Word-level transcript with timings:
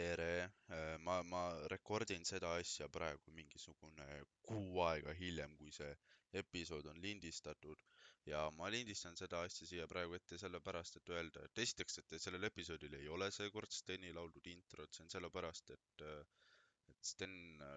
tere, 0.00 0.32
ma, 1.06 1.20
ma 1.32 1.42
rekordin 1.72 2.24
seda 2.28 2.54
asja 2.58 2.88
praegu 2.88 3.32
mingisugune 3.36 4.06
kuu 4.48 4.80
aega 4.86 5.14
hiljem, 5.18 5.56
kui 5.60 5.72
see 5.76 5.90
episood 6.42 6.86
on 6.92 7.00
lindistatud. 7.04 7.82
Ja 8.28 8.42
ma 8.56 8.68
lindistan 8.72 9.16
seda 9.18 9.40
asja 9.48 9.66
siia 9.68 9.86
praegu 9.90 10.16
ette 10.16 10.38
sellepärast, 10.40 11.00
et 11.00 11.12
öelda, 11.16 11.44
et 11.48 11.62
esiteks, 11.64 11.98
et 12.02 12.16
sellel 12.22 12.46
episoodil 12.50 12.96
ei 13.00 13.08
ole 13.16 13.30
seekord 13.34 13.72
Steni 13.76 14.12
lauldud 14.16 14.46
introt, 14.52 14.92
see 14.94 15.06
on 15.06 15.12
sellepärast, 15.16 15.74
et 15.76 16.06
et 16.90 17.06
Sten 17.06 17.34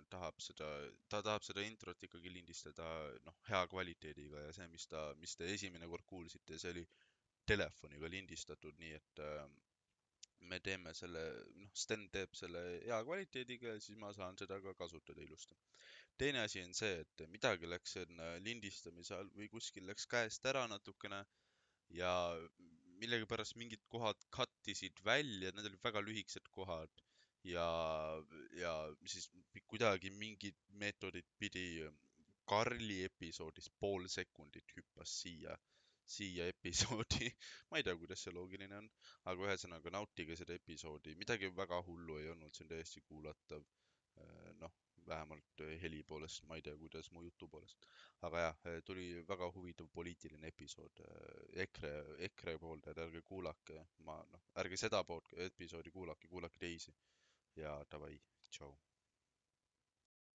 tahab 0.10 0.40
seda, 0.42 0.68
ta 1.12 1.20
tahab 1.26 1.44
seda 1.46 1.62
introt 1.62 2.02
ikkagi 2.08 2.32
lindistada 2.34 2.86
noh, 3.28 3.36
hea 3.50 3.60
kvaliteediga 3.70 4.48
ja 4.48 4.56
see, 4.58 4.66
mis 4.72 4.88
ta, 4.90 5.04
mis 5.22 5.36
te 5.38 5.52
esimene 5.54 5.90
kord 5.92 6.08
kuulsite, 6.10 6.58
see 6.58 6.72
oli 6.74 6.84
telefoniga 7.52 8.10
lindistatud, 8.10 8.80
nii 8.82 8.96
et 8.98 9.22
äh, 9.22 9.46
me 10.52 10.60
teeme 10.68 10.94
selle, 10.98 11.22
noh, 11.62 11.72
Sten 11.84 12.08
teeb 12.14 12.36
selle 12.38 12.62
hea 12.86 13.00
kvaliteediga 13.08 13.76
ja 13.76 13.84
siis 13.84 14.00
ma 14.02 14.12
saan 14.18 14.38
seda 14.40 14.60
ka 14.64 14.74
kasutada 14.80 15.24
ilusti. 15.26 15.58
teine 16.18 16.44
asi 16.46 16.62
on 16.62 16.74
see, 16.78 17.00
et 17.04 17.24
midagi 17.36 17.70
läks 17.70 17.96
enne 18.04 18.28
lindistamise 18.48 19.16
all 19.18 19.32
või 19.38 19.50
kuskil 19.56 19.88
läks 19.90 20.06
käest 20.16 20.46
ära 20.52 20.68
natukene 20.70 21.24
ja 22.00 22.14
millegipärast 23.02 23.58
mingid 23.60 23.82
kohad 23.96 24.20
cut 24.38 24.72
isid 24.76 25.02
välja, 25.06 25.52
need 25.52 25.66
olid 25.72 25.84
väga 25.84 26.04
lühikesed 26.06 26.48
kohad 26.58 27.04
ja, 27.44 27.68
ja 28.60 28.74
siis 29.06 29.30
kuidagi 29.68 30.14
mingid 30.24 30.60
meetodid 30.84 31.28
pidi 31.40 31.68
Karli 32.48 33.04
episoodis 33.08 33.70
pool 33.80 34.08
sekundit 34.12 34.76
hüppas 34.78 35.12
siia 35.24 35.58
siia 36.06 36.48
episoodi 36.52 37.30
ma 37.72 37.80
ei 37.80 37.84
tea, 37.84 37.96
kuidas 37.98 38.24
see 38.24 38.34
loogiline 38.36 38.78
on, 38.78 38.90
aga 39.32 39.48
ühesõnaga 39.48 39.94
nautige 39.96 40.38
seda 40.40 40.56
episoodi, 40.60 41.16
midagi 41.20 41.52
väga 41.56 41.80
hullu 41.88 42.20
ei 42.22 42.32
olnud, 42.34 42.54
see 42.56 42.66
on 42.66 42.74
täiesti 42.74 43.04
kuulatav. 43.08 43.64
Äh, 44.22 44.50
noh, 44.62 44.74
vähemalt 45.08 45.64
heli 45.82 46.04
poolest, 46.08 46.46
ma 46.48 46.56
ei 46.56 46.62
tea, 46.64 46.76
kuidas 46.80 47.10
mu 47.12 47.24
jutu 47.24 47.48
poolest. 47.52 47.88
aga 48.22 48.44
jah, 48.46 48.60
äh, 48.70 48.78
tuli 48.86 49.08
väga 49.28 49.50
huvitav 49.56 49.90
poliitiline 49.94 50.48
episood. 50.48 51.02
Äh, 51.08 51.64
EKRE, 51.66 51.94
EKRE 52.30 52.58
pooldajad, 52.60 53.02
ärge 53.08 53.22
kuulake, 53.22 53.86
ma 54.08 54.20
noh, 54.32 54.46
ärge 54.64 54.80
seda 54.80 55.04
poolt 55.04 55.34
episoodi 55.48 55.92
kuulake, 55.92 56.28
kuulake 56.28 56.60
teisi. 56.60 56.96
ja 57.56 57.74
davai, 57.92 58.16
tšau. 58.50 58.72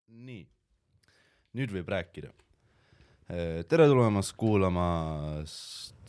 nii, 0.08 0.44
nüüd 1.58 1.72
võib 1.75 1.91
rääkida 1.91 2.30
tere 3.29 3.84
tulemast 3.91 4.33
kuulama, 4.41 4.84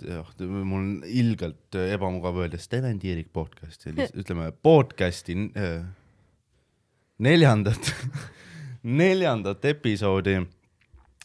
jah, 0.08 0.28
mul 0.40 0.78
on 0.78 0.92
ilgelt 1.04 1.76
ebamugav 1.76 2.38
öelda 2.46 2.60
Steven 2.62 3.00
Tiirik 3.00 3.28
podcast'i, 3.36 3.92
ütleme 4.22 4.54
podcast'i 4.64 5.36
äh, 5.60 5.82
neljandat 7.20 7.92
neljandat 9.04 9.68
episoodi. 9.74 10.38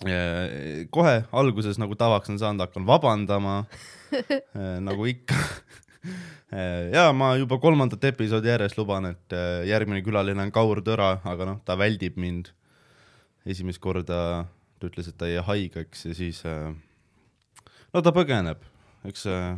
Äh,. 0.05 0.89
kohe 0.91 1.21
alguses, 1.31 1.79
nagu 1.79 1.95
tavaks 1.95 2.33
on 2.35 2.43
saanud, 2.43 2.67
hakkan 2.67 2.87
vabandama. 2.89 3.63
Äh, 4.15 4.77
nagu 4.79 5.09
ikka. 5.11 5.35
Ja 6.95 7.09
ma 7.17 7.33
juba 7.35 7.57
kolmandat 7.59 8.05
episoodi 8.07 8.47
järjest 8.47 8.77
luban, 8.79 9.09
et 9.09 9.35
järgmine 9.67 10.05
külaline 10.07 10.39
on 10.45 10.53
Kaur 10.55 10.79
Tõra, 10.87 11.17
aga 11.27 11.49
noh, 11.49 11.57
ta 11.67 11.75
väldib 11.75 12.15
mind 12.21 12.53
esimest 13.43 13.83
korda 13.83 14.21
ta 14.85 14.93
ütles, 14.93 15.09
et 15.11 15.19
ta 15.21 15.31
jäi 15.31 15.43
haigeks 15.49 16.07
ja 16.11 16.15
siis 16.17 16.43
äh, 16.49 16.69
no 17.95 18.05
ta 18.05 18.13
põgeneb, 18.15 18.63
eks 19.09 19.27
äh,, 19.33 19.57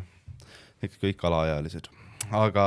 eks 0.87 1.03
kõik 1.03 1.27
alaealised, 1.27 1.91
aga 2.31 2.67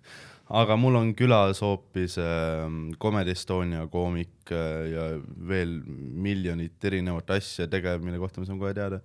aga 0.60 0.76
mul 0.76 1.00
on 1.00 1.14
külas 1.16 1.62
hoopis 1.64 2.18
äh, 2.20 2.66
Comedy 3.00 3.32
Estonia 3.32 3.86
koomik 3.90 4.52
ja 4.52 5.14
veel 5.48 5.78
miljonit 5.88 6.84
erinevat 6.84 7.30
asja 7.38 7.66
tegev, 7.72 8.04
mille 8.04 8.20
kohta 8.20 8.42
ma 8.42 8.50
saan 8.50 8.60
kohe 8.60 8.74
teada 8.76 9.00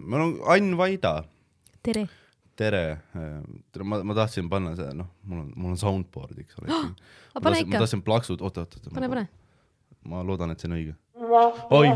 mul 0.00 0.20
on 0.20 0.38
Ain 0.48 0.76
Vaida. 0.78 1.24
tere. 1.82 2.08
tere, 2.56 3.00
tere, 3.72 3.84
ma, 3.84 4.02
ma 4.04 4.14
tahtsin 4.14 4.48
panna 4.48 4.74
see, 4.76 4.88
noh, 4.96 5.08
mul 5.24 5.42
on, 5.42 5.52
mul 5.56 5.74
on 5.74 5.78
soundboard, 5.80 6.38
eks 6.42 6.58
ole 6.60 6.72
oh,. 6.76 6.88
ma, 7.34 7.40
tahtsin, 7.40 7.68
ma 7.68 7.80
tahtsin 7.80 8.02
plaksud, 8.04 8.40
oota, 8.44 8.66
oota, 8.66 8.80
oota. 8.80 8.92
pane, 8.94 9.08
pane. 9.08 9.26
ma 10.08 10.20
loodan, 10.26 10.52
et 10.52 10.60
see 10.60 10.68
on 10.68 10.76
õige 10.76 10.96
oi 11.30 11.88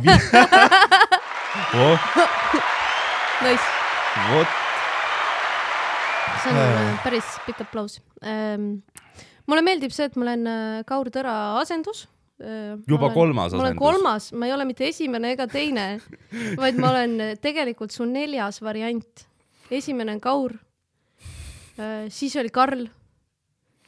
oh.. 1.75 1.99
Nice. 3.45 3.67
vot. 4.31 4.47
see 6.43 6.51
on 6.51 6.59
äh. 6.59 6.99
päris 7.05 7.29
pikk 7.47 7.65
aplaus 7.67 7.99
ähm,. 8.23 8.83
mulle 9.51 9.63
meeldib 9.67 9.93
see, 9.95 10.07
et 10.09 10.17
ma 10.19 10.29
olen 10.29 10.47
äh, 10.51 10.83
Kaur 10.89 11.11
Tõra 11.15 11.35
asendus 11.61 12.07
äh,. 12.41 12.79
juba 12.87 13.11
olen, 13.11 13.17
kolmas 13.17 13.51
asendus? 13.51 13.61
ma 13.61 13.67
olen 13.69 13.81
kolmas, 13.81 14.31
ma 14.33 14.49
ei 14.49 14.55
ole 14.57 14.69
mitte 14.71 14.87
esimene 14.89 15.35
ega 15.35 15.49
teine, 15.51 15.87
vaid 16.63 16.79
ma 16.79 16.93
olen 16.95 17.13
tegelikult 17.43 17.95
su 17.95 18.07
neljas 18.09 18.63
variant. 18.65 19.27
esimene 19.71 20.15
on 20.17 20.23
Kaur 20.23 20.57
äh,, 21.79 22.07
siis 22.09 22.37
oli 22.39 22.55
Karl, 22.55 22.87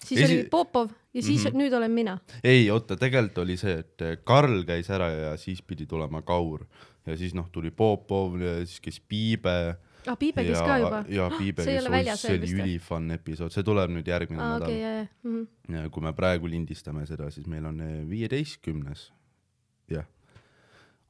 siis 0.02 0.20
Esi... 0.20 0.26
oli 0.26 0.44
Popov 0.50 0.90
ja 1.16 1.22
siis 1.22 1.44
mm 1.44 1.50
-hmm. 1.50 1.62
nüüd 1.62 1.72
olen 1.76 1.90
mina. 1.90 2.18
ei, 2.44 2.70
oota, 2.70 2.96
tegelikult 2.96 3.38
oli 3.38 3.56
see, 3.56 3.78
et 3.80 4.02
eh, 4.04 4.18
Karl 4.24 4.62
käis 4.68 4.90
ära 4.90 5.08
ja 5.10 5.36
siis 5.40 5.62
pidi 5.62 5.86
tulema 5.86 6.22
Kaur 6.22 6.66
ja 7.06 7.16
siis 7.16 7.34
noh, 7.34 7.48
tuli 7.52 7.70
Popov 7.70 8.40
ja 8.40 8.58
siis 8.66 8.80
käis 8.80 9.00
Piibe 9.00 9.76
ah, 10.06 10.18
Piibe 10.18 10.44
käis 10.44 10.60
ka 10.60 10.78
juba? 10.78 11.04
jaa, 11.08 11.30
Piibe 11.38 11.64
käis, 11.64 12.20
see 12.20 12.38
oli 12.38 12.52
ülifun 12.52 13.10
episood, 13.16 13.54
see 13.54 13.64
tuleb 13.64 13.94
nüüd 13.96 14.08
järgmine 14.08 14.42
ah, 14.42 14.56
nädal 14.56 14.68
okay,. 14.68 14.80
Yeah, 14.80 15.08
mm 15.22 15.36
-hmm. 15.36 15.76
ja 15.76 15.90
kui 15.90 16.02
me 16.02 16.12
praegu 16.12 16.50
lindistame 16.50 17.06
seda, 17.06 17.30
siis 17.30 17.46
meil 17.46 17.64
on 17.64 17.80
eh, 17.80 18.08
viieteistkümnes, 18.08 19.12
jah. 19.90 20.04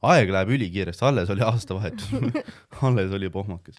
aeg 0.01 0.29
läheb 0.29 0.49
ülikiiresti, 0.49 1.05
alles 1.05 1.29
oli 1.29 1.41
aastavahetus 1.41 2.09
alles 2.87 3.11
oli 3.11 3.29
pohmakas 3.29 3.75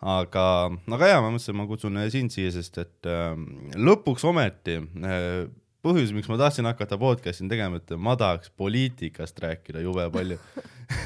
aga, 0.00 0.44
aga 0.88 1.08
jaa, 1.12 1.22
ma 1.22 1.32
mõtlesin, 1.32 1.56
ma 1.58 1.66
kutsun 1.68 2.02
sind 2.12 2.32
siia, 2.34 2.52
sest 2.54 2.78
et 2.80 3.08
äh, 3.08 3.34
lõpuks 3.76 4.24
ometi 4.28 4.78
äh, 4.80 5.46
põhjus, 5.84 6.12
miks 6.16 6.28
ma 6.28 6.36
tahtsin 6.40 6.68
hakata 6.68 6.98
podcast'i 7.00 7.48
tegema, 7.48 7.80
et 7.80 7.92
ma 7.96 8.16
tahaks 8.20 8.52
poliitikast 8.60 9.40
rääkida 9.40 9.82
jube 9.84 10.04
palju. 10.12 10.36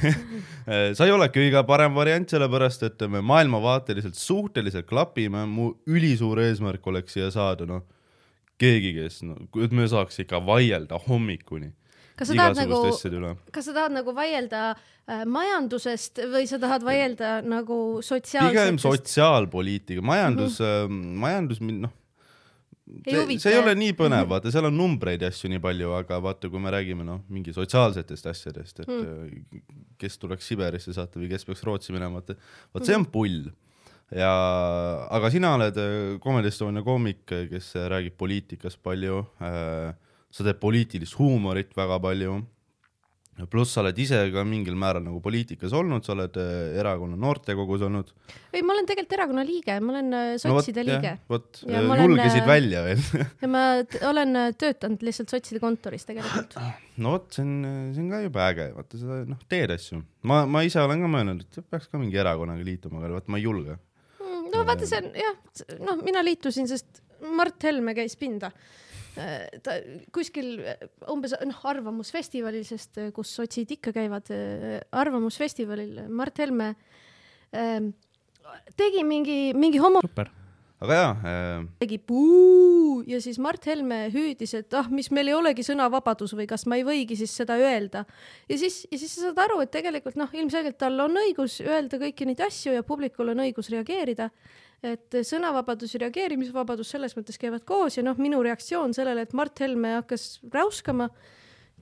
Sa 0.96 1.06
ei 1.06 1.12
ole 1.14 1.28
kõige 1.30 1.60
parem 1.68 1.94
variant, 1.94 2.26
sellepärast 2.30 2.86
et 2.88 3.04
me 3.12 3.22
maailmavaateliselt 3.22 4.18
suhteliselt 4.18 4.88
klapime, 4.90 5.44
mu 5.46 5.70
ülisuur 5.86 6.40
eesmärk 6.42 6.86
oleks 6.90 7.14
siia 7.14 7.30
saada, 7.34 7.68
noh, 7.68 7.84
keegi, 8.58 8.94
kes, 8.98 9.22
no, 9.28 9.38
et 9.62 9.74
me 9.74 9.86
saaks 9.90 10.22
ikka 10.24 10.42
vaielda 10.46 10.98
hommikuni 11.06 11.70
kas 12.18 12.30
sa 12.30 12.38
tahad 12.38 12.60
nagu, 12.62 12.80
kas 13.54 13.68
sa 13.68 13.74
tahad 13.76 13.96
nagu 13.96 14.14
vaielda 14.16 14.62
äh, 14.74 15.24
majandusest 15.26 16.22
või 16.32 16.46
sa 16.50 16.60
tahad 16.62 16.86
vaielda 16.86 17.40
nagu 17.42 18.00
sotsiaalsetest? 18.04 18.54
pigem 18.54 18.80
sotsiaalpoliitika, 18.82 20.04
majandus 20.04 20.60
mm, 20.62 20.88
-hmm. 20.88 21.20
majandus, 21.26 21.62
noh 21.64 21.94
see, 22.84 23.38
see 23.40 23.52
ei 23.54 23.58
ole 23.60 23.74
nii 23.78 23.94
põnev, 23.96 24.28
vaata, 24.30 24.52
seal 24.52 24.68
on 24.68 24.76
numbreid 24.76 25.24
ja 25.24 25.30
asju 25.32 25.50
nii 25.52 25.60
palju, 25.62 25.92
aga 25.96 26.18
vaata, 26.24 26.50
kui 26.52 26.62
me 26.62 26.72
räägime 26.74 27.06
noh, 27.06 27.22
mingi 27.32 27.54
sotsiaalsetest 27.56 28.28
asjadest, 28.30 28.82
et 28.84 28.92
mm. 28.92 29.44
kes 30.00 30.18
tuleks 30.20 30.48
Siberisse 30.50 30.94
saata 30.96 31.20
või 31.20 31.30
kes 31.32 31.46
peaks 31.48 31.64
Rootsi 31.66 31.94
minema, 31.96 32.20
vaata, 32.20 32.36
vot 32.74 32.86
see 32.86 32.96
on 32.98 33.06
pull. 33.10 33.48
ja, 34.14 34.32
aga 35.16 35.32
sina 35.32 35.54
oled 35.56 35.80
äh, 35.80 35.94
Comedy 36.24 36.52
Estonia 36.52 36.84
koomik, 36.86 37.24
kes 37.24 37.72
räägib 37.90 38.18
poliitikast 38.20 38.82
palju 38.84 39.22
äh, 39.40 39.94
sa 40.34 40.42
teed 40.46 40.58
poliitilist 40.62 41.16
huumorit 41.20 41.72
väga 41.76 42.00
palju. 42.02 42.42
pluss 43.50 43.72
sa 43.74 43.80
oled 43.82 43.96
ise 43.98 44.14
ka 44.30 44.44
mingil 44.46 44.76
määral 44.78 45.02
nagu 45.02 45.18
poliitikas 45.22 45.72
olnud, 45.74 46.04
sa 46.06 46.12
oled 46.14 46.36
äh, 46.38 46.76
erakonna 46.78 47.16
noortekogus 47.18 47.82
olnud. 47.82 48.12
ei, 48.52 48.62
ma 48.62 48.76
olen 48.76 48.86
tegelikult 48.86 49.16
erakonna 49.16 49.44
liige, 49.46 49.78
ma 49.82 49.94
olen 49.94 50.18
äh, 50.18 50.28
sotside 50.38 50.84
no, 50.84 50.92
võt, 50.92 50.92
liige. 50.92 51.14
vot, 51.32 51.62
julgesid 51.66 52.44
olen, 52.44 52.50
välja 52.50 52.82
veel 52.86 53.02
ja 53.42 53.50
ma 53.50 53.64
olen 54.10 54.40
töötanud 54.58 55.02
lihtsalt 55.06 55.34
sotside 55.34 55.62
kontoris 55.62 56.06
tegelikult. 56.06 56.54
no 57.02 57.16
vot, 57.16 57.26
see 57.34 57.42
on, 57.42 57.56
see 57.96 58.04
on 58.04 58.12
ka 58.14 58.22
jube 58.22 58.44
äge, 58.46 58.68
vaata 58.76 59.02
seda 59.02 59.18
noh, 59.32 59.42
teed 59.50 59.74
asju. 59.74 59.98
ma, 60.30 60.44
ma 60.46 60.62
ise 60.66 60.82
olen 60.82 61.02
ka 61.02 61.10
mõelnud, 61.16 61.42
et 61.42 61.74
peaks 61.74 61.90
ka 61.90 62.02
mingi 62.02 62.22
erakonnaga 62.22 62.70
liituma, 62.70 63.02
aga 63.02 63.18
vot 63.18 63.34
ma 63.34 63.42
ei 63.42 63.48
julge 63.48 63.74
mm, 64.22 64.46
no 64.54 64.62
vaata, 64.70 64.86
see 64.86 65.02
on 65.02 65.10
jah, 65.24 65.42
noh, 65.82 66.06
mina 66.06 66.22
liitusin, 66.26 66.70
sest 66.70 67.02
Mart 67.34 67.66
Helme 67.66 67.98
käis 67.98 68.14
pinda 68.20 68.54
ta 69.14 69.76
kuskil 70.14 70.56
äh, 70.66 70.86
umbes 71.12 71.34
noh, 71.46 71.58
arvamusfestivalil, 71.70 72.64
sest 72.66 72.98
äh, 72.98 73.10
kus 73.14 73.30
sotsid 73.36 73.70
ikka 73.76 73.94
käivad, 73.94 74.30
arvamusfestivalil 74.90 76.06
Mart 76.10 76.40
Helme 76.42 76.72
äh, 77.54 77.78
tegi 78.78 79.04
mingi, 79.06 79.38
mingi 79.54 79.78
homo. 79.82 80.02
super, 80.04 80.32
aga 80.82 80.98
jaa 80.98 81.12
äh.... 81.30 81.68
tegi 81.84 82.00
puu 82.02 83.04
ja 83.06 83.20
siis 83.22 83.38
Mart 83.42 83.66
Helme 83.70 84.08
hüüdis, 84.14 84.56
et 84.58 84.74
ah, 84.74 84.90
mis 84.90 85.10
meil 85.14 85.30
ei 85.30 85.38
olegi 85.38 85.66
sõnavabadus 85.66 86.34
või 86.34 86.48
kas 86.50 86.66
ma 86.66 86.80
ei 86.80 86.86
võigi 86.86 87.18
siis 87.22 87.36
seda 87.38 87.56
öelda. 87.60 88.04
ja 88.50 88.58
siis, 88.58 88.82
ja 88.90 88.98
siis 88.98 89.14
sa 89.14 89.28
saad 89.28 89.44
aru, 89.46 89.62
et 89.62 89.72
tegelikult 89.74 90.18
noh, 90.18 90.34
ilmselgelt 90.34 90.80
tal 90.80 90.98
on 91.06 91.22
õigus 91.22 91.60
öelda 91.62 92.02
kõiki 92.02 92.26
neid 92.28 92.42
asju 92.44 92.74
ja 92.74 92.86
publikul 92.86 93.30
on 93.34 93.46
õigus 93.46 93.70
reageerida 93.70 94.30
et 94.84 95.16
sõnavabadus 95.24 95.94
ja 95.94 96.02
reageerimisvabadus 96.04 96.90
selles 96.94 97.16
mõttes 97.16 97.38
käivad 97.40 97.64
koos 97.68 97.98
ja 97.98 98.04
noh, 98.04 98.18
minu 98.20 98.42
reaktsioon 98.44 98.92
sellele, 98.96 99.24
et 99.24 99.32
Mart 99.36 99.60
Helme 99.64 99.96
hakkas 99.98 100.38
räuskama 100.52 101.08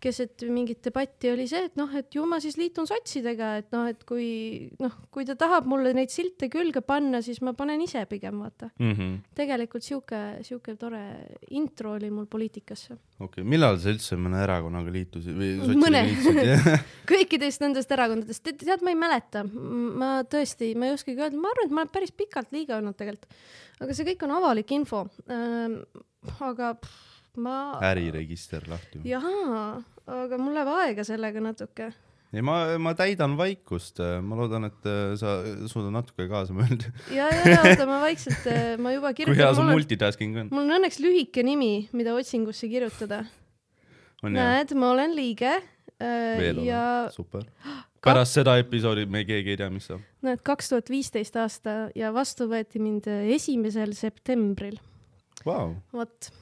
keset 0.02 0.43
mingit 0.50 0.82
debatti 0.84 1.31
oli 1.32 1.46
see, 1.50 1.69
et 1.69 1.76
noh, 1.78 1.90
et 1.99 2.14
ju 2.14 2.25
ma 2.28 2.38
siis 2.43 2.56
liitun 2.58 2.88
sotsidega, 2.88 3.52
et 3.62 3.69
noh, 3.75 3.87
et 3.90 4.02
kui 4.08 4.26
noh, 4.82 4.94
kui 5.14 5.26
ta 5.28 5.37
tahab 5.38 5.69
mulle 5.70 5.93
neid 5.96 6.10
silte 6.12 6.49
külge 6.52 6.82
panna, 6.87 7.22
siis 7.25 7.40
ma 7.44 7.54
panen 7.58 7.82
ise 7.84 8.02
pigem 8.10 8.40
vaata 8.43 8.70
mm 8.72 8.93
-hmm. 8.93 9.12
tegelikult 9.38 9.87
sihuke, 9.87 10.20
sihuke 10.46 10.75
tore 10.81 11.02
intro 11.50 11.94
oli 11.99 12.10
mul 12.10 12.26
poliitikasse. 12.26 12.94
okei 12.94 13.43
okay., 13.43 13.44
millal 13.44 13.78
sa 13.78 13.93
üldse 13.94 14.19
mõne 14.19 14.43
erakonnaga 14.43 14.90
liitusid 14.90 15.38
või 15.38 15.78
mõne 15.78 16.02
liitusid 16.08 16.82
kõikidest 17.12 17.62
nendest 17.62 17.93
erakondadest, 17.93 18.43
tead, 18.43 18.82
ma 18.82 18.90
ei 18.90 18.99
mäleta, 18.99 19.44
ma 19.44 20.10
tõesti, 20.25 20.75
ma 20.75 20.87
ei 20.87 20.96
oskagi 20.96 21.19
öelda, 21.19 21.38
ma 21.38 21.54
arvan, 21.54 21.66
et 21.66 21.76
ma 21.76 21.84
olen 21.84 21.94
päris 21.94 22.12
pikalt 22.12 22.52
liige 22.52 22.75
olnud 22.75 22.99
tegelikult, 22.99 23.31
aga 23.81 23.94
see 23.94 24.08
kõik 24.12 24.26
on 24.26 24.37
avalik 24.40 24.70
info 24.75 25.06
ähm,. 25.31 25.82
aga 26.40 26.75
pff, 26.75 27.12
ma. 27.37 27.78
äriregister 27.93 28.66
lahti. 28.69 29.00
jaa, 29.08 29.82
aga 30.10 30.38
mul 30.40 30.56
läheb 30.56 30.70
aega 30.76 31.04
sellega 31.06 31.43
natuke. 31.43 31.90
ei, 32.32 32.43
ma, 32.44 32.56
ma 32.82 32.94
täidan 32.99 33.37
vaikust, 33.38 34.00
ma 34.25 34.38
loodan, 34.38 34.66
et 34.70 34.88
äh, 34.88 35.12
sa 35.20 35.37
suudad 35.70 35.93
natuke 35.94 36.26
kaasa 36.31 36.56
mõelda. 36.56 36.90
ja, 37.12 37.28
ja, 37.28 37.43
ja 37.54 37.60
oota, 37.60 37.87
ma 37.88 38.00
vaikselt, 38.04 38.49
äh, 38.50 38.75
ma 38.82 38.94
juba 38.94 39.12
kirjutan. 39.14 39.37
kui 39.37 39.44
hea 39.44 39.52
su 39.58 39.69
multitasking 39.69 40.43
on? 40.43 40.50
mul 40.54 40.66
on 40.66 40.78
õnneks 40.81 41.00
lühike 41.02 41.44
nimi, 41.46 41.88
mida 41.93 42.16
otsingusse 42.19 42.70
kirjutada. 42.72 43.25
näed, 44.26 44.75
ma 44.78 44.93
olen 44.96 45.16
liige 45.19 45.54
äh,. 45.54 46.52
ja... 46.66 46.84
super. 47.14 47.46
pärast 48.02 48.34
seda 48.34 48.56
episoodi 48.58 49.06
me 49.06 49.22
keegi 49.28 49.54
ei 49.54 49.60
tea, 49.60 49.70
mis 49.70 49.87
saab. 49.90 50.02
näed, 50.26 50.43
kaks 50.46 50.72
tuhat 50.72 50.90
viisteist 50.90 51.37
aasta 51.38 51.76
ja 51.99 52.10
vastu 52.14 52.49
võeti 52.50 52.82
mind 52.82 53.06
esimesel 53.37 53.94
septembril 53.94 54.81
wow.. 55.46 55.76
vot 55.94 56.32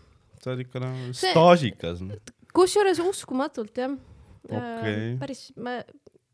sa 0.40 0.52
oled 0.52 0.64
ikka 0.64 0.80
nagu 0.82 1.10
staažikas. 1.16 2.00
Kusjuures 2.56 3.00
uskumatult 3.04 3.78
jah 3.78 3.96
okay.. 4.48 4.92
Äh, 5.12 5.18
päris, 5.20 5.48
ma, 5.56 5.80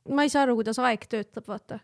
ma 0.09 0.27
ei 0.27 0.33
saa 0.33 0.47
aru, 0.47 0.59
kuidas 0.61 0.79
aeg 0.83 1.09
töötab, 1.11 1.49
vaata 1.49 1.79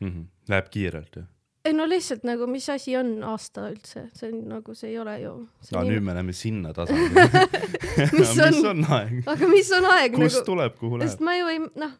mm. 0.00 0.08
-hmm. 0.08 0.26
Läheb 0.48 0.68
kiirelt 0.70 1.16
jah? 1.16 1.28
ei 1.64 1.72
no 1.72 1.86
lihtsalt 1.88 2.24
nagu, 2.28 2.46
mis 2.50 2.66
asi 2.68 2.96
on 2.96 3.16
aasta 3.24 3.68
üldse, 3.72 4.08
see 4.12 4.28
on 4.32 4.42
nagu, 4.50 4.74
see 4.76 4.90
ei 4.92 4.98
ole 5.00 5.14
ju. 5.22 5.34
aa, 5.72 5.84
nüüd 5.88 6.04
me 6.04 6.16
läheme 6.16 6.34
sinna 6.36 6.74
tasandile 6.76 7.28
mis, 8.18 8.34
on, 8.68 8.84
aeg? 8.98 9.22
aga 9.32 9.48
mis 9.48 9.70
on 9.72 9.88
aeg? 9.94 10.18
kust 10.18 10.42
nagu... 10.42 10.48
tuleb, 10.50 10.76
kuhu 10.80 10.98
läheb? 11.00 11.08
sest 11.08 11.24
ma 11.24 11.36
ju 11.38 11.48
ei, 11.52 11.62
noh, 11.80 11.94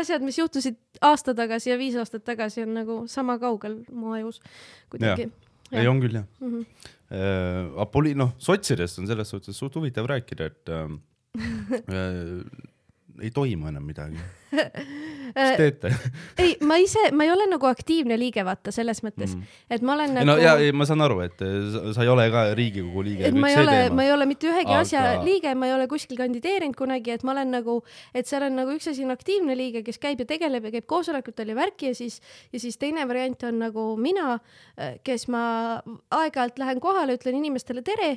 asjad, 0.00 0.24
mis 0.24 0.38
juhtusid 0.38 0.76
aasta 1.00 1.34
tagasi 1.34 1.72
ja 1.72 1.78
viis 1.80 1.96
aastat 2.00 2.24
tagasi, 2.26 2.66
on 2.66 2.76
nagu 2.76 2.98
sama 3.08 3.38
kaugel 3.40 3.80
mu 3.92 4.12
ajus 4.18 4.42
kuidagi. 4.92 5.30
Ei, 5.72 5.86
on 5.90 6.00
küll 6.02 6.20
jah 6.20 6.26
mm. 6.40 6.54
-hmm 6.54 6.64
äh,. 7.10 7.66
Apoli-, 7.82 8.14
noh, 8.14 8.34
sotsidest 8.38 8.98
on 9.02 9.08
selles 9.10 9.32
suhtes 9.32 9.56
suht 9.58 9.74
huvitav 9.74 10.06
rääkida, 10.06 10.50
et 10.50 10.68
äh, 10.76 10.86
äh, 11.90 12.44
ei 13.20 13.30
toimu 13.34 13.70
enam 13.70 13.86
midagi 13.86 14.20
mis 15.36 15.56
teete 15.58 15.92
ei, 16.42 16.56
ma 16.66 16.76
ise, 16.82 17.10
ma 17.14 17.26
ei 17.26 17.30
ole 17.32 17.46
nagu 17.50 17.68
aktiivne 17.70 18.16
liige, 18.18 18.42
vaata 18.46 18.72
selles 18.74 19.02
mõttes 19.06 19.34
mm., 19.36 19.60
et 19.76 19.84
ma 19.86 19.94
olen 19.94 20.16
nagu. 20.18 20.28
no 20.28 20.36
ja, 20.40 20.56
ma 20.76 20.86
saan 20.88 21.04
aru, 21.06 21.20
et 21.26 21.38
sa, 21.38 21.82
sa 21.94 22.06
ei 22.06 22.10
ole 22.10 22.26
ka 22.34 22.44
Riigikogu 22.58 23.04
liige. 23.06 23.30
ma 23.36 23.52
ei 23.52 23.60
ole, 23.60 23.76
ma 23.94 24.06
ei 24.06 24.12
ole 24.14 24.26
mitte 24.30 24.50
ühegi 24.50 24.72
Aga... 24.72 24.82
asja 24.82 25.04
liige, 25.26 25.54
ma 25.58 25.70
ei 25.70 25.76
ole 25.76 25.86
kuskil 25.90 26.18
kandideerinud 26.18 26.78
kunagi, 26.78 27.14
et 27.14 27.24
ma 27.26 27.34
olen 27.36 27.54
nagu, 27.60 27.78
et 28.16 28.30
seal 28.30 28.48
on 28.48 28.58
nagu 28.62 28.74
üks 28.74 28.90
asi 28.90 29.06
on 29.06 29.14
aktiivne 29.14 29.56
liige, 29.58 29.84
kes 29.86 30.00
käib 30.02 30.24
ja 30.24 30.28
tegeleb 30.32 30.66
ja 30.68 30.74
käib 30.78 30.88
koosolekutel 30.90 31.54
ja 31.54 31.58
värki 31.58 31.92
ja 31.92 31.98
siis, 31.98 32.20
ja 32.54 32.62
siis 32.62 32.78
teine 32.80 33.06
variant 33.08 33.48
on 33.48 33.62
nagu 33.68 33.88
mina, 34.00 34.38
kes 35.06 35.28
ma 35.32 35.42
aeg-ajalt 36.20 36.60
lähen 36.62 36.82
kohale, 36.82 37.18
ütlen 37.20 37.38
inimestele 37.38 37.86
tere 37.86 38.14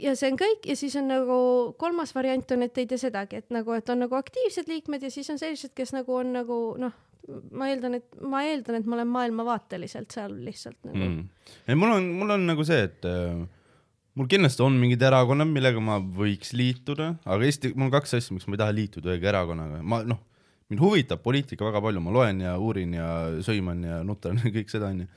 ja 0.00 0.14
see 0.18 0.30
on 0.32 0.38
kõik 0.40 0.68
ja 0.70 0.76
siis 0.78 0.94
on 1.00 1.08
nagu 1.10 1.38
kolmas 1.80 2.12
variant 2.16 2.54
on, 2.54 2.64
et 2.66 2.78
ei 2.80 2.88
tee 2.90 3.00
sedagi, 3.00 3.42
et 3.42 3.50
nagu, 3.54 3.74
et 3.76 3.90
on 3.92 4.04
nagu 4.04 4.18
aktiivsed 4.18 4.70
liikmed 4.70 5.04
ja 5.06 5.10
siis 5.12 5.28
on 5.32 5.40
sellised, 5.40 5.74
kes 5.76 5.94
nagu 5.96 6.16
on 6.16 6.32
nagu 6.36 6.60
noh, 6.80 6.94
ma 7.56 7.70
eeldan, 7.72 7.98
et 7.98 8.22
ma 8.22 8.44
eeldan, 8.46 8.80
et 8.80 8.86
ma 8.86 8.98
olen 8.98 9.12
maailmavaateliselt 9.14 10.14
seal 10.14 10.36
lihtsalt 10.46 10.78
nagu. 10.86 11.02
Mm.. 11.02 11.52
ei, 11.66 11.78
mul 11.78 11.96
on, 11.96 12.08
mul 12.20 12.36
on 12.36 12.48
nagu 12.52 12.66
see, 12.66 12.86
et 12.86 13.08
äh, 13.10 13.42
mul 14.16 14.30
kindlasti 14.30 14.64
on 14.64 14.78
mingid 14.80 15.02
erakonnad, 15.06 15.50
millega 15.50 15.82
ma 15.82 15.98
võiks 16.00 16.54
liituda, 16.56 17.14
aga 17.24 17.48
Eesti, 17.48 17.74
mul 17.74 17.88
on 17.88 17.94
kaks 17.96 18.18
asja, 18.18 18.36
miks 18.36 18.48
ma 18.48 18.56
ei 18.56 18.64
taha 18.64 18.76
liituda 18.76 19.12
ühegi 19.12 19.30
erakonnaga, 19.32 19.82
ma 19.82 20.02
noh, 20.06 20.22
mind 20.70 20.82
huvitab 20.82 21.22
poliitika 21.22 21.66
väga 21.68 21.82
palju, 21.84 22.02
ma 22.02 22.14
loen 22.14 22.42
ja 22.42 22.56
uurin 22.58 22.96
ja 22.96 23.08
sõiman 23.46 23.84
ja 23.86 24.02
nutan 24.06 24.40
ja 24.42 24.52
kõik 24.54 24.72
seda 24.72 24.90
onju. 24.90 25.08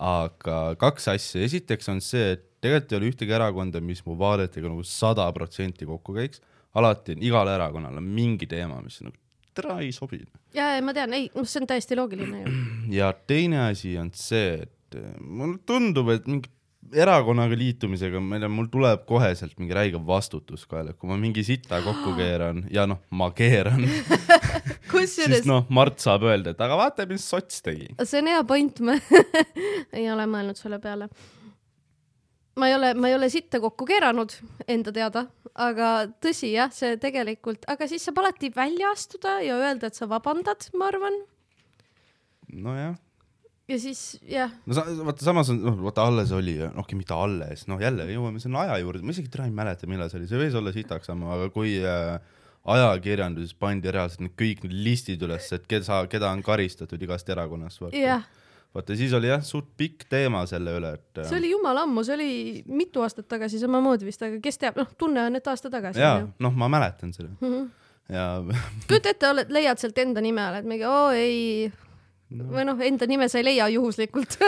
aga 0.00 0.60
kaks 0.80 1.10
asja, 1.12 1.42
esiteks 1.44 1.90
on 1.92 2.00
see, 2.04 2.36
et 2.36 2.49
tegelikult 2.60 2.92
ei 2.92 3.00
ole 3.00 3.10
ühtegi 3.12 3.36
erakonda, 3.36 3.80
mis 3.84 4.04
mu 4.06 4.16
vaadetega 4.20 4.68
nagu 4.68 4.84
sada 4.86 5.26
protsenti 5.36 5.88
kokku 5.88 6.16
käiks. 6.18 6.42
alati 6.74 7.16
on 7.16 7.24
igal 7.26 7.48
erakonnal 7.50 7.96
on 7.98 8.06
mingi 8.06 8.46
teema, 8.46 8.78
mis 8.84 9.00
nagu 9.02 9.16
tere 9.54 9.80
ei 9.84 9.92
sobi. 9.92 10.22
ja, 10.54 10.74
ja 10.76 10.84
ma 10.84 10.94
tean, 10.94 11.14
ei, 11.16 11.30
noh, 11.34 11.48
see 11.48 11.62
on 11.62 11.68
täiesti 11.70 11.98
loogiline 11.98 12.44
ju. 12.44 12.54
ja 13.00 13.12
teine 13.26 13.66
asi 13.68 13.96
on 13.98 14.12
see, 14.14 14.60
et 14.64 14.98
eh, 14.98 15.12
mulle 15.20 15.58
tundub, 15.66 16.12
et 16.14 16.28
mingi 16.30 16.52
erakonnaga 16.96 17.54
liitumisega, 17.58 18.20
ei 18.34 18.42
tea, 18.42 18.50
mul 18.50 18.70
tuleb 18.72 19.02
koheselt 19.06 19.58
mingi 19.60 19.74
räige 19.76 20.00
vastutus 20.06 20.64
kaela, 20.70 20.94
kui 20.96 21.10
ma 21.10 21.18
mingi 21.20 21.44
sita 21.46 21.82
kokku 21.84 22.14
keeran 22.20 22.64
ja 22.72 22.86
noh, 22.90 23.02
ma 23.10 23.30
keeran 23.36 23.84
siis 25.10 25.46
noh, 25.48 25.66
Mart 25.70 26.00
saab 26.02 26.24
öelda, 26.28 26.54
et 26.54 26.64
aga 26.64 26.78
vaata, 26.80 27.06
mis 27.10 27.26
sots 27.26 27.62
tegi. 27.66 27.90
see 28.04 28.22
on 28.22 28.32
hea 28.32 28.46
point, 28.48 28.80
ma 28.86 28.96
ei 29.98 30.08
ole 30.10 30.26
mõelnud 30.30 30.58
selle 30.58 30.80
peale 30.82 31.10
ma 32.60 32.68
ei 32.68 32.76
ole, 32.76 32.94
ma 32.94 33.10
ei 33.10 33.16
ole 33.16 33.28
sitta 33.32 33.60
kokku 33.62 33.86
keeranud 33.88 34.34
enda 34.70 34.92
teada, 34.94 35.24
aga 35.58 35.90
tõsi 36.22 36.52
jah, 36.54 36.72
see 36.74 36.96
tegelikult, 37.00 37.64
aga 37.70 37.88
siis 37.90 38.04
saab 38.06 38.20
alati 38.22 38.52
välja 38.54 38.92
astuda 38.94 39.38
ja 39.44 39.58
öelda, 39.60 39.90
et 39.90 39.98
sa 39.98 40.08
vabandad, 40.10 40.68
ma 40.78 40.90
arvan. 40.92 41.16
nojah. 42.52 42.98
ja 43.70 43.78
siis 43.78 44.02
jah. 44.28 44.52
no 44.66 44.76
sa, 44.76 44.84
vaata 45.06 45.26
samas 45.26 45.52
on, 45.54 45.62
noh, 45.66 45.78
vaata 45.86 46.08
alles 46.10 46.34
oli, 46.36 46.58
noh, 46.62 46.82
okei, 46.84 46.98
mitte 46.98 47.16
alles, 47.16 47.64
noh, 47.70 47.80
jälle 47.82 48.08
jõuame 48.10 48.42
sinna 48.42 48.66
aja 48.66 48.80
juurde, 48.82 49.04
ma 49.06 49.16
isegi 49.16 49.32
täna 49.32 49.48
ei 49.48 49.56
mäleta, 49.56 49.88
millal 49.90 50.12
see 50.12 50.20
oli, 50.20 50.28
see 50.30 50.42
võis 50.44 50.58
olla 50.60 50.74
sitaks 50.74 51.12
ammu, 51.14 51.30
aga 51.36 51.48
kui 51.54 51.78
äh, 51.80 52.18
ajakirjanduses 52.70 53.56
pandi 53.56 53.92
reaalselt 53.94 54.26
need 54.26 54.36
kõik 54.38 54.66
need 54.66 54.76
listid 54.84 55.22
üles, 55.24 55.48
et 55.56 55.64
keda, 55.70 56.04
keda 56.12 56.34
on 56.34 56.44
karistatud 56.44 57.08
igast 57.08 57.32
erakonnast. 57.32 57.88
jah 57.96 58.28
vaata 58.74 58.96
siis 58.96 59.12
oli 59.16 59.30
jah, 59.30 59.42
suht 59.44 59.72
pikk 59.78 60.06
teema 60.10 60.44
selle 60.48 60.74
üle, 60.78 60.92
et. 60.98 61.22
see 61.26 61.38
oli 61.40 61.50
jumala 61.50 61.84
ammu, 61.86 62.04
see 62.06 62.16
oli 62.16 62.30
mitu 62.70 63.02
aastat 63.04 63.26
tagasi 63.30 63.58
samamoodi 63.62 64.06
vist, 64.06 64.22
aga 64.26 64.38
kes 64.42 64.60
teab, 64.62 64.78
noh, 64.78 64.90
tunne 64.98 65.24
on, 65.26 65.38
et 65.38 65.50
aasta 65.50 65.72
tagasi. 65.72 66.02
ja, 66.02 66.14
noh, 66.22 66.56
ma 66.58 66.70
mäletan 66.70 67.14
seda 67.16 67.32
mm. 67.32 67.52
-hmm. 67.52 67.68
ja 68.14 68.26
kujuta 68.88 69.14
ette, 69.14 69.30
oled, 69.30 69.54
leiad 69.58 69.82
sealt 69.82 69.98
enda 69.98 70.22
nime, 70.22 70.46
oled 70.52 70.70
mingi, 70.70 70.86
oo 70.86 71.10
ei 71.10 71.70
no. 72.30 72.50
või 72.54 72.66
noh, 72.70 72.82
enda 72.86 73.10
nime 73.10 73.28
sa 73.28 73.42
ei 73.42 73.48
leia 73.50 73.68
juhuslikult 73.74 74.38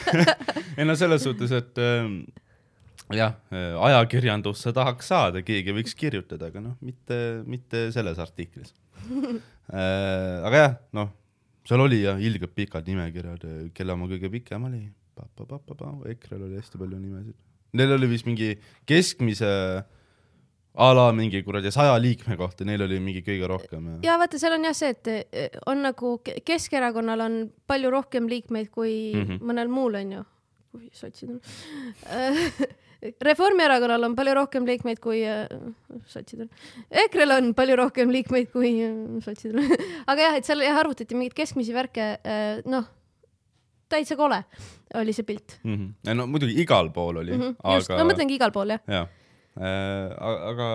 ei 0.78 0.88
no 0.88 0.98
selles 0.98 1.22
suhtes, 1.22 1.54
et 1.54 1.78
äh, 1.78 2.10
jah, 3.14 3.38
ajakirjandusse 3.54 4.74
tahaks 4.74 5.14
saada, 5.14 5.46
keegi 5.46 5.76
võiks 5.76 5.94
kirjutada, 5.94 6.50
aga 6.50 6.70
noh, 6.72 6.78
mitte, 6.82 7.44
mitte 7.46 7.90
selles 7.94 8.18
artiklis 8.18 8.74
äh, 9.14 10.42
aga 10.42 10.56
jah, 10.58 10.80
noh 10.98 11.14
seal 11.64 11.80
oli 11.80 12.02
jah, 12.02 12.20
ilgelt 12.20 12.54
pikad 12.54 12.86
nimekirjad, 12.90 13.48
kelle 13.74 13.96
oma 13.96 14.08
kõige 14.10 14.30
pikem 14.32 14.68
oli, 14.68 14.84
EKRE-l 15.14 16.42
oli 16.42 16.58
hästi 16.58 16.80
palju 16.80 16.98
nimesid. 16.98 17.36
Neil 17.74 17.94
oli 17.96 18.08
vist 18.10 18.26
mingi 18.26 18.52
keskmise 18.86 19.50
a 20.74 20.90
la 20.94 21.06
mingi 21.14 21.42
kuradi 21.46 21.70
saja 21.74 21.94
liikme 22.02 22.36
kohta, 22.36 22.66
neil 22.66 22.82
oli 22.86 22.98
mingi 23.02 23.22
kõige 23.26 23.48
rohkem. 23.50 23.90
ja 24.02 24.18
vaata, 24.18 24.38
seal 24.42 24.56
on 24.58 24.66
jah 24.66 24.76
see, 24.76 24.90
et 24.94 25.10
eh, 25.10 25.58
on 25.70 25.82
nagu 25.86 26.16
Keskerakonnal 26.22 27.24
on 27.24 27.36
palju 27.66 27.90
rohkem 27.94 28.28
liikmeid 28.30 28.70
kui 28.74 29.12
mm 29.14 29.26
-hmm. 29.26 29.42
mõnel 29.42 29.70
muul 29.70 29.94
onju, 30.02 30.24
kui 30.72 30.90
sotsid 30.92 31.30
on 31.30 31.40
Reformierakonnal 33.24 34.08
on 34.08 34.16
palju 34.16 34.34
rohkem 34.38 34.66
liikmeid 34.68 35.00
kui 35.04 35.20
äh, 35.28 35.46
sotsidel. 36.10 36.48
EKRE-l 37.04 37.36
on 37.36 37.54
palju 37.56 37.78
rohkem 37.80 38.12
liikmeid 38.14 38.50
kui 38.52 38.74
äh, 38.84 38.94
sotsidel 39.24 39.64
aga 40.10 40.28
jah, 40.28 40.36
et 40.40 40.48
seal 40.48 40.64
jah 40.64 40.80
arvutati 40.80 41.16
mingeid 41.18 41.36
keskmisi 41.36 41.74
värke 41.76 42.14
äh,, 42.18 42.60
noh, 42.70 42.88
täitsa 43.92 44.16
kole 44.18 44.40
oli 45.00 45.14
see 45.16 45.26
pilt 45.26 45.58
mm. 45.62 45.74
-hmm. 45.76 46.14
no 46.18 46.26
muidugi 46.30 46.56
igal 46.62 46.90
pool 46.90 47.22
oli 47.22 47.32
mm, 47.32 47.40
-hmm, 47.42 47.56
aga. 47.62 47.76
just, 47.76 47.90
no 47.90 48.04
mõtlengi 48.10 48.38
igal 48.38 48.52
pool 48.54 48.74
jah. 48.74 48.80
jah 48.88 49.08
äh,, 49.58 50.14
aga, 50.52 50.70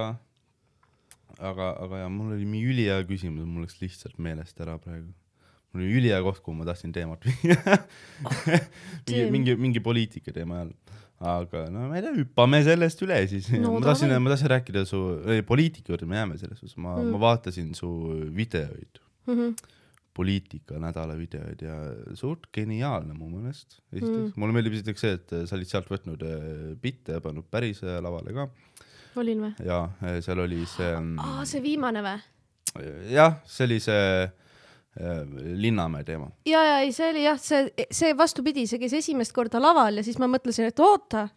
aga, 1.40 1.72
aga 1.86 2.04
ja 2.04 2.10
mul 2.10 2.36
oli 2.36 2.46
mingi 2.46 2.74
ülihea 2.74 3.02
küsimus, 3.10 3.46
mul 3.46 3.66
läks 3.68 3.82
lihtsalt 3.82 4.18
meelest 4.18 4.62
ära 4.62 4.78
praegu 4.78 5.12
mul 5.74 5.84
oli 5.84 5.98
ülihea 6.02 6.22
koht, 6.26 6.42
kuhu 6.46 6.58
ma 6.58 6.66
tahtsin 6.70 6.94
teemat 6.96 7.26
viia 7.26 7.58
mingi, 9.08 9.26
mingi, 9.32 9.56
mingi 9.56 9.80
poliitika 9.80 10.34
teema 10.36 10.62
ajal 10.62 10.74
aga 11.20 11.66
no 11.74 11.88
ma 11.90 11.98
ei 12.00 12.06
tea, 12.06 12.14
hüppame 12.16 12.62
sellest 12.64 13.04
üle 13.04 13.18
siis 13.28 13.50
no,. 13.58 13.74
ma 13.76 13.84
tahtsin, 13.90 14.14
ma 14.24 14.32
tahtsin 14.32 14.54
rääkida 14.54 14.86
su 14.88 15.02
poliitika 15.48 15.94
juurde, 15.94 16.08
me 16.08 16.20
jääme 16.20 16.40
selles 16.40 16.62
suhtes, 16.62 16.78
ma 16.80 16.96
mm., 16.96 17.12
ma 17.12 17.22
vaatasin 17.26 17.74
su 17.76 17.90
videoid 18.36 19.02
mm. 19.28 19.36
-hmm. 19.36 19.76
poliitika 20.16 20.80
nädala 20.80 21.18
videoid 21.20 21.62
ja 21.62 21.76
suht 22.16 22.48
geniaalne 22.56 23.14
mu 23.14 23.30
meelest. 23.30 23.82
esiteks 23.92 24.16
Mm. 24.16 24.34
mulle 24.36 24.56
meeldib 24.56 24.80
esiteks 24.80 25.02
see, 25.02 25.20
et 25.20 25.36
sa 25.46 25.56
olid 25.60 25.68
sealt 25.68 25.92
võtnud 25.92 26.24
äh, 26.24 26.76
bitte 26.82 27.20
ja 27.20 27.22
pannud 27.22 27.52
päris 27.52 27.84
äh, 27.84 28.00
lavale 28.04 28.34
ka 28.34 28.50
olin 29.20 29.48
või? 29.48 29.54
ja 29.66 29.84
äh, 30.04 30.20
seal 30.24 30.40
oli 30.40 30.64
see 30.66 30.92
mm, 30.96 31.20
aa, 31.20 31.46
see 31.46 31.64
viimane 31.64 32.04
või? 32.06 32.20
jah, 33.12 33.42
see 33.46 33.68
oli 33.68 33.80
see 33.84 34.06
äh, 34.24 34.32
Linnamäe 34.98 36.04
teema. 36.04 36.32
ja, 36.50 36.62
ja 36.66 36.78
ei, 36.84 36.92
see 36.92 37.10
oli 37.12 37.24
jah, 37.24 37.38
see, 37.40 37.70
see 37.94 38.16
vastupidi, 38.18 38.66
see 38.68 38.80
käis 38.82 38.96
esimest 38.98 39.36
korda 39.36 39.62
laval 39.62 40.02
ja 40.02 40.04
siis 40.04 40.18
ma 40.20 40.28
mõtlesin, 40.28 40.72
et 40.72 40.82
oota, 40.84 41.28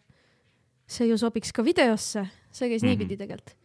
see 0.89 1.07
ju 1.07 1.17
sobiks 1.21 1.53
ka 1.55 1.65
videosse, 1.65 2.25
see 2.51 2.71
käis 2.71 2.81
mm 2.81 2.87
-hmm. 2.87 2.97
niipidi 2.97 3.17
tegelikult. 3.17 3.55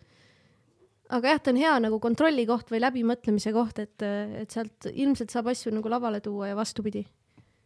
aga 1.09 1.29
jah, 1.29 1.41
ta 1.41 1.51
on 1.51 1.57
hea 1.57 1.79
nagu 1.81 2.01
kontrollikoht 2.01 2.71
või 2.71 2.83
läbimõtlemise 2.85 3.53
koht, 3.53 3.79
et, 3.79 4.03
et 4.43 4.51
sealt 4.51 4.91
ilmselt 4.93 5.31
saab 5.31 5.49
asju 5.49 5.73
nagu 5.73 5.89
lavale 5.89 6.21
tuua 6.21 6.49
ja 6.49 6.57
vastupidi. 6.57 7.07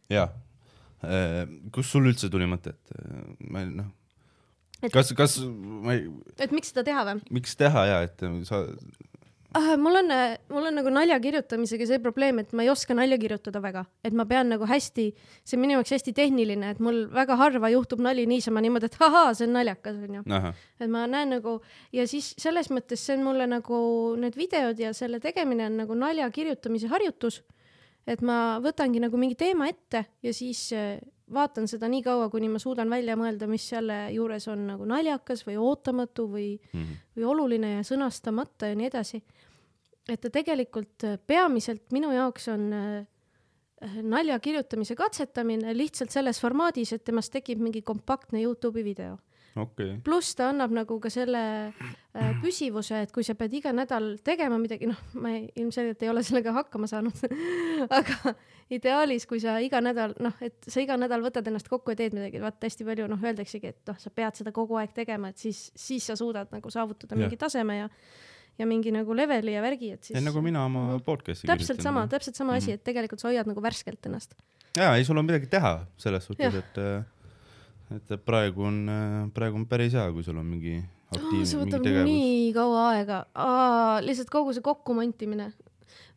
jah, 0.09 0.31
kust 1.71 1.91
sul 1.91 2.07
üldse 2.07 2.29
tuli 2.29 2.45
mõte, 2.45 2.69
et 2.69 2.95
äh, 2.97 3.35
ma 3.49 3.59
ei 3.59 3.67
noh 3.67 3.91
Et-, 4.83 4.91
kas, 4.91 5.13
kas 5.15 5.37
ma 5.43 5.95
ei, 5.95 6.07
et 6.43 6.51
miks 6.51 6.73
seda 6.73 6.83
teha 6.83 7.05
või? 7.07 7.21
miks 7.31 7.55
teha 7.55 7.85
ja 7.87 8.01
et 8.03 8.23
sa, 8.47 8.65
ah,. 9.53 9.75
mul 9.77 9.95
on, 10.01 10.11
mul 10.49 10.67
on 10.69 10.75
nagu 10.79 10.91
nalja 10.93 11.19
kirjutamisega 11.21 11.87
see 11.89 11.99
probleem, 12.03 12.39
et 12.43 12.53
ma 12.53 12.63
ei 12.65 12.69
oska 12.73 12.95
nalja 12.97 13.17
kirjutada 13.21 13.61
väga, 13.63 13.85
et 14.03 14.13
ma 14.13 14.25
pean 14.29 14.49
nagu 14.49 14.65
hästi, 14.69 15.05
see 15.43 15.57
on 15.57 15.61
minu 15.63 15.77
jaoks 15.77 15.93
hästi 15.97 16.13
tehniline, 16.17 16.73
et 16.73 16.79
mul 16.83 17.03
väga 17.13 17.37
harva 17.39 17.69
juhtub 17.73 18.01
nali 18.03 18.25
niisama 18.29 18.61
niimoodi, 18.65 18.89
et 18.91 18.97
ahaa, 18.99 19.33
see 19.37 19.47
on 19.47 19.53
naljakas 19.59 20.01
onju. 20.07 20.23
et 20.79 20.89
ma 20.89 21.05
näen 21.07 21.35
nagu 21.37 21.59
ja 21.93 22.07
siis 22.07 22.33
selles 22.37 22.69
mõttes 22.73 23.01
see 23.05 23.17
on 23.17 23.23
mulle 23.29 23.47
nagu 23.47 23.79
need 24.19 24.35
videod 24.39 24.79
ja 24.79 24.93
selle 24.93 25.19
tegemine 25.23 25.65
on 25.69 25.77
nagu 25.85 25.93
nalja 25.95 26.29
kirjutamise 26.31 26.87
harjutus. 26.91 27.43
et 28.07 28.21
ma 28.21 28.59
võtangi 28.59 28.99
nagu 28.99 29.15
mingi 29.17 29.35
teema 29.39 29.67
ette 29.71 30.05
ja 30.21 30.33
siis 30.35 30.71
eh, 30.75 30.99
vaatan 31.33 31.69
seda 31.71 31.87
nii 31.87 32.01
kaua, 32.03 32.27
kuni 32.29 32.49
ma 32.51 32.59
suudan 32.59 32.89
välja 32.91 33.15
mõelda, 33.15 33.47
mis 33.47 33.63
selle 33.69 34.09
juures 34.11 34.43
on 34.51 34.65
nagu 34.67 34.85
naljakas 34.85 35.45
või 35.47 35.55
ootamatu 35.57 36.27
või, 36.29 36.59
Mhm. 36.73 36.97
või 37.15 37.23
oluline 37.31 37.69
ja 37.77 37.79
sõnastamata 37.87 38.67
ja 38.69 38.75
nii 38.75 38.89
edasi. 38.91 39.21
Et 40.09 40.21
ta 40.21 40.31
tegelikult 40.33 41.07
eh, 41.07 41.17
peamiselt 41.17 41.91
minu 41.95 42.11
jaoks 42.13 42.49
on 42.53 42.69
eh, 42.73 43.05
nalja 44.03 44.39
kirjutamise 44.39 44.95
katsetamine 44.95 45.75
lihtsalt 45.75 46.13
selles 46.13 46.39
formaadis, 46.41 46.93
et 46.95 47.03
temast 47.03 47.33
tekib 47.33 47.61
mingi 47.63 47.83
kompaktne 47.85 48.41
Youtube'i 48.43 48.83
video 48.85 49.17
okay., 49.55 49.97
pluss 50.03 50.35
ta 50.37 50.49
annab 50.51 50.73
nagu 50.75 50.97
ka 51.01 51.09
selle 51.13 51.41
äh, 51.69 52.31
püsivuse, 52.41 53.03
et 53.05 53.13
kui 53.13 53.25
sa 53.25 53.35
pead 53.37 53.53
iga 53.59 53.73
nädal 53.75 54.13
tegema 54.25 54.57
midagi, 54.61 54.87
noh, 54.89 54.99
ma 55.19 55.33
ei, 55.35 55.45
ilmselgelt 55.61 56.03
ei 56.03 56.11
ole 56.11 56.23
sellega 56.25 56.55
hakkama 56.55 56.89
saanud 56.89 57.23
aga 57.99 58.35
ideaalis, 58.73 59.27
kui 59.29 59.41
sa 59.43 59.57
iga 59.63 59.81
nädal, 59.83 60.15
noh, 60.23 60.35
et 60.43 60.57
sa 60.67 60.83
iga 60.83 60.97
nädal 60.99 61.23
võtad 61.25 61.47
ennast 61.49 61.69
kokku 61.71 61.93
ja 61.93 62.01
teed 62.03 62.17
midagi, 62.17 62.41
vaata 62.43 62.69
hästi 62.69 62.87
palju 62.87 63.09
noh, 63.11 63.23
öeldaksegi, 63.23 63.73
et 63.73 63.91
noh, 63.91 63.99
sa 64.01 64.13
pead 64.13 64.41
seda 64.41 64.55
kogu 64.55 64.79
aeg 64.81 64.95
tegema, 64.95 65.33
et 65.33 65.41
siis, 65.41 65.65
siis 65.75 66.11
sa 66.11 66.17
suudad 66.19 66.51
nagu 66.53 66.73
saavutada 66.73 67.15
Jah. 67.15 67.25
mingi 67.25 67.39
taseme 67.39 67.83
ja 67.83 67.89
ja 68.59 68.65
mingi 68.69 68.91
nagu 68.93 69.15
leveli 69.17 69.53
ja 69.55 69.61
värgi, 69.65 69.91
et 69.95 70.03
siis 70.03 70.17
see 70.17 70.25
nagu 70.25 70.41
mina 70.45 70.65
oma 70.65 70.83
Mhm. 70.93 71.03
podcast'i 71.07 71.47
täpselt 71.49 71.81
sama, 71.81 72.05
täpselt 72.07 72.35
sama 72.35 72.53
asi, 72.59 72.71
Mhm. 72.71 72.73
et 72.75 72.83
tegelikult 72.83 73.19
sa 73.19 73.27
hoiad 73.29 73.47
nagu 73.47 73.61
värskelt 73.61 74.05
ennast. 74.05 74.35
jaa, 74.77 74.95
ei 74.97 75.03
sul 75.05 75.17
on 75.17 75.25
midagi 75.25 75.47
teha 75.49 75.85
selles 75.97 76.23
suhtes, 76.25 76.53
et 76.55 76.77
et 77.93 78.25
praegu 78.25 78.63
on, 78.65 78.77
praegu 79.33 79.55
on 79.59 79.65
päris 79.69 79.93
hea, 79.93 80.05
kui 80.11 80.23
sul 80.23 80.37
on 80.37 80.45
mingi 80.45 80.79
aktiivne 81.13 81.45
see 81.45 81.57
mingi 81.59 81.77
võtab 81.77 82.05
nii 82.07 82.53
kaua 82.55 82.85
aega, 82.93 83.19
lihtsalt 84.01 84.29
kogu 84.33 84.53
see 84.55 84.61
kokkumontimine. 84.65 85.51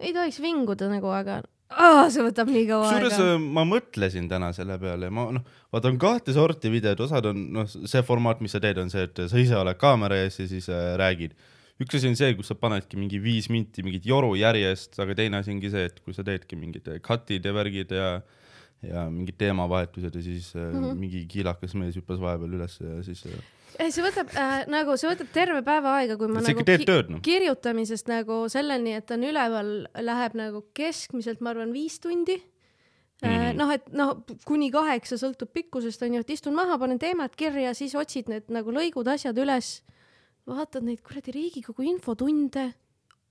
ei 0.01 0.13
tohiks 0.13 0.41
vinguda 0.41 0.89
nagu, 0.89 1.09
aga 1.13 1.43
aa, 1.71 2.07
see 2.13 2.23
võtab 2.25 2.49
nii 2.53 2.67
kaua 2.69 2.87
kusjuures 2.87 3.19
aega. 3.19 3.35
äh, 3.35 3.41
ma 3.59 3.65
mõtlesin 3.69 4.29
täna 4.31 4.53
selle 4.57 4.79
peale, 4.79 5.11
ma 5.11 5.27
noh, 5.33 5.43
vaata 5.73 5.89
on 5.93 5.99
kahte 5.99 6.33
sorti 6.37 6.71
videod, 6.73 7.01
osad 7.01 7.27
on 7.27 7.53
noh, 7.53 7.67
see 7.67 8.03
formaat, 8.07 8.41
mis 8.41 8.53
sa 8.57 8.61
teed, 8.61 8.79
on 8.79 8.89
see, 8.93 9.03
et 9.09 9.21
sa 9.29 9.37
ise 9.37 9.57
oled 9.57 9.77
kaamera 9.81 10.17
ees 10.25 10.39
ja 10.41 10.47
siis 10.49 10.69
äh, 10.73 10.95
räägid. 11.01 11.35
Üks 11.83 11.99
asi 11.99 12.11
on 12.11 12.17
see, 12.19 12.33
kus 12.39 12.53
sa 12.53 12.57
panedki 12.59 12.99
mingi 13.01 13.21
viis 13.23 13.51
minti 13.53 13.85
mingit 13.87 14.07
joru 14.09 14.35
järjest, 14.39 14.97
aga 15.03 15.17
teine 15.19 15.43
asi 15.43 15.55
ongi 15.55 15.73
see, 15.73 15.89
et 15.91 16.01
kui 16.05 16.17
sa 16.17 16.25
teedki 16.27 16.59
mingid 16.59 16.89
äh, 16.93 17.03
cut'id 17.05 17.47
ja 17.47 17.55
värgid 17.57 17.95
ja 17.97 18.11
ja 18.85 19.07
mingid 19.09 19.39
teemavahetused 19.41 20.15
ja 20.15 20.23
siis 20.23 20.51
mm. 20.55 20.73
-hmm. 20.73 20.99
mingi 21.01 21.27
kiilakas 21.29 21.75
mees 21.75 21.97
hüppas 21.97 22.21
vahepeal 22.21 22.59
üles 22.59 22.77
ja 22.81 23.03
siis 23.03 23.25
äh, 23.27 23.39
ei, 23.79 23.93
see 23.93 24.05
võtab 24.05 24.33
äh, 24.37 24.65
nagu, 24.73 24.97
see 25.01 25.11
võtab 25.11 25.31
terve 25.35 25.63
päeva 25.67 25.97
aega, 26.01 26.17
kui 26.21 26.29
ma 26.31 26.43
nagu 26.45 26.65
teed 26.67 26.85
tööd 26.89 27.11
noh. 27.13 27.23
kirjutamisest 27.25 28.11
nagu 28.11 28.45
selleni, 28.53 28.97
et 29.01 29.11
on 29.15 29.25
üleval, 29.27 29.73
läheb 30.09 30.37
nagu 30.39 30.63
keskmiselt, 30.77 31.43
ma 31.45 31.53
arvan, 31.53 31.75
viis 31.77 31.99
tundi 32.03 32.39
mm. 32.39 33.29
Mhm.. 33.29 33.59
noh, 33.61 33.73
et 33.75 33.91
noh, 33.97 34.15
kuni 34.49 34.71
kaheksa 34.75 35.19
sõltub 35.21 35.53
pikkusest 35.57 36.03
onju, 36.07 36.25
et 36.25 36.33
istun 36.37 36.57
maha, 36.57 36.79
panen 36.81 37.01
teemad 37.03 37.37
kirja, 37.39 37.75
siis 37.77 37.97
otsid 37.99 38.31
need 38.33 38.49
nagu 38.53 38.73
lõigud, 38.75 39.09
asjad 39.13 39.39
üles. 39.43 39.81
Vaatad 40.47 40.87
neid 40.87 41.03
kuradi 41.07 41.35
Riigikogu 41.35 41.87
infotunde. 41.87 42.69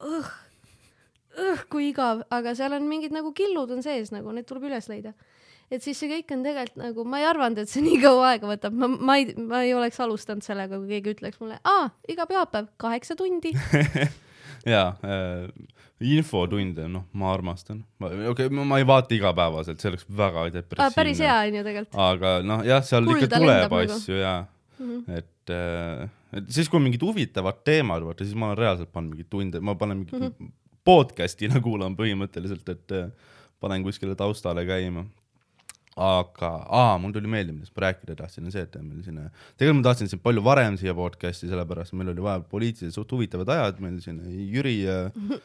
õh, 0.03 0.33
õh 1.39 1.63
kui 1.71 1.89
igav, 1.91 2.25
aga 2.33 2.55
seal 2.57 2.75
on 2.77 2.87
mingid 2.89 3.15
nagu 3.15 3.31
killud 3.35 3.71
on 3.71 3.83
sees 3.85 4.11
nagu, 4.11 4.33
need 4.35 4.47
tuleb 4.49 4.67
üles 4.69 4.89
leida. 4.91 5.13
et 5.71 5.81
siis 5.81 5.97
see 5.97 6.09
kõik 6.11 6.29
on 6.35 6.43
tegelikult 6.45 6.81
nagu, 6.83 7.05
ma 7.09 7.21
ei 7.21 7.25
arvanud, 7.25 7.57
et 7.63 7.71
see 7.71 7.81
nii 7.81 8.01
kaua 8.03 8.33
aega 8.33 8.49
võtab, 8.51 8.75
ma, 8.77 8.87
ma 8.87 9.15
ei, 9.17 9.31
ma 9.39 9.63
ei 9.65 9.73
oleks 9.73 9.99
alustanud 10.03 10.45
sellega, 10.45 10.77
kui 10.77 10.91
keegi 10.93 11.15
ütleks 11.15 11.39
mulle, 11.41 11.57
aa, 11.63 11.87
iga 12.11 12.27
pühapäev 12.29 12.67
kaheksa 12.77 13.15
tundi 13.17 13.55
jaa 14.73 14.91
äh,, 15.01 15.47
infotunde, 16.05 16.85
noh, 16.91 17.07
ma 17.17 17.31
armastan. 17.33 17.79
okei 18.03 18.27
okay,, 18.29 18.49
ma 18.51 18.77
ei 18.81 18.85
vaata 18.85 19.15
igapäevaselt, 19.15 19.79
see 19.79 19.89
oleks 19.93 20.05
väga 20.09 20.43
ah,. 20.43 20.51
depressiivne. 20.53 20.95
päris 20.99 21.23
hea 21.23 21.37
onju 21.47 21.63
tegelikult. 21.69 22.01
aga 22.11 22.35
noh, 22.45 22.65
jah, 22.67 22.83
seal 22.85 23.07
Kulda 23.07 23.23
ikka 23.25 23.39
tuleb 23.39 23.63
nagu. 23.65 23.81
asju 23.95 24.19
ja 24.19 24.35
Mhm. 24.79 25.03
et, 25.17 25.27
et 25.53 26.49
siis, 26.51 26.69
kui 26.69 26.79
on 26.79 26.85
mingid 26.85 27.03
huvitavad 27.05 27.61
teemad, 27.67 28.05
vaata 28.05 28.25
siis 28.25 28.37
ma 28.37 28.51
olen 28.51 28.59
reaalselt 28.59 28.91
pannud 28.93 29.13
mingeid 29.15 29.29
tunde, 29.31 29.61
ma 29.63 29.75
panen 29.79 30.01
mingi 30.01 30.15
mm. 30.17 30.31
-hmm. 30.31 30.53
podcast'ina 30.85 31.61
kuulan 31.61 31.95
põhimõtteliselt, 31.97 32.69
et 32.69 32.95
äh, 32.95 33.11
panen 33.59 33.83
kuskile 33.83 34.15
taustale 34.15 34.65
käima. 34.65 35.05
aga, 35.95 36.49
aa, 36.75 36.97
mul 36.99 37.13
tuli 37.15 37.29
meelde, 37.31 37.53
millest 37.55 37.71
ma 37.71 37.85
rääkida 37.85 38.17
tahtsin, 38.19 38.43
on 38.43 38.51
see, 38.51 38.61
et 38.67 38.73
meil 38.83 39.03
siin, 39.03 39.15
tegelikult 39.55 39.77
ma 39.77 39.83
tahtsin 39.85 40.09
siin 40.11 40.19
palju 40.19 40.41
varem 40.43 40.75
siia 40.75 40.91
podcast'i, 40.93 41.47
sellepärast 41.47 41.93
meil 41.95 42.09
oli 42.11 42.25
vaja 42.25 42.41
poliitiliselt 42.51 42.97
suht 42.97 43.13
huvitavad 43.15 43.47
ajad, 43.47 43.79
meil 43.79 44.01
siin 44.03 44.19
Jüri 44.51 44.81
äh, 44.91 45.39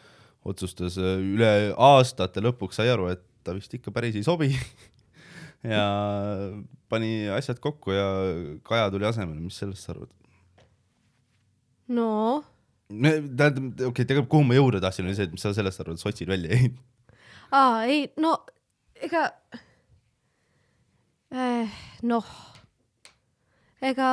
otsustas 0.44 0.98
äh, 0.98 1.20
üle 1.22 1.52
aastate 1.78 2.42
lõpuks 2.42 2.80
sai 2.80 2.90
aru, 2.90 3.06
et 3.14 3.22
ta 3.46 3.54
vist 3.54 3.78
ikka 3.78 3.94
päris 3.94 4.18
ei 4.18 4.26
sobi 4.26 4.50
ja 5.74 5.84
pani 6.88 7.28
asjad 7.32 7.60
kokku 7.62 7.92
ja 7.94 8.06
Kaja 8.66 8.90
tuli 8.90 9.06
asemele, 9.06 9.40
mis 9.40 9.58
sellest 9.60 9.86
sa 9.86 9.94
arvad? 9.94 10.10
no 11.90 12.10
tähendab, 12.90 13.58
okei 13.74 13.86
okay,, 13.90 14.04
tegelikult 14.04 14.30
kuhu 14.32 14.46
ma 14.46 14.56
jõuda 14.58 14.80
tahtsin, 14.82 15.06
oli 15.06 15.16
see, 15.18 15.28
et 15.28 15.34
mis 15.34 15.42
sa 15.44 15.52
sellest 15.54 15.82
arvad, 15.82 16.00
sotsid 16.02 16.30
välja 16.30 16.56
jäid. 16.56 16.78
aa, 17.54 17.84
ei, 17.86 18.08
no 18.20 18.34
ega 19.00 19.26
eh,, 21.30 21.78
noh, 22.02 22.32
ega 23.82 24.08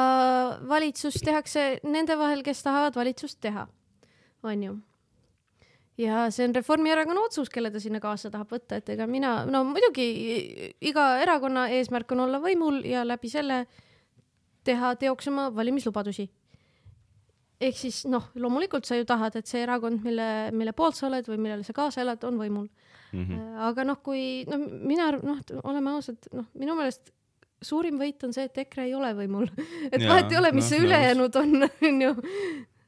valitsus 0.70 1.20
tehakse 1.26 1.70
nende 1.88 2.18
vahel, 2.20 2.44
kes 2.46 2.64
tahavad 2.66 2.98
valitsust 2.98 3.42
teha, 3.44 3.68
onju. 4.46 4.78
Ja 5.98 6.28
see 6.34 6.48
on 6.48 6.56
Reformierakonna 6.56 7.26
otsus, 7.26 7.50
kelle 7.50 7.72
ta 7.74 7.82
sinna 7.84 8.02
kaasa 8.04 8.32
tahab 8.34 8.52
võtta, 8.54 8.82
et 8.82 8.90
ega 8.94 9.08
mina, 9.10 9.40
no 9.50 9.64
muidugi 9.68 10.08
iga 10.82 11.10
erakonna 11.24 11.68
eesmärk 11.78 12.12
on 12.16 12.26
olla 12.28 12.42
võimul 12.44 12.84
ja 12.86 13.06
läbi 13.08 13.32
selle 13.32 13.66
teha 14.68 14.96
teoks 15.00 15.32
oma 15.32 15.48
valimislubadusi 15.56 16.28
ehk 17.62 17.78
siis 17.78 18.04
noh, 18.10 18.30
loomulikult 18.38 18.86
sa 18.86 18.98
ju 18.98 19.06
tahad, 19.08 19.36
et 19.40 19.50
see 19.50 19.64
erakond, 19.66 20.04
mille, 20.06 20.28
mille 20.56 20.74
poolt 20.78 20.98
sa 20.98 21.08
oled 21.10 21.26
või 21.30 21.40
millele 21.42 21.66
sa 21.66 21.74
kaasa 21.78 22.04
elad, 22.04 22.24
on 22.28 22.40
võimul. 22.42 22.68
Mhm. 23.08 23.44
aga 23.64 23.86
noh, 23.88 24.02
kui 24.04 24.44
no 24.52 24.58
mina, 24.60 25.14
noh, 25.16 25.40
oleme 25.64 25.94
ausad, 25.96 26.28
noh, 26.36 26.50
minu 26.60 26.76
meelest 26.76 27.14
suurim 27.64 27.96
võit 27.98 28.24
on 28.28 28.34
see, 28.36 28.50
et 28.50 28.58
EKRE 28.66 28.90
ei 28.90 28.96
ole 28.98 29.14
võimul. 29.16 29.48
et 29.94 30.02
Jaa, 30.02 30.10
vahet 30.12 30.34
ei 30.34 30.40
ole, 30.42 30.52
mis 30.52 30.68
noh, 30.68 30.70
see 30.74 30.84
ülejäänud 30.84 31.40
on, 31.40 31.56
onju. 31.90 32.12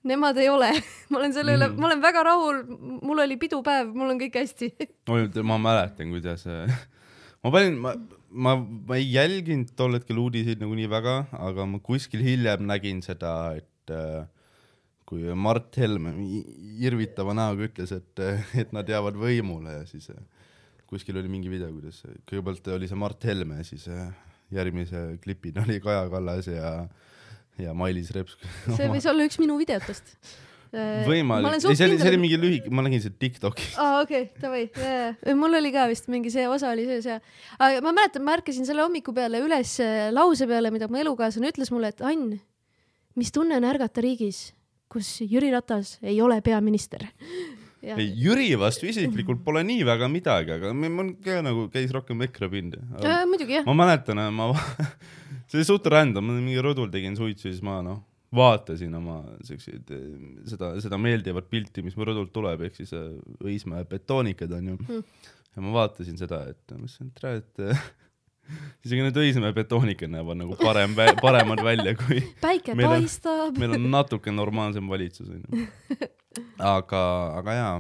Nemad 0.08 0.38
ei 0.39 0.48
ole, 0.48 0.70
ma 1.12 1.20
olen 1.20 1.34
selle 1.36 1.58
üle, 1.58 1.68
Mhm. 1.68 1.79
ma 1.82 1.89
olen 1.89 2.01
väga 2.03 2.24
rahul, 2.24 2.62
mul 3.03 3.20
oli 3.25 3.36
pidupäev, 3.41 3.89
mul 3.96 4.13
on 4.13 4.20
kõik 4.22 4.38
hästi. 4.39 4.70
oi, 5.12 5.27
ma 5.44 5.58
mäletan, 5.60 6.13
kuidas 6.13 6.46
ma 7.44 7.51
panin, 7.51 7.75
ma, 7.84 7.94
ma, 8.32 8.56
ma 8.63 8.96
ei 9.00 9.10
jälginud 9.12 9.74
tol 9.75 9.98
hetkel 10.00 10.18
uudiseid 10.22 10.62
nagu 10.63 10.75
nii 10.77 10.88
väga, 10.91 11.15
aga 11.36 11.65
ma 11.68 11.79
kuskil 11.84 12.24
hiljem 12.24 12.63
nägin 12.70 13.01
seda, 13.03 13.34
et 13.60 13.91
äh, 13.96 14.24
kui 15.10 15.25
Mart 15.36 15.75
Helme 15.82 16.12
irvitava 16.86 17.34
näoga 17.34 17.65
ütles, 17.68 17.91
et, 17.96 18.24
et 18.63 18.72
nad 18.75 18.88
jäävad 18.88 19.18
võimule 19.20 19.79
ja 19.82 19.86
siis 19.89 20.12
äh, 20.13 20.20
kuskil 20.89 21.18
oli 21.20 21.27
mingi 21.32 21.50
video, 21.51 21.70
kuidas 21.75 22.03
kõigepealt 22.29 22.68
oli 22.75 22.88
see 22.89 22.98
Mart 23.03 23.25
Helme 23.27 23.63
siis 23.68 23.88
äh, 23.91 24.08
järgmise 24.53 25.18
klipid 25.22 25.58
oli 25.62 25.79
Kaja 25.84 26.08
Kallas 26.10 26.48
ja, 26.50 26.72
ja 27.63 27.74
Mailis 27.78 28.12
Reps. 28.16 28.38
see 28.78 28.88
võis 28.92 29.08
olla 29.10 29.25
üks 29.28 29.39
minu 29.42 29.58
videotest. 29.60 30.16
võimalik, 31.08 31.56
ei 31.66 31.78
see 31.78 31.88
oli, 31.88 31.98
see 31.98 32.12
oli 32.12 32.20
mingi 32.22 32.38
lühike, 32.38 32.70
ma 32.70 32.84
nägin 32.86 33.01
seda 33.01 33.18
Tiktokis. 33.24 33.72
aa, 33.82 34.04
okei 34.04 34.28
okay,, 34.28 34.42
davai, 34.44 35.34
mul 35.39 35.58
oli 35.58 35.72
ka 35.74 35.88
vist 35.89 36.12
mingi 36.13 36.30
see 36.34 36.46
osa 36.46 36.70
oli 36.75 36.86
sees 36.86 37.08
ja, 37.10 37.18
aga 37.58 37.82
ma 37.82 37.96
mäletan, 37.98 38.22
ma 38.25 38.36
ärkasin 38.38 38.70
selle 38.70 38.86
hommiku 38.86 39.16
peale 39.18 39.42
üles 39.42 39.80
äh, 39.82 40.12
lause 40.13 40.46
peale, 40.50 40.70
mida 40.75 40.86
mu 40.92 41.01
elukaaslane 41.01 41.50
ütles 41.50 41.74
mulle, 41.74 41.89
et 41.89 42.06
Ann, 42.06 42.38
mis 43.18 43.34
tunne 43.34 43.58
on 43.58 43.66
ärgata 43.66 44.06
riigis, 44.06 44.51
kus 44.94 45.16
Jüri 45.25 45.50
Ratas 45.54 45.98
ei 46.06 46.22
ole 46.22 46.38
peaminister. 46.46 47.10
ei, 47.84 48.10
Jüri 48.20 48.50
vastu 48.60 48.90
isiklikult 48.90 49.42
pole 49.46 49.64
nii 49.68 49.86
väga 49.88 50.10
midagi, 50.12 50.58
aga 50.58 50.74
mul 50.76 51.14
ka 51.24 51.40
nagu 51.46 51.68
käis 51.74 51.94
rohkem 51.96 52.22
EKRE 52.28 52.50
pind. 52.52 52.78
muidugi 53.30 53.60
jah, 53.60 53.66
ma 53.68 53.76
mäletan, 53.84 54.22
ma, 54.36 54.52
see 55.50 55.60
oli 55.62 55.68
suht 55.68 55.88
random, 55.92 56.28
ma 56.28 56.38
mingi 56.40 56.64
rõdul 56.64 56.92
tegin 56.94 57.18
suitsu, 57.20 57.48
siis 57.48 57.64
ma 57.66 57.80
noh, 57.86 58.02
vaatasin 58.36 58.94
oma 59.00 59.22
siukseid, 59.48 59.90
seda, 60.52 60.74
seda 60.84 61.00
meeldivat 61.02 61.48
pilti, 61.50 61.84
mis 61.86 61.96
mu 61.98 62.06
rõdult 62.10 62.34
tuleb, 62.36 62.68
ehk 62.68 62.78
siis 62.78 62.94
äh, 62.98 63.08
Õismäe 63.42 63.88
betoonikad 63.90 64.54
onju 64.60 64.78
Hmm. 64.84 65.02
ja 65.56 65.64
ma 65.66 65.74
vaatasin 65.80 66.20
seda, 66.20 66.44
et 66.52 66.76
ma 66.76 66.84
mõtlesin, 66.84 67.10
et 67.10 67.20
tere, 67.20 67.38
et 67.42 67.99
isegi 68.86 69.03
need 69.06 69.18
Õismäe 69.20 69.56
betoonikad 69.56 70.12
näevad 70.13 70.39
nagu 70.39 70.58
parem, 70.60 70.96
paremad 71.25 71.63
välja 71.65 71.96
kui 72.00 72.22
päike 72.44 72.75
meil 72.77 72.96
paistab. 72.98 73.58
meil 73.60 73.75
on 73.77 73.89
natuke 73.94 74.34
normaalsem 74.34 74.88
valitsus 74.91 75.32
onju. 75.34 75.65
aga, 76.75 77.01
aga 77.39 77.58
jaa, 77.58 77.74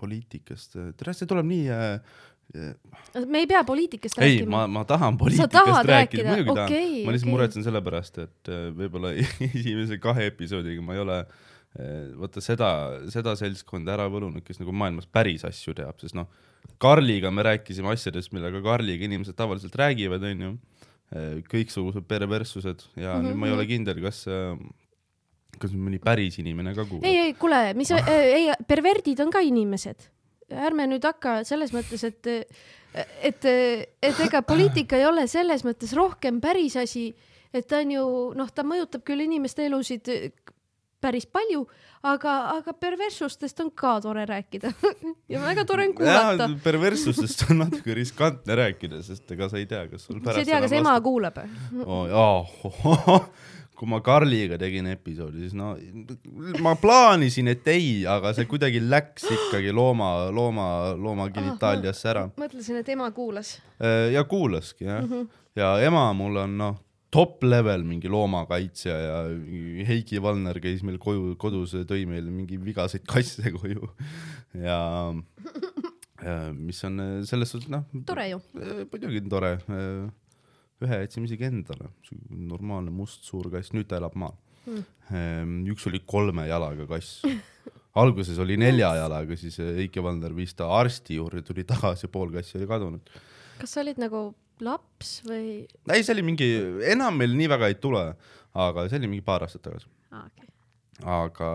poliitikast, 0.00 0.78
tere, 0.98 1.14
see 1.16 1.28
tuleb 1.30 1.48
nii 1.50 1.70
äh, 1.76 2.18
me 3.30 3.44
ei 3.44 3.46
pea 3.50 3.60
poliitikast 3.66 4.18
ei, 4.18 4.40
rääkima 4.40 4.64
ma, 4.64 4.80
ma 4.80 4.84
tahan 4.88 5.18
poliitikast 5.20 5.86
rääkida, 5.86 6.26
muidugi 6.32 6.56
tahan 6.56 6.66
okei, 6.66 6.88
ma 7.04 7.14
lihtsalt 7.14 7.28
okei. 7.28 7.36
muretsen 7.36 7.66
selle 7.66 7.84
pärast, 7.86 8.18
et 8.24 8.52
võib-olla 8.74 9.14
esimese 9.50 10.00
kahe 10.02 10.26
episoodiga 10.32 10.82
ma 10.82 10.96
ei 10.96 11.04
ole 11.04 11.22
vaata 12.18 12.42
seda, 12.42 12.68
seda 13.14 13.36
seltskonda 13.38 13.94
ära 13.94 14.08
võlunud, 14.10 14.42
kes 14.42 14.58
nagu 14.58 14.72
maailmas 14.74 15.06
päris 15.06 15.44
asju 15.46 15.76
teab, 15.78 16.00
sest 16.02 16.16
noh, 16.18 16.26
Karliga 16.80 17.30
me 17.34 17.44
rääkisime 17.44 17.92
asjadest, 17.92 18.32
millega 18.32 18.62
Karliga 18.64 19.04
inimesed 19.04 19.36
tavaliselt 19.36 19.76
räägivad, 19.76 20.24
onju. 20.30 20.54
kõiksugused 21.50 22.04
perverssused 22.06 22.84
ja 22.94 23.16
mm 23.16 23.20
-hmm. 23.20 23.24
nüüd 23.26 23.38
ma 23.42 23.46
ei 23.48 23.52
ole 23.52 23.64
kindel, 23.66 23.98
kas, 24.04 24.20
kas 25.58 25.72
mõni 25.74 25.98
päris 25.98 26.38
inimene 26.38 26.74
ka 26.74 26.84
kuulab. 26.86 27.04
ei, 27.04 27.16
ei, 27.18 27.32
kuule, 27.34 27.74
mis, 27.74 27.90
ei, 27.90 28.52
perverdid 28.66 29.20
on 29.20 29.30
ka 29.34 29.42
inimesed. 29.42 30.06
ärme 30.50 30.86
nüüd 30.86 31.04
hakka 31.04 31.42
selles 31.44 31.72
mõttes, 31.74 32.04
et, 32.06 32.26
et, 33.22 33.44
et 34.02 34.20
ega 34.26 34.42
poliitika 34.42 34.96
ei 34.96 35.06
ole 35.06 35.26
selles 35.26 35.64
mõttes 35.66 35.92
rohkem 35.94 36.40
päris 36.40 36.76
asi, 36.76 37.14
et 37.52 37.66
ta 37.66 37.82
on 37.82 37.90
ju 37.90 38.06
noh, 38.34 38.50
ta 38.54 38.62
mõjutab 38.62 39.02
küll 39.02 39.20
inimeste 39.20 39.66
elusid 39.66 40.08
päris 41.00 41.26
palju, 41.26 41.64
aga, 42.06 42.34
aga 42.56 42.74
perverssustest 42.76 43.62
on 43.64 43.70
ka 43.76 43.96
tore 44.04 44.24
rääkida 44.28 44.72
ja 45.32 45.42
väga 45.42 45.64
tore 45.68 45.88
on 45.88 45.94
kuulata. 45.98 46.50
perverssustest 46.64 47.46
on 47.50 47.64
natuke 47.64 47.94
riskantne 47.96 48.56
rääkida, 48.60 49.02
sest 49.06 49.30
ega 49.36 49.48
sa 49.52 49.60
ei 49.60 49.68
tea, 49.70 49.86
kas 49.90 50.08
sul 50.08 50.18
sa 50.18 50.26
pärast 50.28 50.44
ei 50.44 50.50
tea, 50.52 50.60
kas 50.64 50.76
ema 50.76 50.96
last- 50.96 51.06
kuuleb? 51.08 51.40
oh,. 51.86 52.50
Oh, 52.70 53.24
kui 53.80 53.88
ma 53.88 54.02
Karliga 54.04 54.58
tegin 54.60 54.90
episoodi, 54.92 55.46
siis 55.46 55.56
no 55.56 55.72
ma 56.60 56.74
plaanisin, 56.76 57.48
et 57.54 57.68
ei, 57.72 58.02
aga 58.04 58.34
see 58.36 58.44
kuidagi 58.50 58.82
läks 58.84 59.24
ikkagi 59.24 59.72
looma, 59.72 60.28
looma, 60.36 60.66
looma 61.00 61.30
genitaaliasse 61.32 62.10
ära. 62.12 62.26
mõtlesin, 62.40 62.82
et 62.82 62.92
ema 62.92 63.08
kuulas. 63.16 63.56
ja 64.12 64.24
kuulaski 64.28 64.84
jah 64.84 65.00
mm. 65.00 65.08
-hmm. 65.08 65.42
ja 65.56 65.72
ema 65.86 66.10
mul 66.12 66.36
on 66.44 66.58
noh, 66.58 66.76
top 67.10 67.42
level 67.44 67.84
mingi 67.86 68.10
loomakaitsja 68.10 68.96
ja 69.02 69.16
Heiki 69.88 70.20
Valner 70.22 70.60
käis 70.62 70.84
meil 70.86 70.98
koju, 71.02 71.34
kodus 71.40 71.74
tõi 71.88 72.04
meile 72.08 72.30
mingi 72.32 72.58
vigaseid 72.62 73.06
kasse 73.10 73.52
koju 73.56 73.90
ja, 74.62 74.78
ja 76.22 76.36
mis 76.54 76.82
on 76.86 77.02
selles 77.28 77.54
suhtes 77.54 77.70
noh, 77.72 77.86
tore 78.06 78.28
ju. 78.30 78.40
muidugi 78.54 79.24
on 79.24 79.32
tore. 79.32 79.54
ühe 80.80 81.00
jätsime 81.02 81.28
isegi 81.28 81.48
endale, 81.50 81.90
normaalne 82.30 82.94
must 82.94 83.26
suur 83.28 83.50
kass, 83.52 83.74
nüüd 83.76 83.90
ta 83.90 83.98
elab 83.98 84.14
maal 84.16 84.38
mm.. 84.70 85.64
üks 85.74 85.88
oli 85.90 86.02
kolme 86.06 86.46
jalaga 86.48 86.86
kass. 86.88 87.24
alguses 88.00 88.38
oli 88.38 88.54
nelja 88.60 88.92
jalaga, 89.00 89.36
siis 89.36 89.58
Heiki 89.58 90.02
Valner 90.04 90.34
viis 90.36 90.54
ta 90.54 90.70
arsti 90.78 91.18
juurde, 91.18 91.42
tuli 91.42 91.66
tagasi, 91.66 92.08
pool 92.12 92.30
kassi 92.36 92.56
oli 92.60 92.70
kadunud. 92.70 93.10
kas 93.58 93.74
sa 93.74 93.82
olid 93.82 93.98
nagu 93.98 94.28
laps 94.64 95.20
või 95.26 95.64
ei, 95.64 96.02
see 96.02 96.14
oli 96.14 96.26
mingi, 96.26 96.48
enam 96.90 97.18
meil 97.20 97.34
nii 97.38 97.48
väga 97.50 97.70
ei 97.72 97.78
tule, 97.82 98.04
aga 98.56 98.86
see 98.88 99.00
oli 99.00 99.10
mingi 99.14 99.26
paar 99.26 99.46
aastat 99.46 99.64
tagasi. 99.66 99.90
ah,? 100.12 100.26
Okay. 100.26 100.48
aga, 101.16 101.50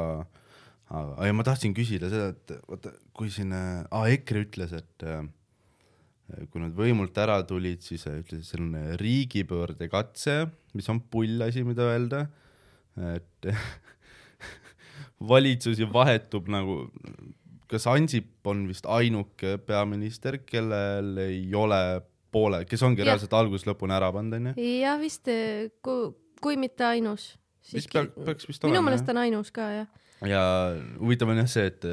aga 0.89 1.29
ja 1.29 1.37
ma 1.37 1.45
tahtsin 1.47 1.75
küsida 1.77 2.11
seda, 2.11 2.33
et 2.33 2.55
vaata, 2.69 2.93
kui 3.15 3.31
siin 3.33 3.53
äh,, 3.55 4.13
EKRE 4.17 4.45
ütles, 4.47 4.75
et 4.77 5.07
äh, 5.07 5.23
kui 6.49 6.63
nad 6.63 6.73
võimult 6.77 7.17
ära 7.21 7.37
tulid, 7.47 7.83
siis 7.85 8.05
äh, 8.09 8.19
ütles, 8.23 8.49
et 8.55 8.61
äh, 8.65 8.93
riigipöörde 9.01 9.89
katse, 9.91 10.45
mis 10.77 10.89
on 10.89 11.01
pull 11.11 11.41
asi, 11.45 11.65
mida 11.67 11.89
öelda. 11.91 12.25
et 12.95 13.47
valitsus 15.31 15.79
ju 15.81 15.87
vahetub 15.91 16.47
nagu, 16.51 16.85
kas 17.71 17.87
Ansip 17.91 18.47
on 18.47 18.65
vist 18.69 18.87
ainuke 18.87 19.57
peaminister, 19.67 20.39
kellel 20.47 21.17
ei 21.25 21.43
ole 21.55 21.81
poole, 22.35 22.61
kes 22.69 22.83
ongi 22.85 23.01
Jah. 23.01 23.11
reaalselt 23.11 23.33
algusest 23.37 23.69
lõpuni 23.69 23.95
ära 23.95 24.11
pannud, 24.15 24.37
onju. 24.39 24.67
jah, 24.81 24.99
vist 25.01 25.31
kui, 25.85 26.11
kui 26.43 26.59
mitte 26.59 26.87
ainus. 26.87 27.31
mis 27.73 27.87
peaks, 27.89 28.13
peaks 28.27 28.51
vist 28.51 28.67
minu 28.67 28.75
olema 28.75 28.91
meelest 28.91 29.09
on 29.13 29.23
ainus 29.23 29.51
ka 29.55 29.71
jah. 29.79 30.05
ja 30.29 30.43
huvitav 30.99 31.33
on 31.33 31.43
jah 31.43 31.49
see, 31.51 31.71
et 31.71 31.89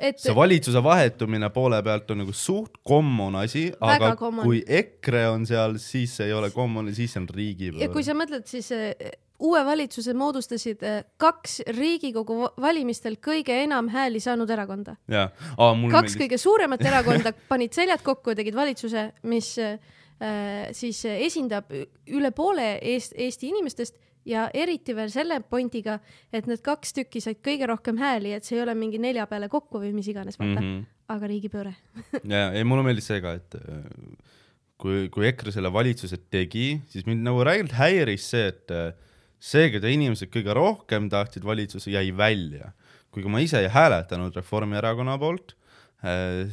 et 0.00 0.20
see 0.20 0.34
valitsuse 0.36 0.80
vahetumine 0.84 1.50
poole 1.54 1.80
pealt 1.84 2.10
on 2.14 2.22
nagu 2.22 2.34
suht 2.36 2.78
common 2.88 3.36
asi, 3.42 3.68
aga 3.84 4.14
common. 4.20 4.44
kui 4.48 4.62
EKRE 4.66 5.26
on 5.34 5.46
seal, 5.48 5.76
siis 5.82 6.16
see 6.18 6.30
ei 6.30 6.36
ole 6.36 6.50
common, 6.54 6.88
siis 6.96 7.14
see 7.14 7.22
on 7.22 7.28
ja 7.30 7.36
riigipööre 7.40 7.90
kui. 7.92 8.06
sa 8.06 8.16
mõtled, 8.16 8.46
siis 8.50 8.70
äh, 8.76 8.94
uue 9.40 9.62
valitsuse 9.64 10.14
moodustasid 10.16 10.82
äh, 10.86 11.00
kaks 11.20 11.60
Riigikogu 11.76 12.36
va- 12.42 12.52
valimistel 12.68 13.16
kõige 13.22 13.56
enam 13.64 13.88
hääli 13.92 14.20
saanud 14.20 14.50
erakonda. 14.50 14.96
kaks 15.92 16.18
kõige 16.20 16.38
suuremat 16.40 16.84
erakonda 16.84 17.32
panid 17.52 17.74
seljad 17.76 18.04
kokku 18.04 18.34
ja 18.34 18.40
tegid 18.40 18.58
valitsuse, 18.58 19.10
mis 19.22 19.54
äh, 19.58 19.78
siis 20.76 21.02
esindab 21.08 21.72
üle 21.72 22.30
poole 22.36 22.74
Eest, 22.82 23.16
Eesti 23.16 23.48
inimestest 23.48 23.96
ja 24.28 24.48
eriti 24.54 24.94
veel 24.96 25.08
selle 25.12 25.40
pointiga, 25.40 25.98
et 26.32 26.48
need 26.48 26.60
kaks 26.64 26.92
tükki 26.98 27.22
said 27.24 27.40
kõige 27.44 27.68
rohkem 27.70 28.00
hääli, 28.00 28.34
et 28.36 28.44
see 28.44 28.58
ei 28.58 28.64
ole 28.66 28.74
mingi 28.76 29.00
nelja 29.00 29.24
peale 29.30 29.48
kokku 29.48 29.80
või 29.80 29.94
mis 29.96 30.10
iganes, 30.12 30.36
vaata 30.38 30.60
mm. 30.60 30.66
-hmm. 30.66 30.98
aga 31.16 31.30
riigipööre. 31.32 31.72
ja, 32.24 32.50
ei 32.52 32.64
mulle 32.68 32.84
meeldis 32.84 33.08
see 33.08 33.22
ka, 33.24 33.32
et 33.40 33.56
kui, 34.80 35.08
kui 35.12 35.28
EKRE 35.30 35.54
selle 35.54 35.72
valitsuse 35.72 36.18
tegi, 36.32 36.74
siis 36.90 37.06
mind 37.08 37.24
nagu 37.26 37.44
räigelt 37.46 37.72
häiris 37.78 38.28
see, 38.32 38.50
et 38.52 38.76
see, 39.40 39.70
keda 39.74 39.90
inimesed 39.90 40.30
kõige 40.32 40.54
rohkem 40.56 41.08
tahtsid 41.12 41.46
valitsusse, 41.46 41.90
jäi 41.94 42.10
välja. 42.16 42.72
kuigi 43.10 43.30
ma 43.32 43.40
ise 43.42 43.58
ei 43.64 43.70
hääletanud 43.72 44.36
Reformierakonna 44.36 45.16
poolt, 45.18 45.56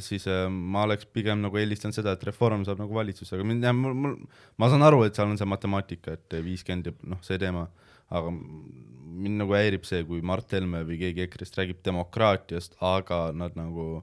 siis 0.04 0.26
äh, 0.28 0.48
ma 0.50 0.82
oleks 0.84 1.06
pigem 1.14 1.40
nagu 1.40 1.56
eelistanud 1.56 1.96
seda, 1.96 2.12
et 2.16 2.24
Reform 2.26 2.64
saab 2.66 2.80
nagu 2.82 2.94
valitsusse, 2.94 3.36
aga 3.36 3.46
mind, 3.46 3.64
mul, 3.78 3.94
mul, 3.94 4.16
ma 4.60 4.68
saan 4.68 4.84
aru, 4.84 5.04
et 5.06 5.16
seal 5.16 5.30
on 5.30 5.38
see 5.40 5.48
matemaatika, 5.48 6.16
et 6.18 6.38
viiskümmend 6.44 6.90
ja 6.90 6.96
noh, 7.14 7.22
see 7.24 7.38
teema, 7.40 7.68
aga 8.12 8.32
mind 8.32 9.40
nagu 9.40 9.56
häirib 9.56 9.86
see, 9.88 10.02
kui 10.08 10.20
Mart 10.24 10.52
Helme 10.52 10.82
või 10.88 10.98
keegi 11.00 11.24
EKRE-st 11.24 11.60
räägib 11.60 11.80
demokraatiast, 11.86 12.76
aga 12.84 13.28
nad 13.36 13.56
nagu 13.58 14.02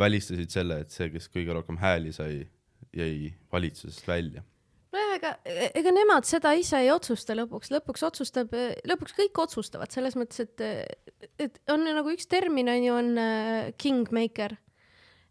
välistasid 0.00 0.52
selle, 0.52 0.82
et 0.84 0.92
see, 0.94 1.08
kes 1.14 1.30
kõige 1.32 1.54
rohkem 1.56 1.78
hääli 1.80 2.12
sai, 2.12 2.44
jäi 2.94 3.32
valitsusest 3.54 4.08
välja. 4.08 4.44
nojah, 5.14 5.36
ega, 5.44 5.70
ega 5.78 5.92
nemad 5.94 6.26
seda 6.28 6.54
ise 6.58 6.80
ei 6.82 6.90
otsusta 6.92 7.36
lõpuks, 7.38 7.70
lõpuks 7.74 8.04
otsustab, 8.06 8.54
lõpuks 8.86 9.16
kõik 9.16 9.40
otsustavad 9.44 9.92
selles 9.94 10.16
mõttes, 10.18 10.44
et, 10.44 11.32
et 11.38 11.58
on 11.72 11.84
nagu 11.86 12.12
üks 12.12 12.28
termin 12.30 12.68
on 12.68 12.84
ju, 12.84 12.94
on 12.94 13.10
äh, 13.18 13.72
kingmaker. 13.78 14.56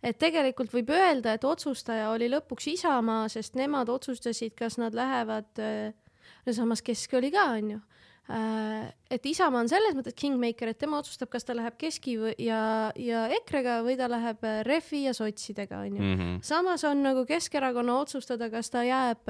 et 0.03 0.19
tegelikult 0.19 0.73
võib 0.73 0.89
öelda, 0.91 1.33
et 1.33 1.43
otsustaja 1.43 2.09
oli 2.11 2.29
lõpuks 2.31 2.67
Isamaa, 2.73 3.29
sest 3.29 3.55
nemad 3.55 3.89
otsustasid, 3.89 4.55
kas 4.55 4.77
nad 4.77 4.95
lähevad, 4.95 5.63
no 6.45 6.53
samas 6.53 6.81
Kesk 6.83 7.13
oli 7.15 7.31
ka, 7.31 7.45
on 7.55 7.75
ju. 7.77 7.81
Et 9.11 9.25
Isamaa 9.27 9.65
on 9.65 9.69
selles 9.69 9.95
mõttes 9.97 10.15
kingmaker, 10.15 10.71
et 10.71 10.79
tema 10.79 11.01
otsustab, 11.01 11.27
kas 11.33 11.43
ta 11.43 11.55
läheb 11.57 11.75
Keski 11.77 12.15
või, 12.21 12.33
ja, 12.39 12.91
ja 12.95 13.25
EKRE-ga 13.39 13.81
või 13.83 13.97
ta 13.99 14.07
läheb 14.11 14.45
äh, 14.47 14.61
Refi 14.63 15.03
ja 15.03 15.13
sotsidega, 15.17 15.83
on 15.83 15.97
ju 15.97 16.01
Mm 16.03 16.19
-hmm. 16.19 16.41
samas 16.43 16.83
on 16.83 17.03
nagu 17.03 17.25
Keskerakonna 17.25 17.99
otsustada, 17.99 18.49
kas 18.49 18.69
ta 18.69 18.83
jääb, 18.83 19.29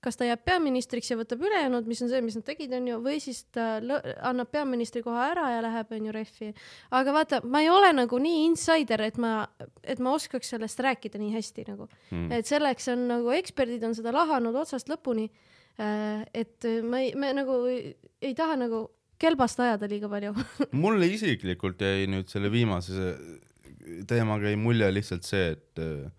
kas 0.00 0.16
ta 0.16 0.24
jääb 0.24 0.44
peaministriks 0.44 1.10
ja 1.10 1.16
võtab 1.16 1.40
ülejäänud, 1.42 1.86
mis 1.86 2.02
on 2.02 2.08
see, 2.08 2.20
mis 2.20 2.36
nad 2.36 2.44
tegid, 2.44 2.72
onju, 2.72 2.98
või 3.02 3.20
siis 3.20 3.44
ta 3.52 3.80
annab 4.22 4.50
peaministri 4.50 5.02
koha 5.02 5.30
ära 5.30 5.50
ja 5.50 5.62
läheb, 5.62 5.92
onju, 5.92 6.12
rehvi. 6.12 6.52
aga 6.90 7.12
vaata, 7.12 7.40
ma 7.44 7.60
ei 7.60 7.70
ole 7.70 7.92
nagu 7.92 8.18
nii 8.18 8.44
insider, 8.44 9.02
et 9.02 9.18
ma, 9.18 9.48
et 9.82 9.98
ma 9.98 10.12
oskaks 10.12 10.48
sellest 10.54 10.80
rääkida 10.80 11.18
nii 11.18 11.34
hästi 11.34 11.64
nagu 11.68 11.88
mm.. 12.10 12.32
et 12.32 12.46
selleks 12.46 12.88
on 12.88 13.08
nagu 13.08 13.30
eksperdid 13.30 13.84
on 13.84 13.94
seda 13.94 14.12
lahanud 14.12 14.54
otsast 14.54 14.88
lõpuni. 14.88 15.30
Et 15.78 16.66
ma 16.88 17.02
ei, 17.04 17.10
me 17.18 17.32
nagu 17.36 17.56
ei, 17.68 18.32
taha 18.38 18.56
nagu 18.60 18.86
kelbast 19.20 19.60
ajada 19.60 19.88
liiga 19.90 20.08
palju. 20.12 20.32
mulle 20.84 21.08
isiklikult 21.12 21.80
jäi 21.84 22.06
nüüd 22.10 22.28
selle 22.32 22.50
viimase 22.52 22.96
se- 22.96 24.04
teemaga 24.08 24.50
jäi 24.50 24.58
mulje 24.60 24.88
lihtsalt 24.92 25.26
see, 25.28 25.52
et 25.54 25.80
äh, 25.82 26.10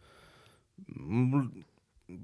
mul, 0.95 1.47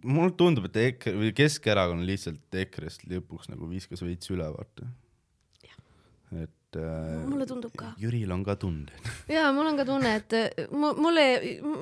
mulle 0.05 0.33
tundub, 0.39 0.69
et 0.69 0.77
EKRE 0.87 1.15
või 1.19 1.31
Keskerakond 1.35 2.05
lihtsalt 2.07 2.59
EKRE-st 2.63 3.07
lõpuks 3.11 3.51
nagu 3.51 3.67
viskas 3.71 4.03
veits 4.05 4.31
üle, 4.33 4.47
vaata. 4.53 4.87
et 6.39 6.79
äh, 6.79 7.21
mulle 7.29 7.45
tundub 7.49 7.75
ka. 7.77 7.91
Jüril 8.01 8.31
on 8.33 8.45
ka 8.47 8.55
tunded. 8.61 9.11
ja 9.35 9.49
mul 9.55 9.73
on 9.73 9.77
ka 9.77 9.85
tunne, 9.89 10.15
et 10.21 10.37
äh, 10.39 10.67
mu- 10.71 10.95
mulle, 10.97 11.25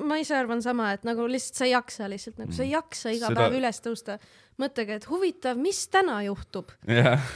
ma 0.08 0.18
ise 0.20 0.36
arvan 0.36 0.60
sama, 0.64 0.90
et 0.96 1.06
nagu 1.08 1.28
lihtsalt 1.30 1.62
sa 1.62 1.68
ei 1.68 1.76
jaksa 1.76 2.10
lihtsalt 2.12 2.42
nagu 2.42 2.56
sa 2.56 2.66
ei 2.66 2.74
jaksa 2.74 3.14
iga 3.14 3.30
Seda... 3.30 3.44
päev 3.44 3.60
üles 3.62 3.80
tõusta 3.84 4.18
mõttega, 4.62 4.98
et 5.00 5.08
huvitav, 5.10 5.58
mis 5.60 5.84
täna 5.92 6.20
juhtub. 6.26 6.72
jah, 6.88 7.28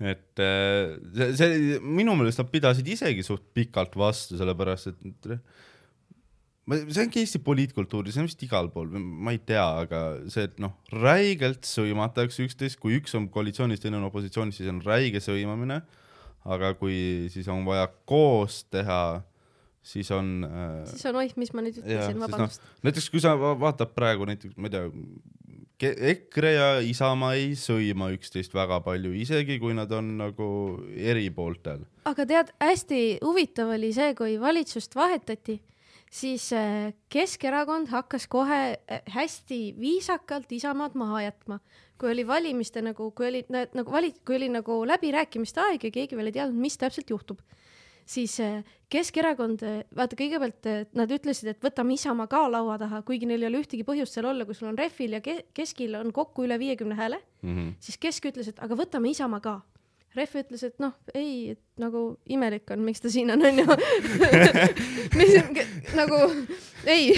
et 0.00 0.42
äh, 0.42 0.96
see, 1.14 1.30
see 1.38 1.78
minu 1.82 2.16
meelest 2.18 2.40
nad 2.42 2.50
pidasid 2.52 2.88
isegi 2.96 3.26
suht 3.26 3.44
pikalt 3.56 3.94
vastu, 3.98 4.38
sellepärast 4.40 4.92
et 4.94 5.36
ma, 6.66 6.78
see 6.88 7.04
ongi 7.04 7.22
Eesti 7.22 7.40
poliitkultuur, 7.44 8.08
see 8.12 8.22
on 8.22 8.28
vist 8.30 8.42
igal 8.46 8.70
pool, 8.72 8.88
ma 8.96 9.34
ei 9.34 9.40
tea, 9.44 9.64
aga 9.84 10.00
see, 10.32 10.46
et 10.48 10.56
noh, 10.62 10.74
räigelt 10.94 11.68
sõimatakse 11.68 12.46
üksteist, 12.46 12.80
kui 12.82 12.98
üks 13.00 13.14
on 13.18 13.28
koalitsioonis, 13.32 13.82
teine 13.82 14.00
on 14.00 14.08
opositsioonis, 14.08 14.58
siis 14.60 14.72
on 14.72 14.80
räige 14.84 15.22
sõimamine. 15.24 15.82
aga 16.44 16.74
kui 16.76 17.30
siis 17.32 17.46
on 17.48 17.62
vaja 17.64 17.86
koos 18.04 18.64
teha, 18.68 19.22
siis 19.84 20.10
on 20.12 20.44
äh, 20.44 20.82
siis 20.90 21.06
on 21.08 21.16
oih, 21.22 21.32
mis 21.40 21.52
ma 21.56 21.62
nüüd 21.64 21.78
ütlesin, 21.80 22.18
noh, 22.18 22.26
vabandust. 22.28 22.66
näiteks 22.84 23.08
kui 23.12 23.22
sa 23.24 23.32
va- 23.40 23.54
vaatad 23.60 23.94
praegu 23.96 24.28
näiteks, 24.28 24.56
ma 24.60 24.68
ei 24.68 24.74
tea, 24.74 24.90
EKRE 25.82 26.50
ja 26.54 26.66
Isamaa 26.86 27.34
ei 27.34 27.54
sõima 27.58 28.08
üksteist 28.14 28.54
väga 28.54 28.78
palju, 28.84 29.10
isegi 29.18 29.58
kui 29.58 29.74
nad 29.74 29.90
on 29.92 30.12
nagu 30.20 30.48
eri 30.94 31.26
pooltel. 31.34 31.82
aga 32.06 32.26
tead, 32.26 32.52
hästi 32.62 33.00
huvitav 33.24 33.74
oli 33.74 33.90
see, 33.92 34.14
kui 34.14 34.36
valitsust 34.40 34.94
vahetati, 34.94 35.58
siis 36.14 36.52
äh, 36.54 36.92
Keskerakond 37.10 37.90
hakkas 37.90 38.28
kohe 38.30 38.60
äh, 38.78 39.02
hästi 39.16 39.74
viisakalt 39.80 40.52
Isamaad 40.52 40.94
maha 40.94 41.24
jätma. 41.26 41.58
kui 41.98 42.10
oli 42.10 42.26
valimiste 42.26 42.82
nagu, 42.82 43.10
kui 43.10 43.28
oli 43.28 43.44
nagu 43.50 43.90
vali-, 43.90 44.14
kui 44.26 44.36
oli 44.36 44.48
nagu 44.48 44.80
läbirääkimiste 44.86 45.60
aeg 45.60 45.84
ja 45.84 45.90
keegi 45.90 46.16
veel 46.16 46.30
ei 46.30 46.38
teadnud, 46.38 46.58
mis 46.60 46.78
täpselt 46.78 47.10
juhtub, 47.10 47.42
siis 48.06 48.38
äh, 48.40 48.62
Keskerakond, 48.92 49.62
vaata 49.96 50.16
kõigepealt 50.18 50.68
äh, 50.70 50.82
nad 50.94 51.10
ütlesid, 51.10 51.50
et 51.50 51.62
võtame 51.64 51.96
Isamaa 51.96 52.28
ka 52.30 52.44
laua 52.50 52.78
taha, 52.78 53.02
kuigi 53.06 53.26
neil 53.26 53.42
ei 53.42 53.50
ole 53.50 53.62
ühtegi 53.64 53.86
põhjust 53.86 54.14
seal 54.16 54.28
olla, 54.30 54.46
kui 54.46 54.54
sul 54.54 54.70
on 54.70 54.78
Refil 54.78 55.16
ja 55.16 55.22
ke 55.24 55.40
Keskil 55.56 55.96
on 55.98 56.12
kokku 56.14 56.46
üle 56.46 56.58
viiekümne 56.60 56.98
hääle, 56.98 57.20
siis 57.80 57.98
Kesk 57.98 58.30
ütles, 58.30 58.48
et 58.52 58.60
aga 58.62 58.76
võtame 58.78 59.10
Isamaa 59.10 59.40
ka. 59.44 59.60
Ref 60.14 60.36
ütles, 60.38 60.62
et 60.62 60.76
noh, 60.78 60.92
ei, 61.14 61.56
et 61.56 61.73
nagu 61.80 62.04
imelik 62.30 62.70
on, 62.70 62.84
miks 62.86 63.02
ta 63.02 63.10
siin 63.10 63.32
on, 63.34 63.42
onju. 63.42 63.64
mis 65.18 65.34
nagu 65.98 66.20
ei 66.86 67.14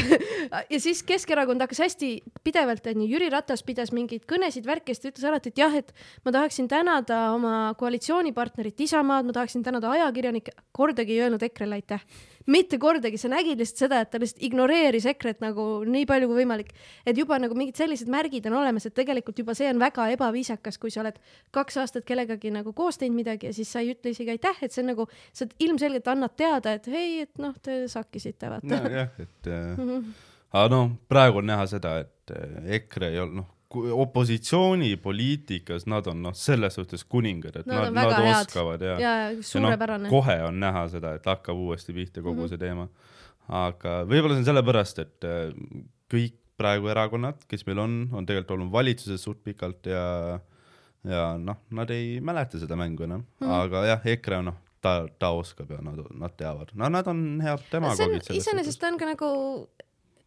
ja 0.70 0.80
siis 0.80 1.02
Keskerakond 1.06 1.60
hakkas 1.60 1.80
hästi 1.84 2.10
pidevalt 2.44 2.86
onju, 2.86 3.08
Jüri 3.10 3.28
Ratas 3.32 3.62
pidas 3.66 3.92
mingeid 3.94 4.26
kõnesid, 4.30 4.66
värki, 4.66 4.94
siis 4.94 5.02
ta 5.02 5.10
ütles 5.10 5.26
alati, 5.28 5.52
et 5.52 5.60
jah, 5.60 5.74
et 5.74 5.92
ma 6.24 6.32
tahaksin 6.34 6.68
tänada 6.70 7.18
oma 7.34 7.74
koalitsioonipartnerit 7.78 8.80
Isamaad, 8.86 9.26
ma 9.26 9.36
tahaksin 9.36 9.64
tänada 9.66 9.90
ajakirjanikke, 9.94 10.54
kordagi 10.76 11.16
ei 11.16 11.26
öelnud 11.26 11.42
EKRE-le 11.42 11.80
aitäh. 11.80 12.06
mitte 12.46 12.78
kordagi, 12.78 13.18
sa 13.18 13.26
nägid 13.28 13.58
lihtsalt 13.58 13.80
seda, 13.88 14.00
et 14.00 14.10
ta 14.10 14.20
lihtsalt 14.22 14.42
ignoreeris 14.46 15.06
EKRE-t 15.10 15.40
nagu 15.42 15.82
nii 15.82 16.06
palju 16.06 16.28
kui 16.30 16.44
võimalik. 16.44 16.70
et 17.06 17.18
juba 17.18 17.38
nagu 17.42 17.54
mingid 17.54 17.76
sellised 17.76 18.08
märgid 18.08 18.46
on 18.46 18.60
olemas, 18.60 18.86
et 18.86 18.94
tegelikult 18.94 19.38
juba 19.38 19.54
see 19.54 19.68
on 19.70 19.82
väga 19.82 20.08
ebaviisakas, 20.14 20.78
kui 20.78 20.90
sa 20.90 21.00
oled 21.02 21.18
kaks 21.50 21.76
aastat 21.82 22.04
kellegagi 22.06 22.50
nagu 22.54 22.72
koos 22.72 22.98
teinud 22.98 23.16
midagi 23.16 23.50
ja 23.50 23.52
siis 23.52 23.72
sa 23.72 23.80
ei 23.80 23.90
ütle 23.96 24.14
isegi 24.14 24.30
aitäh, 24.30 24.45
et 24.62 24.72
see 24.72 24.82
on 24.82 24.86
nagu, 24.92 25.06
sa 25.32 25.46
ilmselgelt 25.58 26.08
annad 26.08 26.36
teada, 26.36 26.72
et 26.78 26.86
hei, 26.86 27.20
et 27.26 27.38
noh, 27.38 27.54
te 27.62 27.82
sakkisite, 27.88 28.48
vaata. 28.50 28.80
nojah, 28.82 29.10
et 29.18 29.46
äh, 29.46 29.76
Mhm. 29.78 30.14
aga 30.52 30.68
noh, 30.68 30.90
praegu 31.08 31.38
on 31.38 31.46
näha 31.46 31.66
seda, 31.66 31.98
et 32.04 32.30
äh, 32.30 32.74
EKRE 32.80 33.08
ei 33.12 33.18
ole 33.20 33.34
noh, 33.42 33.46
opositsioonipoliitikas 34.56 35.86
nad 35.90 36.06
on 36.06 36.22
noh, 36.22 36.34
selles 36.34 36.74
suhtes 36.78 37.04
kuningad, 37.04 37.56
et 37.56 37.66
Nad 37.66 37.76
nad, 37.76 37.92
nad, 37.94 38.10
nad 38.12 38.24
head. 38.24 38.46
oskavad 38.46 38.80
ja, 38.82 38.94
ja 39.00 39.14
ja 39.30 39.42
suurepärane. 39.42 40.08
kohe 40.08 40.36
on 40.46 40.60
näha 40.60 40.88
seda, 40.88 41.14
et 41.18 41.26
hakkab 41.26 41.56
uuesti 41.58 41.92
pihta 41.92 42.22
kogu 42.22 42.34
mm. 42.40 42.44
-hmm. 42.44 42.48
see 42.48 42.58
teema. 42.58 42.88
aga 43.48 44.02
võib-olla 44.04 44.34
see 44.34 44.42
on 44.42 44.44
sellepärast, 44.50 44.98
et 44.98 45.24
äh, 45.24 45.52
kõik 46.10 46.34
praegu 46.56 46.88
erakonnad, 46.88 47.34
kes 47.48 47.66
meil 47.66 47.78
on, 47.78 48.08
on 48.12 48.26
tegelikult 48.26 48.50
olnud 48.58 48.72
valitsuses 48.72 49.22
suht 49.22 49.42
pikalt 49.44 49.86
ja 49.86 50.40
ja 51.06 51.24
noh, 51.38 51.58
nad 51.70 51.90
ei 51.94 52.20
mäleta 52.20 52.60
seda 52.60 52.76
mängu 52.76 53.06
enam 53.06 53.24
mm. 53.24 53.46
-hmm. 53.46 53.62
aga 53.62 53.84
jah, 53.86 54.06
EKRE 54.14 54.42
noh, 54.42 54.58
ta, 54.80 55.08
ta 55.18 55.30
oskab 55.30 55.70
ja 55.70 55.80
nad, 55.82 56.02
nad 56.14 56.36
teavad, 56.36 56.70
no 56.74 56.88
nad 56.88 57.06
on 57.06 57.40
head 57.42 57.66
demagoogid 57.72 58.30
iseenesest 58.34 58.84
on 58.84 58.98
ka 58.98 59.06
nagu 59.06 59.30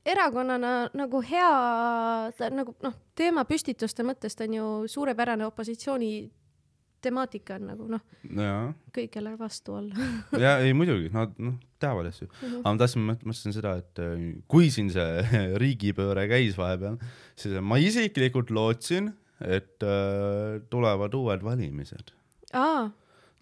erakonnana 0.06 0.90
nagu 0.94 1.22
hea 1.22 2.32
ta 2.38 2.50
nagu 2.50 2.76
noh, 2.84 2.94
teemapüstituste 3.16 4.04
mõttest 4.04 4.42
on 4.46 4.54
ju 4.54 4.68
suurepärane 4.88 5.46
opositsiooni 5.46 6.12
temaatika 7.02 7.56
on 7.56 7.68
nagu 7.70 7.88
noh, 7.94 8.04
kõigele 8.96 9.34
vastu 9.40 9.78
olla. 9.80 10.08
ja 10.44 10.58
ei 10.64 10.74
muidugi, 10.76 11.10
nad 11.14 11.36
noh, 11.42 11.56
teavad 11.82 12.10
asju. 12.12 12.28
Mhm. 12.28 12.60
aga 12.64 12.74
ma 12.74 12.82
tahtsin, 12.82 13.06
mõtlesin 13.08 13.56
seda, 13.56 13.76
et 13.80 14.04
äh, 14.04 14.26
kui 14.52 14.70
siin 14.74 14.92
see 14.94 15.24
riigipööre 15.64 16.28
käis 16.32 16.60
vahepeal, 16.60 17.00
siis 17.40 17.56
ma 17.64 17.80
isiklikult 17.82 18.52
lootsin, 18.56 19.14
et 19.46 19.86
äh, 19.86 20.60
tulevad 20.70 21.16
uued 21.16 21.44
valimised 21.46 22.14
aa, 22.54 22.90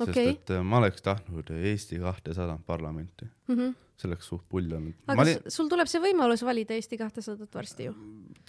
okei 0.03 0.31
sest, 0.31 0.45
et 0.45 0.55
äh, 0.57 0.63
ma 0.63 0.81
oleks 0.81 1.03
tahtnud 1.05 1.51
Eesti 1.57 1.99
kahtesadat 2.01 2.63
parlamenti, 2.67 3.29
see 3.97 4.09
oleks 4.09 4.27
suht 4.29 4.43
pull 4.51 4.67
olnud. 4.69 4.93
Mhm. 4.93 5.11
aga 5.13 5.23
olin... 5.23 5.51
sul 5.53 5.69
tuleb 5.71 5.89
see 5.89 6.01
võimalus 6.03 6.43
valida 6.45 6.75
Eesti 6.77 6.99
kahtesadat 6.99 7.57
varsti 7.57 7.87
ju. 7.87 7.93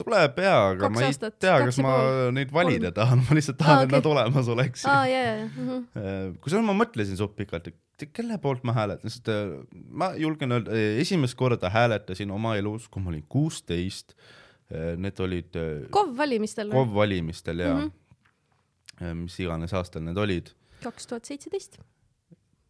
tuleb 0.01 0.41
jaa, 0.45 0.63
aga 0.75 0.85
Kaks 0.85 0.95
ma 0.95 1.05
ei 1.05 1.11
aastat, 1.13 1.37
tea, 1.41 1.57
kas 1.65 1.81
ma 1.85 1.95
pool, 1.97 2.33
neid 2.37 2.55
valida 2.55 2.91
kolm. 2.91 2.97
tahan, 3.01 3.23
ma 3.25 3.39
lihtsalt 3.39 3.61
tahan 3.63 3.77
ah,, 3.79 3.85
et 3.87 3.95
nad 3.97 4.09
olemas 4.13 4.51
oleksid. 4.55 4.89
aa, 4.93 5.07
ja, 5.09 5.23
ja, 5.29 5.37
ja. 5.49 6.17
kusjuures 6.43 6.67
ma 6.69 6.77
mõtlesin 6.83 7.21
suht 7.21 7.37
pikalt, 7.39 7.71
et 7.73 8.11
kelle 8.15 8.39
poolt 8.43 8.67
ma 8.69 8.75
hääletan, 8.77 9.11
sest 9.15 9.31
äh, 9.33 9.55
ma 9.73 10.13
julgen 10.21 10.59
öelda, 10.59 10.77
esimest 11.01 11.39
korda 11.39 11.73
hääletasin 11.73 12.31
oma 12.35 12.57
elus, 12.61 12.91
kui 12.91 13.03
ma 13.03 13.15
olin 13.15 13.25
kuusteist. 13.29 14.15
Need 14.71 15.21
olid 15.25 15.57
äh, 15.57 15.89
KOV 15.91 16.17
valimistel? 16.17 16.71
KOV 16.71 16.95
valimistel 16.95 17.59
ja 17.65 17.75
mm. 17.75 17.91
-hmm. 19.01 19.15
mis 19.25 19.41
iganes 19.41 19.73
aastal 19.73 20.03
need 20.05 20.17
olid. 20.17 20.53
kaks 20.83 21.07
tuhat 21.07 21.25
seitseteist. 21.25 21.79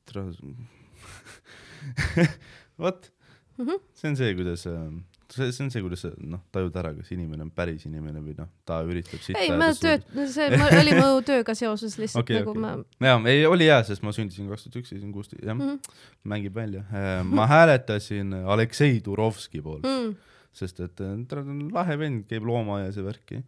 vot 2.82 3.10
Mhm. 3.58 3.74
see 3.94 4.08
on 4.08 4.16
see, 4.16 4.34
kuidas, 4.34 4.62
see, 4.62 5.50
see 5.50 5.64
on 5.64 5.70
see, 5.70 5.82
kuidas 5.82 6.02
sa 6.04 6.12
noh, 6.22 6.44
tajud 6.54 6.76
ära, 6.78 6.92
kas 6.94 7.10
inimene 7.14 7.42
on 7.42 7.50
päris 7.54 7.82
inimene 7.88 8.20
või 8.22 8.36
noh, 8.38 8.46
ta 8.68 8.78
üritab 8.86 9.22
sitta 9.24 9.42
ei, 9.42 9.50
ma 9.58 9.72
tööt-, 9.74 10.06
see 10.30 10.46
ma, 10.54 10.68
oli 10.78 10.94
mu 10.94 11.08
tööga 11.30 11.56
seoses 11.58 11.98
lihtsalt 11.98 12.22
okay, 12.22 12.38
nagu 12.38 12.54
okay. 12.54 12.62
ma 12.62 13.10
jaa, 13.10 13.18
ei 13.32 13.42
oli 13.50 13.66
hea, 13.66 13.80
sest 13.88 14.06
ma 14.06 14.14
sündisin 14.14 14.46
kaks 14.52 14.68
tuhat 14.68 14.78
üks, 14.78 14.94
siis 14.94 15.02
kuusteist, 15.10 15.42
jah 15.42 15.58
mm. 15.58 15.74
-hmm. 15.74 15.98
mängib 16.30 16.54
välja. 16.54 16.84
ma 17.26 17.50
hääletasin 17.50 18.30
Aleksei 18.44 19.00
Turovski 19.02 19.58
poolt 19.64 19.82
mm., 19.82 20.06
mm,, 20.06 20.14
sest 20.58 20.80
et 20.84 21.02
äh, 21.04 21.16
ta 21.30 21.42
on 21.42 21.66
lahe 21.74 21.98
vend, 22.00 22.26
käib 22.30 22.46
loomaaias 22.48 22.98
ja 22.98 23.06
värki. 23.06 23.42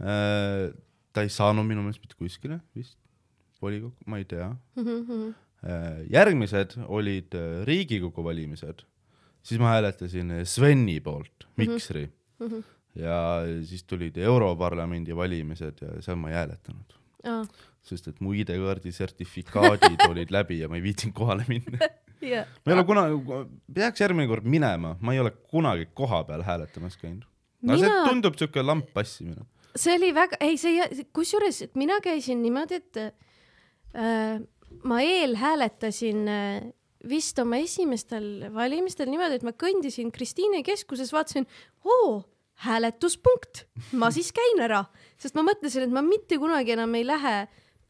ta 0.00 1.24
ei 1.26 1.28
saanud 1.28 1.66
minu 1.68 1.82
meelest 1.84 2.00
mitte 2.00 2.16
kuskile 2.16 2.56
vist, 2.76 2.96
volikokku, 3.60 4.06
ma 4.08 4.20
ei 4.20 4.24
tea. 4.24 4.48
mm 4.76 4.84
-hmm. 4.84 5.34
järgmised 6.08 6.78
olid 6.86 7.36
Riigikogu 7.64 8.24
valimised, 8.24 8.86
siis 9.42 9.60
ma 9.60 9.74
hääletasin 9.74 10.32
Sveni 10.44 11.00
poolt, 11.00 11.48
Miksri. 11.56 12.08
Mhm. 12.38 12.54
-hmm. 12.54 12.62
ja 12.94 13.42
siis 13.64 13.84
tulid 13.84 14.16
Europarlamendi 14.16 15.16
valimised 15.16 15.82
ja 15.82 16.02
seal 16.02 16.16
ma 16.16 16.30
ei 16.30 16.34
hääletanud 16.34 17.00
sest 17.86 18.10
et 18.10 18.20
mu 18.20 18.34
ID-kaardi 18.36 18.92
sertifikaadid 18.92 20.04
olid 20.10 20.32
läbi 20.34 20.60
ja 20.60 20.68
ma 20.68 20.78
ei 20.78 20.84
viitsinud 20.84 21.16
kohale 21.16 21.46
minna. 21.48 21.78
jah. 22.22 22.46
ma 22.64 22.72
ei 22.72 22.78
ole 22.78 22.84
kunagi, 22.88 23.38
peaks 23.74 24.02
järgmine 24.04 24.28
kord 24.30 24.48
minema, 24.48 24.96
ma 25.00 25.14
ei 25.14 25.22
ole 25.22 25.32
kunagi 25.52 25.88
koha 25.94 26.22
peal 26.28 26.44
hääletamas 26.46 26.98
käinud. 27.00 27.24
no 27.62 27.78
see 27.78 27.88
Mina- 27.88 28.08
tundub 28.08 28.38
siuke 28.40 28.64
lamp 28.64 28.92
passimine. 28.94 29.46
see 29.76 29.96
oli 29.96 30.12
väga, 30.14 30.40
ei 30.40 30.58
see, 30.60 31.06
kusjuures 31.16 31.62
mina 31.74 32.00
käisin 32.04 32.42
niimoodi, 32.42 32.80
et 32.82 33.00
äh, 33.96 34.40
ma 34.84 35.00
eelhääletasin 35.04 36.28
äh, 36.28 36.68
vist 37.08 37.38
oma 37.40 37.60
esimestel 37.64 38.50
valimistel 38.54 39.08
niimoodi, 39.10 39.40
et 39.40 39.46
ma 39.46 39.54
kõndisin 39.56 40.12
Kristiine 40.12 40.62
keskuses, 40.66 41.12
vaatasin, 41.14 41.46
oo, 41.84 42.20
hääletuspunkt, 42.66 43.64
ma 43.96 44.10
siis 44.12 44.32
käin 44.36 44.60
ära, 44.60 44.84
sest 45.20 45.36
ma 45.38 45.44
mõtlesin, 45.46 45.86
et 45.86 45.94
ma 45.94 46.02
mitte 46.04 46.36
kunagi 46.40 46.74
enam 46.76 46.94
ei 46.98 47.06
lähe 47.08 47.36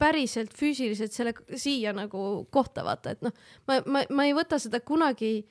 päriselt 0.01 0.53
füüsiliselt 0.57 1.13
selle 1.15 1.35
siia 1.61 1.93
nagu 1.97 2.47
kohta 2.51 2.85
vaata, 2.87 3.13
et 3.15 3.25
noh, 3.27 3.33
ma, 3.69 3.81
ma, 3.87 4.05
ma 4.11 4.27
ei 4.29 4.35
võta 4.37 4.59
seda 4.63 4.81
kunagi 4.81 5.43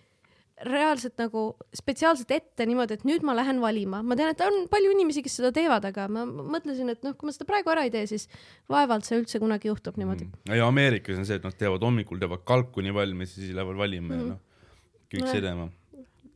reaalselt 0.68 1.16
nagu 1.22 1.42
spetsiaalselt 1.72 2.32
ette 2.36 2.66
niimoodi, 2.68 2.98
et 2.98 3.06
nüüd 3.08 3.24
ma 3.24 3.32
lähen 3.38 3.62
valima, 3.64 4.02
ma 4.04 4.18
tean, 4.20 4.34
et 4.34 4.42
on 4.44 4.66
palju 4.72 4.92
inimesi, 4.92 5.22
kes 5.24 5.38
seda 5.40 5.54
teevad, 5.56 5.86
aga 5.88 6.10
ma 6.12 6.26
mõtlesin, 6.28 6.90
et 6.92 7.06
noh, 7.08 7.14
kui 7.16 7.30
ma 7.30 7.32
seda 7.32 7.48
praegu 7.48 7.72
ära 7.72 7.86
ei 7.88 7.94
tee, 7.94 8.04
siis 8.12 8.26
vaevalt 8.68 9.08
see 9.08 9.22
üldse 9.22 9.40
kunagi 9.40 9.70
juhtub 9.72 9.96
niimoodi 10.02 10.28
mm.. 10.28 10.58
ja 10.60 10.68
Ameerikas 10.68 11.22
on 11.22 11.30
see, 11.30 11.40
et 11.40 11.48
nad 11.48 11.56
teevad 11.56 11.86
hommikul 11.88 12.20
teevad 12.20 12.44
kalkuni 12.50 12.92
valmis 12.96 13.38
ja 13.38 13.46
siis 13.46 13.56
lähevad 13.56 13.80
valima 13.80 14.18
ja 14.18 14.20
Mhm. 14.20 14.34
noh, 14.34 14.76
kõik 15.14 15.24
Nojah. 15.24 15.32
see 15.38 15.46
teema. 15.48 15.70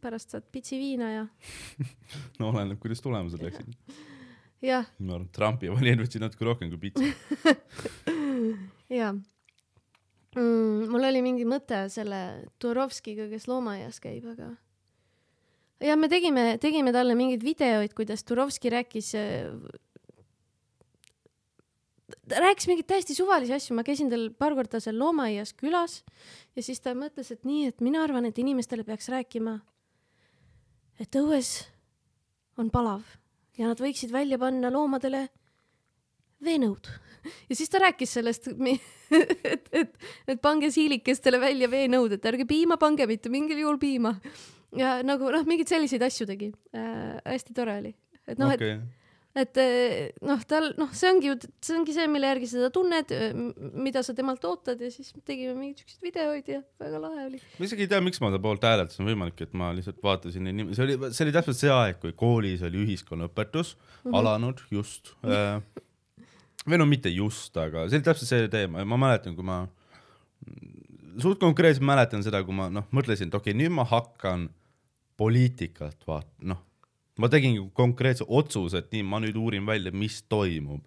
pärast 0.04 0.32
saad 0.36 0.48
pitsi 0.52 0.80
viina 0.80 1.12
ja 1.12 1.28
no 2.40 2.54
oleneb, 2.54 2.80
kuidas 2.80 3.04
tulemused 3.04 3.44
läksid. 3.44 3.76
ma 5.00 5.18
arvan, 5.18 5.30
Trumpi 5.36 5.72
valijad 5.72 6.04
võtsid 6.04 6.24
natuke 6.24 6.48
rohkem 6.48 6.72
kui 6.72 6.80
pitsi. 6.88 7.12
ja 9.00 9.12
mm,. 9.14 10.90
mul 10.92 11.10
oli 11.10 11.24
mingi 11.26 11.48
mõte 11.48 11.86
selle 11.94 12.22
Turovskiga, 12.64 13.28
kes 13.32 13.50
loomaaias 13.52 14.00
käib, 14.04 14.28
aga 14.34 14.54
ja 15.84 15.98
me 16.00 16.10
tegime, 16.12 16.54
tegime 16.64 16.94
talle 16.96 17.16
mingeid 17.20 17.44
videoid, 17.44 17.96
kuidas 17.98 18.24
Turovski 18.28 18.72
rääkis 18.74 19.14
ta 22.30 22.40
rääkis 22.44 22.70
mingeid 22.70 22.88
täiesti 22.88 23.16
suvalisi 23.18 23.56
asju, 23.56 23.76
ma 23.76 23.84
käisin 23.86 24.12
tal 24.12 24.30
paar 24.38 24.56
korda 24.58 24.80
seal 24.84 24.98
loomaaias 25.00 25.54
külas 25.60 26.02
ja 26.56 26.64
siis 26.64 26.82
ta 26.84 26.96
mõtles, 26.98 27.32
et 27.34 27.44
nii, 27.48 27.68
et 27.74 27.84
mina 27.84 28.04
arvan, 28.06 28.28
et 28.30 28.40
inimestele 28.40 28.86
peaks 28.88 29.10
rääkima, 29.12 29.58
et 31.04 31.20
õues 31.20 31.56
on 32.58 32.70
palav 32.74 33.04
ja 33.60 33.70
nad 33.70 33.82
võiksid 33.82 34.14
välja 34.14 34.40
panna 34.42 34.72
loomadele 34.74 35.28
veenõud. 36.44 36.90
ja 37.50 37.56
siis 37.56 37.72
ta 37.72 37.82
rääkis 37.84 38.16
sellest, 38.18 38.50
et, 39.54 39.70
et, 39.72 39.94
et 40.28 40.42
pange 40.42 40.72
siilikestele 40.74 41.40
välja 41.42 41.70
veenõud, 41.72 42.18
et 42.18 42.26
ärge 42.34 42.48
piima 42.50 42.80
pange, 42.82 43.08
mitte 43.10 43.32
mingil 43.34 43.64
juhul 43.64 43.80
piima. 43.82 44.16
ja 44.78 44.98
nagu 45.06 45.32
noh, 45.34 45.46
mingeid 45.48 45.72
selliseid 45.72 46.04
asju 46.10 46.28
tegi 46.30 46.52
äh,. 46.76 47.22
hästi 47.26 47.56
tore 47.56 47.78
oli, 47.84 47.96
et 48.28 48.42
noh, 48.42 48.52
et 48.54 48.62
okei, 48.62 48.78
et 49.34 49.58
eh, 49.58 50.12
noh, 50.22 50.42
tal 50.46 50.70
noh, 50.78 50.92
see 50.94 51.10
ongi 51.10 51.32
ju, 51.32 51.36
see 51.66 51.78
ongi 51.80 51.96
see, 51.96 52.06
mille 52.12 52.30
järgi 52.30 52.50
sa 52.52 52.60
teda 52.60 52.72
tunned, 52.76 53.14
mida 53.82 54.04
sa 54.06 54.14
temalt 54.18 54.44
ootad 54.46 54.82
ja 54.84 54.92
siis 54.94 55.10
tegime 55.26 55.56
mingeid 55.58 55.82
siukseid 55.82 56.06
videoid 56.06 56.52
ja 56.54 56.60
väga 56.82 57.02
lahe 57.02 57.26
oli. 57.32 57.40
ma 57.58 57.68
isegi 57.68 57.88
ei 57.88 57.92
tea, 57.96 58.02
miks 58.06 58.22
ma 58.22 58.30
ta 58.34 58.42
poolt 58.44 58.68
hääletasin, 58.70 59.08
võimalik, 59.10 59.42
et 59.42 59.56
ma 59.58 59.72
lihtsalt 59.74 60.04
vaatasin 60.06 60.46
neid 60.46 60.60
nime, 60.60 60.78
see 60.78 60.86
oli, 60.86 61.00
see 61.10 61.26
oli 61.26 61.34
täpselt 61.34 61.60
see 61.60 61.74
aeg, 61.74 61.98
kui 62.04 62.14
koolis 62.18 62.62
oli 62.68 62.84
ühiskonnaõpetus 62.86 63.74
mm. 63.74 63.88
-hmm. 64.04 64.20
alanud 64.22 64.62
just 64.74 65.16
äh,. 65.26 65.58
või 66.68 66.82
no 66.84 66.88
mitte 66.90 67.10
just, 67.10 67.58
aga 67.58 67.88
see 67.88 67.98
oli 67.98 68.10
täpselt 68.12 68.30
see 68.30 68.52
teema 68.54 68.86
ja 68.86 68.90
ma 68.90 69.02
mäletan, 69.02 69.34
kui 69.34 69.48
ma 69.50 69.64
suht 71.22 71.42
konkreetselt 71.42 71.86
mäletan 71.86 72.22
seda, 72.26 72.44
kui 72.46 72.54
ma 72.54 72.70
noh, 72.74 72.86
mõtlesin, 72.94 73.34
et 73.34 73.40
okei 73.42 73.54
okay,, 73.54 73.60
nüüd 73.64 73.74
ma 73.74 73.86
hakkan 73.90 74.48
poliitikat 75.18 76.06
vaat-, 76.10 76.32
noh, 76.46 76.62
ma 77.20 77.30
tegin 77.30 77.58
konkreetse 77.78 78.26
otsuse, 78.28 78.82
et 78.82 78.90
nii, 78.94 79.04
ma 79.06 79.20
nüüd 79.24 79.38
uurin 79.40 79.66
välja, 79.68 79.94
mis 79.94 80.22
toimub. 80.30 80.82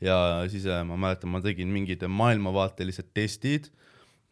ja 0.00 0.16
siis 0.48 0.64
äh, 0.66 0.80
ma 0.86 0.96
mäletan, 0.96 1.30
ma 1.30 1.42
tegin 1.44 1.68
mingid 1.68 2.02
maailmavaatelised 2.08 3.10
testid, 3.14 3.68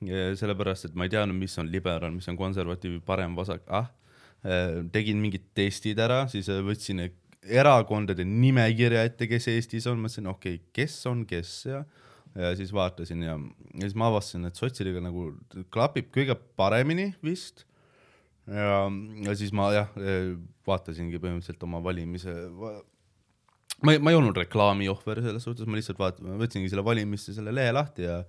sellepärast 0.00 0.88
et 0.88 0.94
ma 0.96 1.04
ei 1.04 1.12
teadnud, 1.12 1.36
mis 1.36 1.58
on 1.58 1.68
liberaal, 1.68 2.12
mis 2.14 2.28
on 2.30 2.38
konservatiiv, 2.38 3.00
parem, 3.04 3.34
vasak, 3.36 3.64
ah. 3.66 3.90
tegin 4.94 5.18
mingid 5.18 5.48
testid 5.58 5.98
ära, 6.00 6.22
siis 6.30 6.48
äh, 6.48 6.62
võtsin 6.64 7.08
erakondade 7.48 8.24
nimekirja 8.26 9.04
ette, 9.06 9.26
kes 9.30 9.48
Eestis 9.52 9.86
on, 9.90 9.98
mõtlesin, 10.02 10.28
okei 10.30 10.58
okay,, 10.58 10.68
kes 10.74 11.00
on 11.10 11.24
kes 11.28 11.54
ja 11.68 11.82
ja 12.38 12.52
siis 12.56 12.72
vaatasin 12.72 13.22
ja, 13.24 13.38
ja 13.74 13.86
siis 13.86 13.96
ma 13.98 14.08
avastasin, 14.10 14.44
et 14.48 14.58
sotsidega 14.58 15.00
nagu 15.02 15.30
klapib 15.74 16.10
kõige 16.14 16.36
paremini 16.60 17.10
vist 17.24 17.64
ja, 18.48 18.76
ja 19.28 19.34
siis 19.38 19.52
ma 19.56 19.70
jah, 19.74 19.88
vaatasingi 20.68 21.20
põhimõtteliselt 21.22 21.64
oma 21.66 21.80
valimise, 21.84 22.34
ma 23.84 23.94
ei, 23.94 23.98
ma 24.02 24.12
ei 24.12 24.18
olnud 24.18 24.36
reklaami 24.38 24.88
ohver 24.92 25.22
selles 25.24 25.44
suhtes, 25.46 25.68
ma 25.68 25.78
lihtsalt 25.78 25.98
vaat-, 26.00 26.20
võtsingi 26.20 26.70
selle 26.72 26.84
valimiste 26.86 27.34
selle 27.36 27.54
lehe 27.54 27.72
lahti 27.74 28.06
ja 28.08 28.22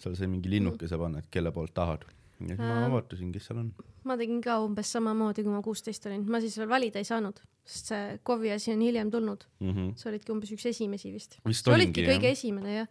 seal 0.00 0.16
sai 0.16 0.30
mingi 0.32 0.50
linnukese 0.52 0.98
panna, 1.00 1.20
et 1.20 1.30
kelle 1.32 1.52
poolt 1.52 1.74
tahad. 1.76 2.06
ja 2.40 2.54
siis 2.56 2.60
ma 2.64 2.88
vaatasin, 2.88 3.32
kes 3.34 3.50
seal 3.50 3.58
on. 3.60 3.70
ma 4.08 4.16
tegin 4.16 4.40
ka 4.44 4.58
umbes 4.64 4.92
samamoodi, 4.96 5.44
kui 5.44 5.52
ma 5.52 5.60
kuusteist 5.64 6.06
olin, 6.08 6.24
ma 6.30 6.40
siis 6.40 6.56
veel 6.58 6.70
valida 6.70 7.00
ei 7.02 7.08
saanud, 7.08 7.40
sest 7.68 7.92
see 7.92 8.18
KOV-i 8.24 8.54
asi 8.56 8.72
on 8.72 8.80
hiljem 8.86 9.10
tulnud, 9.12 9.44
Mm 9.60 9.74
-hmm. 9.74 9.92
sa 9.96 10.08
olidki 10.08 10.32
umbes 10.32 10.52
üks 10.56 10.66
esimesi 10.66 11.12
vist. 11.12 11.36
sa 11.36 11.42
olidki 11.44 11.70
olingi 11.74 12.06
kõige 12.08 12.30
jah. 12.30 12.32
esimene 12.32 12.74
jah. 12.74 12.88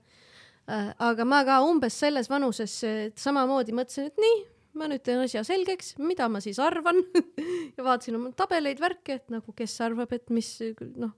aga 1.00 1.26
ma 1.26 1.44
ka 1.46 1.62
umbes 1.66 2.00
selles 2.00 2.30
vanuses 2.30 2.84
samamoodi 3.16 3.74
mõtlesin, 3.74 4.06
et 4.06 4.18
nii, 4.18 4.46
ma 4.78 4.90
nüüd 4.90 5.02
teen 5.06 5.24
asja 5.24 5.44
selgeks, 5.48 5.96
mida 6.02 6.28
ma 6.32 6.42
siis 6.44 6.60
arvan 6.62 7.02
ja 7.78 7.86
vaatasin 7.86 8.20
oma 8.20 8.34
tabeleid, 8.38 8.82
värke, 8.82 9.20
et 9.20 9.34
nagu 9.34 9.56
kes 9.58 9.80
arvab, 9.86 10.14
et 10.16 10.30
mis 10.34 10.52
noh, 11.00 11.16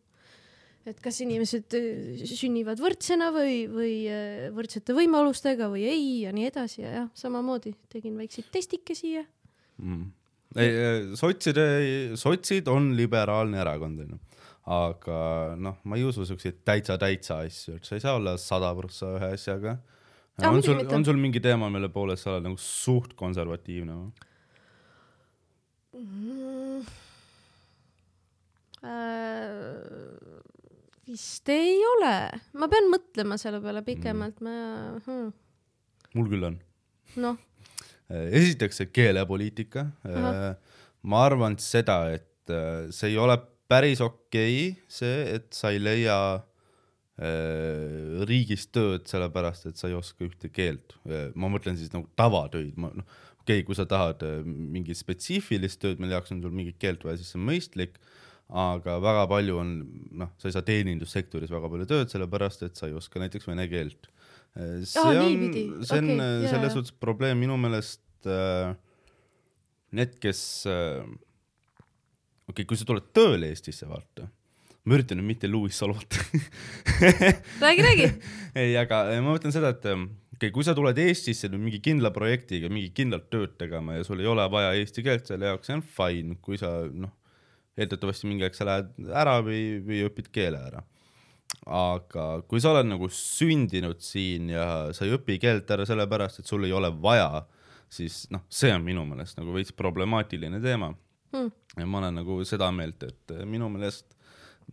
et 0.88 0.98
kas 1.04 1.20
inimesed 1.24 1.76
eh, 1.78 2.24
sünnivad 2.30 2.82
võrdsena 2.82 3.30
või, 3.36 3.66
või 3.70 3.94
eh, 4.10 4.48
võrdsete 4.56 4.96
võimalustega 4.98 5.70
või 5.72 5.86
ei 5.90 6.08
ja 6.24 6.34
nii 6.36 6.48
edasi 6.50 6.82
ja 6.82 6.96
jah, 6.96 7.12
samamoodi 7.18 7.76
tegin 7.92 8.18
väikseid 8.18 8.50
testikesi 8.54 9.16
ja 9.20 9.24
mm.. 9.84 10.08
ei, 10.58 10.74
sotside, 11.20 11.66
sotsid 12.20 12.72
on 12.72 12.92
liberaalne 12.98 13.62
erakond 13.62 14.02
onju, 14.08 14.20
aga 14.74 15.20
noh, 15.62 15.78
ma 15.86 16.00
ei 16.00 16.08
usu 16.08 16.26
siukseid 16.28 16.64
täitsa-täitsa 16.66 17.44
asju, 17.46 17.78
et 17.78 17.88
sa 17.88 17.98
ei 17.98 18.04
saa 18.04 18.18
olla 18.18 18.36
sada 18.42 18.74
prossa 18.78 19.16
ühe 19.18 19.32
asjaga. 19.36 19.78
Ah, 20.42 20.52
on 20.54 20.64
sul, 20.66 20.82
on 20.90 21.06
sul 21.06 21.20
mingi 21.22 21.42
teema, 21.44 21.70
mille 21.74 21.90
poolest 21.94 22.26
sa 22.26 22.36
oled 22.36 22.48
nagu 22.48 22.58
suht 22.62 23.14
konservatiivne 23.20 23.98
või? 23.98 24.28
mm, 26.02 26.82
äh, 28.88 29.52
vist 31.10 31.52
ei 31.54 31.78
ole, 31.98 32.16
ma 32.58 32.70
pean 32.72 32.90
mõtlema 32.94 33.38
selle 33.42 33.62
peale 33.64 33.84
pikemalt, 33.86 34.42
ma 34.46 34.56
hmm,, 35.06 35.32
mul 36.18 36.32
küll 36.32 36.50
on. 36.50 36.60
noh, 37.22 37.40
esiteks 38.10 38.82
see 38.82 38.92
keelepoliitika. 38.92 39.90
ma 41.02 41.26
arvan 41.26 41.58
seda, 41.62 42.04
et 42.14 42.54
äh, 42.54 42.88
see 42.94 43.14
ei 43.14 43.20
ole 43.22 43.38
päris 43.72 44.02
okei 44.04 44.72
okay,, 44.72 44.88
see, 44.92 45.36
et 45.38 45.52
sa 45.56 45.72
ei 45.74 45.80
leia 45.82 46.18
äh, 46.36 46.48
riigis 48.26 48.64
tööd 48.74 49.06
sellepärast, 49.10 49.68
et 49.70 49.78
sa 49.78 49.90
ei 49.90 49.98
oska 49.98 50.26
ühte 50.26 50.50
keelt. 50.50 50.96
ma 51.36 51.52
mõtlen 51.54 51.78
siis 51.78 51.92
nagu 51.94 52.08
tavatöid, 52.18 52.74
ma 52.82 52.90
noh, 52.96 53.20
okei 53.42 53.62
okay,, 53.62 53.68
kui 53.68 53.78
sa 53.78 53.86
tahad 53.90 54.24
äh, 54.26 54.42
mingit 54.46 55.00
spetsiifilist 55.00 55.82
tööd, 55.82 56.02
mille 56.02 56.16
jaoks 56.18 56.34
on 56.34 56.42
sul 56.44 56.54
mingit 56.56 56.78
keelt 56.82 57.04
vaja, 57.06 57.20
siis 57.20 57.34
see 57.34 57.42
on 57.42 57.48
mõistlik 57.50 57.98
aga 58.52 58.98
väga 59.00 59.26
palju 59.32 59.58
on, 59.62 59.70
noh, 60.20 60.32
sa 60.40 60.50
ei 60.50 60.56
saa 60.56 60.66
teenindussektoris 60.68 61.52
väga 61.54 61.70
palju 61.72 61.88
tööd, 61.88 62.12
sellepärast 62.12 62.66
et 62.68 62.80
sa 62.80 62.90
ei 62.90 62.96
oska 63.00 63.22
näiteks 63.22 63.48
vene 63.48 63.68
keelt. 63.72 64.10
see 64.84 65.00
Aa, 65.00 65.24
on 65.24 65.54
see 65.88 66.00
on 66.02 66.10
okay, 66.12 66.18
jaa, 66.20 66.50
selles 66.52 66.66
jaa. 66.68 66.74
suhtes 66.76 66.96
probleem 67.00 67.40
minu 67.40 67.58
meelest 67.62 68.04
äh,. 68.28 68.74
Need, 69.92 70.14
kes 70.24 70.42
äh,, 70.72 71.04
okei 72.48 72.52
okay,, 72.54 72.68
kui 72.68 72.80
sa 72.80 72.86
tuled 72.88 73.10
tööle 73.16 73.50
Eestisse, 73.52 73.88
vaata, 73.90 74.30
ma 74.86 74.98
üritan 74.98 75.20
nüüd 75.20 75.30
mitte 75.34 75.50
Louis 75.50 75.78
solvata 75.78 76.22
räägi, 77.64 77.84
räägi. 77.86 78.08
ei, 78.56 78.76
aga 78.80 79.04
äh, 79.12 79.22
ma 79.22 79.36
mõtlen 79.36 79.54
seda, 79.54 79.74
et 79.76 79.86
okei 79.86 80.08
okay,, 80.38 80.54
kui 80.54 80.66
sa 80.66 80.76
tuled 80.78 80.98
Eestisse 81.04 81.52
mingi 81.54 81.82
kindla 81.84 82.14
projektiga, 82.16 82.72
mingi 82.74 82.90
kindlat 82.98 83.28
tööd 83.34 83.58
tegema 83.62 84.00
ja 84.00 84.08
sul 84.08 84.24
ei 84.24 84.30
ole 84.32 84.48
vaja 84.52 84.74
eesti 84.80 85.06
keelt 85.06 85.30
selle 85.30 85.52
jaoks, 85.52 85.70
see 85.70 85.78
on 85.78 85.84
fine, 85.98 86.40
kui 86.42 86.58
sa 86.62 86.72
noh, 86.90 87.14
eeldatavasti 87.78 88.30
mingi 88.30 88.48
aeg 88.48 88.58
sa 88.58 88.68
lähed 88.68 89.14
ära 89.22 89.38
või, 89.46 89.62
või 89.86 90.02
õpid 90.10 90.32
keele 90.34 90.64
ära. 90.72 90.82
aga 91.68 92.26
kui 92.50 92.64
sa 92.64 92.74
oled 92.74 92.90
nagu 92.90 93.10
sündinud 93.12 94.02
siin 94.02 94.50
ja 94.56 94.66
sa 94.98 95.06
ei 95.06 95.14
õpi 95.14 95.38
keelt 95.44 95.70
ära 95.72 95.86
sellepärast, 95.86 96.42
et 96.42 96.50
sul 96.50 96.66
ei 96.66 96.74
ole 96.74 96.90
vaja, 97.04 97.46
siis 97.92 98.26
noh, 98.34 98.48
see 98.50 98.74
on 98.74 98.82
minu 98.84 99.06
meelest 99.06 99.38
nagu 99.38 99.54
veits 99.54 99.76
problemaatiline 99.78 100.62
teema 100.64 100.94
Hmm. 101.32 101.52
ja 101.78 101.86
ma 101.88 102.02
olen 102.02 102.18
nagu 102.20 102.42
seda 102.44 102.68
meelt, 102.76 103.04
et 103.08 103.34
minu 103.48 103.70
meelest 103.72 104.18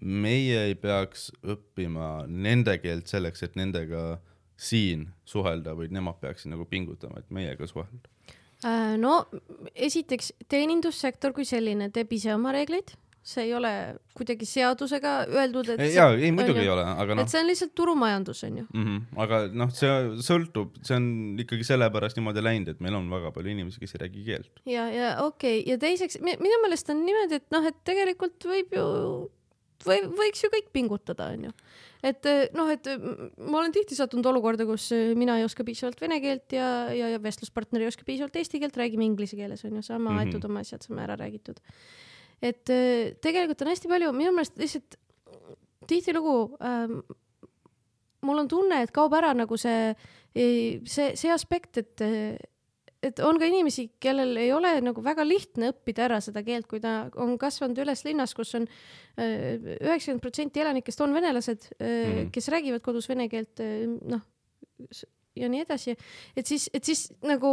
meie 0.00 0.64
ei 0.68 0.74
peaks 0.78 1.30
õppima 1.42 2.26
nende 2.28 2.78
keelt 2.82 3.10
selleks, 3.10 3.42
et 3.42 3.56
nendega 3.58 4.18
siin 4.58 5.08
suhelda, 5.28 5.76
vaid 5.78 5.94
nemad 5.94 6.18
peaksid 6.20 6.50
nagu 6.52 6.66
pingutama, 6.66 7.22
et 7.22 7.34
meiega 7.34 7.66
suhelda. 7.70 8.10
Äh, 8.66 8.96
no 8.98 9.20
esiteks 9.74 10.32
teenindussektor 10.50 11.34
kui 11.36 11.46
selline 11.46 11.92
teeb 11.94 12.10
ise 12.16 12.32
oma 12.34 12.50
reegleid, 12.56 12.96
see 13.28 13.44
ei 13.44 13.52
ole 13.54 13.70
kuidagi 14.16 14.46
seadusega 14.48 15.12
öeldud, 15.28 15.68
et 15.74 15.82
jaa, 15.92 16.14
ei 16.16 16.30
muidugi 16.34 16.62
ei 16.64 16.70
ole, 16.72 16.84
aga 17.02 17.16
noh 17.18 17.26
et, 17.26 17.32
see 17.32 17.42
on 17.42 17.48
lihtsalt 17.50 17.74
turumajandus 17.76 18.42
onju. 18.48 18.64
mm 18.72 18.84
-hmm. 18.86 19.22
aga 19.24 19.40
noh, 19.62 19.70
see 19.74 19.94
sõltub, 20.26 20.78
see 20.82 20.96
on 20.96 21.08
ikkagi 21.44 21.66
sellepärast 21.70 22.18
niimoodi 22.18 22.44
läinud, 22.44 22.72
et 22.72 22.80
meil 22.84 22.96
on 22.98 23.10
väga 23.10 23.30
palju 23.36 23.52
inimesi, 23.52 23.80
kes 23.82 23.94
ei 23.94 24.02
räägi 24.04 24.24
keelt. 24.30 24.62
ja, 24.66 24.88
ja 24.90 25.10
okei 25.24 25.60
okay., 25.60 25.72
ja 25.72 25.78
teiseks 25.78 26.20
mi- 26.20 26.38
minu 26.40 26.62
meelest 26.64 26.90
on 26.90 27.04
niimoodi, 27.04 27.42
et 27.42 27.50
noh, 27.54 27.66
et 27.68 27.78
tegelikult 27.84 28.48
võib 28.48 28.74
ju, 28.80 28.86
või 29.86 30.00
võiks 30.18 30.42
ju 30.42 30.50
kõik 30.52 30.70
pingutada 30.74 31.28
onju. 31.34 31.52
et 32.02 32.26
eh, 32.26 32.48
noh, 32.56 32.70
et 32.72 32.86
eh, 32.90 32.98
ma 33.38 33.60
olen 33.60 33.74
tihti 33.74 33.98
sattunud 33.98 34.26
olukorda, 34.30 34.66
kus 34.68 34.90
eh, 34.96 35.12
mina 35.18 35.38
ei 35.38 35.46
oska 35.46 35.66
piisavalt 35.66 36.00
vene 36.02 36.20
keelt 36.24 36.54
ja, 36.56 36.68
ja, 36.94 37.12
ja 37.14 37.22
vestluspartner 37.22 37.84
ei 37.84 37.90
oska 37.90 38.06
piisavalt 38.06 38.36
eesti 38.36 38.60
keelt, 38.62 38.78
räägime 38.78 39.06
inglise 39.06 39.38
keeles 39.38 39.64
onju, 39.64 39.82
saame 39.82 40.04
Mhm. 40.04 40.12
mm 40.12 40.18
-hmm. 40.18 40.26
aetud 40.26 40.44
oma 40.50 40.60
asjad, 40.60 40.82
saame 40.82 41.02
ära 41.02 41.16
räägitud. 41.16 41.60
et 42.42 42.64
tegelikult 43.20 43.62
on 43.62 43.68
hästi 43.68 43.88
palju, 43.88 44.12
minu 44.12 44.32
meelest 44.32 44.58
lihtsalt 44.58 44.94
tihtilugu 45.86 46.56
ähm, 46.62 47.00
mul 48.22 48.38
on 48.38 48.48
tunne, 48.48 48.82
et 48.82 48.92
kaob 48.92 49.12
ära 49.12 49.34
nagu 49.34 49.56
see, 49.56 49.94
see, 50.84 51.16
see 51.16 51.32
aspekt, 51.32 51.76
et 51.78 52.00
et 53.02 53.20
on 53.22 53.38
ka 53.38 53.46
inimesi, 53.46 53.88
kellel 54.02 54.36
ei 54.40 54.52
ole 54.52 54.72
nagu 54.82 55.02
väga 55.04 55.26
lihtne 55.26 55.72
õppida 55.72 56.08
ära 56.08 56.22
seda 56.24 56.42
keelt, 56.46 56.66
kui 56.70 56.80
ta 56.82 57.10
on 57.20 57.36
kasvanud 57.38 57.78
üles 57.84 58.02
linnas, 58.06 58.34
kus 58.34 58.54
on 58.58 58.66
üheksakümmend 59.18 60.22
protsenti 60.24 60.64
elanikest 60.64 61.00
on 61.04 61.14
venelased 61.14 61.70
mm. 61.78 61.86
-hmm. 61.86 62.32
kes 62.34 62.50
räägivad 62.54 62.82
kodus 62.82 63.08
vene 63.08 63.28
keelt, 63.28 63.62
noh 64.02 64.26
ja 65.38 65.48
nii 65.50 65.62
edasi, 65.66 65.94
et 66.36 66.46
siis, 66.46 66.68
et 66.74 66.84
siis 66.84 67.08
nagu 67.26 67.52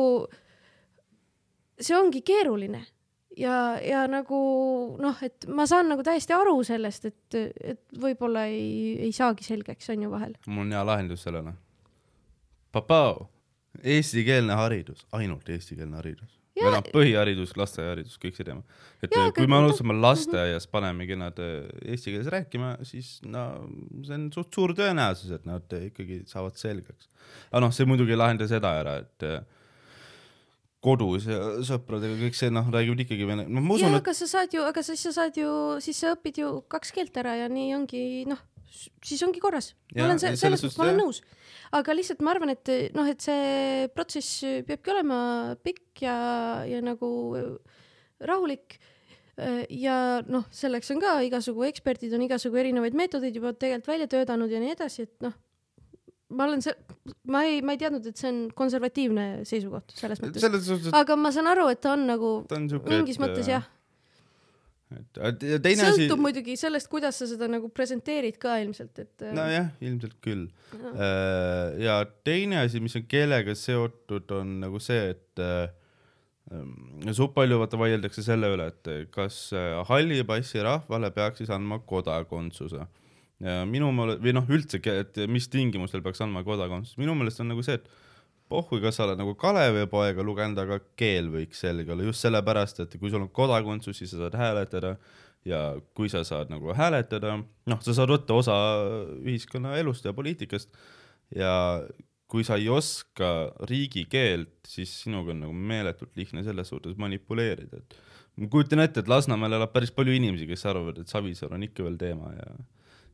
see 1.81 1.95
ongi 1.97 2.21
keeruline 2.25 2.81
ja, 3.37 3.55
ja 3.83 4.05
nagu 4.11 4.39
noh, 5.01 5.21
et 5.25 5.47
ma 5.51 5.67
saan 5.69 5.89
nagu 5.91 6.05
täiesti 6.05 6.35
aru 6.35 6.57
sellest, 6.67 7.09
et, 7.11 7.37
et 7.73 8.01
võib-olla 8.01 8.47
ei, 8.51 8.95
ei 9.07 9.13
saagi 9.15 9.45
selgeks, 9.47 9.89
on 9.93 10.07
ju 10.07 10.11
vahel. 10.13 10.35
mul 10.47 10.65
on 10.67 10.75
hea 10.75 10.83
lahendus 10.87 11.25
sellele. 11.27 11.55
Papao, 12.75 13.27
eestikeelne 13.83 14.53
haridus, 14.53 15.05
ainult 15.11 15.49
eestikeelne 15.49 15.95
haridus. 16.01 16.31
või 16.55 16.71
noh, 16.71 16.85
põhiharidus, 16.93 17.51
lasteaiaharidus, 17.59 18.15
kõik 18.21 18.37
see 18.37 18.45
teema. 18.47 18.61
et 19.03 19.11
Jaa, 19.11 19.25
ja, 19.25 19.31
kui 19.35 19.43
aga 19.43 19.51
me 19.51 19.57
alustame 19.57 19.93
lasteaias, 19.99 20.67
panemegi 20.71 21.17
nad 21.19 21.37
äh, 21.43 21.65
eesti 21.91 22.13
keeles 22.13 22.29
rääkima, 22.31 22.77
siis 22.87 23.17
no 23.27 23.67
see 24.05 24.15
on 24.15 24.29
suht 24.31 24.53
suur 24.55 24.71
tõenäosus, 24.77 25.33
et 25.35 25.45
nad 25.45 25.75
äh, 25.75 25.89
ikkagi 25.89 26.21
saavad 26.31 26.55
selgeks. 26.55 27.09
aga 27.51 27.59
noh, 27.65 27.71
see 27.75 27.85
muidugi 27.85 28.15
ei 28.15 28.21
lahenda 28.21 28.47
seda 28.47 28.71
ära, 28.79 28.95
et 29.03 29.27
kodus 30.85 31.25
ja 31.29 31.37
sõpradega 31.65 32.17
kõik 32.19 32.37
see 32.37 32.51
noh, 32.53 32.67
räägivad 32.73 33.01
ikkagi 33.05 33.27
vene, 33.27 33.45
noh 33.49 33.63
ma 33.65 33.75
usun, 33.77 33.91
et 33.95 33.99
aga 34.03 34.13
sa 34.17 34.27
saad 34.29 34.53
ju, 34.53 34.61
aga 34.69 34.83
siis 34.85 35.01
sa 35.07 35.13
saad 35.15 35.37
ju, 35.39 35.49
siis 35.83 35.97
sa 36.03 36.13
õpid 36.15 36.39
ju 36.43 36.51
kaks 36.71 36.93
keelt 36.95 37.17
ära 37.21 37.33
ja 37.41 37.47
nii 37.51 37.71
ongi 37.77 38.03
noh, 38.29 38.41
siis 39.03 39.23
ongi 39.25 39.41
korras. 39.43 39.73
ma 39.91 39.99
Jaa, 39.99 40.05
olen 40.09 40.21
se- 40.21 40.35
selles 40.37 40.61
suhtes 40.61 40.77
ma 40.77 40.85
olen 40.87 41.01
nõus. 41.01 41.21
Aga 41.75 41.95
lihtsalt 41.95 42.23
ma 42.25 42.33
arvan, 42.35 42.53
et 42.55 42.71
noh, 42.95 43.07
et 43.09 43.21
see 43.23 43.87
protsess 43.95 44.43
peabki 44.67 44.93
olema 44.93 45.19
pikk 45.65 46.05
ja, 46.05 46.17
ja 46.69 46.81
nagu 46.83 47.09
rahulik. 48.23 48.77
ja 49.67 49.95
noh, 50.31 50.45
selleks 50.55 50.93
on 50.95 51.01
ka 51.03 51.17
igasugu 51.27 51.65
eksperdid 51.67 52.13
on 52.15 52.23
igasugu 52.23 52.61
erinevaid 52.61 52.95
meetodeid 52.95 53.35
juba 53.35 53.51
tegelikult 53.51 53.89
välja 53.91 54.07
töötanud 54.07 54.53
ja 54.53 54.61
nii 54.63 54.71
edasi, 54.77 55.09
et 55.09 55.25
noh, 55.25 55.35
ma 56.31 56.47
olen 56.47 56.63
see, 56.63 56.73
ma 57.29 57.43
ei, 57.45 57.59
ma 57.65 57.75
ei 57.75 57.81
teadnud, 57.81 58.05
et 58.07 58.19
see 58.19 58.31
on 58.31 58.39
konservatiivne 58.55 59.25
seisukoht 59.47 59.91
selles 59.97 60.21
mõttes. 60.23 60.45
selles 60.45 60.87
aga 60.95 61.17
ma 61.19 61.33
saan 61.35 61.51
aru, 61.51 61.67
et 61.73 61.81
ta 61.83 61.93
on 61.97 62.07
nagu 62.07 62.31
ta 62.49 62.57
on 62.61 62.69
siuke 62.71 62.91
mingis 62.91 63.19
mõttes 63.21 63.49
jah, 63.51 63.67
et 64.95 65.39
teine 65.63 65.87
asi 65.87 66.05
sõltub 66.05 66.21
muidugi 66.23 66.55
sellest, 66.59 66.89
kuidas 66.91 67.19
sa 67.19 67.27
seda 67.29 67.47
nagu 67.51 67.69
presenteerid 67.73 68.37
ka 68.41 68.57
ilmselt, 68.63 68.99
et 69.03 69.25
äh, 69.25 69.33
nojah, 69.35 69.71
ilmselt 69.83 70.17
küll. 70.23 70.45
ja 71.81 71.97
teine 72.27 72.61
asi, 72.63 72.81
mis 72.83 72.95
on 72.99 73.07
keelega 73.09 73.55
seotud, 73.59 74.31
on 74.37 74.59
nagu 74.63 74.81
see, 74.83 75.15
et 75.15 75.43
äh, 75.43 75.67
suht 77.17 77.35
palju 77.37 77.59
vaata 77.61 77.79
vaieldakse 77.81 78.23
selle 78.25 78.51
üle, 78.55 78.69
et 78.73 79.11
kas 79.15 79.47
äh, 79.55 79.79
halli 79.89 80.21
passi 80.27 80.63
rahvale 80.65 81.11
peaks 81.15 81.43
siis 81.43 81.53
andma 81.53 81.81
kodakondsuse. 81.87 82.85
minu 83.67 83.91
meelest 83.91 84.21
või 84.23 84.33
noh, 84.37 84.45
üldse, 84.47 84.79
et 84.79 85.17
mis 85.27 85.49
tingimustel 85.51 86.03
peaks 86.05 86.21
andma 86.23 86.45
kodakondsuse, 86.47 86.99
minu 87.01 87.17
meelest 87.17 87.43
on 87.43 87.51
nagu 87.51 87.65
see, 87.65 87.79
et 87.81 88.04
pohhui, 88.49 88.81
kas 88.83 88.99
sa 88.99 89.05
oled 89.07 89.19
nagu 89.19 89.33
Kalevipoega 89.39 90.23
lugenud, 90.25 90.59
aga 90.61 90.79
keel 90.99 91.31
võiks 91.33 91.61
selge 91.65 91.93
olla 91.93 92.05
just 92.05 92.25
sellepärast, 92.25 92.83
et 92.83 92.97
kui 93.01 93.11
sul 93.13 93.25
on 93.25 93.31
kodakondsus, 93.33 93.97
siis 93.97 94.13
sa 94.13 94.25
saad 94.25 94.37
hääletada 94.39 94.95
ja 95.45 95.61
kui 95.97 96.09
sa 96.09 96.23
saad 96.27 96.51
nagu 96.53 96.73
hääletada, 96.77 97.37
noh, 97.41 97.81
sa 97.85 97.95
saad 97.97 98.13
võtta 98.13 98.37
osa 98.37 98.57
ühiskonnaelust 99.21 100.05
ja 100.05 100.13
poliitikast 100.17 100.73
ja 101.35 101.53
kui 102.29 102.45
sa 102.45 102.57
ei 102.57 102.67
oska 102.73 103.31
riigikeelt, 103.69 104.57
siis 104.67 104.93
sinuga 105.03 105.33
on 105.33 105.43
nagu 105.45 105.53
meeletult 105.53 106.15
lihtne 106.17 106.43
selles 106.45 106.69
suhtes 106.73 106.97
manipuleerida, 107.01 107.81
et 107.81 107.97
ma 108.41 108.49
kujutan 108.51 108.81
ette, 108.83 109.03
et 109.03 109.09
Lasnamäel 109.09 109.57
elab 109.59 109.73
päris 109.73 109.93
palju 109.95 110.13
inimesi, 110.17 110.47
kes 110.49 110.65
arvavad, 110.69 110.99
et 111.01 111.11
Savisaar 111.11 111.53
on 111.55 111.65
ikka 111.65 111.85
veel 111.85 111.97
teema 112.01 112.33
ja, 112.33 112.49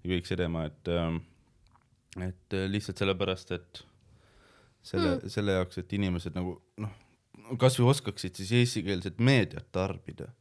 ja 0.01 0.13
kõik 0.15 0.27
see 0.27 0.39
teema, 0.39 0.65
et 0.71 0.91
et 2.19 2.55
lihtsalt 2.71 2.99
sellepärast, 2.99 3.53
et 3.55 3.83
selle 4.83 5.15
mm., 5.15 5.31
selle 5.33 5.57
jaoks, 5.57 5.81
et 5.81 5.93
inimesed 5.97 6.35
nagu 6.37 6.57
noh, 6.81 6.93
kasvõi 7.61 7.91
oskaksid 7.93 8.37
siis 8.39 8.53
eestikeelset 8.61 9.19
meediat 9.19 9.67
tarbida. 9.71 10.31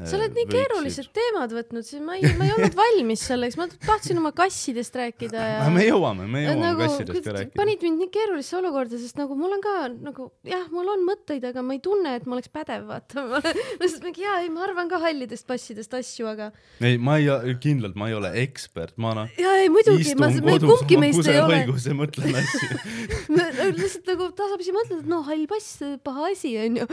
Sa 0.00 0.16
oled 0.16 0.36
nii 0.36 0.46
keerulised 0.50 1.10
teemad 1.14 1.52
võtnud, 1.54 1.86
siis 1.86 2.02
ma 2.04 2.16
ei, 2.18 2.32
ma 2.38 2.46
ei 2.46 2.54
olnud 2.56 2.76
valmis 2.76 3.24
selleks, 3.28 3.58
ma 3.60 3.68
tahtsin 3.72 4.20
oma 4.20 4.32
kassidest 4.36 4.96
rääkida 4.98 5.46
ja 5.52 5.68
me 5.72 5.84
jõuame, 5.86 6.26
me 6.30 6.44
jõuame 6.46 6.64
nagu 6.64 6.82
kassidest 6.84 7.26
ka 7.26 7.36
rääkida. 7.36 7.56
panid 7.58 7.84
mind 7.86 8.02
nii 8.04 8.12
keerulisse 8.14 8.56
olukorda, 8.58 9.00
sest 9.00 9.20
nagu 9.20 9.36
mul 9.38 9.56
on 9.58 9.64
ka 9.64 9.74
nagu 9.92 10.28
jah, 10.48 10.64
mul 10.72 10.92
on 10.94 11.04
mõtteid, 11.08 11.44
aga 11.50 11.64
ma 11.66 11.76
ei 11.76 11.82
tunne, 11.84 12.16
et 12.18 12.28
ma 12.28 12.38
oleks 12.38 12.52
pädev, 12.52 12.86
vaata. 12.88 13.26
ma 13.32 13.42
lihtsalt 13.42 14.06
mingi 14.08 14.24
jaa, 14.24 14.38
ei, 14.44 14.50
ma 14.52 14.64
arvan 14.66 14.90
ka 14.92 15.00
hallidest 15.02 15.46
passidest 15.48 15.94
asju, 15.98 16.28
aga 16.32 16.50
ei, 16.80 16.98
ma 16.98 17.18
ei, 17.20 17.56
kindlalt 17.62 17.98
ma 17.98 18.10
ei 18.10 18.16
ole 18.18 18.32
ekspert, 18.42 18.96
ma 19.02 19.14
noh, 19.18 19.30
jaa, 19.40 19.58
ei 19.62 19.70
muidugi, 19.72 20.16
ma, 20.20 20.30
me 20.42 20.58
kumbki 20.62 21.00
meist 21.00 21.26
ei 21.26 21.40
ole. 21.42 21.62
õiguse 21.62 21.96
mõtlen 21.98 22.40
asju. 22.42 22.70
lihtsalt 23.78 24.08
nagu 24.12 24.28
tasapisi 24.36 24.74
mõtled, 24.74 25.02
et 25.02 25.10
noh, 25.10 25.24
hall 25.26 25.46
pass, 25.50 25.80
paha 26.04 26.30
asi 26.32 26.54
onju. 26.60 26.86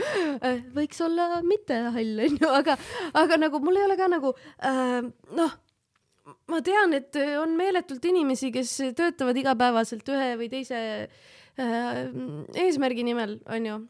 võiks 0.76 1.00
olla 1.04 1.40
mitte 1.46 1.78
hall 1.94 2.24
onju, 2.26 2.50
aga, 2.60 2.76
aga 3.22 3.40
nagu 3.40 3.60
mul 3.64 3.80
ei 3.80 3.86
ole 3.88 3.96
ka 4.00 4.08
nagu 4.10 4.34
äh, 4.66 5.00
noh, 5.36 5.56
ma 6.50 6.60
tean, 6.64 6.94
et 6.98 7.16
on 7.40 7.56
meeletult 7.58 8.04
inimesi, 8.10 8.52
kes 8.54 8.76
töötavad 8.98 9.38
igapäevaselt 9.40 10.08
ühe 10.12 10.30
või 10.40 10.50
teise 10.52 10.80
äh, 11.06 12.00
eesmärgi 12.64 13.06
nimel 13.06 13.38
onju, 13.50 13.80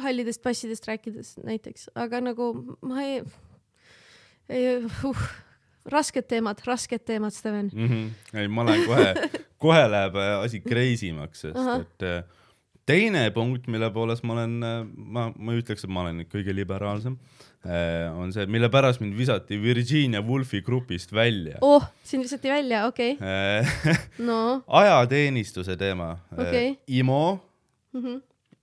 hallidest 0.00 0.42
passidest 0.42 0.86
rääkides 0.88 1.36
näiteks, 1.44 1.90
aga 1.98 2.22
nagu 2.22 2.50
ma 2.86 3.04
ei, 3.04 3.22
ei 4.48 4.76
uh, 4.84 5.24
rasked 5.90 6.28
teemad, 6.30 6.60
rasked 6.66 7.04
teemad, 7.06 7.34
Steven. 7.34 7.70
mm. 7.74 7.88
-hmm. 7.88 8.38
ei, 8.38 8.48
ma 8.48 8.66
lähen 8.66 8.86
kohe, 8.86 9.14
kohe 9.64 9.88
läheb 9.90 10.16
äh, 10.16 10.34
asi 10.44 10.60
crazy 10.60 11.12
maks, 11.12 11.40
sest 11.40 11.56
Ahah. 11.56 11.80
et 11.80 12.02
äh, 12.02 12.24
teine 12.88 13.30
punkt, 13.34 13.68
mille 13.70 13.90
poolest 13.94 14.24
ma 14.26 14.34
olen, 14.38 14.56
ma, 14.96 15.28
ma 15.34 15.54
ei 15.54 15.62
ütleks, 15.62 15.84
et 15.84 15.92
ma 15.92 16.04
olen 16.04 16.24
kõige 16.30 16.54
liberaalsem, 16.56 17.18
on 18.16 18.32
see, 18.32 18.46
mille 18.48 18.70
pärast 18.72 19.02
mind 19.02 19.16
visati 19.18 19.58
Virginia 19.60 20.22
Woolfi 20.24 20.62
grupist 20.64 21.12
välja. 21.12 21.58
oh, 21.60 21.84
sind 22.04 22.24
visati 22.24 22.48
välja, 22.48 22.86
okei 22.88 23.18
okay. 23.18 23.96
no 24.30 24.62
ajateenistuse 24.66 25.76
teema 25.76 26.14
Okei.. 26.38 26.78
IMO, 26.88 27.40
mm 27.92 28.02
-hmm. 28.02 28.20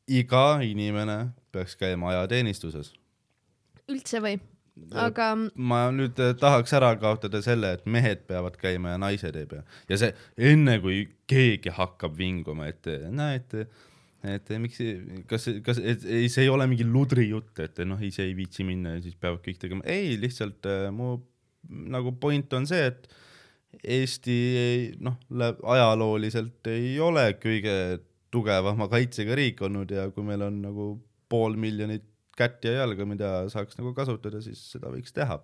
iga 0.07 0.59
inimene 0.61 1.27
peaks 1.51 1.75
käima 1.75 2.09
ajateenistuses. 2.09 2.93
üldse 3.87 4.21
või? 4.21 4.39
aga 4.93 5.31
ma 5.55 5.87
nüüd 5.93 6.19
äh, 6.21 6.33
tahaks 6.37 6.73
ära 6.73 6.95
kaotada 7.01 7.41
selle, 7.41 7.73
et 7.77 7.85
mehed 7.85 8.25
peavad 8.27 8.57
käima 8.61 8.95
ja 8.95 8.97
naised 9.01 9.35
ei 9.35 9.45
pea 9.49 9.63
ja 9.89 9.97
see 9.97 10.13
enne 10.37 10.79
kui 10.83 11.07
keegi 11.27 11.73
hakkab 11.73 12.17
vinguma, 12.17 12.67
et 12.67 12.85
näed, 13.09 13.67
et 14.35 14.49
miks, 14.61 14.79
kas, 15.29 15.47
kas, 15.65 15.79
et 15.79 16.03
ei, 16.05 16.27
see 16.31 16.43
ei 16.45 16.51
ole 16.53 16.67
mingi 16.69 16.85
ludri 16.87 17.29
jutt, 17.29 17.53
et 17.63 17.79
noh, 17.87 17.99
ise 18.03 18.25
ei 18.25 18.35
viitsi 18.37 18.65
minna 18.67 18.95
ja 18.97 19.01
siis 19.05 19.15
peavad 19.19 19.41
kõik 19.45 19.59
tegema, 19.61 19.85
ei, 19.89 20.15
lihtsalt 20.21 20.67
äh, 20.69 20.89
mu 20.93 21.15
nagu 21.67 22.13
point 22.21 22.53
on 22.59 22.67
see, 22.69 22.85
et 22.91 23.07
Eesti 23.83 24.35
ei- 24.57 24.85
noh, 25.03 25.17
ajalooliselt 25.67 26.69
ei 26.71 26.93
ole 27.03 27.25
kõige 27.41 27.73
tugevama 28.33 28.87
kaitsega 28.91 29.35
riik 29.37 29.59
olnud 29.67 29.91
ja 29.91 30.07
kui 30.15 30.23
meil 30.25 30.41
on 30.47 30.61
nagu 30.63 30.87
pool 31.29 31.57
miljonit 31.59 32.05
kätt 32.37 32.63
ja 32.67 32.77
jalga, 32.81 33.05
mida 33.09 33.29
saaks 33.51 33.77
nagu 33.79 33.91
kasutada, 33.97 34.39
siis 34.45 34.61
seda 34.71 34.89
võiks 34.93 35.13
teha. 35.15 35.39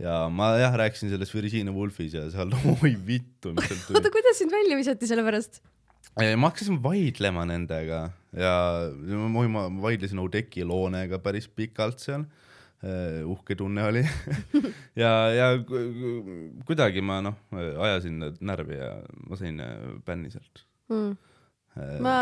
ja 0.00 0.14
ma 0.32 0.52
jah 0.60 0.76
rääkisin 0.80 1.10
sellest 1.12 1.34
Virginia 1.34 1.72
Woolfis 1.74 2.14
ja 2.16 2.26
seal 2.32 2.52
oi 2.76 2.92
vittu, 3.06 3.52
mis 3.56 3.66
sealt 3.68 3.88
oota, 3.90 4.00
tuli. 4.04 4.14
kuidas 4.18 4.38
sind 4.40 4.52
välja 4.54 4.78
visati 4.78 5.08
selle 5.10 5.24
pärast? 5.26 5.60
Ma 6.36 6.50
hakkasin 6.50 6.80
vaidlema 6.82 7.44
nendega 7.48 8.00
ja 8.36 8.54
ma, 9.30 9.44
ma 9.48 9.66
vaidlesin 9.82 10.18
Oudekki 10.22 10.64
Loonega 10.64 11.18
päris 11.22 11.48
pikalt 11.48 11.98
seal. 12.02 12.24
uhke 13.28 13.52
tunne 13.60 13.82
oli 13.84 14.00
ja, 15.02 15.10
ja 15.36 15.48
ku- 15.68 16.62
kuidagi 16.64 17.02
ma 17.04 17.18
noh, 17.20 17.34
ajasin 17.52 18.14
nad 18.22 18.38
närvi 18.40 18.78
ja 18.78 18.94
ma 19.28 19.36
sain 19.36 19.60
äh, 19.60 19.74
bänni 20.06 20.30
sealt. 20.32 20.62
Mm. 20.88 21.10
ma, 22.00 22.14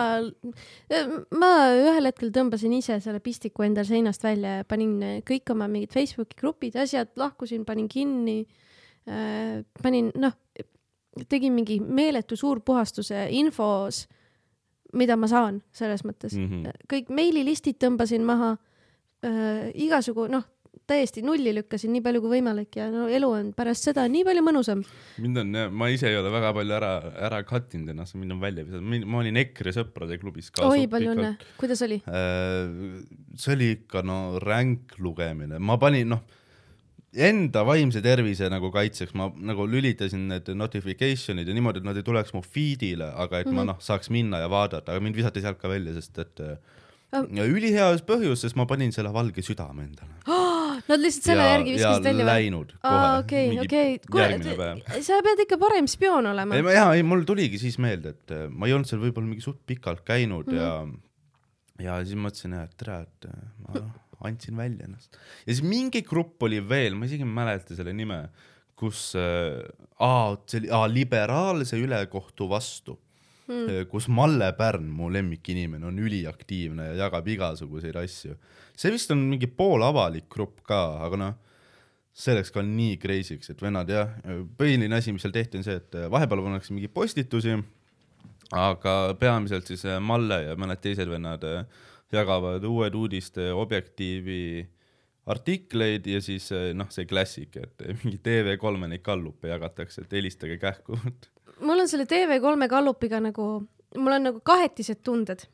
ma 1.38 1.50
ühel 1.78 2.10
hetkel 2.10 2.32
tõmbasin 2.34 2.74
ise 2.74 2.98
selle 3.00 3.22
pistiku 3.22 3.62
endal 3.64 3.86
seinast 3.86 4.26
välja 4.26 4.58
ja 4.58 4.66
panin 4.68 4.98
kõik 5.30 5.54
oma 5.54 5.70
mingid 5.70 5.94
Facebooki 5.94 6.36
grupid, 6.42 6.74
asjad, 6.76 7.14
lahkusin, 7.16 7.62
panin 7.64 7.86
kinni 7.88 8.40
äh,, 9.06 9.62
panin 9.82 10.10
noh, 10.18 10.34
tegin 11.28 11.56
mingi 11.56 11.80
meeletu 11.80 12.36
suurpuhastuse 12.36 13.26
infos, 13.30 14.06
mida 14.98 15.16
ma 15.16 15.28
saan 15.28 15.62
selles 15.72 16.04
mõttes 16.04 16.36
mm. 16.36 16.46
-hmm. 16.48 16.86
kõik 16.88 17.10
meililistid 17.12 17.76
tõmbasin 17.82 18.24
maha 18.24 18.56
äh,, 19.24 19.68
igasugu 19.74 20.28
noh, 20.32 20.46
täiesti 20.88 21.22
nulli 21.22 21.52
lükkasin 21.54 21.92
nii 21.92 22.02
palju 22.04 22.22
kui 22.24 22.32
võimalik 22.38 22.78
ja 22.78 22.88
no 22.92 23.06
elu 23.12 23.28
on 23.28 23.50
pärast 23.56 23.88
seda 23.88 24.06
nii 24.08 24.24
palju 24.24 24.44
mõnusam. 24.44 24.82
mind 25.20 25.42
on, 25.42 25.58
ma 25.76 25.88
ise 25.92 26.08
ei 26.08 26.16
ole 26.16 26.32
väga 26.32 26.52
palju 26.56 26.76
ära, 26.78 26.92
ära 27.28 27.42
cut 27.48 27.74
inud 27.76 27.92
ennast, 27.92 28.16
mind 28.16 28.36
on 28.36 28.40
välja 28.40 28.64
visanud, 28.64 29.04
ma 29.04 29.20
olin 29.20 29.40
EKRE 29.44 29.74
sõprade 29.76 30.18
klubis 30.20 30.50
ka. 30.50 30.64
oi, 30.68 30.86
palju 30.90 31.12
õnne, 31.12 31.34
kuidas 31.60 31.84
oli? 31.84 32.00
Äh, 32.08 33.02
see 33.36 33.56
oli 33.56 33.70
ikka 33.76 34.04
no 34.06 34.18
ränk 34.42 34.96
lugemine, 35.04 35.60
ma 35.60 35.76
panin 35.80 36.14
noh, 36.14 36.24
enda 37.16 37.62
vaimse 37.64 38.02
tervise 38.04 38.50
nagu 38.52 38.70
kaitseks 38.70 39.14
ma 39.16 39.30
nagu 39.32 39.64
lülitasin 39.66 40.26
need 40.28 40.48
notification'id 40.54 41.48
ja 41.48 41.54
niimoodi, 41.56 41.80
et 41.80 41.86
nad 41.88 41.96
ei 41.96 42.04
tuleks 42.04 42.34
mu 42.36 42.42
feed'ile, 42.44 43.12
aga 43.14 43.40
et 43.40 43.46
mm 43.46 43.52
-hmm. 43.52 43.56
ma 43.56 43.64
noh, 43.72 43.78
saaks 43.80 44.10
minna 44.10 44.38
ja 44.38 44.50
vaadata, 44.50 44.92
aga 44.92 45.00
mind 45.00 45.16
visati 45.16 45.40
sealt 45.40 45.58
ka 45.58 45.68
välja, 45.68 45.94
sest 45.94 46.18
et 46.18 46.40
ja 47.12 47.44
ülihea 47.48 47.88
põhjus, 48.04 48.42
sest 48.44 48.56
ma 48.56 48.66
panin 48.66 48.92
selle 48.92 49.12
valge 49.12 49.42
südame 49.42 49.86
endale. 49.88 50.10
Nad 50.88 51.00
lihtsalt 51.00 51.24
selle 51.24 51.42
ja, 51.42 51.54
järgi 51.56 51.72
viskasid 51.74 52.04
ja 52.04 52.10
välja 52.10 52.24
või? 52.24 52.28
läinud 52.28 52.72
kohe 52.82 53.18
okei, 53.18 53.58
okei, 53.64 53.98
kuule, 54.12 55.02
sa 55.02 55.18
pead 55.26 55.40
ikka 55.42 55.58
parem 55.58 55.88
spioon 55.90 56.26
olema 56.30 56.54
ei, 56.54 56.62
jaa, 56.76 56.92
ei 56.94 57.02
mul 57.02 57.24
tuligi 57.28 57.58
siis 57.58 57.78
meelde, 57.82 58.12
et 58.14 58.30
äh, 58.30 58.44
ma 58.48 58.68
ei 58.68 58.76
olnud 58.76 58.86
seal 58.86 59.00
võib-olla 59.02 59.26
mingi 59.26 59.42
suht 59.44 59.58
pikalt 59.66 60.04
käinud 60.06 60.46
mm 60.46 60.54
Mhm. 60.54 60.92
-hmm. 60.92 61.82
ja, 61.82 61.96
ja 61.98 62.04
siis 62.04 62.16
mõtlesin, 62.16 62.54
et 62.62 62.76
tere, 62.76 63.00
et 63.00 63.26
äh, 63.26 63.42
ma 63.66 63.88
andsin 64.26 64.56
välja 64.58 64.86
ennast. 64.88 65.18
ja 65.46 65.52
siis 65.52 65.64
mingi 65.66 66.02
grupp 66.06 66.42
oli 66.42 66.60
veel, 66.64 66.96
ma 66.98 67.08
isegi 67.08 67.26
ei 67.26 67.34
mäleta 67.40 67.76
selle 67.78 67.94
nime, 67.96 68.24
kus 68.78 69.12
äh,, 69.18 69.60
see 70.46 70.62
oli, 70.62 70.72
aa, 70.74 70.86
liberaalse 70.90 71.78
ülekohtu 71.82 72.48
vastu 72.50 72.98
mm., 73.48 73.88
kus 73.90 74.08
Malle 74.12 74.52
Pärn, 74.58 74.86
mu 74.92 75.10
lemmikinimene, 75.12 75.86
on 75.88 75.98
üliaktiivne 75.98 76.92
ja 76.92 77.04
jagab 77.04 77.28
igasuguseid 77.34 77.98
asju. 77.98 78.36
see 78.78 78.94
vist 78.94 79.10
on 79.14 79.24
mingi 79.32 79.50
poolavalik 79.50 80.28
grupp 80.30 80.62
ka, 80.66 80.82
aga 81.06 81.22
noh, 81.24 81.38
see 82.18 82.34
läks 82.34 82.52
ka 82.54 82.62
nii 82.66 82.98
crazy'ks, 83.02 83.52
et 83.52 83.60
vennad 83.62 83.90
jah, 83.90 84.14
põhiline 84.58 84.94
asi, 84.98 85.14
mis 85.14 85.22
seal 85.22 85.34
tehti, 85.34 85.60
on 85.60 85.66
see, 85.66 85.78
et 85.78 85.98
vahepeal 86.10 86.42
pannakse 86.44 86.74
mingeid 86.74 86.94
postitusi, 86.94 87.54
aga 88.54 88.94
peamiselt 89.20 89.68
siis 89.68 89.84
äh, 89.86 90.00
Malle 90.00 90.40
ja 90.46 90.56
mõned 90.58 90.80
teised 90.82 91.10
vennad 91.10 91.44
äh, 91.44 91.62
jagavad 92.12 92.64
Uued 92.64 92.94
Uudiste 92.94 93.50
Objektiivi 93.52 94.66
artikleid 95.28 96.06
ja 96.08 96.20
siis 96.24 96.48
äh, 96.56 96.70
noh, 96.76 96.88
see 96.92 97.06
klassik, 97.08 97.58
et 97.60 97.84
mingi 98.02 98.20
TV3-e 98.24 98.88
neid 98.88 99.04
kallupe 99.04 99.50
jagatakse, 99.50 100.06
et 100.06 100.16
helistage 100.16 100.56
kähku. 100.60 100.96
mul 101.60 101.84
on 101.84 101.90
selle 101.90 102.08
TV3 102.08 102.68
gallupiga 102.70 103.20
nagu, 103.20 103.48
mul 103.96 104.18
on 104.18 104.28
nagu 104.30 104.40
kahetised 104.44 105.02
tunded. 105.04 105.44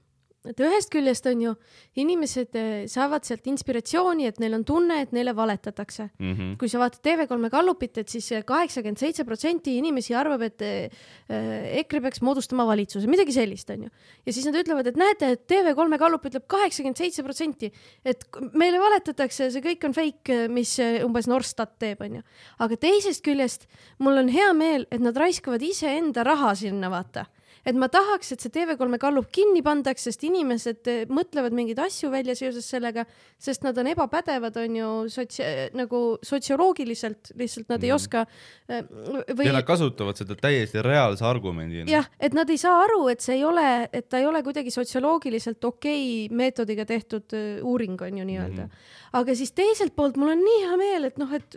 Et 0.49 0.61
ühest 0.61 0.91
küljest 0.93 1.27
on 1.31 1.41
ju, 1.43 1.53
inimesed 2.01 2.57
eh, 2.59 2.73
saavad 2.91 3.25
sealt 3.27 3.47
inspiratsiooni, 3.51 4.29
et 4.29 4.41
neil 4.43 4.57
on 4.59 4.65
tunne, 4.67 5.01
et 5.05 5.13
neile 5.17 5.35
valetatakse. 5.37 6.09
Mm 6.19 6.35
-hmm. 6.35 6.57
kui 6.61 6.69
sa 6.69 6.79
vaatad 6.79 7.01
TV3 7.07 7.51
gallupit, 7.51 7.99
et 7.99 8.09
siis 8.09 8.29
kaheksakümmend 8.47 8.99
seitse 8.99 9.25
protsenti 9.25 9.77
inimesi 9.79 10.15
arvab, 10.15 10.43
et 10.43 10.63
eh, 10.63 10.91
EKRE 11.81 12.01
peaks 12.01 12.21
moodustama 12.21 12.67
valitsuse, 12.67 13.07
midagi 13.07 13.33
sellist, 13.33 13.71
onju. 13.71 13.89
ja 14.27 14.33
siis 14.33 14.47
nad 14.47 14.55
ütlevad, 14.55 14.87
et 14.87 14.97
näete, 14.97 15.31
et 15.31 15.53
TV3 15.53 15.99
gallup 15.99 16.25
ütleb 16.25 16.47
kaheksakümmend 16.47 16.97
seitse 16.97 17.23
protsenti, 17.23 17.73
et 18.05 18.25
meile 18.53 18.79
valetatakse, 18.79 19.51
see 19.51 19.61
kõik 19.61 19.85
on 19.85 19.93
fake, 19.93 20.49
mis 20.49 20.79
eh, 20.79 21.05
umbes 21.05 21.27
Norstat 21.27 21.79
teeb, 21.79 22.01
onju. 22.01 22.23
aga 22.59 22.77
teisest 22.77 23.25
küljest 23.25 23.67
mul 23.99 24.19
on 24.19 24.29
hea 24.29 24.53
meel, 24.53 24.87
et 24.91 25.01
nad 25.01 25.17
raiskavad 25.17 25.63
iseenda 25.63 26.23
raha 26.23 26.55
sinna, 26.55 26.91
vaata 26.91 27.27
et 27.65 27.79
ma 27.79 27.89
tahaks, 27.93 28.33
et 28.35 28.45
see 28.45 28.53
TV3 28.53 28.99
gallup 29.01 29.31
kinni 29.35 29.63
pandaks, 29.65 30.07
sest 30.09 30.25
inimesed 30.29 30.91
eh, 30.91 31.03
mõtlevad 31.11 31.57
mingeid 31.57 31.81
asju 31.85 32.11
välja 32.13 32.37
seoses 32.39 32.69
sellega, 32.71 33.07
sest 33.41 33.65
nad 33.67 33.79
on 33.81 33.91
ebapädevad, 33.93 34.57
on 34.61 34.79
ju 34.79 34.91
sotsia-, 35.13 35.69
nagu 35.77 36.03
sotsioloogiliselt 36.25 37.35
lihtsalt 37.41 37.69
nad 37.69 37.79
mm. 37.81 37.85
ei 37.85 37.91
Mhm. 37.91 37.97
oska 37.97 38.25
eh, 38.69 38.83
või 39.35 39.49
ja 39.49 39.57
nad 39.57 39.69
kasutavad 39.69 40.21
seda 40.21 40.37
täiesti 40.37 40.83
reaalse 40.85 41.25
argumendina. 41.25 41.89
jah, 41.91 42.09
et 42.21 42.37
nad 42.37 42.51
ei 42.51 42.61
saa 42.61 42.83
aru, 42.85 43.09
et 43.13 43.25
see 43.25 43.39
ei 43.39 43.45
ole, 43.45 43.89
et 43.93 44.09
ta 44.09 44.21
ei 44.21 44.27
ole 44.27 44.43
kuidagi 44.43 44.73
sotsioloogiliselt 44.75 45.65
okei 45.65 46.29
meetodiga 46.31 46.85
tehtud 46.85 47.33
uuring 47.63 48.01
on 48.03 48.19
ju 48.19 48.25
nii-öelda 48.25 48.67
mm. 48.67 48.83
Aga 49.15 49.35
siis 49.39 49.53
teiselt 49.55 49.95
poolt 49.95 50.17
mul 50.19 50.33
on 50.33 50.41
nii 50.43 50.65
hea 50.65 50.77
meel, 50.81 51.05
et 51.07 51.21
noh, 51.23 51.31
et 51.37 51.55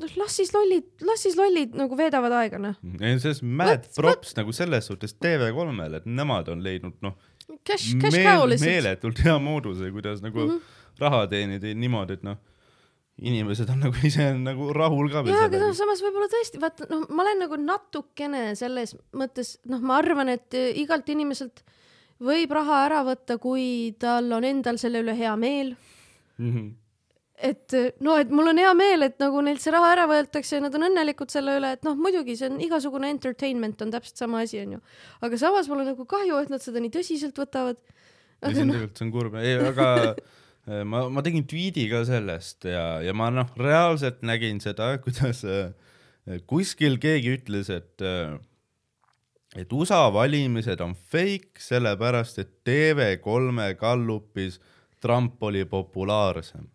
noh, 0.00 0.12
las 0.20 0.36
siis 0.40 0.52
lollid, 0.54 0.86
las 1.06 1.24
siis 1.26 1.36
lollid 1.38 1.74
nagu 1.78 1.96
veedavad 1.98 2.34
aega, 2.40 2.60
noh. 2.62 2.76
ei, 3.00 3.18
selles 3.22 3.42
mad 3.42 3.88
props 3.96 4.36
nagu 4.38 4.54
selles 4.56 4.88
suhtes 4.90 5.16
TV3-le, 5.16 6.02
et 6.02 6.06
nemad 6.20 6.48
on 6.52 6.62
leidnud 6.64 6.96
noh, 7.06 7.16
Cash, 7.66 7.96
cash 8.00 8.14
cow 8.22 8.46
lihtsalt. 8.46 8.68
meeletult 8.68 9.18
hea 9.24 9.34
mooduse, 9.42 9.90
kuidas 9.90 10.22
nagu 10.22 10.38
mm 10.46 10.54
-hmm. 10.54 10.78
raha 11.02 11.26
teenida 11.26 11.74
niimoodi, 11.74 12.12
et 12.20 12.22
noh, 12.22 12.38
inimesed 13.20 13.68
on 13.68 13.80
nagu 13.84 13.96
ise 14.10 14.30
nagu 14.38 14.72
rahul 14.72 15.10
ka 15.12 15.24
jaa, 15.26 15.44
aga 15.48 15.58
noh, 15.58 15.74
samas 15.76 16.02
võib-olla 16.04 16.30
tõesti, 16.32 16.60
vaata 16.62 16.86
noh, 16.90 17.06
ma 17.10 17.26
olen 17.26 17.42
nagu 17.44 17.58
natukene 17.60 18.54
selles 18.54 18.96
mõttes, 19.12 19.58
noh, 19.66 19.80
ma 19.80 19.98
arvan, 19.98 20.28
et 20.28 20.54
eh, 20.54 20.72
igalt 20.80 21.08
inimeselt 21.08 21.64
võib 22.20 22.50
raha 22.52 22.84
ära 22.86 23.04
võtta, 23.04 23.38
kui 23.40 23.94
tal 23.98 24.32
on 24.32 24.44
endal 24.44 24.78
selle 24.78 25.00
üle 25.04 25.16
hea 25.16 25.36
meel 25.36 25.76
Mhm. 26.40 26.68
Et 27.44 27.76
no, 28.04 28.16
et 28.20 28.30
mul 28.32 28.50
on 28.52 28.60
hea 28.60 28.72
meel, 28.76 29.06
et 29.06 29.16
nagu 29.22 29.42
neilt 29.44 29.62
see 29.62 29.72
raha 29.74 29.92
ära 29.94 30.06
võetakse 30.10 30.58
ja 30.58 30.64
nad 30.64 30.74
on 30.76 30.86
õnnelikud 30.90 31.32
selle 31.32 31.56
üle, 31.60 31.72
et 31.76 31.86
noh, 31.86 31.96
muidugi 31.98 32.36
see 32.38 32.50
on 32.50 32.58
igasugune 32.64 33.10
entertainment 33.12 33.80
on 33.84 33.92
täpselt 33.94 34.20
sama 34.20 34.42
asi, 34.44 34.60
onju. 34.64 34.80
aga 35.26 35.40
samas 35.40 35.70
mul 35.70 35.84
on 35.84 35.90
nagu 35.92 36.06
kahju, 36.08 36.42
et 36.44 36.52
nad 36.52 36.64
seda 36.64 36.82
nii 36.82 36.92
tõsiselt 36.94 37.40
võtavad. 37.40 37.80
ja 38.40 38.52
see 38.52 38.66
on 38.66 38.74
tegelikult, 38.74 39.00
see 39.00 39.06
on 39.06 39.14
kurb, 39.14 39.38
ei 39.40 39.56
aga 39.70 39.88
eh, 40.70 40.82
ma, 40.84 41.06
ma 41.12 41.24
tegin 41.26 41.46
tweet'i 41.48 41.88
ka 41.92 42.04
sellest 42.08 42.68
ja, 42.68 42.84
ja 43.04 43.16
ma 43.16 43.30
noh, 43.34 43.48
reaalselt 43.60 44.24
nägin 44.26 44.60
seda, 44.64 44.92
kuidas 45.04 45.44
eh, 45.48 45.72
kuskil 46.50 47.00
keegi 47.02 47.38
ütles, 47.38 47.72
et 47.72 48.04
eh, 48.04 48.36
et 49.58 49.72
USA 49.74 50.04
valimised 50.14 50.82
on 50.84 50.92
fake, 50.94 51.58
sellepärast 51.58 52.38
et 52.38 52.52
TV3 52.66 53.72
gallupis 53.80 54.60
Trump 55.00 55.42
oli 55.42 55.64
populaarsem. 55.64 56.68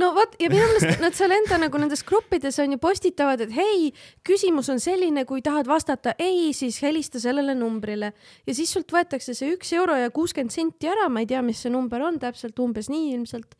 No 0.00 0.10
vot 0.16 0.34
ja 0.42 0.50
minu 0.50 0.66
meelest 0.66 1.02
nad 1.02 1.16
seal 1.16 1.34
enda 1.34 1.58
nagu 1.62 1.80
nendes 1.80 2.02
gruppides 2.06 2.58
on 2.62 2.74
ju 2.74 2.80
postitavad, 2.82 3.44
et 3.44 3.54
hei, 3.54 3.90
küsimus 4.26 4.70
on 4.72 4.82
selline, 4.82 5.24
kui 5.28 5.42
tahad 5.44 5.68
vastata 5.70 6.16
ei, 6.18 6.52
siis 6.56 6.80
helista 6.84 7.22
sellele 7.22 7.54
numbrile 7.58 8.12
ja 8.46 8.56
siis 8.56 8.72
sult 8.74 8.92
võetakse 8.94 9.36
see 9.36 9.54
üks 9.54 9.74
euro 9.76 9.96
ja 9.98 10.12
kuuskümmend 10.14 10.54
senti 10.54 10.90
ära, 10.90 11.08
ma 11.12 11.22
ei 11.24 11.30
tea, 11.30 11.42
mis 11.46 11.62
see 11.64 11.72
number 11.72 12.02
on 12.04 12.18
täpselt, 12.22 12.58
umbes 12.62 12.90
nii 12.92 13.12
ilmselt. 13.14 13.54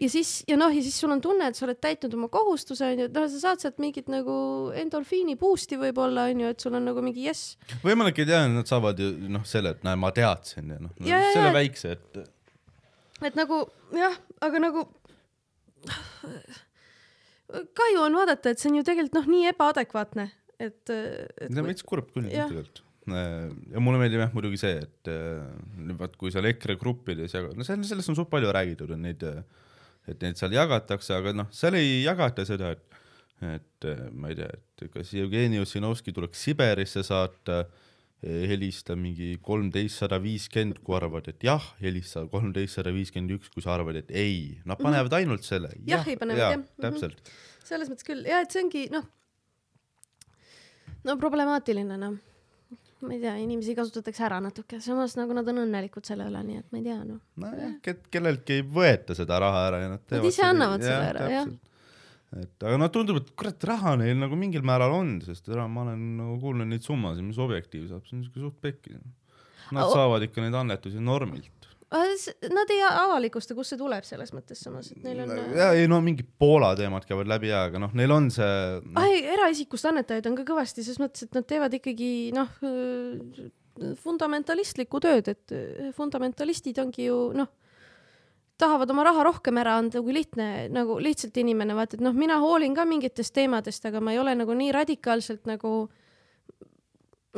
ja 0.00 0.10
siis 0.12 0.34
ja 0.48 0.58
noh, 0.60 0.72
ja 0.74 0.84
siis 0.84 0.98
sul 1.00 1.12
on 1.14 1.22
tunne, 1.24 1.48
et 1.48 1.58
sa 1.58 1.66
oled 1.66 1.80
täitnud 1.80 2.14
oma 2.18 2.28
kohustuse 2.32 2.92
onju, 2.92 3.08
et 3.08 3.16
noh, 3.16 3.28
sa 3.32 3.44
saad 3.46 3.64
sealt 3.64 3.80
mingit 3.82 4.10
nagu 4.12 4.34
endorfiini 4.76 5.38
boost'i 5.40 5.80
võib-olla 5.80 6.28
onju, 6.30 6.52
et 6.52 6.66
sul 6.66 6.76
on 6.76 6.86
nagu 6.90 7.04
mingi 7.04 7.24
jess. 7.28 7.56
võimalik, 7.84 8.20
et 8.20 8.34
jah, 8.36 8.44
nad 8.52 8.68
saavad 8.68 9.00
ju 9.00 9.14
noh, 9.32 9.46
selle, 9.48 9.74
et 9.76 9.86
näe, 9.86 9.96
ma 10.00 10.12
teadsin 10.14 10.76
ja 10.76 10.82
noh, 10.82 10.94
selle 11.00 11.48
ja. 11.48 11.56
väikse, 11.56 11.96
et 11.96 12.22
et 13.20 13.36
nagu 13.36 13.64
jah, 13.92 14.14
aga 14.40 14.62
nagu 14.62 14.86
kahju 17.76 18.02
on 18.04 18.14
vaadata, 18.20 18.52
et 18.54 18.60
see 18.62 18.70
on 18.70 18.78
ju 18.80 18.84
tegelikult 18.86 19.16
noh, 19.18 19.26
nii 19.30 19.48
ebaadekvaatne, 19.50 20.26
et, 20.60 20.78
et 20.92 21.48
see 21.50 21.58
on 21.62 21.66
veits 21.70 21.86
kurb 21.86 22.10
küll 22.14 22.28
tegelikult. 22.30 22.82
ja 23.10 23.80
mulle 23.82 23.98
meeldib 24.02 24.20
jah 24.22 24.34
muidugi 24.36 24.60
see, 24.60 24.76
et 24.84 25.10
äh, 25.10 25.40
vaat 25.98 26.14
kui 26.20 26.30
seal 26.34 26.46
EKRE 26.52 26.76
gruppides 26.78 27.34
jaga-, 27.34 27.54
no 27.58 27.66
see- 27.66 27.78
sellest 27.88 28.12
on 28.12 28.18
suht 28.20 28.30
palju 28.30 28.52
räägitud, 28.54 28.92
on 28.94 29.02
neid, 29.08 29.24
et 30.10 30.22
neid 30.22 30.38
seal 30.38 30.54
jagatakse, 30.54 31.16
aga 31.16 31.32
noh, 31.42 31.48
seal 31.54 31.74
ei 31.80 32.02
jagata 32.04 32.46
seda, 32.48 32.74
et 32.76 32.86
et 33.40 33.86
äh, 33.88 34.00
ma 34.12 34.28
ei 34.28 34.36
tea, 34.36 34.50
et 34.52 34.90
kas 34.92 35.10
Jevgeni 35.16 35.56
Ossinovski 35.62 36.12
tuleks 36.12 36.42
Siberisse 36.44 37.00
saata, 37.06 37.62
helista 38.20 38.96
mingi 39.00 39.32
kolmteist 39.42 40.02
sada 40.02 40.18
viiskümmend, 40.20 40.82
kui 40.84 40.96
arvad, 40.96 41.30
et 41.32 41.44
jah, 41.46 41.64
helista 41.80 42.26
kolmteist 42.28 42.76
sada 42.76 42.92
viiskümmend 42.92 43.38
üks, 43.38 43.52
kui 43.54 43.64
sa 43.64 43.72
arvad, 43.78 43.96
et 44.02 44.10
ei, 44.12 44.58
nad 44.68 44.80
panevad 44.80 45.14
ainult 45.16 45.46
selle. 45.46 45.72
Jah, 45.88 46.04
ei 46.04 46.18
panevad, 46.20 46.42
jah. 46.42 46.58
Mhm. 46.58 46.82
täpselt. 46.84 47.32
selles 47.70 47.88
mõttes 47.88 48.04
küll 48.04 48.26
ja 48.26 48.40
et 48.42 48.50
see 48.50 48.64
ongi 48.64 48.88
noh, 48.90 49.04
no 51.06 51.16
problemaatiline 51.20 51.96
noh, 52.00 52.16
ma 53.00 53.14
ei 53.14 53.20
tea, 53.22 53.34
inimesi 53.40 53.76
kasutatakse 53.78 54.24
ära 54.26 54.40
natuke, 54.44 54.80
samas 54.84 55.14
nagu 55.16 55.36
nad 55.36 55.48
on 55.48 55.62
õnnelikud 55.64 56.04
selle 56.08 56.26
üle, 56.28 56.42
nii 56.44 56.60
et 56.60 56.68
ma 56.72 56.80
ei 56.80 56.86
tea 56.88 56.98
noh. 57.00 57.20
nojah, 57.40 57.96
kelleltki 58.12 58.58
ei 58.58 58.66
võeta 58.66 59.16
seda 59.16 59.38
raha 59.40 59.66
ära 59.70 59.82
ja 59.84 59.92
nad 59.94 60.04
teevad 60.10 60.28
ise 60.28 60.44
annavad 60.44 60.84
selle 60.84 61.12
ära, 61.14 61.28
jah. 61.38 61.52
Et 62.38 62.66
aga 62.66 62.78
noh, 62.78 62.90
tundub, 62.94 63.18
et 63.22 63.30
kurat, 63.38 63.64
raha 63.66 63.96
neil 63.98 64.18
nagu 64.20 64.36
mingil 64.38 64.62
määral 64.66 64.94
on, 64.94 65.16
sest 65.24 65.48
ära 65.50 65.66
ma 65.70 65.82
olen 65.86 66.04
nagu 66.20 66.36
kuulnud 66.42 66.70
neid 66.70 66.84
summasid, 66.86 67.26
mis 67.26 67.40
Objektiiv 67.42 67.88
saab, 67.90 68.04
see 68.06 68.18
on 68.18 68.26
siuke 68.26 68.44
suht 68.44 68.60
pekki. 68.62 69.00
Nad 69.70 69.86
Aga- 69.86 69.96
saavad 69.96 70.26
ikka 70.26 70.44
neid 70.44 70.54
annetusi 70.58 71.02
normilt. 71.02 71.50
Nad 71.90 72.70
ei 72.70 72.82
avalikusta, 72.86 73.54
kust 73.58 73.74
see 73.74 73.78
tuleb 73.80 74.04
selles 74.06 74.30
mõttes 74.30 74.60
samas, 74.62 74.92
et 74.92 75.02
neil 75.02 75.24
on. 75.24 75.32
ja 75.58 75.72
ei 75.74 75.88
no 75.90 75.98
mingid 76.06 76.28
Poola 76.38 76.68
teemad 76.78 77.02
käivad 77.06 77.26
läbi 77.26 77.50
ja, 77.50 77.64
aga 77.66 77.80
noh, 77.82 77.90
neil 77.98 78.14
on 78.14 78.28
see 78.30 78.50
no,, 78.84 78.94
ai, 79.02 79.16
eraisikust 79.34 79.88
annetajaid 79.90 80.28
on 80.30 80.36
ka 80.38 80.44
kõvasti, 80.52 80.84
ses 80.86 81.00
mõttes, 81.02 81.26
et 81.26 81.34
nad 81.34 81.48
teevad 81.50 81.74
ikkagi 81.80 82.12
noh, 82.36 82.52
fundamentalistlikku 84.04 85.00
tööd, 85.02 85.32
et 85.34 85.56
äh, 85.56 85.90
fundamentalistid 85.96 86.78
ongi 86.78 87.08
ju 87.08 87.18
noh, 87.34 87.50
tahavad 88.60 88.90
oma 88.92 89.04
raha 89.06 89.24
rohkem 89.26 89.58
ära 89.62 89.76
anda 89.80 90.02
kui 90.04 90.14
lihtne 90.14 90.68
nagu 90.72 90.98
lihtsalt 91.02 91.36
inimene, 91.40 91.74
vaata, 91.78 91.96
et 91.96 92.04
noh, 92.04 92.14
mina 92.16 92.38
hoolin 92.42 92.76
ka 92.76 92.84
mingitest 92.88 93.34
teemadest, 93.36 93.86
aga 93.88 94.02
ma 94.04 94.14
ei 94.14 94.20
ole 94.22 94.34
nagu 94.38 94.54
nii 94.56 94.72
radikaalselt 94.76 95.48
nagu 95.50 95.88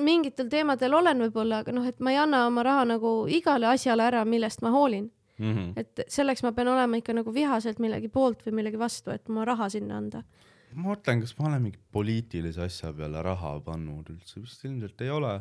mingitel 0.01 0.49
teemadel 0.53 0.95
olen 0.97 1.27
võib-olla, 1.27 1.63
aga 1.63 1.75
noh, 1.75 1.87
et 1.89 1.99
ma 2.01 2.15
ei 2.15 2.21
anna 2.23 2.47
oma 2.49 2.65
raha 2.67 2.87
nagu 2.95 3.13
igale 3.31 3.69
asjale 3.73 4.07
ära, 4.09 4.25
millest 4.29 4.63
ma 4.65 4.73
hoolin. 4.75 5.11
mm 5.39 5.55
-hmm. 5.55 5.73
et 5.77 6.01
selleks 6.09 6.43
ma 6.43 6.53
pean 6.53 6.69
olema 6.69 6.97
ikka 6.97 7.13
nagu 7.13 7.35
vihaselt 7.35 7.79
millegi 7.79 8.09
poolt 8.09 8.47
või 8.47 8.53
millegi 8.53 8.79
vastu, 8.79 9.11
et 9.11 9.29
oma 9.29 9.45
raha 9.45 9.69
sinna 9.69 9.97
anda. 9.97 10.23
ma 10.75 10.95
mõtlen, 10.95 11.21
kas 11.21 11.39
ma 11.39 11.49
olen 11.49 11.63
mingi 11.63 11.79
poliitilise 11.93 12.63
asja 12.63 12.93
peale 12.93 13.23
raha 13.23 13.61
pannud 13.61 14.11
üldse, 14.11 14.41
vist 14.41 14.65
ilmselt 14.65 15.01
ei 15.01 15.11
ole. 15.11 15.41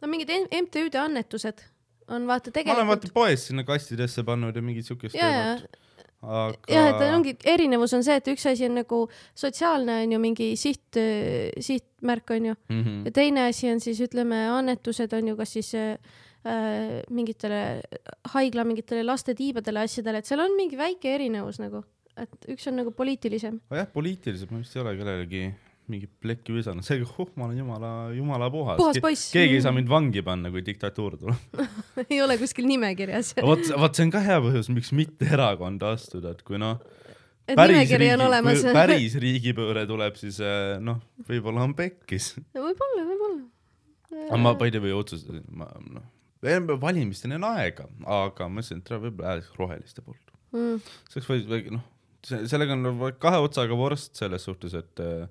no 0.00 0.08
mingid 0.08 0.30
MTÜ-de 0.62 0.98
annetused 0.98 1.73
on 2.08 2.26
vaata 2.28 2.52
ma 2.64 2.76
olen 2.76 2.90
vaata 2.90 3.08
tegelikult. 3.08 3.14
poes 3.14 3.48
sinna 3.48 3.64
kastidesse 3.64 4.24
pannud 4.26 4.56
ja 4.56 4.62
mingit 4.62 4.86
siukest 4.88 5.16
ja, 5.16 5.30
aga 6.24 6.72
ja 6.72 6.84
et 6.90 7.06
ongi, 7.08 7.36
erinevus 7.54 7.94
on 7.96 8.04
see, 8.06 8.16
et 8.20 8.28
üks 8.32 8.44
asi 8.50 8.66
on 8.68 8.78
nagu 8.80 9.00
sotsiaalne 9.38 10.02
on 10.04 10.14
ju 10.16 10.20
mingi 10.22 10.50
siht, 10.60 10.98
sihtmärk 11.68 12.30
on 12.36 12.50
ju 12.50 12.54
mm 12.54 12.82
-hmm. 12.82 13.00
ja 13.08 13.16
teine 13.20 13.48
asi 13.48 13.70
on 13.70 13.80
siis 13.80 14.00
ütleme 14.00 14.46
annetused 14.48 15.12
on 15.12 15.28
ju 15.28 15.36
kas 15.36 15.52
siis 15.52 15.74
äh, 15.74 15.98
mingitele 17.10 17.80
haigla 18.34 18.64
mingitele 18.64 19.04
lastetiibadele 19.04 19.84
asjadele, 19.88 20.18
et 20.20 20.28
seal 20.28 20.40
on 20.44 20.56
mingi 20.56 20.76
väike 20.76 21.14
erinevus 21.14 21.60
nagu, 21.62 21.84
et 22.16 22.50
üks 22.52 22.68
on 22.68 22.76
nagu 22.76 22.90
poliitilisem. 22.90 23.60
aga 23.70 23.84
jah, 23.84 23.92
poliitiliselt 23.92 24.50
ma 24.50 24.60
vist 24.60 24.76
ei 24.76 24.82
ole 24.82 24.96
kellelegi 24.98 25.44
mingit 25.92 26.10
plekki 26.22 26.54
visanud, 26.56 26.84
seega 26.86 27.06
huh, 27.16 27.28
ma 27.38 27.46
olen 27.48 27.58
jumala, 27.60 27.90
jumala 28.16 28.48
puhas, 28.52 28.78
puhas 28.80 28.98
poiss. 29.04 29.28
keegi 29.34 29.58
ei 29.58 29.64
saa 29.64 29.74
mind 29.76 29.90
vangi 29.90 30.22
panna, 30.24 30.50
kui 30.52 30.64
diktatuur 30.64 31.18
tuleb. 31.20 31.58
ei 32.10 32.20
ole 32.24 32.38
kuskil 32.40 32.68
nimekirjas. 32.68 33.34
vot, 33.44 33.68
vot 33.82 33.96
see 33.96 34.06
on 34.06 34.12
ka 34.14 34.22
hea 34.24 34.38
põhjus, 34.44 34.70
miks 34.72 34.94
mitte 34.96 35.28
erakonda 35.36 35.92
astuda, 35.98 36.32
et 36.32 36.40
kui 36.46 36.60
noh, 36.60 36.80
et 37.44 37.60
nimekiri 37.60 38.10
on 38.14 38.24
olemas. 38.30 38.64
päris 38.76 39.18
riigipööre 39.20 39.84
tuleb, 39.90 40.16
siis 40.20 40.40
eh, 40.44 40.74
noh, 40.80 41.02
võib-olla 41.28 41.68
on 41.68 41.76
pekkis. 41.76 42.32
võib-olla, 42.56 43.06
võib-olla. 43.12 44.26
aga 44.30 44.42
ma 44.46 44.56
by 44.60 44.72
the 44.72 44.82
way 44.84 44.96
otsustasin, 44.96 45.44
ma 45.52 45.68
noh, 45.84 46.10
valimisteni 46.80 47.36
on 47.36 47.48
aega, 47.52 47.88
aga 48.08 48.48
ma 48.48 48.60
mõtlesin, 48.60 48.80
et 48.80 48.94
võib-olla 48.96 49.34
hääletaks 49.34 49.60
roheliste 49.60 50.04
poolt. 50.04 50.36
mm.. 50.56 50.92
see 51.12 51.20
oleks 51.20 51.32
või, 51.34 51.46
või 51.52 51.76
noh, 51.76 51.88
sellega 52.24 52.76
on 52.76 53.08
kahe 53.20 53.40
otsaga 53.44 53.76
vorst 53.76 54.16
selles 54.16 54.44
suhtes, 54.48 54.76
et 54.80 55.04
äh, 55.04 55.28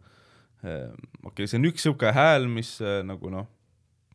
okei 0.64 1.30
okay,, 1.30 1.48
see 1.48 1.60
on 1.60 1.70
üks 1.70 1.86
siuke 1.88 2.12
hääl, 2.16 2.48
mis 2.52 2.76
äh, 2.82 3.02
nagu 3.06 3.32
noh, 3.34 3.48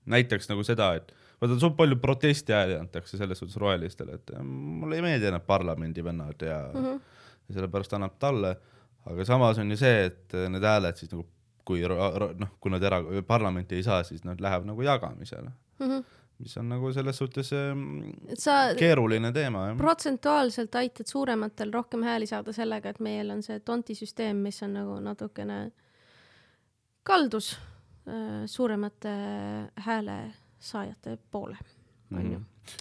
näitaks 0.09 0.49
nagu 0.51 0.64
seda, 0.66 0.94
et 0.99 1.12
vaata, 1.40 1.59
suht 1.61 1.76
palju 1.78 1.99
protestihääli 2.03 2.78
antakse 2.78 3.20
selles 3.20 3.40
suhtes 3.42 3.59
rohelistele, 3.61 4.18
et 4.18 4.34
äh, 4.34 4.42
mulle 4.42 4.99
ei 4.99 5.05
meeldi 5.05 5.32
need 5.32 5.46
parlamendivennad 5.46 6.46
ja 6.49 6.61
mm. 6.72 6.84
-hmm. 6.84 7.01
ja 7.49 7.59
sellepärast 7.59 7.96
annab 7.99 8.18
talle, 8.18 8.57
aga 9.07 9.24
samas 9.24 9.59
on 9.59 9.70
ju 9.70 9.76
see, 9.76 10.05
et 10.05 10.34
äh, 10.34 10.49
need 10.49 10.64
hääled 10.64 10.96
siis 10.96 11.12
nagu 11.12 11.26
kui 11.68 11.82
noh, 11.84 12.55
kui 12.61 12.72
nad 12.72 12.82
era-, 12.82 13.03
parlamenti 13.26 13.76
ei 13.76 13.82
saa, 13.82 14.03
siis 14.03 14.24
nad 14.24 14.40
lähevad 14.40 14.66
nagu 14.66 14.82
jagamisele, 14.82 15.51
Mm 15.78 15.90
-hmm. 15.90 16.05
mis 16.38 16.57
on 16.57 16.68
nagu 16.68 16.92
selles 16.92 17.18
suhtes 17.18 17.51
sa 18.34 18.74
keeruline 18.78 19.32
teema 19.32 19.74
protsentuaalselt 19.76 20.74
aitad 20.74 21.07
suurematel 21.07 21.72
rohkem 21.72 22.03
hääli 22.03 22.26
saada 22.26 22.53
sellega, 22.53 22.88
et 22.88 23.01
meil 23.01 23.30
on 23.30 23.42
see 23.42 23.61
tonti 23.61 23.94
süsteem, 23.94 24.36
mis 24.36 24.62
on 24.62 24.72
nagu 24.72 25.01
natukene 25.01 25.70
kaldus 27.09 27.55
äh, 27.55 28.45
suuremate 28.51 29.15
hääle 29.87 30.19
saajate 30.61 31.17
poole, 31.33 31.57
onju. 32.13 32.41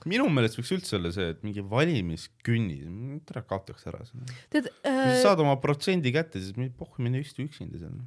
minu 0.10 0.28
meelest 0.34 0.58
võiks 0.60 0.74
üldse 0.76 0.98
olla 0.98 1.12
see, 1.16 1.32
et 1.36 1.44
mingi 1.46 1.64
valimiskünnis, 1.64 2.86
tere 3.30 3.44
kaotaks 3.48 3.88
ära 3.90 4.04
selle. 4.08 4.38
tead 4.54 4.70
äh,, 4.88 5.18
saad 5.24 5.44
oma 5.44 5.58
protsendi 5.64 6.14
kätte, 6.16 6.42
siis 6.44 6.58
mi- 6.60 6.72
pohh, 6.74 6.98
mine 7.04 7.22
istu 7.24 7.46
üksinda 7.46 7.80
seal. 7.82 8.00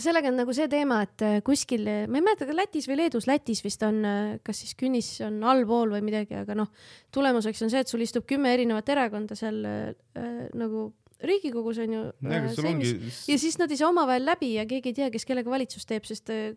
sellega 0.00 0.30
on 0.32 0.38
nagu 0.40 0.54
see 0.56 0.68
teema, 0.72 1.00
et 1.08 1.24
äh, 1.24 1.38
kuskil, 1.46 1.88
ma 2.08 2.20
ei 2.20 2.26
mäleta, 2.28 2.48
Lätis 2.52 2.86
või 2.90 3.00
Leedus, 3.02 3.26
Lätis 3.28 3.64
vist 3.64 3.82
on, 3.88 4.04
kas 4.46 4.62
siis 4.62 4.76
künnis 4.78 5.10
on 5.26 5.40
allpool 5.48 5.96
või 5.96 6.04
midagi, 6.06 6.36
aga 6.44 6.56
noh, 6.58 6.70
tulemuseks 7.16 7.64
on 7.66 7.72
see, 7.72 7.82
et 7.84 7.90
sul 7.90 8.04
istub 8.04 8.28
kümme 8.28 8.52
erinevat 8.54 8.88
erakonda 8.94 9.36
seal 9.38 9.64
äh, 9.64 10.46
nagu 10.54 10.90
Riigikogus 11.24 11.78
on 11.80 11.92
ju 11.94 12.00
äh, 12.28 12.48
seimis 12.52 13.22
ja 13.30 13.38
siis 13.40 13.54
nad 13.58 13.70
ei 13.72 13.78
saa 13.80 13.88
omavahel 13.88 14.24
läbi 14.28 14.50
ja 14.58 14.66
keegi 14.68 14.90
ei 14.92 14.96
tea, 14.98 15.06
kes 15.14 15.24
kellega 15.24 15.48
valitsust 15.50 15.88
teeb, 15.88 16.04
sest 16.04 16.28
äh, 16.34 16.50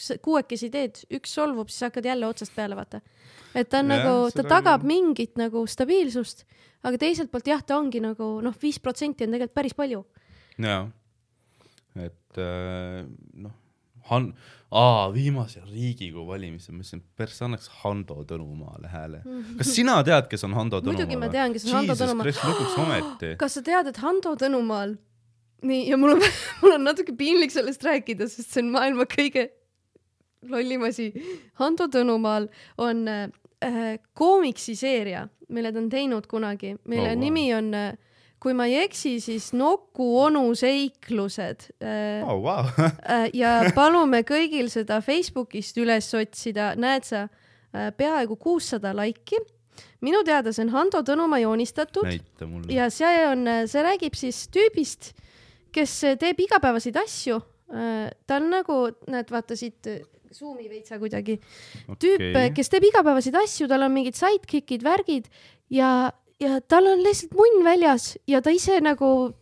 s- 0.00 0.16
kuuekesi 0.24 0.70
teed, 0.72 1.02
üks 1.12 1.34
solvub, 1.36 1.68
siis 1.68 1.84
hakkad 1.90 2.08
jälle 2.08 2.26
otsast 2.30 2.54
peale, 2.56 2.76
vaata. 2.78 3.02
et 3.54 3.68
ta 3.68 3.82
on 3.82 3.90
Jah, 3.92 4.04
nagu, 4.06 4.30
ta 4.32 4.46
tagab 4.48 4.80
küll. 4.80 4.88
mingit 4.94 5.36
nagu 5.36 5.66
stabiilsust, 5.68 6.46
aga 6.88 6.96
teiselt 7.04 7.30
poolt 7.30 7.46
jah, 7.52 7.60
ta 7.62 7.76
ongi 7.76 8.00
nagu 8.00 8.38
noh, 8.44 8.56
viis 8.62 8.78
protsenti 8.80 9.26
on 9.28 9.36
tegelikult 9.36 9.54
päris 9.60 9.76
palju. 9.76 10.04
jaa, 10.58 10.86
et 12.08 12.40
äh, 12.40 13.04
noh, 13.44 13.52
Han-, 14.10 14.30
aa, 14.70 15.08
viimasel 15.14 15.66
Riigikogu 15.68 16.26
valimisel 16.28 16.74
ma 16.74 16.82
mõtlesin, 16.82 17.02
pers 17.16 17.42
annaks 17.44 17.68
Hando 17.82 18.22
Tõnumaale 18.28 18.90
hääle. 18.92 19.20
kas 19.58 19.74
sina 19.76 19.98
tead, 20.06 20.28
kes 20.30 20.44
on 20.48 20.56
Hando 20.56 20.80
Tõnumaa? 20.80 20.96
Muidugi 20.98 21.20
ma 21.20 21.30
tean, 21.32 21.54
kes 21.56 21.68
on 21.68 21.78
Hando 21.78 21.98
Tõnumaa. 21.98 22.32
lõpuks 22.32 22.80
ometi. 22.84 23.34
kas 23.40 23.58
sa 23.58 23.64
tead, 23.64 23.92
et 23.92 24.00
Hando 24.02 24.34
Tõnumaal, 24.40 24.96
nii, 25.62 25.84
ja 25.90 26.00
mul 26.00 26.16
on, 26.16 26.26
mul 26.62 26.76
on 26.78 26.88
natuke 26.90 27.16
piinlik 27.18 27.54
sellest 27.54 27.84
rääkida, 27.86 28.28
sest 28.30 28.52
see 28.52 28.64
on 28.64 28.74
maailma 28.76 29.08
kõige 29.10 29.48
lollim 30.48 30.84
asi. 30.88 31.10
Hando 31.60 31.88
Tõnumaal 31.92 32.50
on 32.84 33.06
äh, 33.08 33.96
koomiksiseeria, 34.14 35.26
mille 35.48 35.72
ta 35.72 35.80
on 35.80 35.88
teinud 35.92 36.28
kunagi, 36.30 36.76
mille 36.84 37.08
oh, 37.08 37.14
wow. 37.14 37.24
nimi 37.24 37.48
on 37.56 37.72
äh, 37.74 37.96
kui 38.42 38.54
ma 38.54 38.68
ei 38.70 38.78
eksi, 38.84 39.16
siis 39.22 39.50
Nuku 39.56 40.06
onu 40.22 40.44
seiklused 40.58 41.68
äh, 41.82 42.22
oh,. 42.22 42.40
Wow. 42.44 42.70
äh, 42.86 43.28
ja 43.34 43.60
palume 43.74 44.22
kõigil 44.26 44.70
seda 44.72 45.00
Facebookist 45.04 45.78
üles 45.82 46.10
otsida, 46.14 46.72
näed 46.78 47.06
sa 47.08 47.26
äh, 47.26 47.90
peaaegu 47.96 48.38
kuussada 48.40 48.94
laiki. 48.96 49.40
minu 50.00 50.22
teada 50.26 50.52
see 50.52 50.64
on 50.66 50.74
Hando 50.74 51.02
Tõnumaa 51.06 51.40
joonistatud 51.42 52.06
ja 52.70 52.90
see 52.90 53.24
on, 53.26 53.46
see 53.66 53.82
räägib 53.82 54.14
siis 54.18 54.46
tüübist, 54.54 55.12
kes 55.74 56.00
teeb 56.18 56.40
igapäevaseid 56.46 56.96
asju. 56.96 57.40
ta 58.26 58.36
on 58.38 58.46
nagu, 58.50 58.78
näed, 59.12 59.28
vaata 59.30 59.56
siit 59.56 59.86
suumi 60.32 60.68
veitsa 60.70 60.98
kuidagi. 60.98 61.38
tüüp 61.98 62.22
okay., 62.30 62.54
kes 62.56 62.70
teeb 62.72 62.88
igapäevaseid 62.90 63.36
asju, 63.42 63.68
tal 63.68 63.84
on 63.86 63.92
mingid 63.92 64.16
sidekick'id, 64.18 64.84
värgid 64.86 65.28
ja, 65.70 66.10
ja 66.40 66.60
tal 66.60 66.86
on 66.86 67.02
lihtsalt 67.02 67.34
munn 67.36 67.64
väljas 67.66 68.16
ja 68.26 68.42
ta 68.42 68.54
ise 68.54 68.80
nagu 68.84 69.34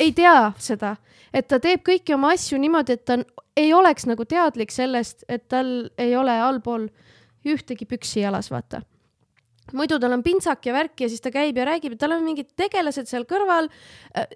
ei 0.00 0.12
tea 0.16 0.52
seda, 0.58 0.96
et 1.34 1.48
ta 1.48 1.60
teeb 1.60 1.84
kõiki 1.86 2.14
oma 2.16 2.32
asju 2.34 2.58
niimoodi, 2.58 2.96
et 2.96 3.04
ta 3.04 3.18
on, 3.18 3.26
ei 3.56 3.72
oleks 3.76 4.06
nagu 4.08 4.24
teadlik 4.24 4.72
sellest, 4.72 5.26
et 5.28 5.48
tal 5.48 5.90
ei 6.00 6.16
ole 6.16 6.36
allpool 6.40 6.88
ühtegi 7.46 7.86
püksi 7.88 8.24
jalas, 8.24 8.50
vaata 8.50 8.82
muidu 9.76 9.98
tal 10.02 10.14
on 10.16 10.22
pintsak 10.24 10.66
ja 10.66 10.74
värk 10.74 11.04
ja 11.04 11.08
siis 11.10 11.22
ta 11.22 11.32
käib 11.34 11.58
ja 11.58 11.66
räägib 11.68 11.94
ja 11.94 12.00
tal 12.02 12.16
on 12.16 12.24
mingid 12.26 12.50
tegelased 12.58 13.08
seal 13.10 13.26
kõrval. 13.28 13.70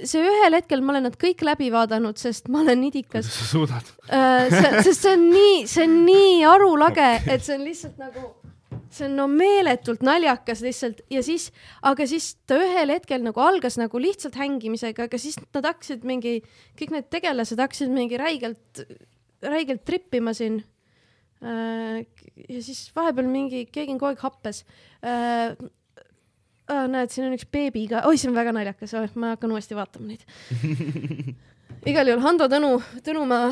see 0.04 0.22
ühel 0.22 0.58
hetkel 0.58 0.84
ma 0.84 0.94
olen 0.94 1.08
nad 1.08 1.18
kõik 1.20 1.42
läbi 1.46 1.70
vaadanud, 1.74 2.18
sest 2.20 2.48
ma 2.52 2.62
olen 2.62 2.80
nidikas. 2.84 3.26
kuidas 3.26 3.38
sa 3.38 3.48
suudad? 3.50 3.92
sest 4.84 5.02
see 5.02 5.14
on 5.16 5.28
nii, 5.32 5.60
see 5.70 5.86
on 5.88 6.00
nii 6.06 6.40
arulage, 6.54 7.10
et 7.26 7.44
see 7.44 7.58
on 7.58 7.66
lihtsalt 7.66 7.98
nagu, 7.98 8.28
see 8.94 9.06
on 9.08 9.16
no 9.18 9.26
meeletult 9.30 10.04
naljakas 10.06 10.62
lihtsalt 10.64 11.00
ja 11.12 11.22
siis, 11.26 11.48
aga 11.86 12.06
siis 12.10 12.34
ta 12.48 12.58
ühel 12.62 12.92
hetkel 12.94 13.24
nagu 13.24 13.42
algas 13.42 13.78
nagu 13.80 14.00
lihtsalt 14.02 14.36
hängimisega, 14.40 15.08
aga 15.08 15.20
siis 15.20 15.38
nad 15.54 15.66
hakkasid 15.66 16.06
mingi, 16.08 16.38
kõik 16.78 16.94
need 16.94 17.10
tegelased 17.12 17.60
hakkasid 17.60 17.92
mingi 17.94 18.20
räigelt, 18.20 18.84
räigelt 19.44 19.84
trippima 19.88 20.34
siin 20.36 20.62
ja 21.44 22.60
siis 22.64 22.86
vahepeal 22.96 23.28
mingi, 23.28 23.66
keegi 23.72 23.92
on 23.94 23.98
kogu 24.00 24.14
aeg 24.14 24.22
happes 24.24 24.64
äh,. 25.04 25.56
Ah, 26.64 26.86
näed, 26.88 27.10
siin 27.12 27.26
on 27.26 27.34
üks 27.36 27.44
beebi 27.52 27.82
ka, 27.90 28.06
oi, 28.08 28.16
see 28.16 28.30
on 28.30 28.38
väga 28.38 28.54
naljakas 28.56 28.94
ma 29.20 29.34
hakkan 29.34 29.52
uuesti 29.52 29.76
vaatama 29.76 30.14
neid. 30.14 30.22
igal 31.88 32.08
juhul 32.08 32.22
Hando 32.24 32.46
Tõnu, 32.50 32.70
Tõnumaa, 33.04 33.50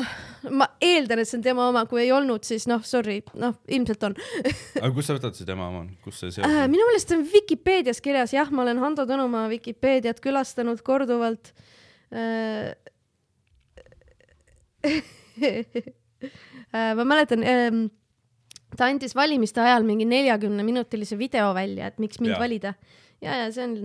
ma 0.53 0.67
eeldan, 0.83 1.21
et 1.21 1.29
see 1.29 1.37
on 1.39 1.45
tema 1.45 1.67
oma, 1.69 1.85
kui 1.89 2.01
ei 2.03 2.11
olnud, 2.15 2.43
siis 2.47 2.65
noh, 2.69 2.81
sorry, 2.87 3.21
noh, 3.39 3.55
ilmselt 3.71 4.03
on 4.09 4.15
aga 4.17 4.91
kust 4.95 5.09
sa 5.09 5.17
võtad 5.17 5.37
see 5.37 5.47
tema 5.47 5.69
oma, 5.69 5.85
kus 6.03 6.19
see 6.21 6.33
seos 6.33 6.45
äh,. 6.47 6.63
on? 6.65 6.71
minu 6.73 6.87
meelest 6.89 7.13
on 7.15 7.23
Vikipeedias 7.31 8.01
kirjas, 8.03 8.33
jah, 8.35 8.51
ma 8.51 8.65
olen 8.65 8.81
Hando 8.83 9.05
Tõnumaa 9.09 9.47
Vikipeediat 9.53 10.21
külastanud 10.23 10.83
korduvalt 10.85 11.53
äh. 12.13 12.73
äh, 16.73 16.93
ma 16.97 17.03
mäletan 17.07 17.45
ähm,, 17.47 17.85
ta 18.77 18.89
andis 18.89 19.15
valimiste 19.15 19.61
ajal 19.63 19.85
mingi 19.87 20.05
neljakümne 20.09 20.65
minutilise 20.65 21.17
video 21.19 21.53
välja, 21.55 21.91
et 21.91 22.01
miks 22.03 22.19
mind 22.19 22.35
Jaa. 22.35 22.41
valida. 22.41 22.73
ja, 23.21 23.43
ja 23.43 23.51
see 23.53 23.63
on, 23.69 23.77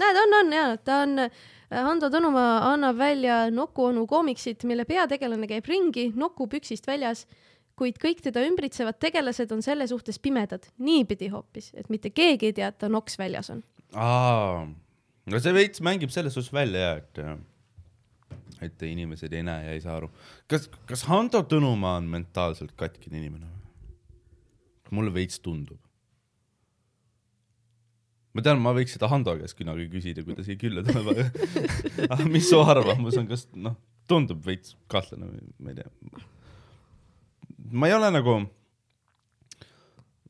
näed, 0.00 0.22
on, 0.24 0.38
on 0.40 0.54
ja 0.56 0.68
ta 0.80 1.02
on, 1.04 1.26
Hando 1.72 2.10
Tõnumaa 2.12 2.72
annab 2.72 2.98
välja 3.00 3.46
Nuku 3.50 3.86
onu 3.88 4.04
koomiksit, 4.08 4.66
mille 4.68 4.84
peategelane 4.88 5.48
käib 5.48 5.68
ringi 5.70 6.10
Nuku 6.18 6.46
püksist 6.52 6.86
väljas, 6.88 7.24
kuid 7.78 7.96
kõik 8.02 8.20
teda 8.24 8.42
ümbritsevad 8.44 8.98
tegelased 9.00 9.52
on 9.54 9.62
selle 9.64 9.86
suhtes 9.88 10.20
pimedad, 10.22 10.66
niipidi 10.84 11.30
hoopis, 11.32 11.70
et 11.78 11.88
mitte 11.92 12.12
keegi 12.12 12.50
ei 12.50 12.56
tea, 12.58 12.68
et 12.68 12.78
ta 12.82 12.90
noks 12.92 13.16
väljas 13.20 13.50
on. 13.54 13.62
aa, 13.96 14.66
no 15.32 15.40
see 15.40 15.56
veits 15.56 15.80
mängib 15.84 16.12
selles 16.12 16.36
suhtes 16.36 16.52
välja 16.52 16.84
ja 16.84 16.92
et, 17.00 17.22
et 18.68 18.86
inimesed 18.88 19.32
ei 19.32 19.46
näe 19.46 19.66
ja 19.66 19.76
ei 19.76 19.80
saa 19.84 19.96
aru. 19.96 20.10
kas, 20.50 20.68
kas 20.88 21.06
Hando 21.08 21.40
Tõnumaa 21.48 21.96
on 22.02 22.12
mentaalselt 22.12 22.76
katkine 22.76 23.18
inimene 23.22 23.48
või? 23.48 23.58
mulle 24.92 25.14
veits 25.14 25.40
tundub. 25.40 25.80
Ma 28.32 28.44
tean, 28.44 28.60
ma 28.62 28.72
võiks 28.76 28.96
seda 28.96 29.10
Hando 29.12 29.34
käest 29.40 29.58
kunagi 29.58 29.88
küsida, 29.92 30.24
kui 30.26 30.36
ta 30.36 30.44
siia 30.46 30.60
külla 30.60 30.84
tuleb, 30.86 31.12
aga 32.12 32.28
mis 32.28 32.48
su 32.48 32.60
arvamus 32.62 33.18
on, 33.20 33.28
kas 33.30 33.46
noh, 33.54 33.76
tundub 34.10 34.42
veits 34.46 34.76
kahtlane 34.92 35.28
või 35.28 35.46
ma 35.58 35.72
ei 35.72 35.78
tea. 35.80 36.26
ma 37.72 37.90
ei 37.90 37.96
ole 37.96 38.10
nagu, 38.14 38.36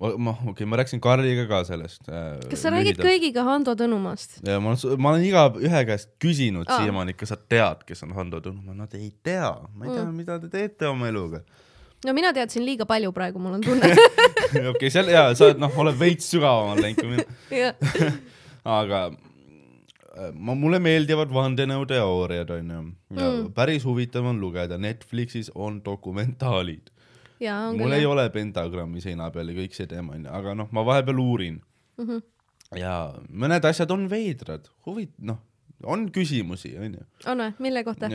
ma, 0.03 0.35
okei 0.35 0.51
okay,, 0.53 0.69
ma 0.69 0.81
rääkisin 0.81 1.03
Karliga 1.03 1.47
ka 1.51 1.63
sellest. 1.69 2.09
kas 2.51 2.65
sa 2.65 2.73
räägid? 2.75 3.01
kõigiga 3.03 3.47
Hando 3.47 3.75
Tõnumaast? 3.79 4.41
ja 4.47 4.59
ma 4.63 4.75
olen, 4.75 5.03
ma 5.03 5.15
olen 5.15 5.27
igaühe 5.29 5.85
käest 5.93 6.15
küsinud 6.23 6.67
Aa. 6.67 6.83
siiamaani, 6.83 7.15
kas 7.19 7.35
sa 7.35 7.39
tead, 7.39 7.87
kes 7.89 8.03
on 8.07 8.17
Hando 8.19 8.43
Tõnumaa, 8.45 8.77
nad 8.85 8.99
ei 8.99 9.13
tea, 9.23 9.55
ma 9.75 9.87
ei 9.87 9.95
tea 9.95 10.05
mm., 10.05 10.17
mida 10.25 10.41
te 10.43 10.51
teete 10.53 10.91
oma 10.91 11.11
eluga. 11.13 11.45
No 12.07 12.15
mina 12.17 12.33
teadsin 12.35 12.65
liiga 12.67 12.87
palju 12.89 13.13
praegu, 13.15 13.43
mul 13.43 13.59
on 13.59 13.65
tunne. 13.65 13.91
okei, 14.73 14.91
seal 14.93 15.11
ja 15.13 15.27
sa 15.39 15.49
oled 15.49 15.61
noh, 15.63 15.75
oled 15.85 15.99
veits 15.99 16.31
sügavamale 16.33 16.87
läinud 16.87 17.03
kui 17.03 17.13
mina, 17.13 17.73
aga 18.79 19.03
äh, 19.11 20.33
ma, 20.35 20.57
mulle 20.59 20.81
meeldivad 20.83 21.33
vandenõuteooriad 21.35 22.51
onju 22.59 22.81
ja 22.81 23.29
mm. 23.29 23.53
päris 23.57 23.87
huvitav 23.89 24.27
on 24.33 24.43
lugeda, 24.43 24.79
Netflixis 24.81 25.53
on 25.55 25.81
dokumentaalid. 25.85 26.91
mul 27.43 27.87
küll 27.87 27.99
ei. 27.99 28.07
ole 28.07 28.29
pentagrammi 28.35 29.03
seina 29.05 29.31
peal 29.35 29.51
ja 29.51 29.61
kõik 29.63 29.79
see 29.79 29.89
teema 29.91 30.17
onju, 30.19 30.31
aga 30.31 30.57
noh, 30.59 30.71
ma 30.75 30.87
vahepeal 30.87 31.23
uurin 31.23 31.61
mm. 31.99 32.07
-hmm. 32.09 32.27
ja 32.81 32.97
mõned 33.31 33.71
asjad 33.71 33.91
on 33.95 34.09
veidrad, 34.11 34.69
huvit-, 34.87 35.15
noh, 35.19 35.39
on 35.83 36.09
küsimusi 36.15 36.75
onju. 36.79 37.07
on 37.27 37.47
või, 37.47 37.55
mille 37.59 37.85
kohta? 37.87 38.11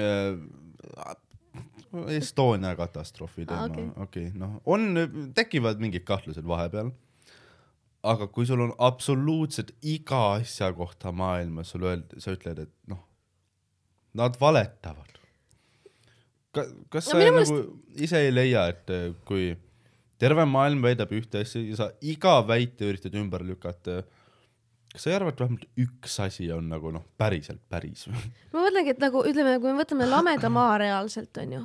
Estonia 2.13 2.75
katastroofi 2.75 3.45
teema 3.45 3.67
okei., 3.69 3.89
okei, 4.05 4.31
noh, 4.35 4.57
on, 4.65 4.89
tekivad 5.35 5.79
mingid 5.83 6.03
kahtlused 6.07 6.47
vahepeal. 6.47 6.91
aga 8.07 8.27
kui 8.31 8.45
sul 8.45 8.61
on 8.63 8.73
absoluutselt 8.77 9.71
iga 9.81 10.33
asja 10.37 10.71
kohta 10.73 11.11
maailmas 11.11 11.73
sulle 11.73 11.93
öelda, 11.93 12.19
sa 12.23 12.31
ütled, 12.35 12.59
et 12.67 12.73
noh, 12.87 13.01
nad 14.17 14.37
valetavad. 14.41 15.15
kas 16.89 17.07
No 17.11 17.19
sa 17.19 17.31
nagu 17.31 17.57
ise 17.95 18.21
ei 18.25 18.33
leia, 18.33 18.67
et 18.71 18.89
eh, 18.93 19.09
kui 19.27 19.51
terve 20.21 20.45
maailm 20.49 20.81
väidab 20.85 21.11
ühte 21.13 21.43
asja 21.45 21.61
ja 21.61 21.77
sa 21.77 21.89
iga 22.01 22.39
väite 22.47 22.87
üritad 22.89 23.15
ümber 23.19 23.43
lükata, 23.45 24.01
kas 24.93 25.05
sa 25.05 25.11
ei 25.11 25.17
arva, 25.19 25.33
et 25.33 25.41
vähemalt 25.43 25.67
üks 25.83 26.19
asi 26.23 26.49
on 26.53 26.69
nagu 26.71 26.91
noh, 26.93 27.05
päriselt 27.19 27.61
päris 27.69 28.07
või? 28.09 28.23
ma 28.53 28.65
mõtlengi, 28.65 28.95
et 28.95 29.03
nagu 29.03 29.23
ütleme, 29.29 29.57
kui 29.61 29.71
me 29.73 29.81
võtame 29.83 30.09
lameda 30.09 30.51
maa 30.57 30.77
reaalselt 30.81 31.43
onju. 31.43 31.63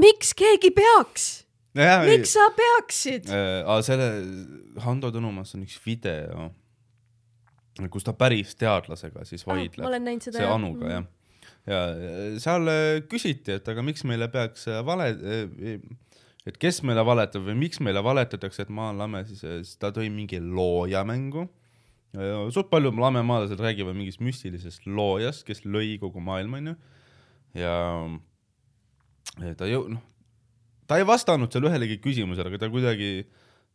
Miks 0.00 0.34
keegi 0.38 0.70
peaks? 0.74 1.44
miks 2.06 2.34
sa 2.36 2.48
peaksid? 2.54 3.28
äh,? 3.30 3.64
selle 3.82 4.08
Hando 4.84 5.10
Tõnumas 5.14 5.54
on 5.56 5.64
üks 5.66 5.78
video, 5.84 6.50
kus 7.90 8.04
ta 8.06 8.12
päris 8.14 8.54
teadlasega 8.60 9.24
siis 9.26 9.42
vaidleb 9.46 9.84
Ah, 10.36 10.38
see. 10.38 10.46
Anuga 10.54 10.86
Mhm. 10.86 10.92
jah. 10.94 11.04
ja 11.66 11.80
äh, 11.90 12.38
seal 12.38 12.68
äh, 12.68 13.00
küsiti, 13.10 13.56
et 13.58 13.68
aga 13.68 13.82
miks 13.82 14.04
meile 14.04 14.28
peaks 14.30 14.68
äh, 14.68 14.80
vale, 14.86 15.10
et 16.46 16.58
kes 16.60 16.82
meile 16.84 17.02
valetab 17.06 17.42
või 17.46 17.54
miks 17.56 17.80
meile 17.80 18.02
valetatakse, 18.04 18.62
et 18.66 18.70
maa 18.70 18.90
on 18.92 18.98
lame, 19.00 19.24
siis 19.26 19.42
äh, 19.44 19.62
siis 19.64 19.76
ta 19.80 19.90
tõi 19.90 20.10
mingi 20.12 20.38
looja 20.40 21.04
mängu. 21.04 21.48
suht 22.54 22.68
palju 22.70 22.92
lamemaalased 22.94 23.58
räägivad 23.58 23.96
mingist 23.98 24.20
müstilisest 24.22 24.84
loojast, 24.86 25.42
kes 25.48 25.64
lõi 25.66 25.96
kogu 25.98 26.20
maailma 26.22 26.60
onju 26.60 26.74
ja 27.58 27.64
ja 27.64 27.74
ta 29.58 29.68
ju 29.68 29.86
noh, 29.92 30.02
ta 30.88 30.98
ei 31.00 31.06
vastanud 31.08 31.52
seal 31.52 31.68
ühelegi 31.68 32.00
küsimusele, 32.02 32.50
aga 32.50 32.64
ta 32.64 32.70
kuidagi 32.72 33.12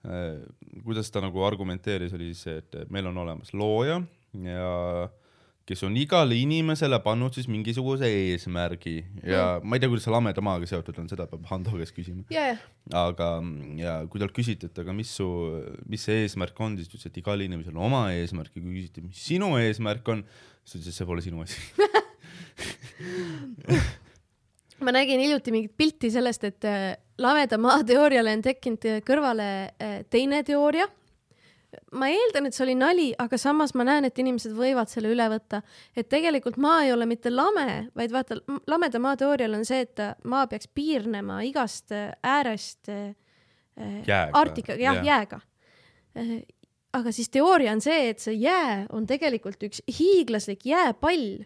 äh,, 0.08 0.42
kuidas 0.86 1.12
ta 1.12 1.24
nagu 1.24 1.44
argumenteeris, 1.48 2.14
oli 2.18 2.32
siis 2.34 2.46
see, 2.48 2.60
et 2.64 2.92
meil 2.94 3.10
on 3.10 3.18
olemas 3.26 3.54
looja 3.54 4.02
ja 4.46 5.10
kes 5.70 5.84
on 5.86 5.94
igale 6.02 6.34
inimesele 6.34 6.98
pannud 7.06 7.36
siis 7.38 7.46
mingisuguse 7.52 8.08
eesmärgi 8.10 8.96
ja 9.22 9.60
ma 9.62 9.78
ei 9.78 9.84
tea, 9.84 9.90
kuidas 9.92 10.08
see 10.08 10.14
lameda 10.14 10.42
maaga 10.46 10.70
seotud 10.70 10.98
on, 11.02 11.10
seda 11.12 11.28
peab 11.30 11.46
Hando 11.52 11.76
käest 11.78 11.94
küsima. 11.98 12.26
ja, 12.34 12.48
ja, 12.50 12.58
aga, 13.04 13.30
ja 13.78 14.00
kui 14.10 14.22
talt 14.22 14.34
küsiti, 14.34 14.70
et 14.70 14.82
aga 14.82 14.96
mis 14.98 15.12
su, 15.20 15.28
mis 15.90 16.06
see 16.08 16.24
eesmärk 16.24 16.58
on, 16.66 16.78
siis 16.80 16.90
ta 16.90 16.98
ütles, 16.98 17.12
et 17.12 17.22
igal 17.22 17.46
inimesel 17.46 17.78
on 17.78 17.86
oma 17.92 18.08
eesmärk 18.18 18.56
ja 18.56 18.64
kui 18.64 18.80
küsiti, 18.80 19.06
mis 19.06 19.22
sinu 19.30 19.54
eesmärk 19.62 20.10
on, 20.16 20.26
siis 20.64 20.72
ta 20.72 20.80
ütles, 20.80 20.94
et 20.94 21.02
see 21.02 21.10
pole 21.10 21.26
sinu 21.26 21.46
asi. 21.46 21.58
ma 24.84 24.94
nägin 24.96 25.20
hiljuti 25.20 25.52
mingit 25.54 25.76
pilti 25.78 26.12
sellest, 26.12 26.46
et 26.48 26.68
äh, 26.68 26.94
lameda 27.22 27.60
maa 27.62 27.82
teooriale 27.88 28.34
on 28.38 28.44
tekkinud 28.46 28.88
äh, 28.90 29.02
kõrvale 29.06 29.50
äh, 29.72 30.00
teine 30.10 30.44
teooria. 30.48 30.88
ma 31.94 32.08
eeldan, 32.10 32.48
et 32.48 32.56
see 32.58 32.64
oli 32.66 32.74
nali, 32.74 33.12
aga 33.22 33.38
samas 33.38 33.76
ma 33.78 33.86
näen, 33.86 34.08
et 34.08 34.18
inimesed 34.18 34.56
võivad 34.58 34.90
selle 34.90 35.12
üle 35.14 35.28
võtta, 35.30 35.62
et 35.94 36.08
tegelikult 36.10 36.58
maa 36.58 36.80
ei 36.88 36.94
ole 36.96 37.06
mitte 37.06 37.30
lame, 37.30 37.92
vaid 37.96 38.14
vaata, 38.14 38.40
lameda 38.68 39.02
maa 39.02 39.18
teoorial 39.20 39.54
on 39.60 39.68
see, 39.70 39.84
et 39.86 40.02
maa 40.26 40.48
peaks 40.50 40.72
piirnema 40.74 41.44
igast 41.46 41.94
äärest 41.94 42.90
Jääga, 42.90 44.34
Arktikaga, 44.36 44.82
jah 44.82 44.98
jah., 44.98 45.06
jääga. 45.06 45.40
aga 46.98 47.14
siis 47.16 47.30
teooria 47.30 47.72
on 47.72 47.86
see, 47.86 48.10
et 48.10 48.20
see 48.20 48.34
jää 48.42 48.88
on 48.90 49.06
tegelikult 49.08 49.62
üks 49.70 49.86
hiiglaslik 49.94 50.66
jääpall 50.66 51.46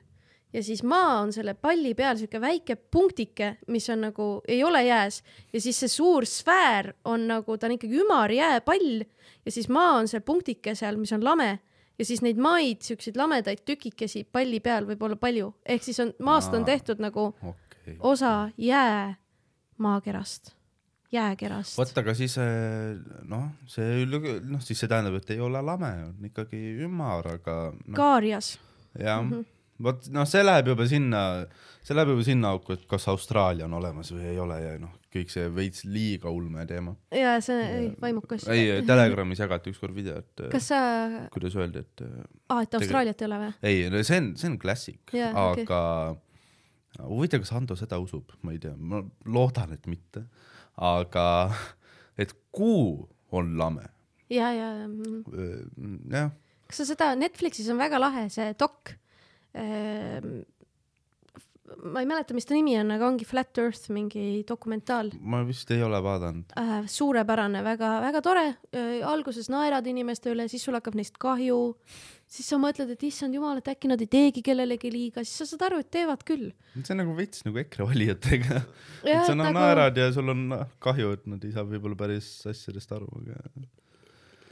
ja 0.53 0.63
siis 0.63 0.83
maa 0.83 1.19
on 1.21 1.33
selle 1.33 1.53
palli 1.53 1.93
peal 1.97 2.17
siuke 2.19 2.41
väike 2.41 2.75
punktike, 2.75 3.55
mis 3.73 3.89
on 3.89 4.01
nagu, 4.07 4.27
ei 4.47 4.63
ole 4.63 4.83
jääs 4.85 5.21
ja 5.53 5.61
siis 5.61 5.79
see 5.83 5.89
suur 5.89 6.25
sfäär 6.29 6.93
on 7.05 7.27
nagu, 7.27 7.57
ta 7.57 7.67
on 7.67 7.75
ikkagi 7.77 7.99
ümar 8.03 8.31
jääpall 8.31 9.03
ja 9.45 9.51
siis 9.51 9.69
maa 9.69 9.97
on 9.99 10.07
seal 10.07 10.21
punktike 10.25 10.75
seal, 10.75 10.97
mis 11.01 11.11
on 11.15 11.23
lame 11.25 11.59
ja 11.99 12.05
siis 12.05 12.21
neid 12.25 12.37
maid, 12.41 12.81
siukseid 12.85 13.17
lamedaid 13.17 13.63
tükikesi 13.65 14.23
palli 14.31 14.59
peal 14.63 14.87
võib 14.89 15.01
olla 15.05 15.17
palju, 15.19 15.53
ehk 15.65 15.83
siis 15.85 15.99
on, 16.03 16.13
maast 16.23 16.53
on 16.53 16.65
tehtud 16.65 17.01
nagu 17.03 17.31
okei. 17.41 17.97
osa 17.99 18.49
jää 18.57 19.15
maakerast, 19.77 20.53
jääkerast. 21.11 21.77
vot, 21.77 21.97
aga 21.97 22.13
siis 22.17 22.37
äh, 22.41 22.93
noh, 23.29 23.49
see 23.69 24.05
noh, 24.05 24.61
siis 24.61 24.79
see 24.79 24.89
tähendab, 24.89 25.17
et 25.21 25.33
ei 25.35 25.41
ole 25.41 25.61
lame, 25.61 25.91
on 26.09 26.29
ikkagi 26.29 26.61
ümar, 26.85 27.27
aga 27.39 27.57
noh, 27.73 27.97
Kaarias. 27.97 28.57
jah 28.99 29.21
Mhm. 29.21 29.52
Vot 29.81 30.09
noh, 30.13 30.25
see 30.29 30.43
läheb 30.43 30.69
juba 30.73 30.85
sinna, 30.89 31.21
see 31.85 31.95
läheb 31.95 32.13
juba 32.13 32.25
sinna 32.27 32.51
auku, 32.53 32.75
et 32.77 32.83
kas 32.89 33.07
Austraalia 33.11 33.65
on 33.65 33.77
olemas 33.79 34.11
või 34.13 34.27
ei 34.31 34.39
ole 34.41 34.59
ja 34.61 34.73
noh, 34.81 34.91
kõik 35.13 35.31
see 35.33 35.47
veits 35.53 35.85
liiga 35.89 36.31
ulme 36.33 36.65
teema. 36.69 36.95
ja 37.13 37.35
see 37.43 37.63
ei, 37.63 37.87
vaimukas. 38.01 38.45
ei, 38.53 38.83
Telegramis 38.87 39.41
jagati 39.43 39.73
ükskord 39.73 39.95
videot, 39.97 40.29
kas 40.53 40.69
sa, 40.73 40.81
kuidas 41.33 41.57
öeldi, 41.59 41.83
et 41.85 42.05
aa, 42.05 42.61
et 42.61 42.77
Austraaliat 42.79 43.23
ei 43.23 43.29
ole 43.29 43.41
või? 43.45 43.55
ei, 43.71 44.03
see 44.03 44.21
on, 44.21 44.29
see 44.39 44.51
on 44.51 44.59
klassik 44.61 45.01
okei. 45.09 45.31
aga 45.33 45.81
huvitav, 47.09 47.41
kas 47.43 47.55
Hando 47.55 47.77
seda 47.79 47.97
usub, 48.01 48.35
ma 48.45 48.53
ei 48.53 48.61
tea, 48.61 48.75
ma 48.77 49.01
loodan, 49.25 49.73
et 49.77 49.89
mitte, 49.89 50.27
aga 50.77 51.25
et 52.21 52.35
kuu 52.53 53.01
on 53.33 53.55
lame, 53.57 53.89
ja, 54.29 54.53
ja, 54.53 54.71
ja 54.77 54.87
jah, 56.13 56.33
kas 56.73 56.81
sa 56.81 56.89
seda, 56.89 57.13
Netflixis 57.19 57.69
on 57.69 57.81
väga 57.81 58.01
lahe 58.01 58.27
see 58.33 58.53
dok. 58.57 58.95
Ma 61.83 62.01
ei 62.01 62.07
mäleta, 62.07 62.35
mis 62.35 62.45
ta 62.47 62.55
nimi 62.55 62.75
on, 62.79 62.91
aga 62.95 63.07
ongi 63.07 63.25
Flat 63.27 63.57
Earth 63.61 63.91
mingi 63.93 64.43
dokumentaal 64.47 65.11
ma 65.19 65.41
vist 65.47 65.71
ei 65.73 65.83
ole 65.83 65.99
vaadanud. 66.03 66.53
äh,. 66.59 66.73
suurepärane, 66.89 67.63
väga-väga 67.65 68.21
tore 68.25 68.45
äh,. 68.49 68.99
alguses 69.07 69.49
naerad 69.49 69.87
inimeste 69.89 70.33
üle, 70.33 70.47
siis 70.51 70.65
sul 70.65 70.77
hakkab 70.77 70.97
neist 70.99 71.17
kahju, 71.21 71.59
siis 72.27 72.49
sa 72.49 72.59
mõtled, 72.61 72.93
et 72.93 73.05
issand 73.07 73.35
jumal, 73.35 73.61
et 73.61 73.69
äkki 73.73 73.91
nad 73.91 74.01
ei 74.03 74.09
teegi 74.11 74.43
kellelegi 74.45 74.91
liiga, 74.93 75.23
siis 75.25 75.43
sa 75.43 75.49
saad 75.53 75.67
aru, 75.69 75.83
et 75.83 75.91
teevad 75.93 76.25
küll. 76.27 76.51
see 76.79 76.95
on 76.95 77.01
nagu 77.03 77.15
veits 77.17 77.45
nagu 77.47 77.61
EKRE 77.63 77.87
valijatega, 77.91 78.63
et 79.03 79.29
sa 79.29 79.37
nagu- 79.37 79.55
naerad 79.57 79.97
ja 79.97 80.09
sul 80.15 80.33
on 80.33 80.49
kahju, 80.83 81.13
et 81.19 81.29
nad 81.31 81.45
ei 81.45 81.55
saa 81.55 81.67
võib-olla 81.67 81.99
päris 81.99 82.35
asjadest 82.49 82.91
aru, 82.95 83.09
aga 83.21 83.39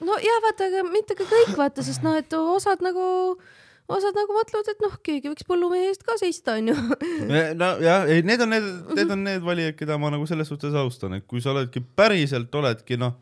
no 0.05 0.21
jah, 0.21 0.39
vaata, 0.47 0.69
aga 0.71 0.85
mitte 0.89 1.17
ka 1.17 1.27
kõik, 1.29 1.57
vaata, 1.59 1.85
sest 1.85 2.05
noh, 2.05 2.15
et 2.17 2.33
osad 2.37 2.81
nagu, 2.85 3.03
osad 3.95 4.17
nagu 4.17 4.35
mõtlevad, 4.35 4.69
et 4.71 4.83
noh, 4.83 4.95
keegi 5.05 5.31
võiks 5.31 5.47
põllumehe 5.47 5.89
eest 5.89 6.05
ka 6.07 6.15
seista, 6.19 6.55
onju. 6.59 6.75
nojah, 7.61 8.07
ei, 8.11 8.23
need 8.27 8.43
on 8.45 8.53
need, 8.55 8.69
need 8.97 9.13
on 9.15 9.25
need 9.27 9.43
valijad, 9.45 9.75
keda 9.79 9.99
ma 10.01 10.11
nagu 10.13 10.27
selles 10.29 10.49
suhtes 10.51 10.75
austan, 10.77 11.17
et 11.19 11.27
kui 11.29 11.43
sa 11.43 11.53
oledki 11.55 11.83
päriselt 11.83 12.55
oledki 12.61 12.99
noh, 13.01 13.17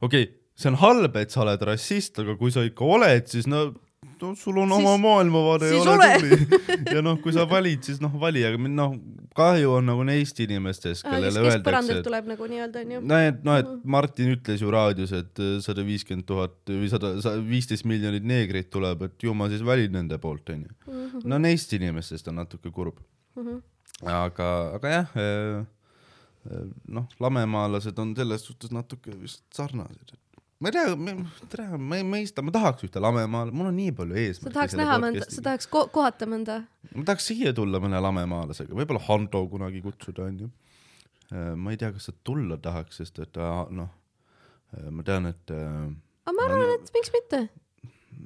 okei 0.00 0.26
okay,, 0.26 0.32
see 0.60 0.72
on 0.72 0.80
halb, 0.82 1.16
et 1.20 1.32
sa 1.32 1.44
oled 1.44 1.62
rassist, 1.70 2.18
aga 2.22 2.36
kui 2.40 2.52
sa 2.54 2.64
ikka 2.66 2.88
oled, 2.98 3.30
siis 3.32 3.48
no, 3.50 3.70
no 4.22 4.34
sul 4.38 4.58
on 4.62 4.68
Siis- 4.72 4.80
oma 4.84 4.96
maailmavaade 5.02 5.70
ja 5.70 5.80
ole 5.82 6.08
tubli. 6.20 6.58
ja 6.94 7.02
noh, 7.04 7.18
kui 7.22 7.32
sa 7.36 7.46
valid, 7.50 7.82
siis 7.86 8.00
noh, 8.02 8.12
vali, 8.20 8.44
aga 8.46 8.60
noh, 8.68 8.94
kahju 9.36 9.72
on 9.78 9.88
nagu 9.90 10.04
neist 10.06 10.38
inimestest, 10.42 11.02
kes 11.02 11.06
kellele 11.06 11.42
öeldakse, 11.42 11.58
keskpõrandalt 11.60 12.00
et 12.02 12.06
tuleb 12.08 12.30
nagu 12.32 12.50
nii-öelda 12.52 12.84
onju. 12.84 13.00
no 13.12 13.20
et, 13.30 13.42
no 13.46 13.56
et 13.62 13.72
Martin 13.96 14.32
ütles 14.34 14.64
ju 14.64 14.72
raadios, 14.74 15.14
et 15.16 15.42
sada 15.64 15.84
viiskümmend 15.86 16.26
tuhat 16.28 16.56
või 16.70 16.90
sada, 16.92 17.14
viisteist 17.46 17.86
miljonit 17.88 18.26
neegrit 18.26 18.70
tuleb, 18.72 19.06
et 19.08 19.26
ju 19.26 19.34
ma 19.36 19.48
siis 19.52 19.64
valin 19.66 19.92
nende 20.00 20.18
poolt, 20.22 20.50
onju. 20.54 20.72
Mhm. 20.86 21.26
no 21.30 21.38
neist 21.42 21.72
inimestest 21.76 22.28
on 22.32 22.40
natuke 22.42 22.72
kurb. 22.74 23.00
aga, 24.00 24.48
aga 24.76 24.96
jah, 24.96 25.14
noh, 26.88 27.06
lamemaalased 27.20 27.98
on 28.00 28.14
selles 28.16 28.44
suhtes 28.48 28.72
natuke 28.72 29.12
vist 29.20 29.42
sarnased. 29.54 30.16
Ma 30.60 30.68
ei 30.68 30.74
tea, 30.76 31.14
tere, 31.48 31.66
ma 31.80 31.98
ei 31.98 32.04
mõista, 32.04 32.44
ma 32.44 32.52
tahaks 32.54 32.84
ühte 32.84 33.00
lamemaal, 33.02 33.52
mul 33.56 33.70
on 33.70 33.78
nii 33.80 33.94
palju 33.96 34.16
sa 34.16 34.24
eesmärke. 34.24 34.54
tahaks 34.58 34.76
näha 34.76 34.98
mõnda, 35.00 35.28
sa 35.32 35.44
tahaks 35.46 35.70
ko 35.72 35.86
kohata 35.92 36.28
mõnda. 36.28 36.58
ma 36.92 37.04
tahaks 37.08 37.30
siia 37.32 37.54
tulla 37.56 37.80
mõne 37.82 38.02
lamemaalasega, 38.04 38.76
võib-olla 38.76 39.00
Hando 39.06 39.46
kunagi 39.52 39.80
kutsuda, 39.84 40.28
onju. 40.28 40.50
ma 41.56 41.72
ei 41.72 41.80
tea, 41.80 41.92
kas 41.96 42.10
ta 42.10 42.16
tulla 42.28 42.60
tahaks, 42.60 43.00
sest 43.00 43.22
et 43.24 43.32
ta 43.32 43.64
noh, 43.72 43.88
ma 44.92 45.06
tean, 45.06 45.30
et 45.32 45.54
äh, 45.54 45.88
aga 46.28 46.36
ma 46.36 46.46
arvan, 46.46 46.76
et 46.76 46.92
miks 46.94 47.12
mitte. 47.16 47.44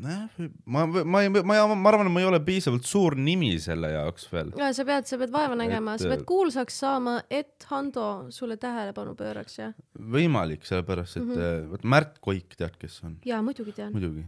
Ma, 0.02 0.86
ma 0.86 1.22
ei, 1.22 1.30
ma, 1.30 1.42
ma 1.44 1.90
arvan, 1.90 2.08
et 2.08 2.14
ma 2.14 2.22
ei 2.22 2.28
ole 2.28 2.40
piisavalt 2.44 2.86
suur 2.88 3.16
nimi 3.16 3.52
selle 3.62 3.92
jaoks 3.92 4.26
veel. 4.32 4.52
sa 4.76 4.86
pead, 4.88 5.08
sa 5.10 5.18
pead 5.20 5.34
vaeva 5.34 5.58
nägema, 5.58 5.96
sa 6.00 6.10
pead 6.12 6.24
kuulsaks 6.28 6.80
saama, 6.84 7.18
et 7.30 7.66
Hando 7.70 8.08
sulle 8.34 8.56
tähelepanu 8.60 9.14
pööraks 9.18 9.60
ja, 9.60 9.70
võimalik, 10.16 10.66
sellepärast 10.68 11.20
et 11.20 11.22
mm 11.24 11.36
-hmm. 11.36 11.70
vot 11.70 11.84
Märt 11.84 12.18
Koik, 12.20 12.56
tead, 12.56 12.76
kes 12.78 13.00
on? 13.04 13.18
ja 13.24 13.42
muidugi 13.42 13.72
tean. 13.72 13.92
muidugi. 13.92 14.26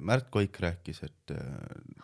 Märt 0.00 0.28
Koik 0.30 0.60
rääkis, 0.62 1.02
et 1.02 1.32
äh, 1.34 1.40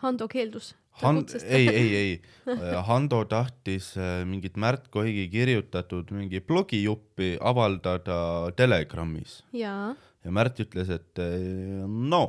Hando 0.01 0.27
keeldus. 0.27 0.75
Han-, 1.01 1.25
ei, 1.43 1.67
ei, 1.67 1.95
ei, 1.95 2.21
Hando 2.89 3.23
tahtis 3.25 3.93
äh, 3.97 4.25
mingit 4.27 4.57
Märt 4.57 4.89
Koigi 4.91 5.27
kirjutatud 5.31 6.11
mingi 6.15 6.41
blogijuppi 6.41 7.37
avaldada 7.39 8.51
Telegramis 8.55 9.41
jaa, 9.55 9.95
ja 10.25 10.33
Märt 10.33 10.59
ütles, 10.65 10.89
et 10.95 11.21
eh, 11.23 11.83
no 11.87 12.23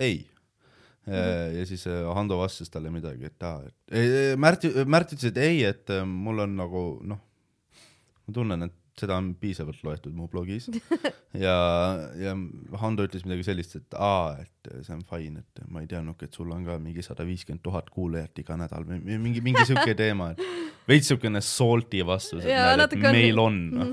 ei. 0.00 0.22
ja 1.06 1.64
siis 1.66 1.82
eh, 1.90 2.04
Hando 2.14 2.36
vastas 2.38 2.70
talle 2.70 2.90
midagi, 2.94 3.26
et 3.26 3.42
aa, 3.48 3.64
et 3.66 3.96
ei, 3.98 4.36
Märt, 4.40 4.64
Märt 4.86 5.12
ütles, 5.16 5.32
et 5.32 5.40
ei, 5.42 5.64
et 5.66 5.90
mul 6.06 6.44
on 6.44 6.54
nagu 6.60 6.84
noh, 7.10 7.18
ma 8.22 8.34
tunnen, 8.36 8.68
et 8.68 8.78
seda 9.02 9.16
on 9.16 9.30
piisavalt 9.40 9.80
loetud 9.86 10.12
mu 10.14 10.26
blogis 10.30 10.66
ja, 11.44 11.54
ja 12.20 12.34
Hando 12.78 13.06
ütles 13.08 13.24
midagi 13.26 13.46
sellist, 13.48 13.74
et 13.80 13.96
aa, 13.98 14.36
et 14.44 14.70
see 14.84 14.94
on 14.94 15.02
fine, 15.08 15.42
et 15.42 15.62
ma 15.72 15.82
ei 15.82 15.88
teadnudki, 15.90 16.28
et 16.28 16.38
sul 16.38 16.52
on 16.54 16.62
ka 16.68 16.76
mingi 16.78 17.02
sada 17.04 17.26
viiskümmend 17.26 17.64
tuhat 17.64 17.88
kuulajat 17.90 18.38
iga 18.44 18.58
nädal 18.60 18.84
või 18.86 19.00
mi- 19.02 19.18
mingi, 19.26 19.42
mingi 19.44 19.64
siuke 19.68 19.96
teema, 19.98 20.30
et 20.36 20.44
veits 20.88 21.08
siukene 21.10 21.40
salty 21.42 22.04
vastus, 22.06 22.44
et 22.44 22.52
näed, 22.54 22.76
et 22.76 22.82
natuke 22.84 23.08
on. 23.10 23.16
meil 23.18 23.42
on 23.48 23.60
noh 23.80 23.92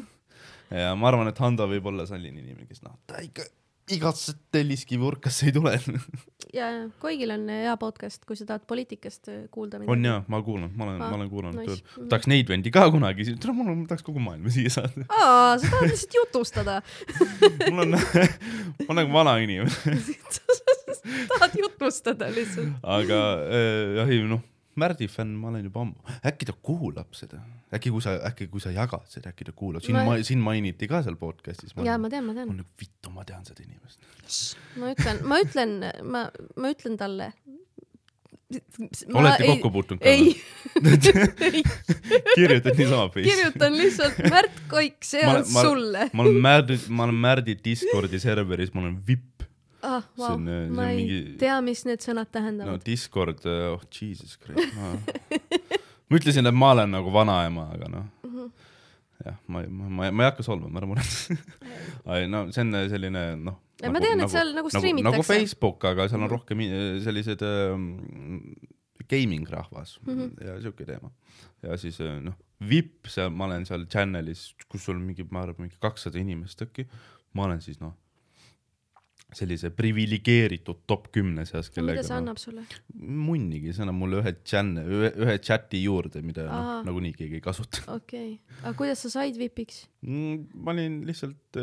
ja 0.72 0.96
ma 0.96 1.08
arvan, 1.12 1.28
et 1.32 1.40
Hando 1.42 1.68
võib 1.72 1.86
olla 1.92 2.06
selline 2.10 2.40
inimene, 2.44 2.68
kes 2.70 2.84
noh, 2.86 2.98
ta 3.10 3.22
ikka 3.26 3.48
igasse 3.90 4.36
telliskivi 4.54 5.02
urkasse 5.02 5.48
ei 5.50 5.54
tule. 5.56 5.72
ja 6.58 6.68
Koigil 7.02 7.32
on 7.34 7.48
hea 7.50 7.72
podcast, 7.82 8.22
kui 8.30 8.38
sa 8.38 8.46
tahad 8.46 8.68
poliitikast 8.70 9.32
äh, 9.34 9.40
kuulda 9.50 9.80
on 9.90 10.06
jaa, 10.06 10.20
ma 10.30 10.44
kuulan, 10.46 10.70
ma 10.78 10.86
olen, 10.86 11.00
Ah, 11.02 11.10
ma 11.10 11.18
olen 11.18 11.30
kuulanud 11.32 11.58
nice. 11.64 11.80
küll. 11.82 12.06
tahaks 12.12 12.30
neid 12.30 12.52
vendi 12.54 12.70
ka 12.76 12.84
kunagi, 12.94 13.26
tule 13.42 13.56
mul 13.58 13.72
on, 13.74 13.82
tahaks 13.90 14.06
kogu 14.06 14.22
maailma 14.22 14.54
siia 14.54 14.70
saada. 14.76 15.08
aa, 15.10 15.58
sa 15.58 15.72
tahad 15.74 15.90
lihtsalt 15.94 16.20
jutustada. 16.20 16.78
mul 17.72 17.82
on, 17.88 17.98
ma 17.98 18.86
olen 18.94 19.02
nagu 19.02 19.18
vana 19.18 19.34
inimene, 19.42 19.74
tahad 21.34 21.58
jutustada 21.58 22.30
lihtsalt. 22.36 22.78
aga 22.84 23.20
äh, 23.50 23.98
jah, 24.04 24.14
ei 24.14 24.22
noh, 24.30 24.46
Märdi 24.76 25.08
fänn 25.12 25.34
ma 25.36 25.48
olen 25.50 25.64
juba 25.66 25.82
ammu, 25.82 25.96
äkki 26.26 26.46
ta 26.48 26.54
kuulab 26.64 27.14
seda, 27.18 27.40
äkki 27.74 27.90
kui 27.92 28.02
sa, 28.06 28.14
äkki 28.30 28.48
kui 28.48 28.62
sa 28.64 28.70
jagad 28.72 29.08
seda, 29.12 29.32
äkki 29.34 29.48
ta 29.50 29.52
kuulab, 29.52 29.82
sind 29.84 29.98
Ma- 29.98 30.06
ma..., 30.06 30.18
sind 30.24 30.42
mainiti 30.46 30.88
ka 30.88 31.02
seal 31.04 31.18
podcast'is. 31.20 31.74
jaa, 31.84 31.98
ma 31.98 32.10
tean, 32.10 32.24
ma 32.26 32.34
ma 32.34 32.38
tean. 32.38 32.48
olen 32.54 32.62
nagu 32.62 32.70
vittu, 32.80 33.10
ma 33.12 33.26
tean 33.28 33.44
seda 33.50 33.64
inimest. 33.66 34.00
ma 34.80 34.92
ütlen, 34.94 35.24
ma 35.28 35.40
ütlen, 35.44 35.74
ma, 36.04 36.22
ma 36.56 36.72
ütlen 36.76 36.98
talle. 37.02 37.32
olete 39.14 39.46
kokku 39.46 39.70
puutunud 39.72 40.02
ka 40.02 40.10
ei, 40.10 40.32
ei, 40.82 41.64
kirjutad 42.38 42.78
niisama 42.80 43.10
Facebooki? 43.14 43.30
kirjutan 43.30 43.76
lihtsalt 43.78 44.18
Märt 44.32 44.56
Koik, 44.72 44.98
see 45.06 45.22
Ma 45.26 45.36
on 45.38 45.44
ma- 45.54 45.62
sulle. 45.68 46.08
ma 46.14 46.24
olen 46.24 46.40
Märdi, 46.42 46.80
ma 46.90 47.04
olen 47.06 47.20
Märdi 47.28 47.58
Discordi 47.66 48.20
serveris, 48.20 48.74
ma 48.74 48.82
olen 48.86 48.98
vipp. 49.08 49.39
ah, 49.84 50.04
on,, 50.18 50.48
äh, 50.48 50.66
see 50.66 50.76
ma 50.76 50.82
on 50.82 50.88
ei 50.90 50.98
mingi- 51.06 51.38
tea, 51.40 51.60
mis 51.62 51.86
need 51.86 52.00
sõnad 52.04 52.28
no 52.28 52.34
tähendavad. 52.38 52.84
Discord, 52.86 53.46
oh 53.46 53.82
jesus 53.92 54.38
christ, 54.38 54.74
ma 54.76 54.96
ma 56.10 56.18
ütlesin, 56.20 56.48
et 56.50 56.54
ma 56.58 56.72
olen 56.74 56.92
nagu 56.92 57.12
vanaema, 57.14 57.70
aga 57.76 57.90
noh, 57.94 58.06
Mhm. 58.26 58.50
jah, 59.26 59.38
ma, 59.48 59.62
ma, 59.68 59.90
ma, 59.90 60.12
ma 60.12 60.24
ei 60.24 60.30
hakka 60.32 60.44
solvama, 60.44 60.80
ära 60.80 60.88
muretse. 60.90 61.38
no 62.34 62.46
see 62.52 62.62
on 62.66 62.74
selline 62.90 63.24
noh. 63.44 63.58
Ja 63.82 63.90
ma 63.92 64.00
tean, 64.04 64.20
et 64.20 64.30
seal 64.32 64.50
nagu 64.56 64.68
striimitakse. 64.70 65.12
nagu 65.16 65.24
Facebook, 65.24 65.84
aga 65.88 66.10
seal 66.12 66.24
on 66.26 66.30
rohkem 66.34 66.60
i- 66.66 67.00
sellised 67.04 67.42
ähm, 67.48 67.86
gaming 69.10 69.48
rahvas 69.50 70.00
mm 70.04 70.12
Mhm. 70.14 70.22
-hmm. 70.22 70.46
ja 70.48 70.62
siuke 70.62 70.86
teema. 70.86 71.12
ja 71.64 71.78
siis 71.78 72.00
äh, 72.02 72.20
noh, 72.22 72.34
VIP, 72.70 73.08
seal 73.08 73.30
ma 73.30 73.46
olen 73.46 73.66
seal 73.66 73.86
channel'is, 73.86 74.54
kus 74.70 74.84
sul 74.86 75.00
mingi, 75.00 75.24
ma 75.32 75.42
arvan, 75.42 75.56
mingi 75.68 75.78
kakssada 75.80 76.20
inimest 76.20 76.62
äkki, 76.62 76.86
ma 77.34 77.44
olen 77.46 77.62
siis 77.62 77.80
noh, 77.80 77.94
sellise 79.36 79.70
priviligeeritud 79.76 80.82
top 80.90 81.10
kümne 81.14 81.46
seas, 81.46 81.70
mida 81.70 81.76
kellega 81.76 82.04
see 82.06 82.14
noh, 82.16 82.22
annab 82.24 82.40
sulle? 82.42 82.64
munnigi, 82.98 83.74
see 83.76 83.84
annab 83.86 84.00
mulle 84.00 84.22
ühe 84.24 84.34
channel, 84.42 84.90
ühe, 84.90 85.12
ühe 85.26 85.36
chati 85.46 85.84
juurde, 85.84 86.24
mida 86.26 86.48
noh 86.48 86.72
Aa., 86.74 86.80
nagunii 86.88 87.14
keegi 87.18 87.38
ei 87.40 87.46
kasuta 87.46 87.84
okei 87.94 88.34
okay., 88.40 88.58
aga 88.64 88.74
kuidas 88.82 89.06
sa 89.06 89.14
said 89.20 89.38
vipiks? 89.40 89.84
mm,. 90.02 90.50
ma 90.58 90.74
olin 90.76 91.02
lihtsalt, 91.10 91.62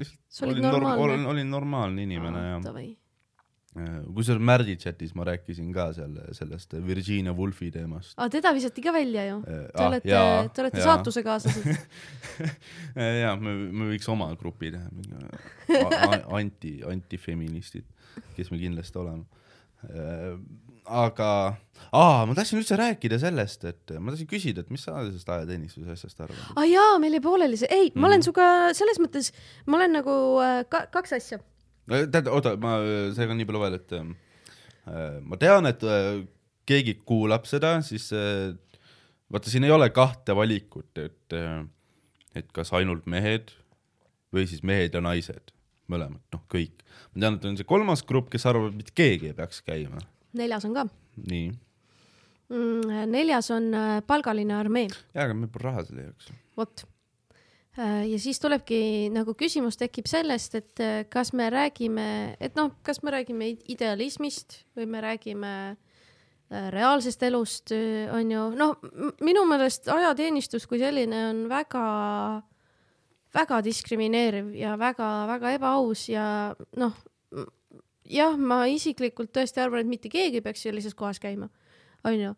lihtsalt 0.00 0.20
Sa 0.34 0.48
olid 0.48 0.58
olin, 0.58 0.70
normaalne? 0.72 1.04
olin, 1.04 1.26
olin 1.30 1.50
normaalne 1.54 2.06
inimene 2.08 2.44
ja 2.48 2.60
Davai. 2.64 2.88
Kusjuures 4.14 4.42
Märdi 4.46 4.76
chatis 4.78 5.14
ma 5.18 5.24
rääkisin 5.26 5.72
ka 5.74 5.88
seal 5.96 6.12
sellest 6.36 6.76
Virginia 6.86 7.32
Woolfi 7.34 7.70
teemast. 7.74 8.14
aa, 8.16 8.28
teda 8.30 8.52
visati 8.54 8.82
ka 8.84 8.92
välja 8.94 9.24
ju. 9.26 9.40
Te 9.42 9.56
ah, 9.74 9.88
olete, 9.88 10.08
te 10.54 10.62
olete 10.62 10.78
jaa. 10.78 10.84
saatusekaaslased. 10.92 11.66
ja 13.24 13.32
me, 13.40 13.54
me 13.74 13.88
võiks 13.92 14.06
oma 14.12 14.28
grupi 14.38 14.70
teha, 14.74 14.86
anti, 16.38 16.76
antifeministid, 16.86 17.86
kes 18.36 18.50
me 18.54 18.60
kindlasti 18.62 18.98
oleme. 19.02 19.24
aga, 20.84 21.28
aa, 21.96 22.24
ma 22.28 22.34
tahtsin 22.36 22.60
üldse 22.60 22.76
rääkida 22.78 23.18
sellest, 23.20 23.64
et 23.68 23.92
ma 23.98 24.12
tahtsin 24.12 24.28
küsida, 24.30 24.62
et 24.64 24.70
mis 24.72 24.84
sa 24.84 24.98
sellest 25.02 25.28
ajateenistuse 25.32 25.92
asjast 25.96 26.20
arvad? 26.24 26.40
aa 26.56 26.64
jaa, 26.68 26.94
meil 27.02 27.16
jäi 27.18 27.24
pooleli 27.24 27.58
see, 27.60 27.68
ei, 27.72 27.90
ma 27.94 28.08
olen 28.08 28.20
Mhm. 28.22 28.26
sinuga 28.28 28.46
selles 28.76 29.00
mõttes, 29.02 29.32
ma 29.66 29.78
olen 29.80 29.92
nagu 29.98 30.14
ka, 30.72 30.86
kaks 30.94 31.16
asja. 31.18 31.40
tead, 31.88 32.28
oota, 32.32 32.54
ma, 32.60 32.78
seega 33.16 33.36
nii 33.36 33.48
palju 33.48 33.64
veel, 33.64 33.78
et 33.80 33.96
äh, 33.98 35.18
ma 35.24 35.38
tean, 35.40 35.68
et 35.70 35.84
äh, 35.84 36.24
keegi 36.68 36.98
kuulab 37.06 37.48
seda, 37.48 37.76
siis 37.84 38.10
äh, 38.16 38.54
vaata, 39.32 39.50
siin 39.52 39.66
ei 39.66 39.74
ole 39.74 39.90
kahte 39.94 40.36
valikut, 40.36 40.92
et 41.00 41.36
äh, 41.36 41.64
et 42.34 42.48
kas 42.54 42.72
ainult 42.74 43.06
mehed 43.10 43.52
või 44.34 44.46
siis 44.50 44.64
mehed 44.66 44.96
ja 44.96 45.02
naised, 45.04 45.52
mõlemad, 45.90 46.22
noh, 46.34 46.42
kõik. 46.50 46.82
ma 47.14 47.22
tean, 47.22 47.36
et 47.38 47.46
on 47.50 47.58
see 47.58 47.68
kolmas 47.68 48.02
grupp, 48.06 48.30
kes 48.32 48.46
arvab, 48.50 48.72
et 48.72 48.80
mitte 48.82 48.96
keegi 48.96 49.30
ei 49.30 49.36
peaks 49.36 49.62
käima. 49.66 50.02
neljas 50.34 50.66
on 50.66 50.74
ka 50.74 50.88
nii, 51.30 51.52
mm,. 52.50 53.04
neljas 53.12 53.50
on 53.54 53.70
äh, 53.78 54.00
palgaline 54.06 54.56
armee, 54.56 54.88
jaa, 55.14 55.28
aga 55.28 55.38
meil 55.38 55.52
pole 55.54 55.68
raha 55.68 55.86
selle 55.86 56.08
jaoks. 56.08 56.32
vot. 56.58 56.86
Ja 57.82 58.18
siis 58.22 58.38
tulebki 58.42 59.10
nagu 59.14 59.34
küsimus 59.38 59.78
tekib 59.80 60.06
sellest, 60.10 60.54
et 60.54 60.82
äh, 60.82 61.00
kas 61.10 61.32
me 61.34 61.48
räägime, 61.50 62.36
et 62.40 62.54
noh, 62.58 62.70
kas 62.86 63.02
me 63.02 63.14
räägime 63.14 63.50
id- 63.54 63.64
idealismist 63.74 64.60
või 64.78 64.86
me 64.90 65.02
räägime 65.02 65.52
äh, 65.74 66.68
reaalsest 66.74 67.22
elust, 67.26 67.74
on 68.14 68.30
ju, 68.30 68.44
noh, 68.58 68.76
minu 69.24 69.42
meelest 69.50 69.88
ajateenistus 69.90 70.68
kui 70.70 70.78
selline 70.82 71.24
on 71.32 71.42
väga, 71.50 71.86
väga 73.34 73.60
diskrimineeriv 73.66 74.54
ja 74.58 74.76
väga-väga 74.78 75.56
ebaaus 75.58 76.06
ja 76.12 76.26
noh, 76.78 76.94
jah, 78.06 78.36
ma 78.38 78.64
isiklikult 78.70 79.32
tõesti 79.34 79.62
arvan, 79.62 79.82
et 79.82 79.90
mitte 79.90 80.12
keegi 80.12 80.40
ei 80.40 80.44
peaks 80.44 80.62
sellises 80.66 80.94
kohas 80.94 81.18
käima, 81.22 81.50
onju. 82.06 82.34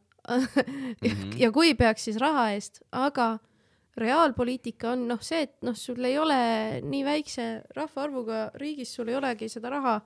ja 1.42 1.52
kui 1.54 1.74
peaks, 1.78 2.08
siis 2.08 2.16
raha 2.22 2.48
eest, 2.56 2.80
aga 2.90 3.36
reaalpoliitika 3.96 4.90
on 4.92 5.06
noh, 5.08 5.20
see, 5.24 5.46
et 5.46 5.54
noh, 5.64 5.76
sul 5.78 6.04
ei 6.04 6.18
ole 6.20 6.36
nii 6.84 7.04
väikse 7.06 7.46
rahvaarvuga 7.76 8.50
riigis, 8.60 8.92
sul 8.96 9.08
ei 9.08 9.16
olegi 9.16 9.48
seda 9.48 9.70
raha, 9.72 9.96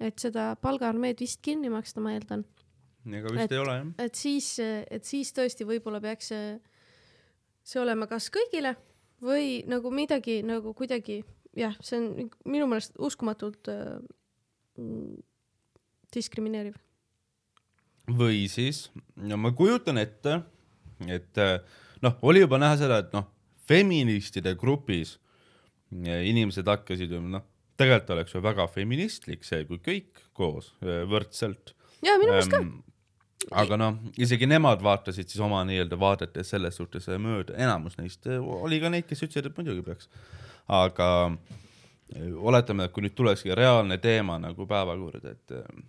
et 0.00 0.18
seda 0.22 0.54
palgaarmeed 0.60 1.20
vist 1.20 1.42
kinni 1.44 1.68
maksta, 1.72 2.00
ma 2.00 2.14
eeldan, 2.16 2.44
ega 3.06 3.32
vist 3.34 3.44
Et- 3.44 3.52
ei 3.52 3.58
ole 3.60 3.74
jah. 3.76 3.90
et 4.06 4.14
siis, 4.14 4.48
et 4.60 5.04
siis 5.04 5.32
tõesti 5.36 5.66
võib-olla 5.68 6.00
peaks 6.00 6.32
see, 6.32 6.54
see 7.62 7.80
olema 7.82 8.06
kas 8.08 8.30
kõigile 8.32 8.74
või 9.20 9.60
nagu 9.68 9.90
midagi 9.92 10.40
nagu 10.42 10.72
kuidagi 10.74 11.20
jah, 11.56 11.76
see 11.84 11.98
on 12.00 12.30
minu 12.48 12.66
meelest 12.70 12.96
uskumatult 12.98 13.68
äh, 13.68 13.98
diskrimineeriv. 16.14 16.74
või 18.10 18.46
siis, 18.50 18.88
no 19.16 19.36
ma 19.38 19.52
kujutan 19.54 20.00
ette, 20.00 20.40
et 21.06 21.38
äh, 21.38 21.60
noh, 22.04 22.16
oli 22.22 22.44
juba 22.44 22.60
näha 22.60 22.78
seda, 22.80 23.00
et 23.04 23.14
noh, 23.16 23.26
feministide 23.68 24.54
grupis 24.58 25.16
äh, 25.16 26.24
inimesed 26.30 26.68
hakkasid 26.68 27.12
ju 27.14 27.22
noh, 27.22 27.46
tegelikult 27.80 28.14
oleks 28.16 28.34
ju 28.34 28.44
väga 28.44 28.66
feministlik 28.72 29.44
see, 29.46 29.64
kui 29.68 29.80
kõik 29.84 30.22
koos 30.36 30.72
äh, 30.84 31.02
võrdselt. 31.10 31.74
ja 32.04 32.16
minu 32.20 32.34
meelest 32.34 32.52
ka. 32.52 32.62
aga 33.62 33.80
noh, 33.80 34.00
isegi 34.20 34.48
nemad 34.50 34.82
vaatasid 34.84 35.30
siis 35.30 35.42
oma 35.44 35.62
nii-öelda 35.68 35.98
vaadetes 36.00 36.52
selles 36.54 36.76
suhtes 36.80 37.08
äh, 37.08 37.20
mööda, 37.20 37.56
enamus 37.56 37.98
neist 38.00 38.28
oli 38.28 38.80
ka 38.82 38.92
neid, 38.92 39.08
kes 39.08 39.26
ütlesid, 39.26 39.50
et 39.50 39.60
muidugi 39.60 39.86
peaks. 39.86 40.10
aga 40.68 41.10
oletame, 42.36 42.88
et 42.88 42.92
kui 42.94 43.04
nüüd 43.04 43.14
tulekski 43.14 43.54
reaalne 43.54 43.98
teema 44.02 44.38
nagu 44.42 44.66
päevakorda, 44.66 45.30
et 45.30 45.52
mm, 45.54 45.84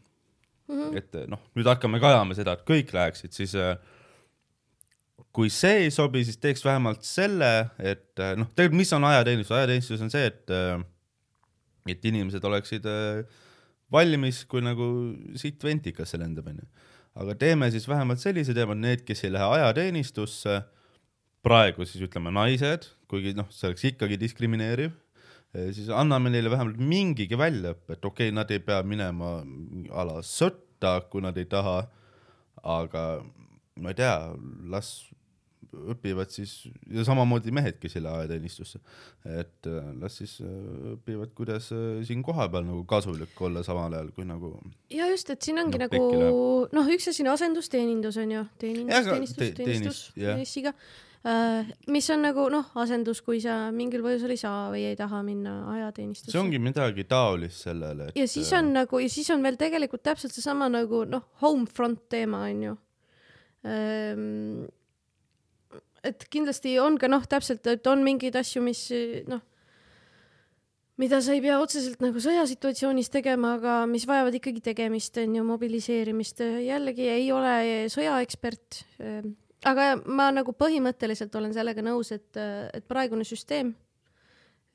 -hmm. 0.69 0.97
et 0.97 1.17
noh, 1.29 1.41
nüüd 1.57 1.67
hakkame 1.67 1.99
kajama 1.99 2.37
seda, 2.37 2.53
et 2.53 2.65
kõik 2.67 2.93
läheksid, 2.93 3.33
siis 3.33 3.55
äh, 3.55 3.77
kui 5.35 5.51
see 5.53 5.85
ei 5.85 5.91
sobi, 5.93 6.23
siis 6.27 6.39
teeks 6.41 6.63
vähemalt 6.65 7.05
selle, 7.07 7.51
et 7.79 8.19
äh, 8.19 8.33
noh, 8.39 8.49
tegelikult 8.55 8.81
mis 8.81 8.91
on 8.97 9.07
ajateenistus, 9.07 9.55
ajateenistus 9.55 10.03
on 10.03 10.11
see, 10.13 10.25
et 10.27 10.51
äh, 10.55 10.81
et 11.89 12.03
inimesed 12.05 12.43
oleksid 12.45 12.85
äh, 12.89 13.23
valmis, 13.91 14.43
kui 14.51 14.63
nagu 14.63 14.87
siit 15.39 15.63
ventikasse 15.63 16.19
lendab, 16.21 16.51
onju. 16.51 16.67
aga 17.23 17.35
teeme 17.39 17.71
siis 17.71 17.87
vähemalt 17.89 18.21
sellise 18.21 18.55
teema, 18.55 18.75
need, 18.77 19.05
kes 19.07 19.25
ei 19.25 19.33
lähe 19.33 19.47
ajateenistusse, 19.57 20.61
praegu 21.43 21.87
siis 21.87 22.03
ütleme 22.05 22.33
naised, 22.35 22.85
kuigi 23.11 23.33
noh, 23.35 23.47
see 23.51 23.71
oleks 23.71 23.87
ikkagi 23.89 24.19
diskrimineeriv, 24.21 24.93
siis 25.75 25.89
anname 25.91 26.31
neile 26.31 26.51
vähemalt 26.51 26.77
mingigi 26.79 27.39
väljaõppe, 27.39 27.97
et 27.97 28.05
okei 28.07 28.29
okay,, 28.29 28.35
nad 28.35 28.51
ei 28.53 28.61
pea 28.63 28.79
minema 28.87 29.39
a 29.91 30.05
la 30.07 30.21
sõtta, 30.23 30.99
kui 31.11 31.23
nad 31.23 31.35
ei 31.39 31.49
taha, 31.51 31.81
aga 32.61 33.05
ma 33.81 33.91
ei 33.91 33.97
tea, 33.97 34.13
las 34.71 34.93
õpivad 35.71 36.31
siis 36.33 36.55
ja 36.91 37.03
samamoodi 37.07 37.53
mehed, 37.55 37.77
kes 37.81 37.95
ei 37.97 38.03
lähe 38.05 38.23
ajateenistusse, 38.23 38.81
et 39.39 39.69
äh, 39.69 39.91
las 40.01 40.17
siis 40.19 40.37
äh, 40.43 40.49
õpivad, 40.95 41.31
kuidas 41.37 41.71
äh, 41.75 42.01
siin 42.07 42.23
kohapeal 42.25 42.65
nagu 42.67 42.83
kasulik 42.89 43.39
olla, 43.41 43.63
samal 43.67 43.93
ajal 43.95 44.11
kui 44.15 44.27
nagu 44.27 44.53
ja 44.91 45.07
just, 45.11 45.31
et 45.33 45.41
siin 45.45 45.61
ongi 45.61 45.79
Noh, 45.79 45.87
nagu 45.87 46.09
noh, 46.75 46.91
üks 46.95 47.07
asi 47.11 47.23
on 47.25 47.31
asendusteenindus 47.33 48.19
on 48.21 48.35
ju, 48.35 48.43
teenindus, 48.61 49.07
teenistus 49.07 49.39
te-, 49.39 49.53
teenistus, 49.61 50.03
teenist- 50.11 50.19
jah. 50.19 50.35
teenistusega 50.35 50.73
äh,, 51.31 51.71
mis 51.93 52.11
on 52.13 52.27
nagu 52.27 52.49
noh, 52.53 52.67
asendus, 52.83 53.23
kui 53.25 53.39
sa 53.43 53.57
mingil 53.75 54.03
põhjusel 54.05 54.35
ei 54.35 54.41
saa 54.43 54.67
või 54.73 54.83
ei 54.91 54.99
taha 54.99 55.23
minna 55.25 55.55
ajateenistusse. 55.77 56.35
see 56.35 56.43
ongi 56.43 56.59
midagi 56.61 57.07
taolist 57.09 57.63
sellele, 57.69 58.11
et 58.11 58.19
ja 58.19 58.27
siis 58.27 58.51
on 58.59 58.73
nagu 58.75 59.01
ja 59.01 59.09
siis 59.11 59.31
on 59.31 59.47
veel 59.47 59.59
tegelikult 59.61 60.03
täpselt 60.03 60.35
seesama 60.35 60.67
nagu 60.73 61.05
noh, 61.07 61.29
homefront 61.45 62.05
teema 62.11 62.43
on 62.51 62.69
ju 62.69 62.77
ähm,. 63.71 64.69
Et 66.03 66.27
kindlasti 66.33 66.77
on 66.81 66.97
ka 66.97 67.09
noh, 67.11 67.25
täpselt, 67.29 67.65
et 67.67 67.87
on 67.87 68.03
mingeid 68.05 68.35
asju, 68.39 68.63
mis 68.65 68.87
noh, 69.29 69.41
mida 71.01 71.21
sa 71.23 71.33
ei 71.35 71.41
pea 71.43 71.57
otseselt 71.61 72.01
nagu 72.03 72.21
sõjasituatsioonis 72.21 73.09
tegema, 73.13 73.55
aga 73.57 73.75
mis 73.89 74.05
vajavad 74.09 74.35
ikkagi 74.37 74.61
tegemist, 74.71 75.17
on 75.21 75.37
ju, 75.37 75.45
mobiliseerimist. 75.47 76.43
jällegi 76.65 77.07
ei 77.09 77.31
ole 77.33 77.55
sõjaekspert. 77.91 78.83
aga 79.65 79.95
ma 80.05 80.29
nagu 80.33 80.53
põhimõtteliselt 80.57 81.35
olen 81.37 81.53
sellega 81.53 81.83
nõus, 81.85 82.11
et, 82.11 82.37
et 82.37 82.85
praegune 82.89 83.25
süsteem 83.27 83.73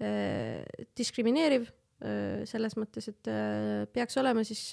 eh, 0.01 0.63
diskrimineeriv 0.97 1.67
eh, 1.67 2.45
selles 2.47 2.77
mõttes, 2.79 3.09
et 3.11 3.31
eh, 3.31 3.87
peaks 3.93 4.23
olema 4.23 4.45
siis 4.47 4.73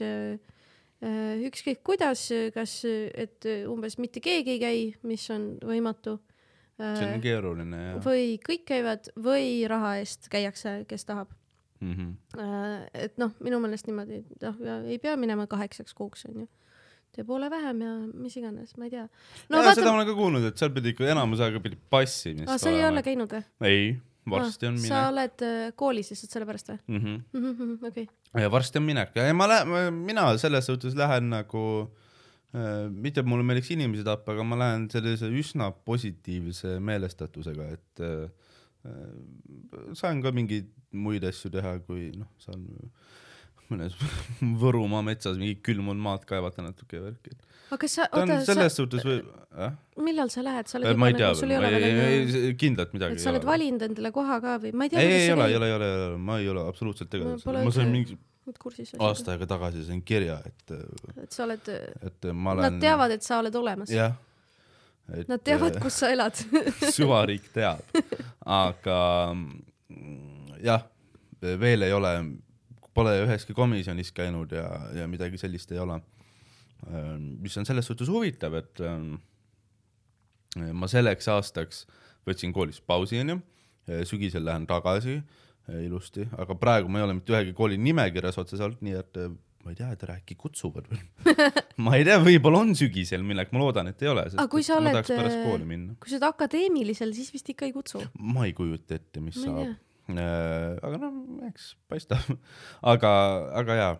ükskõik 1.03 1.81
kuidas, 1.83 2.29
kas, 2.55 2.77
et 2.87 3.43
umbes 3.67 3.97
mitte 3.99 4.21
keegi 4.23 4.53
ei 4.53 4.59
käi, 4.61 4.83
mis 5.03 5.25
on 5.35 5.57
võimatu. 5.59 6.13
See 6.97 7.07
on 7.07 7.23
keeruline 7.23 7.79
ja 7.83 7.93
või 8.03 8.35
kõik 8.43 8.65
käivad 8.69 9.09
või 9.19 9.63
raha 9.69 9.95
eest 10.01 10.29
käiakse, 10.33 10.81
kes 10.89 11.07
tahab. 11.09 11.31
mm. 11.79 11.93
-hmm. 11.93 12.89
et 13.05 13.17
noh, 13.21 13.33
minu 13.43 13.61
meelest 13.63 13.87
niimoodi, 13.89 14.23
noh, 14.43 14.61
ei 14.87 14.99
pea 15.03 15.15
minema 15.19 15.47
kaheksaks 15.47 15.93
kuuks 15.97 16.25
onju. 16.29 16.47
tee 17.13 17.23
poole 17.23 17.49
vähem 17.49 17.81
ja 17.81 17.91
mis 18.13 18.37
iganes, 18.37 18.77
ma 18.77 18.89
ei 18.89 18.95
tea. 18.95 19.07
no, 19.49 19.61
ja, 19.61 19.75
seda 19.75 19.91
ma 19.91 19.99
olen 19.99 20.09
ka 20.09 20.17
kuulnud, 20.17 20.47
et 20.49 20.57
seal 20.57 20.73
pidi 20.73 20.95
ikka 20.95 21.11
enamus 21.13 21.43
aega 21.45 21.61
pidi 21.63 21.77
passimist 21.89 22.49
aa, 22.49 22.57
sa 22.57 22.73
ei 22.73 22.85
ole 22.87 23.03
käinud 23.05 23.37
või? 23.37 23.43
ei, 23.69 23.89
varsti 24.29 24.69
on 24.69 24.79
sa 24.79 24.87
minek 24.87 25.11
oled 25.11 25.45
äh, 25.49 25.65
koolis 25.75 26.13
lihtsalt 26.13 26.37
sellepärast 26.37 26.73
või 26.73 26.79
mm. 26.87 27.19
-hmm. 27.33 27.75
okei, 27.91 28.07
ja 28.45 28.51
varsti 28.51 28.81
on 28.81 28.87
minek 28.87 29.15
ja 29.19 29.27
ma 29.33 29.49
lähen, 29.51 30.01
mina 30.07 30.31
selles 30.41 30.71
suhtes 30.71 30.97
lähen 30.97 31.29
nagu 31.33 31.65
äh, 31.83 32.02
mitte 32.53 33.23
et 33.23 33.29
mulle 33.29 33.45
meeldiks 33.47 33.71
inimesi 33.73 34.05
tappa, 34.05 34.35
aga 34.35 34.45
ma 34.45 34.59
lähen 34.61 34.85
sellise 34.93 35.29
üsna 35.33 35.71
positiivse 35.87 36.77
meelestatusega, 36.85 37.69
et 37.73 38.03
äh, 38.05 38.51
äh, 38.85 39.95
saan 39.97 40.21
ka 40.21 40.33
mingeid 40.35 40.69
muid 40.93 41.25
asju 41.25 41.49
teha, 41.53 41.79
kui 41.87 42.11
noh, 42.13 42.29
saan 42.43 42.67
mõnes 43.71 43.95
Võrumaa 44.61 45.01
metsas 45.05 45.39
mingi 45.39 45.55
külmunud 45.65 46.03
maad 46.03 46.27
kaevata 46.29 46.61
natuke 46.65 46.99
ja 46.99 47.05
värki. 47.07 47.33
aga 47.71 47.79
kas 47.81 47.95
sa, 47.97 48.05
oota, 48.11 48.37
selles 48.45 48.75
sa, 48.75 48.83
suhtes 48.83 49.07
või 49.07 49.23
äh?, 49.57 49.73
millal 50.03 50.29
sa 50.29 50.43
lähed, 50.45 50.69
sa 50.69 50.77
oled 50.77 50.99
ma 50.99 51.09
ei 51.09 51.17
tea 51.17 51.31
sul 51.39 51.53
ei 51.55 51.57
ole 51.57 51.71
veel 51.73 51.87
ei 51.87 52.53
kindlalt 52.59 52.93
midagi 52.93 53.17
et 53.17 53.23
sa 53.23 53.31
oled 53.33 53.47
valinud 53.47 53.87
endale 53.87 54.13
koha 54.13 54.37
ka 54.43 54.59
või? 54.61 54.75
Ma 54.77 54.85
ei 54.85 54.93
tea, 54.93 55.01
ei, 55.01 55.23
ei 55.23 55.33
ole, 55.33 55.49
ei 55.49 55.57
ole, 55.57 55.71
ei 55.71 55.79
ole, 55.79 55.89
ma 56.29 56.37
ei 56.43 56.53
ole 56.53 56.67
absoluutselt 56.69 57.09
tegelenud 57.09 57.41
sellega, 57.41 57.65
ma 57.65 57.73
sain 57.79 57.89
mingi 57.95 58.19
oled 58.47 58.59
kursis 58.59 58.93
aasta 58.99 59.33
aega 59.33 59.47
tagasi 59.47 59.85
sain 59.87 60.01
kirja, 60.05 60.37
et, 60.47 60.75
et 61.23 61.31
sa 61.31 61.45
oled, 61.45 61.69
et 62.09 62.29
ma 62.33 62.55
olen. 62.55 62.65
nad 62.65 62.79
teavad, 62.83 63.13
et 63.15 63.25
sa 63.25 63.39
oled 63.43 63.55
olemas. 63.55 63.91
jah. 63.93 64.15
Nad 65.27 65.43
teavad, 65.43 65.77
kus 65.83 65.97
sa 65.99 66.09
elad. 66.13 66.37
süvariik 66.95 67.49
teab, 67.55 67.83
aga 68.47 68.97
mm, 69.35 70.57
jah, 70.63 70.85
veel 71.59 71.87
ei 71.87 71.95
ole, 71.95 72.13
pole 72.95 73.15
üheski 73.25 73.55
komisjonis 73.57 74.13
käinud 74.15 74.53
ja, 74.55 74.67
ja 74.95 75.07
midagi 75.11 75.39
sellist 75.41 75.71
ei 75.75 75.81
ole. 75.83 75.99
mis 77.39 77.55
on 77.57 77.65
selles 77.67 77.87
suhtes 77.87 78.09
huvitav, 78.11 78.55
et 78.59 78.83
ähm, 78.83 79.15
ma 80.75 80.87
selleks 80.91 81.29
aastaks 81.31 81.85
võtsin 82.27 82.51
koolis 82.55 82.81
pausi 82.83 83.21
onju, 83.23 83.39
sügisel 84.07 84.43
lähen 84.47 84.67
tagasi 84.67 85.17
äh, 85.19 85.43
ilusti, 85.71 86.25
aga 86.35 86.55
praegu 86.59 86.91
ma 86.91 86.99
ei 86.99 87.05
ole 87.07 87.15
mitte 87.17 87.31
ühegi 87.31 87.53
kooli 87.55 87.77
nimekirjas 87.79 88.39
otseselt, 88.41 88.81
nii 88.83 88.97
et 88.99 89.19
äh, 89.21 89.29
ma 89.63 89.71
ei 89.71 89.77
tea, 89.79 89.93
et 89.95 90.03
äkki 90.11 90.35
kutsuvad 90.39 90.89
veel. 90.91 91.05
ma 91.85 91.95
ei 91.95 92.03
tea, 92.07 92.17
võib-olla 92.23 92.63
on 92.65 92.73
sügisel 92.75 93.23
minek, 93.25 93.53
ma 93.55 93.61
loodan, 93.63 93.87
et 93.93 94.03
ei 94.03 94.11
ole, 94.11 94.25
Aga 94.33 94.47
kui 94.51 94.65
sa 94.65 94.77
oled, 94.81 94.99
äh, 94.99 95.03
kui 95.07 96.11
sa 96.11 96.17
oled 96.17 96.27
akadeemilisel, 96.27 97.15
siis 97.15 97.31
vist 97.31 97.53
ikka 97.53 97.69
ei 97.69 97.75
kutsu. 97.75 98.03
ma 98.19 98.47
ei 98.49 98.55
kujuta 98.57 98.99
ette, 98.99 99.23
mis 99.23 99.39
Ma 99.39 99.47
saab. 99.47 99.75
aga 100.83 100.99
no 100.99 101.13
eks 101.47 101.73
paistab. 101.87 102.27
aga, 102.93 103.13
aga 103.63 103.79
jaa, 103.79 103.93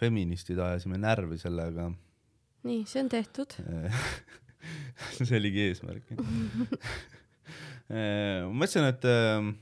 feministid 0.00 0.58
ajasime 0.58 0.98
närvi 0.98 1.38
sellega. 1.38 1.92
nii, 2.66 2.82
see 2.90 3.06
on 3.06 3.12
tehtud. 3.12 3.54
see 5.14 5.36
oligi 5.38 5.68
eesmärk. 5.70 6.10
ma 7.86 8.50
mõtlesin, 8.50 8.90
et 8.90 9.06
äh, 9.06 9.52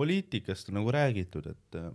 poliitikast 0.00 0.68
on 0.72 0.80
nagu 0.80 0.92
räägitud, 0.96 1.46
et 1.52 1.76
äh, 1.80 1.90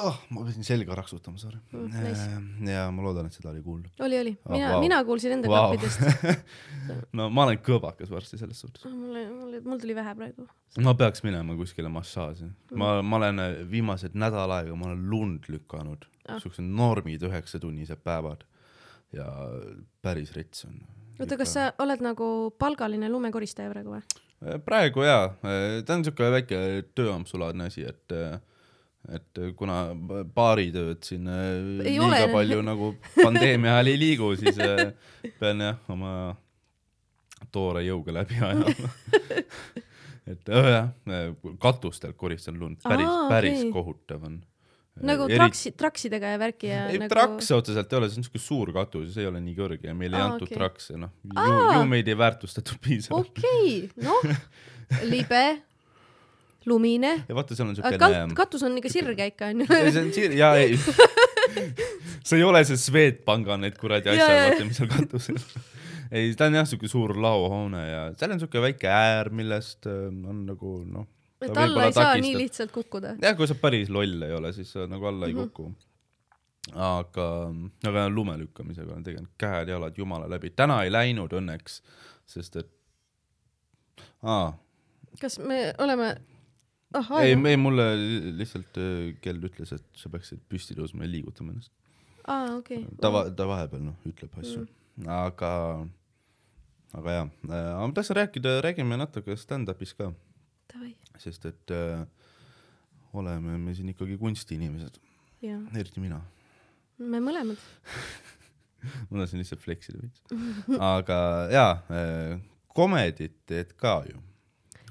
oh, 0.00 0.16
ma 0.34 0.42
pidin 0.48 0.64
selga 0.66 0.96
raksutama, 0.98 1.38
sorry 1.38 1.58
Mm, 1.72 1.84
nice. 1.92 2.22
äh,. 2.26 2.70
ja 2.72 2.86
ma 2.94 3.02
loodan, 3.04 3.26
et 3.30 3.36
seda 3.36 3.50
oli 3.52 3.62
kuulda. 3.62 3.90
oli, 4.06 4.18
oli. 4.20 4.32
Oh, 4.44 4.52
mina 4.56 4.70
vau. 4.72 4.80
mina 4.82 4.98
kuulsin 5.06 5.32
enda 5.36 5.48
Vau. 5.50 5.68
klappidest. 5.70 6.00
no 7.18 7.28
ma 7.30 7.44
olen 7.46 7.60
kõbakas 7.66 8.10
varsti 8.10 8.38
selles 8.40 8.60
suhtes. 8.64 8.84
mul, 8.90 9.20
mul, 9.34 9.60
mul 9.64 9.82
tuli 9.82 9.94
vähe 9.96 10.14
praegu. 10.18 10.48
ma 10.82 10.94
peaks 10.98 11.22
minema 11.26 11.54
kuskile 11.58 11.88
massaaži. 11.92 12.44
Mm. 12.48 12.78
ma, 12.82 12.90
ma 13.02 13.20
olen 13.22 13.38
äh, 13.44 13.54
viimased 13.70 14.14
nädal 14.18 14.50
aega, 14.58 14.74
ma 14.76 14.90
olen 14.90 15.06
lund 15.10 15.48
lükanud 15.52 16.08
Ah. 16.24 16.36
ah., 16.38 16.40
siuksed 16.40 16.64
normid 16.64 17.20
üheksatunnised 17.28 18.00
päevad 18.00 18.46
ja 19.12 19.26
päris 20.02 20.30
rets 20.32 20.64
on. 20.64 20.78
oota, 21.20 21.36
kas 21.36 21.52
sa 21.52 21.66
oled 21.84 22.00
nagu 22.02 22.26
palgaline 22.58 23.10
lumekoristaja 23.12 23.68
praegu 23.70 23.92
või? 23.98 24.00
Äh, 24.42 24.58
praegu 24.64 25.04
jaa, 25.06 25.28
ta 25.86 25.94
on 25.98 26.04
siuke 26.06 26.30
väike 26.34 26.58
tööampsulaadne 26.96 27.70
asi, 27.70 27.86
et 27.88 28.16
et 29.12 29.36
kuna 29.56 29.82
baaritööd 30.34 31.02
siin 31.04 31.26
äh, 31.28 31.42
Ei 31.84 31.98
liiga 31.98 32.06
ole. 32.06 32.20
palju 32.32 32.62
nagu 32.64 32.86
pandeemia 33.18 33.74
ajal 33.76 33.90
ei 33.92 33.98
liigu, 34.00 34.30
siis 34.40 34.56
äh, 34.64 34.94
pean 35.40 35.60
jah 35.60 35.90
oma 35.92 36.12
toore 37.52 37.82
jõuga 37.84 38.14
läbi 38.16 38.38
ajama. 38.40 38.88
et 40.32 40.48
öö, 40.48 40.62
jah, 40.72 40.88
katustelt 41.60 42.16
koristan 42.16 42.56
lund, 42.58 42.80
päris 42.82 43.10
päris 43.28 43.58
okei. 43.60 43.72
kohutav 43.76 44.24
on. 44.24 44.38
Nagu 45.02 45.26
traksi, 45.26 45.72
traksidega 45.74 46.34
ja 46.34 46.38
värki 46.38 46.70
ja 46.70 46.86
ei 46.92 47.00
nagu... 47.02 47.10
trakse 47.10 47.56
otseselt 47.56 47.90
ei 47.90 47.98
ole, 47.98 48.08
see 48.10 48.20
on 48.20 48.26
siuke 48.28 48.40
suur 48.42 48.70
katus 48.76 49.08
ja 49.08 49.16
see 49.16 49.24
ei 49.24 49.30
ole 49.30 49.40
nii 49.42 49.56
kõrge 49.58 49.90
ja 49.90 49.94
meile 49.98 50.20
ei 50.20 50.26
antud 50.28 50.46
okay. 50.46 50.58
trakse, 50.60 50.98
noh. 51.00 51.10
ju 51.34 51.54
ju 51.74 51.86
meid 51.90 52.10
ei 52.10 52.18
väärtustatud 52.18 52.78
piisavalt 52.84 53.32
okei 53.32 53.88
okay,, 53.88 54.04
noh, 54.06 54.44
libe, 55.12 55.42
lumine, 56.70 57.14
ja 57.26 57.36
vaata, 57.36 57.58
seal 57.58 57.72
on 57.72 57.78
siuke 57.78 58.38
katus 58.38 58.62
on 58.68 58.78
ikka 58.78 58.92
sirge 58.92 59.26
ikka 59.32 59.50
onju. 59.50 59.66
see 59.72 60.04
on 60.04 60.12
siir-, 60.14 60.36
jaa, 60.38 60.54
ei. 60.62 60.78
see 62.26 62.38
ei 62.38 62.46
ole 62.46 62.62
see 62.68 62.78
Swedbanka 62.78 63.58
need 63.60 63.80
kuradi 63.80 64.14
asjad, 64.14 64.36
vaata, 64.44 64.68
mis 64.68 64.78
seal 64.78 64.92
katusel. 64.94 65.42
ei, 66.14 66.30
ta 66.38 66.46
on 66.46 66.60
jah 66.60 66.70
siuke 66.70 66.90
suur 66.92 67.16
laohoone 67.18 67.82
ja 67.82 68.06
seal 68.14 68.36
on 68.36 68.46
siuke 68.46 68.62
väike 68.62 68.94
äär, 68.94 69.34
millest 69.34 69.90
äh, 69.90 70.06
on 70.06 70.46
nagu 70.52 70.78
noh. 70.86 71.10
Et 71.42 71.56
alla 71.56 71.84
ei 71.86 71.92
saa 71.92 72.14
nii 72.16 72.36
lihtsalt 72.38 72.70
kukkuda. 72.72 73.16
jah, 73.22 73.36
kui 73.36 73.46
sa 73.46 73.54
päris 73.54 73.90
loll 73.90 74.22
ei 74.22 74.32
ole, 74.32 74.52
siis 74.52 74.72
sa 74.72 74.86
nagu 74.86 75.06
alla 75.06 75.26
ei 75.26 75.34
Mhm. 75.34 75.42
kuku. 75.50 75.74
aga, 76.74 77.26
aga 77.86 78.08
lume 78.08 78.38
lükkamisega 78.40 78.92
olen 78.92 79.04
tegelenud 79.04 79.30
käed-jalad 79.38 79.98
jumala 79.98 80.28
läbi, 80.30 80.50
täna 80.50 80.82
ei 80.84 80.90
läinud 80.92 81.32
õnneks, 81.36 81.80
sest 82.26 82.56
et 82.56 82.70
aa, 84.22 84.54
kas 85.20 85.38
me 85.38 85.74
oleme, 85.78 86.14
ah 86.94 87.10
ei, 87.20 87.34
ei 87.36 87.56
mulle 87.60 87.84
li- 88.00 88.32
lihtsalt 88.40 88.78
äh, 88.80 89.12
kell 89.20 89.42
ütles, 89.44 89.72
et 89.76 89.84
sa 90.00 90.08
peaksid 90.08 90.40
püsti 90.48 90.74
tõusma 90.78 91.04
ja 91.04 91.10
liigutama 91.12 91.52
ennast. 91.52 91.72
aa 92.26 92.54
okei. 92.56 92.86
ta 93.00 93.10
va-, 93.12 93.28
ta 93.30 93.46
vahepeal 93.50 93.82
noh, 93.90 93.96
ütleb 94.08 94.32
asju 94.40 94.64
mm., 94.64 95.08
aga, 95.10 95.52
aga 96.96 97.10
jaa, 97.18 97.28
ma 97.44 97.92
tahtsin 97.92 98.16
rääkida, 98.22 98.60
räägime 98.64 98.96
natuke 98.96 99.36
stand-up'ist 99.36 99.98
ka, 100.00 100.12
sest 101.22 101.44
et 101.50 101.74
äh, 101.74 102.04
oleme 103.14 103.58
me 103.58 103.74
siin 103.74 103.92
ikkagi 103.92 104.16
kunstiinimesed, 104.18 104.98
eriti 105.76 106.02
mina. 106.02 106.20
me 106.98 107.20
mõlemad. 107.22 107.60
ma 109.10 109.22
tahtsin 109.22 109.40
lihtsalt 109.40 109.62
flex 109.64 109.90
ida 109.92 110.02
veits. 110.02 110.24
aga 110.80 111.18
jaa, 111.52 111.74
komedit 112.74 113.36
teed 113.48 113.74
ka 113.80 114.00
ju. 114.08 114.20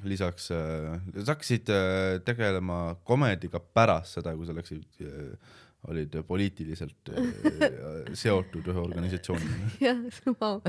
lisaks 0.04 0.50
äh,, 0.52 0.98
sa 1.16 1.32
hakkasid 1.32 1.70
äh, 1.72 2.18
tegelema 2.28 2.98
komediga 3.08 3.62
pärast 3.64 4.18
seda, 4.18 4.34
kui 4.36 4.48
sa 4.48 4.56
läksid 4.58 5.00
äh,, 5.00 5.54
olid 5.92 6.16
poliitiliselt 6.28 7.12
äh, 7.12 7.26
seotud 8.24 8.68
ühe 8.72 8.84
organisatsiooniga. 8.84 9.72
jah, 9.84 10.04
vau. 10.40 10.62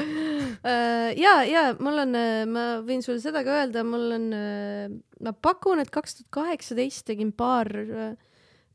ja, 1.16 1.34
ja 1.46 1.66
mul 1.78 2.02
on, 2.06 2.18
ma 2.50 2.64
võin 2.86 3.04
sulle 3.04 3.22
seda 3.22 3.44
ka 3.46 3.60
öelda, 3.60 3.84
mul 3.86 4.16
on, 4.18 4.30
ma 5.22 5.34
pakun, 5.34 5.82
et 5.84 5.92
kaks 5.94 6.18
tuhat 6.20 6.32
kaheksateist 6.40 7.06
tegin 7.12 7.30
paar, 7.36 7.70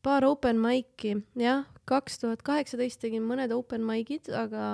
paar 0.05 0.27
open 0.27 0.61
mic'i, 0.63 1.17
jah, 1.39 1.67
kaks 1.89 2.21
tuhat 2.21 2.43
kaheksateist 2.45 3.01
tegin 3.01 3.25
mõned 3.27 3.53
open 3.55 3.85
mic'id, 3.87 4.29
aga 4.35 4.65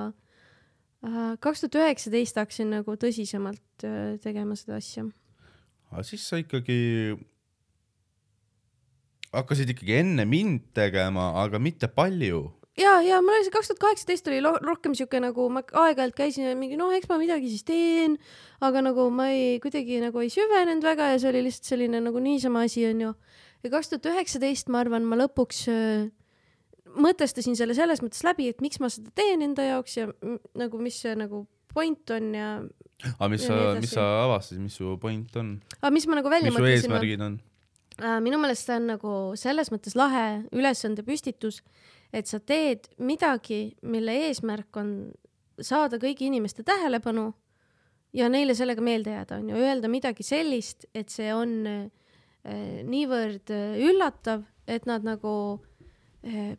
äh, 1.05 1.35
kaks 1.43 1.63
tuhat 1.63 1.79
üheksateist 1.83 2.39
hakkasin 2.41 2.73
nagu 2.75 2.97
tõsisemalt 2.99 3.87
äh, 3.87 4.15
tegema 4.23 4.57
seda 4.59 4.79
asja. 4.81 5.07
aga 5.91 6.03
siis 6.07 6.25
sa 6.27 6.41
ikkagi 6.41 7.15
hakkasid 9.35 9.73
ikkagi 9.73 9.99
enne 10.01 10.25
mind 10.29 10.71
tegema, 10.77 11.31
aga 11.43 11.59
mitte 11.61 11.89
palju. 11.91 12.43
ja, 12.79 12.97
ja 13.05 13.21
mul 13.23 13.37
oli 13.37 13.47
see 13.47 13.53
kaks 13.55 13.71
tuhat 13.71 13.83
kaheksateist 13.83 14.27
oli 14.31 14.41
rohkem 14.43 14.95
siuke 14.97 15.21
nagu 15.23 15.47
ma 15.53 15.63
aeg-ajalt 15.63 16.17
käisin 16.17 16.49
ja 16.49 16.57
mingi 16.59 16.79
noh, 16.79 16.91
eks 16.95 17.09
ma 17.11 17.19
midagi 17.21 17.51
siis 17.51 17.63
teen, 17.67 18.17
aga 18.63 18.83
nagu 18.83 19.07
ma 19.13 19.29
ei 19.31 19.57
kuidagi 19.63 20.01
nagu 20.03 20.23
ei 20.23 20.33
süvenenud 20.33 20.83
väga 20.83 21.13
ja 21.13 21.21
see 21.21 21.31
oli 21.31 21.45
lihtsalt 21.47 21.71
selline 21.71 22.03
nagu 22.03 22.19
niisama 22.19 22.65
asi 22.67 22.85
onju. 22.89 23.15
ja 23.63 23.73
kaks 23.73 23.93
tuhat 23.93 24.11
üheksateist 24.13 24.71
ma 24.73 24.83
arvan, 24.83 25.07
ma 25.07 25.19
lõpuks 25.23 25.65
äh, 25.71 26.07
mõtestasin 26.95 27.57
selle 27.57 27.75
selles 27.77 28.01
mõttes 28.03 28.23
läbi, 28.25 28.49
et 28.51 28.63
miks 28.63 28.79
ma 28.83 28.89
seda 28.91 29.11
teen 29.15 29.43
enda 29.45 29.65
jaoks 29.65 29.97
ja 29.99 30.09
nagu 30.57 30.79
mis 30.81 30.99
see 31.03 31.15
nagu 31.19 31.45
point 31.75 32.15
on 32.15 32.31
ja 32.35 32.49
aga 33.17 33.29
mis 33.31 33.43
sa 33.47 33.57
mis 33.79 33.93
sa 33.95 34.05
avastasid, 34.23 34.61
mis 34.63 34.77
su 34.79 34.95
point 35.01 35.35
on, 35.41 35.57
aga 35.81 35.91
mis 35.93 36.07
ma 36.07 36.19
nagu 36.21 36.31
välja 36.31 36.51
mis 36.51 36.57
su 36.57 36.63
mõtlesin. 36.63 36.87
eesmärgid 36.87 37.25
on? 37.25 37.37
Äh, 38.03 38.19
minu 38.19 38.39
meelest 38.41 38.67
see 38.67 38.75
on 38.75 38.89
nagu 38.91 39.11
selles 39.39 39.71
mõttes 39.71 39.95
lahe 39.95 40.43
ülesande 40.55 41.03
püstitus, 41.07 41.61
et 42.11 42.27
sa 42.27 42.41
teed 42.43 42.89
midagi, 42.99 43.75
mille 43.87 44.15
eesmärk 44.27 44.75
on 44.81 44.89
saada 45.63 45.99
kõigi 46.01 46.27
inimeste 46.27 46.65
tähelepanu 46.67 47.29
ja 48.15 48.27
neile 48.31 48.55
sellega 48.55 48.83
meelde 48.83 49.13
jääda, 49.15 49.39
on 49.39 49.49
ju, 49.51 49.61
öelda 49.63 49.91
midagi 49.91 50.25
sellist, 50.27 50.89
et 50.95 51.11
see 51.13 51.31
on 51.35 51.55
äh, 51.71 52.83
niivõrd 52.83 53.51
äh, 53.55 53.79
üllatav, 53.87 54.43
et 54.67 54.87
nad 54.89 55.05
nagu 55.07 55.31
äh, 56.27 56.55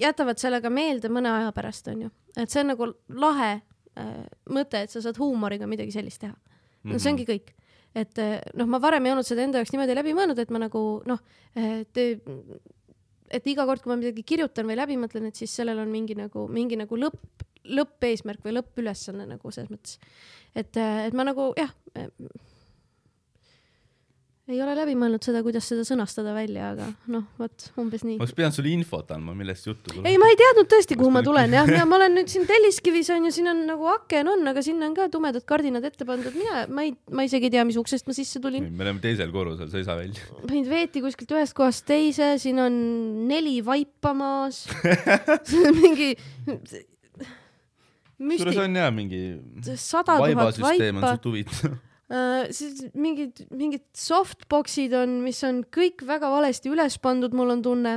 jätavad 0.00 0.40
sellega 0.40 0.70
meelde 0.72 1.10
mõne 1.12 1.32
aja 1.32 1.52
pärast, 1.56 1.88
on 1.92 2.06
ju. 2.06 2.10
et 2.36 2.52
see 2.52 2.64
on 2.64 2.72
nagu 2.72 2.88
lahe 3.20 3.52
äh, 3.52 4.24
mõte, 4.52 4.80
et 4.80 4.92
sa 4.92 5.04
saad 5.04 5.20
huumoriga 5.20 5.68
midagi 5.68 5.92
sellist 5.92 6.24
teha. 6.24 6.36
no 6.84 6.96
Mhm. 6.96 6.98
see 6.98 7.12
ongi 7.12 7.28
kõik. 7.28 7.52
Et 7.96 8.22
eh, 8.22 8.38
noh, 8.58 8.68
ma 8.70 8.80
varem 8.82 9.06
ei 9.06 9.14
olnud 9.14 9.26
seda 9.26 9.44
enda 9.46 9.62
jaoks 9.62 9.72
niimoodi 9.74 9.96
läbi 9.96 10.14
mõelnud, 10.16 10.40
et 10.42 10.52
ma 10.52 10.60
nagu 10.62 10.82
noh, 11.08 11.22
et 11.56 12.02
et 13.34 13.48
iga 13.50 13.66
kord, 13.66 13.82
kui 13.82 13.90
ma 13.90 13.98
midagi 13.98 14.22
kirjutan 14.26 14.68
või 14.68 14.76
läbi 14.78 14.98
mõtlen, 15.00 15.30
et 15.30 15.38
siis 15.38 15.54
sellel 15.58 15.80
on 15.82 15.90
mingi 15.90 16.14
nagu, 16.18 16.46
mingi 16.52 16.78
nagu 16.78 16.98
lõpp, 17.00 17.46
lõppeesmärk 17.66 18.44
või 18.46 18.54
lõppülesanne 18.58 19.26
nagu 19.26 19.50
selles 19.50 19.72
mõttes. 19.72 19.96
et, 20.54 20.76
et 20.76 21.16
ma 21.16 21.26
nagu 21.26 21.50
jah, 21.58 21.72
ei 24.46 24.60
ole 24.62 24.76
läbi 24.78 24.94
mõelnud 24.98 25.24
seda, 25.26 25.40
kuidas 25.42 25.66
seda 25.66 25.82
sõnastada 25.86 26.30
välja, 26.36 26.70
aga 26.74 26.86
noh, 27.10 27.24
vot 27.40 27.64
umbes 27.82 28.04
nii 28.06 28.14
ma. 28.14 28.22
oleks 28.22 28.36
pidanud 28.36 28.54
sulle 28.54 28.70
infot 28.70 29.10
andma, 29.16 29.34
millest 29.38 29.66
juttu 29.66 29.90
tuleb. 29.90 30.06
ei, 30.06 30.18
ma 30.22 30.28
ei 30.30 30.38
teadnud 30.38 30.70
tõesti, 30.70 30.98
kuhu 30.98 31.10
ma 31.14 31.22
tulen 31.26 31.56
jah, 31.56 31.70
ja 31.74 31.86
ma 31.88 31.98
olen 31.98 32.14
nüüd 32.20 32.30
siin 32.30 32.46
Telliskivis 32.46 33.10
on 33.14 33.26
ju, 33.26 33.32
siin 33.34 33.50
on 33.50 33.64
nagu 33.66 33.88
aken 33.90 34.30
on, 34.36 34.46
aga 34.52 34.62
sinna 34.62 34.86
on 34.86 34.94
ka 34.98 35.08
tumedad 35.12 35.46
kardinad 35.48 35.86
ette 35.88 36.06
pandud, 36.08 36.34
mina, 36.38 36.66
ma 36.70 36.86
ei, 36.86 36.94
ma 37.10 37.26
isegi 37.26 37.50
ei 37.50 37.56
tea, 37.56 37.66
mis 37.66 37.78
uksest 37.80 38.06
ma 38.06 38.14
sisse 38.16 38.42
tulin. 38.42 38.68
me 38.70 38.86
oleme 38.86 39.02
teisel 39.02 39.34
korrusel, 39.34 39.70
sa 39.72 39.80
ei 39.82 39.88
saa 39.88 39.98
välja. 39.98 40.28
mind 40.52 40.70
veeti 40.70 41.02
kuskilt 41.04 41.34
ühest 41.34 41.56
kohast 41.58 41.86
teise, 41.90 42.36
siin 42.42 42.62
on 42.62 42.76
neli 43.26 43.58
vaipa 43.66 44.14
maas. 44.14 44.64
mingi 45.82 46.14
kusjuures 48.16 48.54
müsti-, 48.54 48.62
on 48.62 48.78
jah 48.78 48.94
mingi 48.94 49.22
sada 49.74 50.16
tuhat 50.22 50.62
vaipa, 50.62 51.16
huvitav. 51.26 51.76
Siis 52.54 52.84
mingid, 52.94 53.46
mingid 53.50 53.86
softbox'id 53.98 54.94
on, 54.94 55.20
mis 55.24 55.40
on 55.46 55.64
kõik 55.74 56.04
väga 56.06 56.30
valesti 56.30 56.70
üles 56.70 56.98
pandud, 57.02 57.34
mul 57.34 57.56
on 57.56 57.64
tunne. 57.64 57.94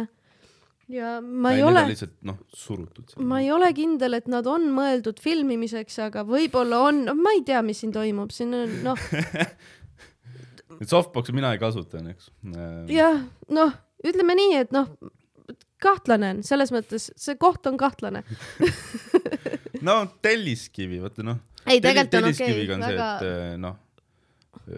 ja 0.89 1.19
ma 1.21 1.51
ei 1.53 1.61
ole, 1.61 1.83
lihtsalt 1.91 2.15
noh, 2.25 2.39
surutud. 2.49 3.13
ma 3.21 3.41
ei 3.43 3.51
ole 3.53 3.69
kindel, 3.77 4.17
et 4.17 4.29
nad 4.31 4.47
on 4.49 4.65
mõeldud 4.73 5.21
filmimiseks, 5.21 5.99
aga 6.07 6.25
võib-olla 6.25 6.81
on, 6.87 7.03
no 7.05 7.13
ma 7.19 7.35
ei 7.37 7.43
tea, 7.45 7.61
mis 7.65 7.83
siin 7.83 7.93
toimub, 7.93 8.33
siin 8.33 8.55
on 8.57 8.79
noh, 8.87 9.03
Softbox'i 10.89 11.33
mina 11.35 11.51
ei 11.53 11.59
kasuta, 11.59 11.99
õnneks. 11.99 12.29
jah, 12.89 13.21
noh, 13.51 13.73
ütleme 14.05 14.35
nii, 14.39 14.53
et 14.63 14.73
noh, 14.73 14.87
kahtlane 15.83 16.33
on 16.35 16.41
selles 16.45 16.71
mõttes, 16.75 17.09
see 17.19 17.37
koht 17.39 17.67
on 17.69 17.77
kahtlane. 17.79 18.23
no 19.87 19.99
telliskivi, 20.23 21.01
vaata 21.03 21.25
noh. 21.27 21.41
ei, 21.65 21.81
tegelikult 21.83 22.19
on 22.21 22.29
okei 22.31 22.65
on 22.75 22.87
väga..., 22.87 23.11
see, 23.19 23.29
et 23.29 23.53
eh, 23.53 23.53
noh, 23.61 23.77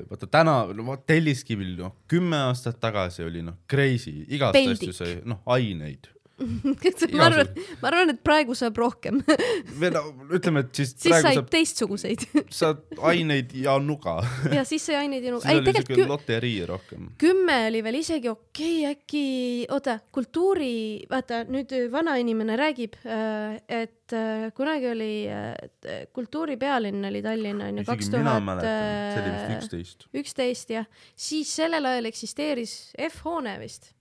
vaata 0.09 0.29
täna, 0.31 0.55
no 0.75 0.85
vot 0.87 1.05
telliskivil 1.07 1.75
noh, 1.79 1.95
kümme 2.11 2.39
aastat 2.47 2.79
tagasi 2.83 3.25
oli 3.27 3.43
noh, 3.45 3.59
crazy, 3.69 4.25
igast 4.27 4.57
Peldik. 4.57 4.89
asju 4.89 4.97
sai, 4.97 5.13
noh, 5.27 5.41
aineid. 5.55 6.09
ma 7.17 7.27
arvan, 7.27 7.51
ma 7.81 7.91
arvan, 7.91 8.13
et 8.13 8.21
praegu 8.25 8.55
saab 8.57 8.79
rohkem, 8.81 9.21
või 9.81 9.91
no 9.93 10.03
ütleme, 10.33 10.65
et 10.65 10.81
siis, 10.81 10.93
siis 10.95 11.15
said 11.15 11.39
saab, 11.39 11.49
teistsuguseid 11.53 12.25
saad 12.61 12.83
aineid 13.11 13.53
ja 13.57 13.77
nuga. 13.83 14.19
ja 14.53 14.65
siis 14.67 14.85
sai 14.89 15.01
aineid 15.03 15.27
ja 15.27 15.35
nuga, 15.35 15.45
siis 15.45 15.53
ei 15.53 15.63
oli 15.63 15.75
siuke 15.77 16.07
loterii 16.09 16.57
rohkem. 16.69 17.11
kümme 17.21 17.57
oli 17.69 17.83
veel 17.85 18.01
isegi 18.01 18.31
okei 18.31 18.81
okay,, 18.81 18.95
äkki, 18.95 19.25
oota, 19.73 19.97
kultuuri, 20.13 20.73
vaata 21.11 21.43
nüüd 21.49 21.73
vanainimene 21.93 22.57
räägib, 22.59 22.97
et 23.01 24.15
äh, 24.17 24.49
kunagi 24.57 24.91
oli 24.91 25.13
äh, 25.31 26.05
kultuuripealinn 26.13 27.05
oli 27.11 27.23
Tallinn 27.25 27.65
onju, 27.69 27.85
kaks 27.87 28.11
tuhat 28.13 28.61
see 28.61 29.21
oli 29.21 29.33
vist 29.33 29.57
üksteist. 29.57 30.07
üksteist 30.21 30.75
jah, 30.75 30.87
siis 31.15 31.51
sellel 31.55 31.87
ajal 31.91 32.09
eksisteeris 32.11 32.75
F-hoone 33.09 33.57
vist, 33.61 33.91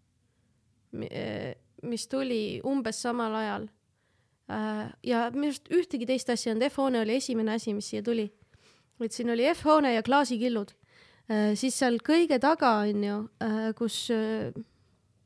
mis 1.82 2.06
tuli 2.10 2.60
umbes 2.66 3.02
samal 3.02 3.34
ajal. 3.40 3.68
ja 5.06 5.28
minu 5.30 5.52
arust 5.52 5.68
ühtegi 5.70 6.08
teist 6.08 6.30
asja 6.32 6.50
ei 6.50 6.56
olnud, 6.56 6.66
F-hoone 6.72 7.00
oli 7.04 7.20
esimene 7.20 7.54
asi, 7.54 7.74
mis 7.74 7.90
siia 7.92 8.02
tuli. 8.02 8.26
et 9.00 9.12
siin 9.14 9.30
oli 9.30 9.46
F-hoone 9.54 9.94
ja 9.94 10.02
klaasikillud. 10.02 10.72
siis 11.54 11.78
seal 11.78 12.00
kõige 12.02 12.40
taga 12.42 12.72
on 12.82 13.04
ju, 13.04 13.18
kus 13.78 14.08
äh, 14.10 14.50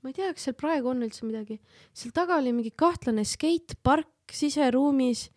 ma 0.05 0.13
ei 0.13 0.17
tea, 0.19 0.33
kas 0.37 0.45
seal 0.49 0.59
praegu 0.61 0.93
on 0.93 1.07
üldse 1.07 1.25
midagi, 1.25 1.59
seal 1.97 2.13
taga 2.13 2.37
oli 2.37 2.53
mingi 2.53 2.75
kahtlane 2.77 3.25
skatepark 3.25 4.35
siseruumis. 4.37 5.31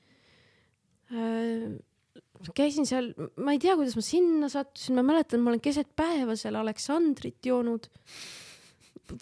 käisin 2.57 2.85
seal, 2.85 3.13
ma 3.39 3.55
ei 3.55 3.61
tea, 3.63 3.77
kuidas 3.79 3.95
ma 3.95 4.03
sinna 4.03 4.49
sattusin, 4.51 4.99
ma 4.99 5.05
mäletan, 5.07 5.39
ma 5.41 5.53
olen 5.53 5.63
keset 5.63 5.95
päeva 5.95 6.35
seal 6.35 6.59
Aleksandrit 6.59 7.39
joonud. 7.47 7.87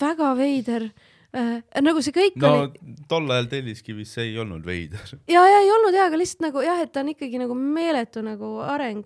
väga 0.01 0.33
veider 0.33 0.89
äh,. 0.89 1.14
Nagu 1.35 2.03
see 2.03 2.15
kõik 2.15 2.37
no 2.39 2.51
oli, 2.63 2.95
tol 3.11 3.27
ajal 3.35 3.49
Telliskivis 3.51 4.13
see 4.15 4.29
ei 4.29 4.37
olnud 4.41 4.65
veider. 4.67 5.03
ja, 5.31 5.43
ja 5.43 5.59
ei 5.63 5.73
olnud 5.73 5.95
hea, 5.95 6.07
aga 6.09 6.19
lihtsalt 6.19 6.47
nagu 6.47 6.63
jah, 6.63 6.79
et 6.83 6.93
ta 6.95 7.03
on 7.03 7.11
ikkagi 7.15 7.41
nagu 7.41 7.57
meeletu 7.59 8.23
nagu 8.25 8.55
areng 8.63 9.03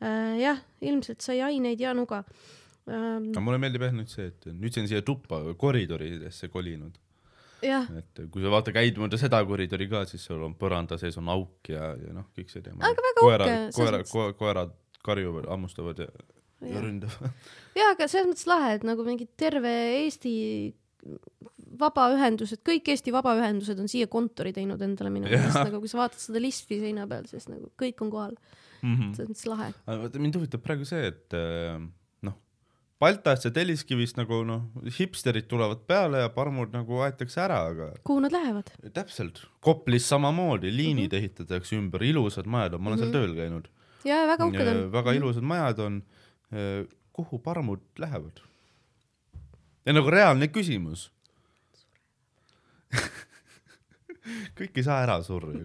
äh,. 0.00 0.40
jah, 0.40 0.64
ilmselt 0.80 1.20
sai 1.24 1.40
aineid 1.44 1.82
ja 1.82 1.92
nuga 1.96 2.22
ähm,. 2.88 3.30
aga 3.34 3.44
mulle 3.44 3.60
meeldib 3.62 3.86
jah 3.86 3.94
nüüd 3.96 4.12
see, 4.12 4.30
et 4.32 4.50
nüüd 4.54 4.74
see 4.74 4.84
on 4.84 4.90
siia 4.94 5.04
tuppa 5.06 5.42
koridoridesse 5.60 6.48
kolinud, 6.52 6.96
et 7.60 8.24
kui 8.32 8.44
sa 8.44 8.52
vaata 8.56 8.74
käid 8.74 8.98
mööda 9.00 9.20
seda 9.20 9.42
koridori 9.44 9.88
ka, 9.90 10.06
siis 10.08 10.24
sul 10.26 10.42
on 10.46 10.56
põranda 10.58 10.98
sees 11.00 11.18
on 11.20 11.28
auk 11.32 11.72
ja, 11.72 11.92
ja 12.00 12.16
noh, 12.16 12.30
kõik 12.36 12.52
see 12.52 12.64
teema. 12.64 12.80
Aga 12.88 13.04
väga 13.04 13.20
koerad 13.20 13.54
uhke,, 13.54 13.72
koerad 13.76 14.06
mõttes-, 14.06 14.36
koerad 14.40 14.76
karjuvad, 15.04 15.48
hammustavad 15.48 16.00
ja, 16.00 16.08
ja 16.64 16.74
Jah. 16.74 16.84
ründavad. 16.84 17.48
ja 17.76 17.92
aga 17.94 18.08
selles 18.08 18.32
mõttes 18.32 18.48
lahe, 18.48 18.74
et 18.78 18.84
nagu 18.88 19.04
mingi 19.04 19.28
terve 19.40 19.72
Eesti 20.00 20.32
vabaühendused, 21.80 22.60
kõik 22.66 22.88
Eesti 22.92 23.12
vabaühendused 23.14 23.78
on 23.80 23.88
siia 23.90 24.08
kontori 24.10 24.52
teinud 24.56 24.80
endale 24.84 25.12
minu 25.14 25.28
meelest, 25.30 25.60
nagu 25.66 25.80
kui 25.82 25.88
sa 25.90 26.02
vaatad 26.02 26.20
seda 26.22 26.42
listvi 26.42 26.80
seina 26.82 27.06
peal, 27.10 27.24
siis 27.30 27.48
nagu 27.50 27.70
kõik 27.80 28.02
on 28.04 28.10
kohal, 28.12 28.36
Mhm. 28.82 29.12
selles 29.14 29.28
mõttes 29.30 29.46
lahe. 29.48 29.72
aga 29.86 29.98
vaata 30.06 30.18
mind 30.18 30.36
huvitab 30.38 30.62
praegu 30.64 30.86
see, 30.88 31.06
et 31.12 31.34
äh, 31.36 31.78
noh, 32.22 32.34
Baltas 33.00 33.44
ja 33.44 33.50
Telliskivis 33.50 34.14
nagu 34.16 34.42
noh, 34.44 34.62
hipsterid 34.98 35.46
tulevad 35.48 35.86
peale 35.86 36.22
ja 36.24 36.28
parmud 36.32 36.72
nagu 36.72 37.00
aetakse 37.04 37.40
ära, 37.44 37.58
aga 37.72 37.90
kuhu 38.04 38.20
nad 38.24 38.32
lähevad? 38.32 38.72
täpselt, 38.92 39.42
Koplis 39.60 40.08
samamoodi, 40.08 40.70
liinid 40.72 41.12
Mhm. 41.12 41.16
mm 41.16 41.18
-hmm. 41.18 41.18
ehitatakse 41.18 41.76
ümber, 41.76 42.02
ilusad 42.02 42.46
majad 42.46 42.74
on, 42.74 42.82
ma 42.82 42.90
olen 42.90 42.98
mm 42.98 43.04
-hmm. 43.04 43.12
seal 43.12 43.26
tööl 43.28 43.34
käinud. 43.36 43.68
ja 44.04 44.26
väga 44.26 44.46
uhked 44.46 44.68
on. 44.68 44.92
väga 44.92 45.12
ilusad 45.12 45.42
majad 45.42 45.78
on. 45.78 46.02
kuhu 47.12 47.38
parmud 47.38 47.80
lähevad? 47.98 48.40
Ja 49.86 49.94
nagu 49.96 50.10
reaalne 50.12 50.48
küsimus. 50.52 51.08
kõik 54.58 54.76
ei 54.76 54.84
saa 54.86 55.02
ära 55.04 55.18
surra 55.26 55.52
ju, 55.54 55.64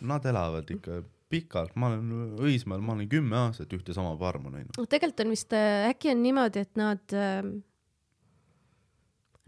nad 0.00 0.24
elavad 0.26 0.70
ikka 0.72 1.02
pikalt, 1.30 1.76
ma 1.78 1.90
olen 1.92 2.36
Õismäel, 2.42 2.82
ma 2.82 2.96
olen 2.96 3.08
kümme 3.10 3.36
aastat 3.44 3.72
ühte 3.76 3.94
sama 3.94 4.16
parmu 4.18 4.50
näinud. 4.50 4.74
noh, 4.78 4.88
tegelikult 4.90 5.24
on 5.26 5.34
vist 5.34 5.52
äh, 5.54 5.88
äkki 5.92 6.10
on 6.14 6.22
niimoodi, 6.24 6.64
et 6.66 6.80
nad 6.80 7.16
äh, 7.16 7.42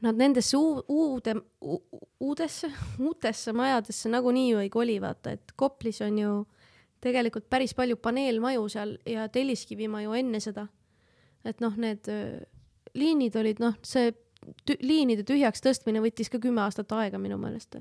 Nad 0.02 0.18
nendesse 0.18 0.56
uu- 0.58 0.82
uude, 0.90 1.36
uudesse, 2.20 2.66
uutesse 2.98 3.52
majadesse 3.54 4.10
nagunii 4.10 4.48
ju 4.50 4.58
ei 4.58 4.70
koli, 4.70 4.96
vaata, 4.98 5.36
et 5.36 5.52
Koplis 5.56 6.00
on 6.02 6.16
ju 6.18 6.30
tegelikult 7.02 7.46
päris 7.50 7.70
palju 7.78 7.96
paneelmaju 8.02 8.64
seal 8.72 8.96
ja 9.06 9.28
Telliskivimaju 9.30 10.16
enne 10.18 10.40
seda. 10.42 10.66
et 11.44 11.62
noh, 11.62 11.76
need 11.78 12.06
öö, 12.10 12.40
liinid 12.98 13.36
olid 13.40 13.62
noh, 13.62 13.78
see 13.86 14.12
tü 14.66 14.76
liinide 14.82 15.24
tühjaks 15.26 15.62
tõstmine 15.64 16.02
võttis 16.04 16.30
ka 16.32 16.40
kümme 16.42 16.64
aastat 16.64 16.92
aega 16.98 17.20
minu 17.22 17.38
meelest. 17.40 17.78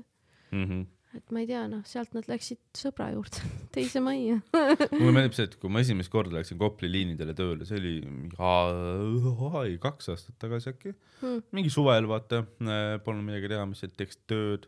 Mm 0.52 0.66
-hmm. 0.68 0.86
et 1.16 1.30
ma 1.32 1.40
ei 1.40 1.46
tea, 1.46 1.66
noh, 1.68 1.82
sealt 1.88 2.14
nad 2.14 2.28
läksid 2.28 2.60
sõbra 2.76 3.10
juurde, 3.12 3.42
teise 3.76 4.00
majja. 4.00 4.40
mulle 5.00 5.12
meeldib 5.12 5.38
see, 5.38 5.48
et 5.50 5.56
kui 5.56 5.70
ma 5.70 5.80
esimest 5.80 6.12
korda 6.12 6.38
läksin 6.38 6.58
Kopli 6.58 6.92
liinidele 6.92 7.34
tööle, 7.34 7.64
see 7.64 7.80
oli 7.80 9.78
kaks 9.80 10.08
aastat 10.14 10.38
tagasi 10.38 10.70
äkki 10.74 10.94
Hmm. 11.22 11.42
mingi 11.54 11.70
suvel 11.70 12.08
vaata, 12.10 12.42
polnud 13.04 13.22
midagi 13.28 13.50
teha, 13.52 13.66
mis, 13.70 13.82
et 13.86 13.94
teeks 13.98 14.18
tööd. 14.26 14.66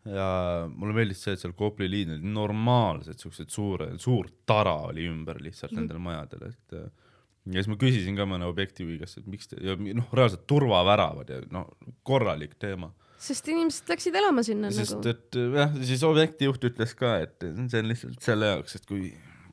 ja 0.00 0.64
mulle 0.70 0.94
meeldis 0.96 1.20
see, 1.20 1.34
et 1.36 1.42
seal 1.42 1.52
Kopli 1.52 1.84
liinil 1.90 2.22
normaalsed 2.24 3.20
siuksed 3.20 3.50
suure, 3.52 3.90
suur 4.00 4.30
tara 4.48 4.72
oli 4.88 5.04
ümber 5.10 5.42
lihtsalt 5.44 5.74
mm 5.74 5.82
nendele 5.82 6.00
majadele, 6.00 6.48
et 6.54 6.76
äh, 6.78 6.86
ja 7.50 7.62
siis 7.62 7.70
ma 7.72 7.78
küsisin 7.80 8.18
ka 8.18 8.26
mõne 8.28 8.48
objektiivi 8.50 8.98
käest, 9.00 9.20
et 9.20 9.30
miks 9.30 9.50
te 9.50 9.60
ja 9.64 9.76
noh, 9.78 10.10
reaalselt 10.16 10.46
turvaväravad 10.50 11.32
ja 11.32 11.40
noh, 11.54 11.68
korralik 12.06 12.56
teema. 12.62 12.92
sest 13.20 13.48
inimesed 13.52 13.90
läksid 13.92 14.14
elama 14.16 14.44
sinna 14.46 14.70
sest 14.74 14.98
nagu. 14.98 15.14
et 15.14 15.40
jah, 15.58 15.74
siis 15.86 16.04
objektijuht 16.06 16.70
ütles 16.70 16.94
ka, 16.98 17.18
et 17.26 17.42
see 17.42 17.82
on 17.82 17.90
lihtsalt 17.90 18.22
selle 18.24 18.54
jaoks, 18.54 18.78
et 18.80 18.88
kui 18.88 19.10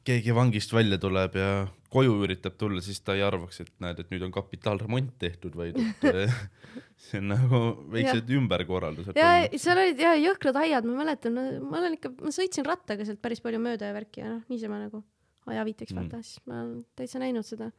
keegi 0.07 0.35
vangist 0.35 0.71
välja 0.71 0.99
tuleb 1.01 1.35
ja 1.35 1.49
koju 1.91 2.13
üritab 2.23 2.55
tulla, 2.59 2.81
siis 2.83 2.99
ta 3.03 3.15
ei 3.15 3.23
arvaks, 3.25 3.61
et 3.63 3.73
näed, 3.83 3.99
et 4.03 4.09
nüüd 4.11 4.23
on 4.27 4.31
kapitaalremont 4.35 5.13
tehtud, 5.19 5.55
vaid 5.59 5.77
et 5.79 6.07
eh, 6.09 6.37
see 7.07 7.21
on 7.21 7.31
nagu 7.33 7.61
väiksed 7.93 8.31
ümberkorraldused. 8.37 9.19
ja 9.19 9.47
seal 9.59 9.79
olid 9.83 9.99
ja 10.03 10.13
jõhkrad 10.19 10.59
aiad, 10.63 10.87
ma 10.87 10.97
mäletan, 11.01 11.37
ma 11.63 11.79
olen 11.81 11.97
ikka, 11.99 12.13
ma 12.23 12.33
sõitsin 12.35 12.67
rattaga 12.67 13.07
sealt 13.07 13.21
päris 13.23 13.43
palju 13.43 13.61
mööda 13.63 13.91
ja 13.91 13.95
värki 13.95 14.23
ja 14.23 14.33
noh, 14.35 14.43
niisama 14.51 14.81
nagu 14.85 15.03
ajaviiteks 15.47 15.93
Mm. 15.95 15.99
vaata, 16.01 16.23
siis 16.23 16.41
ma 16.45 16.61
olen 16.61 16.85
täitsa 16.99 17.19
näinud 17.23 17.47
seda 17.47 17.71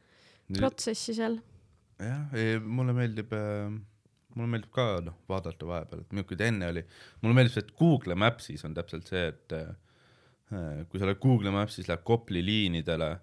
protsessi 0.57 1.13
seal. 1.17 1.37
jah, 1.99 2.33
mulle 2.63 2.93
meeldib, 2.95 3.33
mulle 4.35 4.49
meeldib 4.55 4.71
ka 4.73 4.87
noh, 5.05 5.17
vaadata 5.29 5.67
vahepeal, 5.67 6.01
et 6.05 6.11
milline 6.15 6.37
ta 6.39 6.47
enne 6.49 6.69
oli. 6.73 6.83
mulle 7.21 7.37
meeldib 7.37 7.53
see, 7.53 7.65
et 7.67 7.73
Google 7.79 8.15
Maps'is 8.15 8.65
on 8.65 8.73
täpselt 8.77 9.07
see, 9.11 9.25
et 9.33 9.57
eh, 9.57 10.85
kui 10.89 10.99
sa 10.99 11.05
oled 11.09 11.19
Google 11.21 11.51
Maps'is, 11.55 11.89
lähed 11.91 12.05
Kopli 12.07 12.45
liinidele 12.45 13.17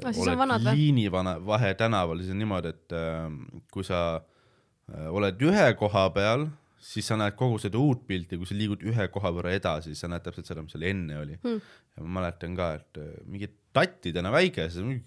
Ah, 0.00 0.12
siis 0.14 0.28
on 0.30 0.38
vanad 0.38 0.62
või? 0.64 0.78
liinivana 0.78 1.34
vahe 1.44 1.74
tänaval, 1.76 2.20
siis 2.22 2.30
on 2.32 2.38
niimoodi, 2.40 2.70
et 2.72 2.94
äh, 2.96 3.26
kui 3.74 3.84
sa 3.84 3.98
äh, 4.22 5.08
oled 5.12 5.42
ühe 5.44 5.66
koha 5.76 6.06
peal, 6.14 6.46
siis 6.82 7.10
sa 7.10 7.18
näed 7.20 7.34
kogu 7.36 7.58
seda 7.60 7.80
uut 7.82 8.06
pilti, 8.08 8.38
kui 8.40 8.48
sa 8.48 8.56
liigud 8.56 8.84
ühe 8.88 9.08
koha 9.12 9.32
võrra 9.34 9.52
edasi, 9.52 9.90
siis 9.92 10.00
sa 10.06 10.08
näed 10.08 10.24
täpselt 10.24 10.48
seda, 10.48 10.64
mis 10.64 10.72
seal 10.72 10.86
enne 10.88 11.18
oli 11.20 11.36
Hmm. 11.42 11.60
ja 11.96 12.06
ma 12.06 12.20
mäletan 12.20 12.56
ka, 12.56 12.70
et 12.78 13.02
äh, 13.02 13.10
mingi 13.26 13.50
tattidena 13.74 14.32
väike, 14.32 14.68
siis 14.70 14.86
mingi 14.86 15.04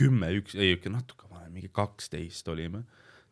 kümme, 0.00 0.30
üks, 0.40 0.56
ei 0.58 0.74
ikka 0.76 0.92
natuke 0.92 1.28
vanem, 1.30 1.52
mingi 1.56 1.70
kaksteist 1.72 2.48
olime. 2.52 2.84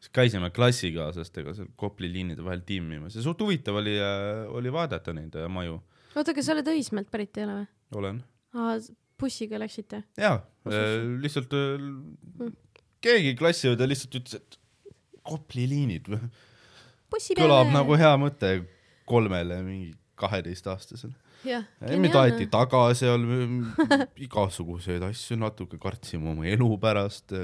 siis 0.03 0.13
käisime 0.15 0.51
klassikaaslastega 0.55 1.55
seal 1.59 1.71
Kopli 1.77 2.11
liinide 2.13 2.45
vahel 2.45 2.65
timmimas 2.67 3.17
ja 3.17 3.23
suht 3.25 3.41
huvitav 3.41 3.79
oli, 3.83 3.97
oli 4.49 4.73
vaadata 4.73 5.15
neid 5.17 5.37
äh, 5.39 5.49
maju, 5.51 5.81
oota, 6.15 6.33
aga 6.35 6.43
sa 6.43 6.57
oled 6.57 6.73
Õismäelt 6.75 7.11
pärit 7.13 7.39
ei 7.39 7.47
ole 7.47 7.59
või? 7.61 7.69
olen 8.03 8.23
bussiga 9.23 9.61
läksite? 9.63 10.03
jaa, 10.19 10.41
lihtsalt 11.23 11.55
äh, 11.59 12.51
keegi 13.03 13.37
klassiõde 13.39 13.89
lihtsalt 13.89 14.21
ütles, 14.21 14.41
et 14.41 14.59
Kopli 15.23 15.69
liinid 15.71 16.09
või 16.11 16.19
kõlab 17.39 17.69
nagu 17.71 17.95
hea 17.99 18.13
mõte 18.19 18.57
kolmele 19.07 19.61
mingi 19.63 19.93
kaheteistaastasele. 20.19 21.15
jah, 21.47 21.67
meid 22.01 22.17
aeti 22.19 22.49
taga 22.53 22.85
seal, 22.99 23.25
igasuguseid 24.27 25.05
asju, 25.09 25.39
natuke 25.41 25.81
kartsime 25.83 26.33
oma 26.33 26.49
elu 26.51 26.71
pärast. 26.83 27.35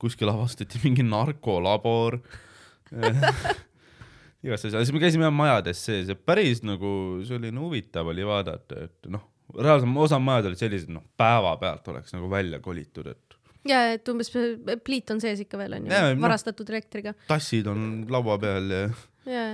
kuskil 0.00 0.28
avastati 0.28 0.80
mingi 0.82 1.04
narkolabor. 1.06 2.18
asja, 4.52 4.72
siis 4.74 4.92
me 4.92 5.00
käisime 5.00 5.30
majades 5.32 5.80
sees 5.86 6.10
ja 6.12 6.16
päris 6.18 6.60
nagu 6.66 7.22
selline 7.24 7.60
huvitav 7.60 8.10
oli 8.12 8.26
vaadata, 8.26 8.84
et 8.88 9.08
noh, 9.12 9.24
reaalselt 9.54 10.02
osa 10.04 10.18
majad 10.20 10.50
olid 10.50 10.60
sellised, 10.60 10.92
noh, 10.92 11.06
päevapealt 11.16 11.88
oleks 11.94 12.12
nagu 12.16 12.28
välja 12.32 12.60
kolitud, 12.64 13.08
et 13.14 13.38
ja 13.68 13.80
et 13.94 14.08
umbes 14.12 14.30
pliit 14.84 15.10
on 15.14 15.22
sees 15.22 15.40
ikka 15.44 15.58
veel 15.60 15.78
onju 15.78 15.92
Jaa,, 15.92 16.12
noh. 16.12 16.20
varastatud 16.24 16.68
elektriga. 16.72 17.14
tassid 17.28 17.68
on 17.70 18.04
laua 18.12 18.36
peal 18.42 18.70
ja 18.74 18.84
ja, 19.28 19.44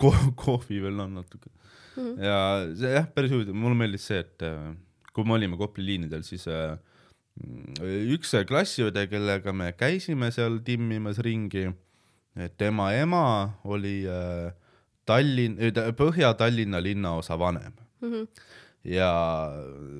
ko 0.00 0.12
kohvi 0.38 0.80
veel 0.84 1.00
on 1.04 1.18
natuke 1.20 1.52
Mhm. 1.98 2.22
ja 2.22 2.36
see 2.78 2.92
jah, 2.94 3.08
päris 3.14 3.32
huvitav, 3.34 3.56
mulle 3.58 3.74
meeldis 3.78 4.06
see, 4.06 4.20
et 4.22 4.44
äh, 4.46 4.70
kui 5.12 5.26
me 5.26 5.34
olime 5.34 5.58
Kopli 5.58 5.82
liinidel, 5.82 6.22
siis 6.26 6.46
äh, 6.46 6.76
üks 8.14 8.32
klassiõde, 8.46 9.04
kellega 9.10 9.52
me 9.54 9.72
käisime 9.78 10.30
seal 10.34 10.60
timmimas 10.66 11.18
ringi, 11.22 11.68
tema 12.58 12.92
ema 12.94 13.24
oli 13.66 14.00
äh, 14.06 14.52
Tallinn, 15.08 15.58
Põhja-Tallinna 15.98 16.82
linnaosa 16.84 17.38
vanem 17.40 17.74
Mhm. 18.00 18.26
ja 18.86 19.08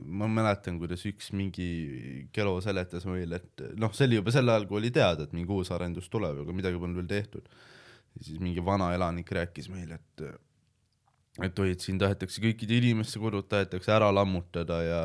ma 0.05 0.29
mäletan, 0.31 0.77
kuidas 0.79 1.03
üks 1.09 1.33
mingi 1.35 2.29
Kelo 2.33 2.61
seletas 2.63 3.07
meile, 3.11 3.41
et 3.43 3.63
noh, 3.77 3.91
see 3.93 4.07
oli 4.07 4.21
juba 4.21 4.31
sel 4.31 4.49
ajal, 4.49 4.69
kui 4.71 4.79
oli 4.79 4.93
teada, 4.95 5.27
et 5.27 5.33
mingi 5.35 5.51
uus 5.51 5.73
arendus 5.75 6.07
tuleb, 6.13 6.45
aga 6.45 6.55
midagi 6.55 6.79
polnud 6.79 7.01
veel 7.03 7.11
tehtud. 7.11 7.49
ja 8.15 8.23
siis 8.25 8.39
mingi 8.41 8.63
vana 8.65 8.93
elanik 8.95 9.31
rääkis 9.35 9.67
meile, 9.69 9.99
et 9.99 10.23
et 11.45 11.61
oi, 11.63 11.73
et 11.75 11.85
siin 11.85 11.99
tahetakse 12.01 12.43
kõikide 12.43 12.79
inimeste 12.81 13.21
kodud 13.23 13.47
tahetakse 13.51 13.93
ära 13.95 14.11
lammutada 14.15 14.79
ja 14.83 15.03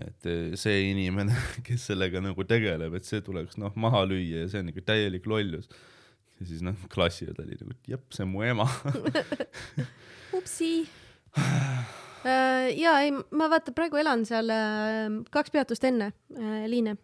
et 0.00 0.28
see 0.58 0.88
inimene, 0.90 1.36
kes 1.66 1.88
sellega 1.90 2.22
nagu 2.24 2.46
tegeleb, 2.48 2.96
et 2.96 3.08
see 3.08 3.22
tuleks 3.24 3.58
noh 3.60 3.74
maha 3.78 4.04
lüüa 4.08 4.44
ja 4.44 4.50
see 4.50 4.62
on 4.62 4.72
ikka 4.72 4.86
täielik 4.92 5.28
lollus. 5.28 5.68
ja 6.40 6.48
siis 6.48 6.64
noh, 6.64 6.78
klassiõed 6.92 7.38
oli 7.44 7.58
nagu, 7.60 7.78
jep, 7.94 8.06
see 8.14 8.26
on 8.26 8.32
mu 8.32 8.42
ema. 8.46 8.66
upsi. 10.38 10.72
ja 12.82 12.98
ei, 13.04 13.12
ma 13.12 13.48
vaata 13.52 13.74
praegu 13.76 14.00
elan 14.00 14.26
seal 14.28 14.50
äh, 14.52 15.06
kaks 15.32 15.54
peatust 15.54 15.84
enne 15.88 16.12
äh, 16.12 16.66
Liine. 16.70 16.96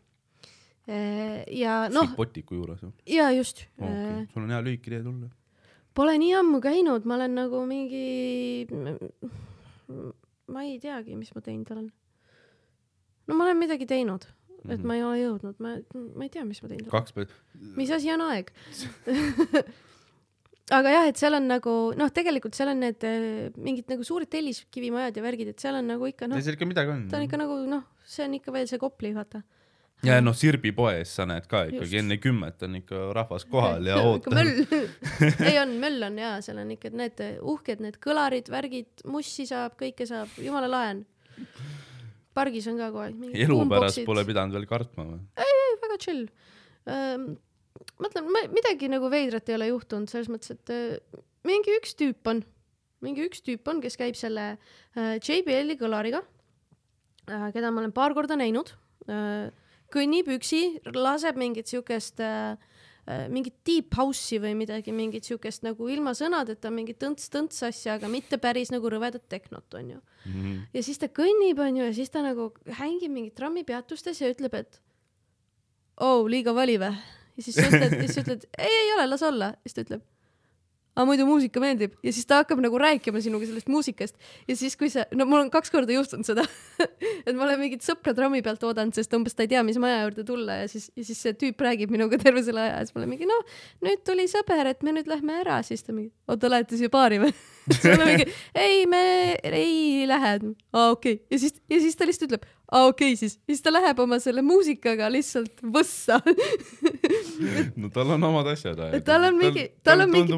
ja 1.53 1.83
noh, 1.93 2.15
Potiku 2.17 2.57
juures 2.57 2.81
või 2.81 2.95
ja 3.13 3.27
just 3.37 3.67
okay.? 3.77 4.23
sul 4.33 4.47
on 4.47 4.55
hea 4.55 4.63
lühike 4.65 4.89
tee 4.89 5.03
tulla. 5.05 5.29
Pole 5.99 6.15
nii 6.23 6.35
ammu 6.39 6.61
käinud, 6.63 7.07
ma 7.11 7.17
olen 7.19 7.33
nagu 7.35 7.65
mingi, 7.67 8.69
ma 10.55 10.63
ei 10.63 10.77
teagi, 10.83 11.17
mis 11.19 11.33
ma 11.35 11.43
teinud 11.43 11.71
olen. 11.75 11.89
no 13.29 13.35
ma 13.37 13.45
olen 13.49 13.59
midagi 13.59 13.87
teinud, 13.91 14.25
et 14.69 14.79
Mhm. 14.79 14.87
ma 14.87 14.95
ei 14.95 15.03
ole 15.03 15.19
jõudnud, 15.25 15.59
ma, 15.59 15.75
ma 16.15 16.25
ei 16.25 16.31
tea, 16.31 16.45
mis 16.47 16.63
ma 16.63 16.69
teinud 16.71 16.87
olen. 16.87 16.95
kaks 16.95 17.13
päeva, 17.17 17.35
mis 17.77 17.91
asi 17.91 18.13
on 18.15 18.23
aeg? 18.29 18.53
aga 20.79 20.95
jah, 20.95 21.09
et 21.11 21.17
seal 21.21 21.35
on 21.35 21.47
nagu 21.51 21.75
noh, 21.99 22.11
tegelikult 22.15 22.55
seal 22.55 22.71
on 22.73 22.81
need 22.85 23.05
eh, 23.09 23.51
mingid 23.57 23.91
nagu 23.91 24.05
suured 24.07 24.31
telliskivimajad 24.31 25.17
ja 25.19 25.23
värgid, 25.25 25.51
et 25.55 25.61
seal 25.61 25.81
on 25.81 25.87
nagu 25.97 26.07
ikka 26.07 26.29
noh, 26.31 26.39
seal 26.45 26.55
ikka 26.59 26.69
midagi 26.69 26.95
on. 26.95 27.07
ta 27.11 27.19
on 27.19 27.27
ikka 27.27 27.41
nagu 27.41 27.59
noh, 27.69 27.85
see 28.07 28.25
on 28.29 28.39
ikka 28.39 28.55
veel 28.55 28.69
see 28.71 28.79
Kopli, 28.81 29.11
vaata. 29.17 29.43
Ja 30.07 30.19
noh, 30.23 30.37
Sirbi 30.37 30.71
poes 30.77 31.11
sa 31.19 31.27
näed 31.29 31.49
ka 31.51 31.65
Just. 31.67 31.75
ikkagi 31.77 32.01
enne 32.03 32.19
kümmet 32.23 32.63
on 32.67 32.79
ikka 32.79 33.09
rahvas 33.17 33.47
kohal 33.51 33.89
ja 33.89 33.99
ikka 33.99 34.13
ootab. 34.13 35.43
ei 35.49 35.59
on, 35.63 35.75
möll 35.83 36.07
on 36.07 36.21
jaa, 36.21 36.37
seal 36.45 36.61
on 36.63 36.71
ikka 36.75 36.93
need 36.95 37.23
uhked 37.41 37.83
need 37.85 37.99
kõlarid, 38.05 38.51
värgid, 38.53 39.05
mussi 39.11 39.49
saab, 39.49 39.75
kõike 39.81 40.07
saab, 40.09 40.31
jumala 40.43 40.71
lahe 40.71 40.95
on. 40.95 41.03
pargis 42.37 42.69
on 42.71 42.79
ka 42.79 42.93
kogu 42.93 43.05
aeg. 43.09 43.29
elu 43.47 43.61
pärast 43.75 44.05
pole 44.07 44.25
pidanud 44.29 44.55
veel 44.55 44.71
kartma 44.71 45.09
või? 45.11 45.21
väga 45.83 46.01
chill 46.03 46.25
ähm,. 46.91 47.33
mõtlen, 47.99 48.31
midagi 48.55 48.91
nagu 48.91 49.11
veidrat 49.11 49.51
ei 49.51 49.59
ole 49.59 49.73
juhtunud 49.73 50.11
selles 50.11 50.31
mõttes, 50.31 50.55
et 50.55 50.75
äh, 50.75 51.23
mingi 51.49 51.75
üks 51.79 51.99
tüüp 51.99 52.31
on, 52.31 52.45
mingi 53.03 53.27
üks 53.27 53.43
tüüp 53.47 53.67
on, 53.71 53.83
kes 53.83 53.99
käib 53.99 54.19
selle 54.19 54.53
äh, 54.55 55.17
JBL-i 55.19 55.79
kõlariga 55.81 56.23
äh,, 57.27 57.49
keda 57.55 57.73
ma 57.73 57.83
olen 57.83 57.95
paar 57.97 58.15
korda 58.15 58.39
näinud 58.39 58.77
äh,, 59.11 59.49
kõnnib 59.95 60.31
üksi, 60.37 60.63
laseb 60.95 61.39
mingit 61.41 61.71
siukest 61.71 62.21
äh, 62.25 62.57
äh, 63.09 63.27
mingit 63.33 63.57
deep 63.67 63.97
house'i 63.99 64.41
või 64.43 64.55
midagi, 64.59 64.93
mingit 64.95 65.29
siukest 65.29 65.65
nagu 65.67 65.89
ilma 65.93 66.15
sõnadeta 66.19 66.73
mingit 66.75 67.01
tõnts-tõnts 67.03 67.63
asja, 67.69 67.97
aga 67.99 68.11
mitte 68.13 68.41
päris 68.43 68.73
nagu 68.75 68.91
rõvedat 68.93 69.25
tehnot, 69.29 69.69
onju. 69.81 70.01
ja 70.75 70.85
siis 70.85 71.01
ta 71.01 71.09
kõnnib, 71.09 71.61
onju, 71.65 71.89
ja 71.89 71.95
siis 71.97 72.13
ta 72.15 72.25
nagu 72.25 72.51
hängib 72.81 73.15
mingit 73.15 73.37
trammipeatustes 73.39 74.21
ja 74.23 74.33
ütleb, 74.35 74.59
et 74.61 74.83
oh, 76.05 76.27
liiga 76.29 76.55
vali 76.57 76.79
vä? 76.81 76.93
ja 77.39 77.47
siis 77.47 77.59
sa 77.59 77.69
ütled, 77.71 77.99
siis 78.03 78.17
sa 78.17 78.25
ütled 78.27 78.47
ei, 78.59 78.75
ei 78.85 78.95
ole, 78.97 79.09
las 79.09 79.25
olla. 79.27 79.53
siis 79.65 79.77
ta 79.77 79.87
ütleb, 79.87 80.05
aga 80.99 81.07
muidu 81.07 81.27
muusika 81.29 81.63
meeldib 81.63 81.95
ja 82.03 82.13
siis 82.15 82.27
ta 82.27 82.41
hakkab 82.43 82.59
nagu 82.63 82.79
rääkima 82.81 83.21
sinuga 83.23 83.47
sellest 83.47 83.71
muusikast 83.71 84.17
ja 84.49 84.57
siis, 84.59 84.75
kui 84.79 84.91
sa, 84.91 85.05
no 85.15 85.29
mul 85.31 85.45
on 85.45 85.51
kaks 85.53 85.71
korda 85.71 85.95
juhtunud 85.95 86.27
seda, 86.27 86.43
et 87.27 87.31
ma 87.37 87.47
olen 87.47 87.61
mingit 87.63 87.87
sõpra 87.87 88.15
trammi 88.19 88.43
pealt 88.43 88.65
oodanud, 88.67 88.97
sest 88.99 89.15
umbes 89.15 89.39
ta 89.39 89.47
ei 89.47 89.53
tea, 89.53 89.63
mis 89.67 89.79
maja 89.79 90.01
juurde 90.03 90.27
tulla 90.27 90.59
ja 90.65 90.67
siis, 90.71 90.89
ja 90.99 91.07
siis 91.07 91.23
see 91.23 91.37
tüüp 91.39 91.63
räägib 91.63 91.95
minuga 91.95 92.19
terve 92.19 92.43
selle 92.47 92.67
aja 92.67 92.81
ja 92.81 92.83
siis 92.89 92.97
ma 92.97 93.05
olen 93.05 93.13
mingi 93.15 93.31
noh, 93.31 93.55
nüüd 93.87 94.03
tuli 94.07 94.27
sõber, 94.31 94.73
et 94.73 94.83
me 94.83 94.97
nüüd 94.99 95.11
lähme 95.11 95.39
ära, 95.45 95.61
siis 95.67 95.87
ta 95.87 95.95
mingi, 95.95 96.11
oota, 96.27 96.51
lähete 96.51 96.81
siia 96.81 96.91
baari 96.93 97.23
või? 97.23 97.33
siis 97.71 97.87
ma 97.87 97.95
olen 98.01 98.13
mingi, 98.15 98.29
ei, 98.59 98.85
me 98.91 99.03
ei 99.55 100.07
lähe. 100.11 100.35
aa, 100.75 100.91
okei 100.91 101.21
okay., 101.21 101.25
ja 101.31 101.43
siis, 101.45 101.61
ja 101.71 101.83
siis 101.85 101.99
ta 101.99 102.09
lihtsalt 102.11 102.33
ütleb, 102.33 102.51
aa, 102.73 102.89
okei 102.91 103.15
okay, 103.15 103.23
siis, 103.23 103.39
siis 103.47 103.63
ta 103.63 103.71
läheb 103.71 104.03
oma 104.03 104.19
selle 104.23 104.43
muusikaga 104.43 105.13
lihtsalt 105.15 105.63
võssa 105.63 106.19
no 107.81 107.89
tal 107.95 108.11
on 108.17 108.25
omad 108.29 108.47
asjad 108.53 108.79
ajada. 108.79 109.01
Tal 109.05 109.25
on 109.29 109.39
mingi- 109.41 109.69
tal 109.85 110.01
on 110.05 110.11
mingi- 110.11 110.33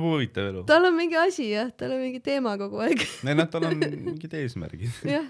tal 0.68 0.84
on 0.88 0.94
mingi 0.96 1.16
asi 1.16 1.50
jah, 1.52 1.70
tal 1.76 1.92
on 1.96 2.00
mingi 2.04 2.20
teema 2.24 2.56
kogu 2.60 2.80
aeg. 2.86 3.04
ei 3.24 3.34
noh, 3.38 3.46
tal 3.52 3.64
on 3.70 3.78
mingid 4.08 4.34
eesmärgid. 4.40 4.92
jah, 5.08 5.24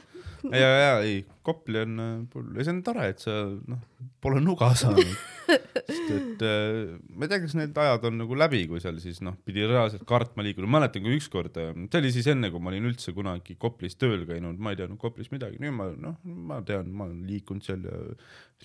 ja, 0.49 0.69
ja 0.69 0.95
ei, 1.05 1.21
Kopli 1.45 1.81
on 1.81 2.01
äh, 2.03 2.63
see 2.63 2.73
on 2.73 2.81
tore, 2.87 3.07
et 3.13 3.23
sa 3.23 3.35
noh, 3.49 3.81
pole 4.23 4.41
nuga 4.45 4.71
saanud. 4.79 5.13
sest 5.51 6.11
et 6.15 6.45
äh, 6.47 6.95
ma 7.17 7.27
ei 7.27 7.33
tea, 7.33 7.41
kas 7.43 7.57
need 7.59 7.77
ajad 7.83 8.07
on 8.11 8.21
nagu 8.23 8.39
läbi, 8.39 8.63
kui 8.71 8.83
seal 8.83 9.01
siis 9.03 9.21
noh, 9.27 9.37
pidi 9.47 9.67
reaalselt 9.67 10.07
kartma 10.09 10.45
liikuda, 10.47 10.71
mäletan 10.71 11.05
kui 11.05 11.17
ükskord, 11.19 11.57
see 11.57 12.01
oli 12.01 12.15
siis 12.15 12.31
enne, 12.33 12.53
kui 12.53 12.63
ma 12.63 12.73
olin 12.73 12.89
üldse 12.93 13.15
kunagi 13.17 13.57
Koplis 13.61 13.99
tööl 14.01 14.25
käinud, 14.29 14.61
ma 14.63 14.75
ei 14.75 14.81
teadnud 14.81 15.01
Koplis 15.03 15.33
midagi, 15.35 15.61
nüüd 15.63 15.77
ma 15.77 15.91
noh, 15.93 16.19
ma 16.25 16.61
tean, 16.67 16.93
ma 16.95 17.09
olen 17.09 17.23
liikunud 17.29 17.67
seal 17.67 17.87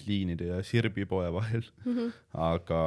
liinide 0.06 0.52
ja 0.52 0.64
Sirbi 0.66 1.08
poe 1.10 1.30
vahel 1.34 1.64
mm, 1.64 1.94
-hmm. 1.94 2.18
aga 2.52 2.82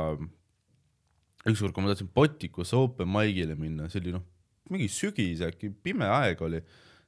ükskord, 1.49 1.73
kui 1.73 1.85
ma 1.85 1.93
tahtsin 1.93 2.11
Potikusse 2.15 2.77
open 2.77 3.09
mic'ile 3.11 3.57
minna, 3.59 3.89
see 3.89 4.03
oli 4.03 4.15
noh, 4.17 4.27
mingi 4.73 4.89
sügis 4.93 5.43
äkki, 5.45 5.73
pime 5.83 6.09
aeg 6.13 6.43
oli 6.45 6.61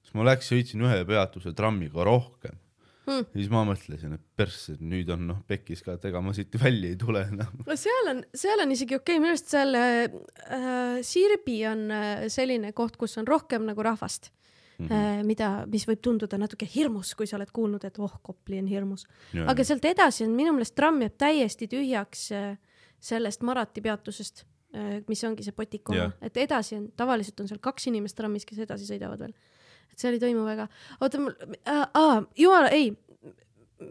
siis 0.03 0.17
ma 0.19 0.27
läks, 0.27 0.51
sõitsin 0.53 0.83
ühe 0.87 1.05
peatuse 1.09 1.55
trammiga 1.57 2.05
rohkem 2.07 2.59
Hmm. 3.11 3.25
siis 3.33 3.49
ma 3.51 3.63
mõtlesin, 3.67 4.13
et 4.15 4.23
persse, 4.39 4.77
nüüd 4.79 5.09
on 5.11 5.23
noh 5.31 5.39
pekkis 5.49 5.81
ka, 5.83 5.97
et 5.97 6.05
ega 6.11 6.21
ma 6.23 6.35
siit 6.37 6.53
välja 6.61 6.93
ei 6.93 6.99
tule 7.01 7.23
enam. 7.27 7.63
no 7.67 7.77
seal 7.79 8.11
on, 8.13 8.21
seal 8.37 8.61
on 8.63 8.75
isegi 8.75 8.95
okei 8.95 9.17
okay., 9.17 9.23
minu 9.23 9.33
arust 9.35 9.51
seal 9.51 9.79
äh, 9.79 11.01
Sirbi 11.07 11.57
on 11.71 11.87
äh, 11.97 12.27
selline 12.33 12.75
koht, 12.77 12.99
kus 13.01 13.17
on 13.19 13.27
rohkem 13.29 13.65
nagu 13.67 13.83
rahvast 13.83 14.31
mm. 14.79 14.87
-hmm. 14.87 15.25
mida, 15.27 15.51
mis 15.73 15.89
võib 15.89 16.03
tunduda 16.05 16.39
natuke 16.39 16.69
hirmus, 16.69 17.15
kui 17.19 17.27
sa 17.27 17.39
oled 17.41 17.51
kuulnud, 17.57 17.85
et 17.89 17.99
oh, 17.99 18.15
Kopli 18.23 18.61
on 18.61 18.69
hirmus. 18.71 19.07
aga 19.47 19.65
sealt 19.65 19.89
edasi 19.91 20.29
on 20.29 20.37
minu 20.37 20.55
meelest 20.55 20.77
tramm 20.79 21.03
jääb 21.03 21.17
täiesti 21.19 21.71
tühjaks 21.73 22.31
äh, 22.37 22.59
sellest 23.01 23.43
Marati 23.43 23.81
peatusest, 23.81 24.45
mis 25.09 25.25
ongi 25.25 25.43
see 25.43 25.57
Potiku 25.57 25.95
oma 25.95 26.03
Jah., 26.03 26.13
et 26.23 26.37
edasi 26.37 26.77
on, 26.77 26.91
tavaliselt 26.95 27.41
on 27.41 27.49
seal 27.49 27.59
kaks 27.59 27.89
inimest 27.89 28.15
trammis, 28.15 28.45
kes 28.47 28.61
edasi 28.61 28.85
sõidavad 28.87 29.19
veel. 29.25 29.33
Et 29.93 30.03
seal 30.03 30.17
ei 30.17 30.23
toimu 30.23 30.45
väga, 30.47 30.69
oota 31.01 31.21
mul 31.23 31.35
äh,, 31.69 32.21
jumala, 32.39 32.71
ei, 32.75 32.93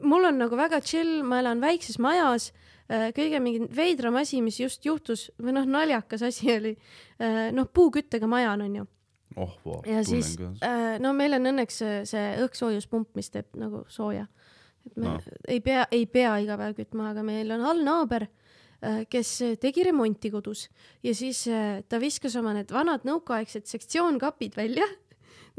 mul 0.02 0.30
on 0.30 0.40
nagu 0.42 0.60
väga 0.60 0.82
chill, 0.86 1.22
ma 1.28 1.42
elan 1.44 1.62
väikses 1.64 2.00
majas 2.02 2.52
äh, 2.90 3.10
kõige 3.16 3.42
mingi 3.44 3.68
veidram 3.76 4.20
asi, 4.22 4.42
mis 4.46 4.60
just 4.62 4.86
juhtus 4.86 5.30
või 5.42 5.56
noh, 5.58 5.68
naljakas 5.70 6.26
asi 6.30 6.52
oli 6.56 6.76
äh, 6.76 7.50
noh, 7.56 7.70
puuküttega 7.74 8.30
maja 8.30 8.54
on 8.56 8.68
onju 8.68 8.88
oh 9.38 9.56
vau, 9.66 9.80
ja 9.86 10.04
tunnen 10.04 10.10
siis 10.10 10.36
ka. 10.40 10.52
äh, 10.66 10.98
no 11.04 11.14
meil 11.18 11.38
on 11.38 11.52
õnneks 11.54 11.82
see, 11.84 12.02
see 12.10 12.28
õhksoojuspump, 12.46 13.14
mis 13.20 13.32
teeb 13.34 13.50
nagu 13.60 13.86
sooja. 13.92 14.28
et 14.86 14.96
me 14.96 15.08
No. 15.10 15.18
no. 15.18 15.40
ei 15.48 15.60
pea, 15.62 15.86
ei 15.92 16.06
pea 16.10 16.38
iga 16.42 16.56
päev 16.58 16.78
kütma, 16.78 17.12
aga 17.12 17.24
meil 17.26 17.52
on 17.52 17.66
all 17.68 17.84
naaber, 17.86 18.30
kes 19.12 19.30
tegi 19.60 19.84
remonti 19.84 20.30
kodus 20.32 20.70
ja 21.04 21.12
siis 21.16 21.42
äh, 21.52 21.82
ta 21.84 22.00
viskas 22.00 22.38
oma 22.40 22.54
need 22.56 22.72
vanad 22.72 23.04
nõukaaegsed 23.08 23.68
sektsioonkapid 23.68 24.56
välja. 24.56 24.88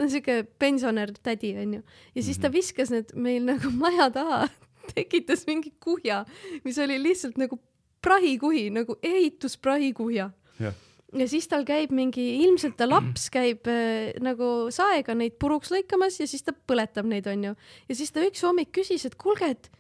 On 0.01 0.11
siuke 0.11 0.43
pensionär 0.59 1.13
tädi 1.23 1.53
onju 1.61 1.83
ja 2.15 2.23
siis 2.23 2.39
ta 2.39 2.49
Mhm. 2.49 2.55
viskas 2.57 2.91
need 2.91 3.15
meil 3.15 3.45
nagu 3.45 3.71
maja 3.85 4.11
taha, 4.11 4.49
tekitas 4.95 5.47
mingi 5.47 5.73
kuhja, 5.81 6.25
mis 6.65 6.79
oli 6.79 6.99
lihtsalt 7.03 7.39
nagu 7.39 7.59
prahikuhi 8.03 8.71
nagu 8.73 8.97
ehitusprahikuhja 9.03 10.31
jah, 10.61 10.75
ja 11.13 11.27
siis 11.29 11.49
tal 11.51 11.65
käib 11.69 11.91
mingi, 11.93 12.25
ilmselt 12.45 12.77
ta 12.79 12.87
laps 12.89 13.29
käib 13.35 13.67
äh, 13.71 14.13
nagu 14.23 14.71
saega 14.75 15.15
neid 15.15 15.37
puruks 15.43 15.73
lõikamas 15.75 16.21
ja 16.21 16.27
siis 16.31 16.43
ta 16.47 16.53
põletab 16.55 17.07
neid, 17.11 17.27
onju. 17.27 17.55
ja 17.89 17.95
siis 17.95 18.13
ta 18.13 18.25
üks 18.27 18.43
hommik 18.47 18.73
küsis, 18.77 19.05
et 19.07 19.17
kuulge, 19.21 19.51
et 19.51 19.71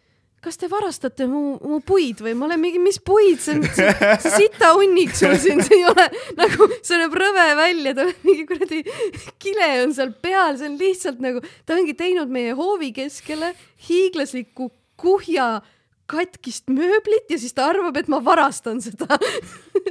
kas 0.40 0.56
te 0.56 0.68
varastate 0.72 1.26
mu, 1.28 1.58
mu 1.60 1.80
puid 1.84 2.22
või 2.24 2.32
ma 2.38 2.46
olen 2.48 2.60
mingi, 2.62 2.80
mis 2.82 3.00
puid, 3.04 3.40
see 3.44 3.58
on 3.58 3.66
see, 3.76 3.90
see 4.24 4.46
sita 4.46 4.72
hunnik 4.76 5.12
sul 5.16 5.34
siin, 5.40 5.60
see 5.66 5.82
ei 5.82 5.88
ole 5.90 6.06
nagu, 6.38 6.68
see 6.80 7.00
näeb 7.00 7.16
rõve 7.20 7.48
välja, 7.58 7.96
tal 7.98 8.12
on 8.12 8.22
mingi 8.24 8.46
kuradi 8.48 8.80
kile 9.42 9.68
on 9.84 9.92
seal 9.96 10.14
peal, 10.24 10.56
see 10.60 10.70
on 10.70 10.78
lihtsalt 10.80 11.20
nagu, 11.24 11.44
ta 11.68 11.76
ongi 11.76 11.96
teinud 11.98 12.32
meie 12.32 12.56
hoovi 12.56 12.92
keskele 12.96 13.52
hiiglasliku 13.88 14.70
kuhja 15.00 15.58
katkist 16.10 16.70
mööblit 16.72 17.30
ja 17.30 17.38
siis 17.38 17.54
ta 17.54 17.68
arvab, 17.70 18.00
et 18.00 18.08
ma 18.10 18.18
varastan 18.24 18.80
seda 18.82 19.18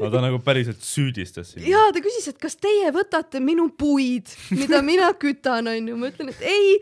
no 0.01 0.09
ta 0.11 0.21
nagu 0.23 0.41
päriselt 0.43 0.81
süüdistas 0.83 1.53
sind. 1.53 1.67
ja 1.69 1.85
ta 1.93 2.01
küsis, 2.03 2.29
et 2.31 2.39
kas 2.41 2.57
teie 2.59 2.91
võtate 2.95 3.41
minu 3.43 3.69
puid, 3.77 4.33
mida 4.55 4.81
mina 4.85 5.11
kütan, 5.19 5.69
onju, 5.71 5.99
ma 5.99 6.11
ütlen, 6.11 6.33
et 6.33 6.43
ei. 6.43 6.79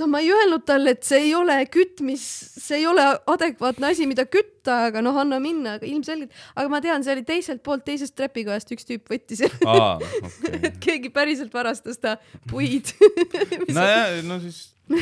No 0.00 0.08
ma 0.10 0.20
ei 0.22 0.30
öelnud 0.34 0.64
talle, 0.66 0.94
et 0.96 1.06
see 1.06 1.20
ei 1.28 1.32
ole 1.36 1.56
kütmis, 1.72 2.24
see 2.58 2.80
ei 2.80 2.86
ole 2.90 3.04
adekvaatne 3.30 3.92
asi, 3.92 4.08
mida 4.10 4.26
kütta, 4.26 4.88
aga 4.90 5.02
noh, 5.04 5.16
anna 5.20 5.38
minna, 5.42 5.76
aga 5.78 5.88
ilmselgelt, 5.88 6.34
aga 6.54 6.72
ma 6.72 6.80
tean, 6.84 7.06
see 7.06 7.14
oli 7.14 7.24
teiselt 7.28 7.62
poolt, 7.66 7.84
teisest 7.86 8.16
trepikojast 8.18 8.74
üks 8.74 8.88
tüüp 8.88 9.10
võttis, 9.12 9.44
aa, 9.66 9.96
okei 10.28 10.60
et. 10.60 10.78
keegi 10.82 11.12
päriselt 11.14 11.54
varastas 11.54 12.00
ta 12.02 12.16
puid. 12.50 12.94
nojah, 13.70 14.22
no 14.28 14.40
siis. 14.44 14.70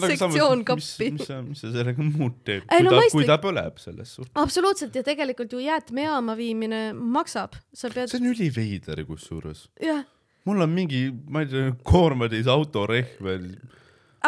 sektsioonkappi. 0.00 1.10
mis 1.12 1.26
sa, 1.28 1.42
mis 1.44 1.58
sa 1.60 1.68
sellega 1.68 2.00
muud 2.00 2.38
teed, 2.48 2.62
kui 2.64 2.86
no 2.86 2.94
ta, 2.94 3.02
kui 3.12 3.26
ta 3.28 3.36
põleb 3.42 3.76
selles 3.82 4.14
suhtes. 4.16 4.32
absoluutselt 4.40 4.96
ja 4.96 5.02
tegelikult 5.04 5.52
ju 5.52 5.60
jäätmejaama 5.60 6.32
viimine 6.38 6.86
maksab, 6.96 7.58
sa 7.76 7.92
pead, 7.92 8.08
see 8.08 8.22
on 8.22 8.30
üliveider 8.32 9.04
kusjuures. 9.04 9.66
jah 9.84 10.00
mul 10.48 10.64
on 10.64 10.72
mingi, 10.72 11.02
ma 11.28 11.44
ei 11.44 11.50
tea, 11.50 11.74
koormatäis 11.86 12.48
autorehv 12.50 13.20
veel. 13.24 13.52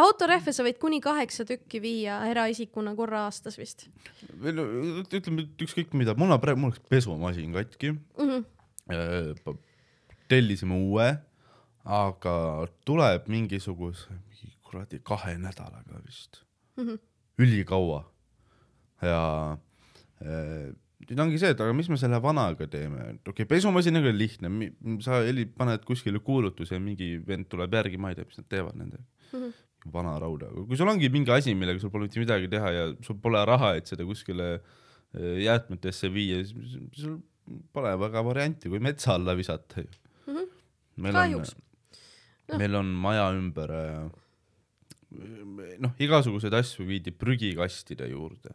Autorehve 0.00 0.52
sa 0.54 0.64
võid 0.64 0.78
kuni 0.80 1.00
kaheksa 1.04 1.44
tükki 1.48 1.80
viia 1.82 2.18
eraisikuna 2.30 2.94
korra 2.98 3.26
aastas 3.26 3.58
vist 3.60 3.86
või 4.40 4.54
no 4.56 4.66
ütleme, 5.02 5.44
et 5.44 5.64
ükskõik 5.66 5.92
mida, 5.98 6.14
mul 6.18 6.32
on 6.32 6.40
praegu, 6.42 6.62
mul 6.62 6.72
läks 6.72 6.84
pesumasin 6.92 7.52
katki 7.56 7.92
mm. 7.92 8.44
-hmm. 8.88 9.58
tellisime 10.32 10.78
uue, 10.78 11.08
aga 11.84 12.36
tuleb 12.88 13.28
mingisuguse, 13.32 14.08
mingi 14.12 14.54
kuradi 14.64 15.02
kahe 15.04 15.36
nädalaga 15.38 16.00
vist 16.06 16.42
mm. 16.76 16.86
-hmm. 16.86 16.98
ülikaua. 17.38 18.04
ja 19.02 19.58
äh, 20.22 20.72
nüüd 21.02 21.20
ongi 21.20 21.38
see, 21.38 21.50
et 21.50 21.60
aga 21.60 21.74
mis 21.74 21.88
me 21.90 21.98
selle 21.98 22.20
vanaga 22.22 22.66
teeme, 22.70 23.00
et 23.14 23.28
okei 23.28 23.42
okay,, 23.42 23.48
pesumasinaga 23.56 24.08
on 24.12 24.18
lihtne, 24.18 24.70
sa 25.02 25.20
heli-, 25.26 25.48
paned 25.58 25.84
kuskile 25.84 26.22
kuulutuse 26.22 26.78
ja 26.78 26.80
mingi 26.80 27.16
vend 27.26 27.48
tuleb 27.50 27.74
järgi, 27.74 27.98
ma 27.98 28.12
ei 28.12 28.18
tea, 28.18 28.28
mis 28.28 28.38
nad 28.38 28.48
teevad 28.48 28.78
nendega 28.78 29.02
mm. 29.02 29.38
-hmm. 29.40 29.52
Vana 29.90 30.14
rauda, 30.22 30.46
kui 30.68 30.76
sul 30.78 30.88
ongi 30.92 31.08
mingi 31.10 31.32
asi, 31.34 31.54
millega 31.58 31.80
sul 31.82 31.90
pole 31.90 32.06
mitte 32.06 32.20
midagi 32.22 32.48
teha 32.52 32.70
ja 32.70 32.84
sul 33.02 33.16
pole 33.22 33.42
raha, 33.48 33.74
et 33.80 33.86
seda 33.90 34.04
kuskile 34.06 34.48
eh, 34.54 35.42
jäätmetesse 35.42 36.10
viia, 36.12 36.38
siis 36.46 36.78
sul 37.02 37.18
pole 37.74 37.90
väga 37.98 38.22
varianti, 38.24 38.70
kui 38.70 38.78
metsa 38.80 39.14
alla 39.18 39.34
visata 39.34 39.82
ju 39.82 39.90
Mhm. 40.26 40.44
meil 41.02 41.16
on 41.16 41.22
Kahjuks., 41.22 41.54
Noh. 42.48 42.58
meil 42.58 42.74
on 42.78 42.86
maja 42.86 43.24
ümber 43.34 43.70
äh, 43.74 44.10
noh, 45.82 45.92
igasuguseid 45.98 46.54
asju 46.54 46.86
viidi 46.86 47.10
prügikastide 47.10 48.06
juurde. 48.10 48.54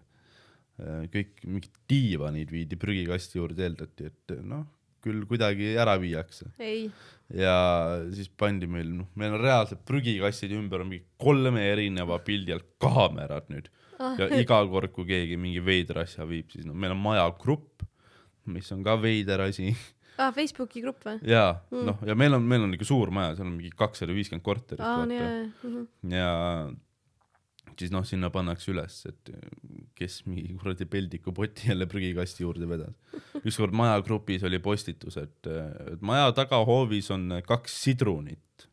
kõik 0.78 1.40
mingid 1.50 1.74
diivanid 1.90 2.52
viidi 2.54 2.78
prügikasti 2.78 3.40
juurde, 3.40 3.64
eeldati, 3.66 4.06
et 4.12 4.34
noh, 4.46 4.64
küll 5.08 5.24
kuidagi 5.30 5.74
ära 5.80 5.96
viiakse 6.02 6.52
ei, 6.60 6.86
ja 7.34 7.56
siis 8.14 8.30
pandi 8.30 8.70
meil, 8.72 8.94
noh, 9.02 9.10
meil 9.20 9.36
on 9.36 9.44
reaalselt 9.44 9.84
prügikastide 9.88 10.60
ümber 10.60 10.84
on 10.84 10.94
mingi 10.94 11.08
kolme 11.20 11.66
erineva 11.72 12.22
pildi 12.24 12.56
all 12.56 12.68
kaamerad 12.84 13.50
nüüd 13.52 13.72
Ah. 13.98 14.14
ja 14.20 14.28
iga 14.38 14.60
kord, 14.70 14.92
kui 14.94 15.08
keegi 15.10 15.38
mingi 15.42 15.62
veidra 15.64 16.04
asja 16.06 16.26
viib, 16.30 16.52
siis 16.54 16.66
noh, 16.68 16.76
meil 16.78 16.94
on 16.94 17.00
majagrupp, 17.02 17.86
mis 18.54 18.70
on 18.76 18.84
ka 18.86 18.94
veider 19.02 19.42
asi 19.48 19.72
ah, 20.22 20.30
Facebooki 20.36 20.84
grupp 20.84 21.02
või? 21.08 21.18
ja 21.26 21.48
mm. 21.72 21.86
noh, 21.88 22.04
ja 22.06 22.16
meil 22.20 22.38
on, 22.38 22.46
meil 22.46 22.68
on 22.68 22.76
ikka 22.78 22.88
suur 22.88 23.10
maja, 23.14 23.34
seal 23.38 23.50
on 23.50 23.56
mingi 23.56 23.74
kakssada 23.74 24.14
viiskümmend 24.16 24.46
korterit 24.46 24.86
aa, 24.86 25.08
nii, 25.10 25.24
vaata 25.24 26.14
jah. 26.14 26.70
Siis 27.78 27.92
noh, 27.94 28.06
sinna 28.08 28.30
pannakse 28.34 28.72
üles, 28.74 29.00
et 29.10 29.32
kes 29.98 30.22
mingi 30.28 30.56
kuradi 30.58 30.88
peldikupoti 30.90 31.72
jälle 31.72 31.88
prügikasti 31.90 32.44
juurde 32.44 32.70
vedas. 32.70 32.94
ükskord 33.44 33.76
majagrupis 33.78 34.44
oli 34.48 34.60
postitus, 34.60 35.18
et 35.18 35.50
maja 36.02 36.32
tagahoovis 36.38 37.12
on 37.16 37.42
kaks 37.46 37.84
sidrunit. 37.84 38.68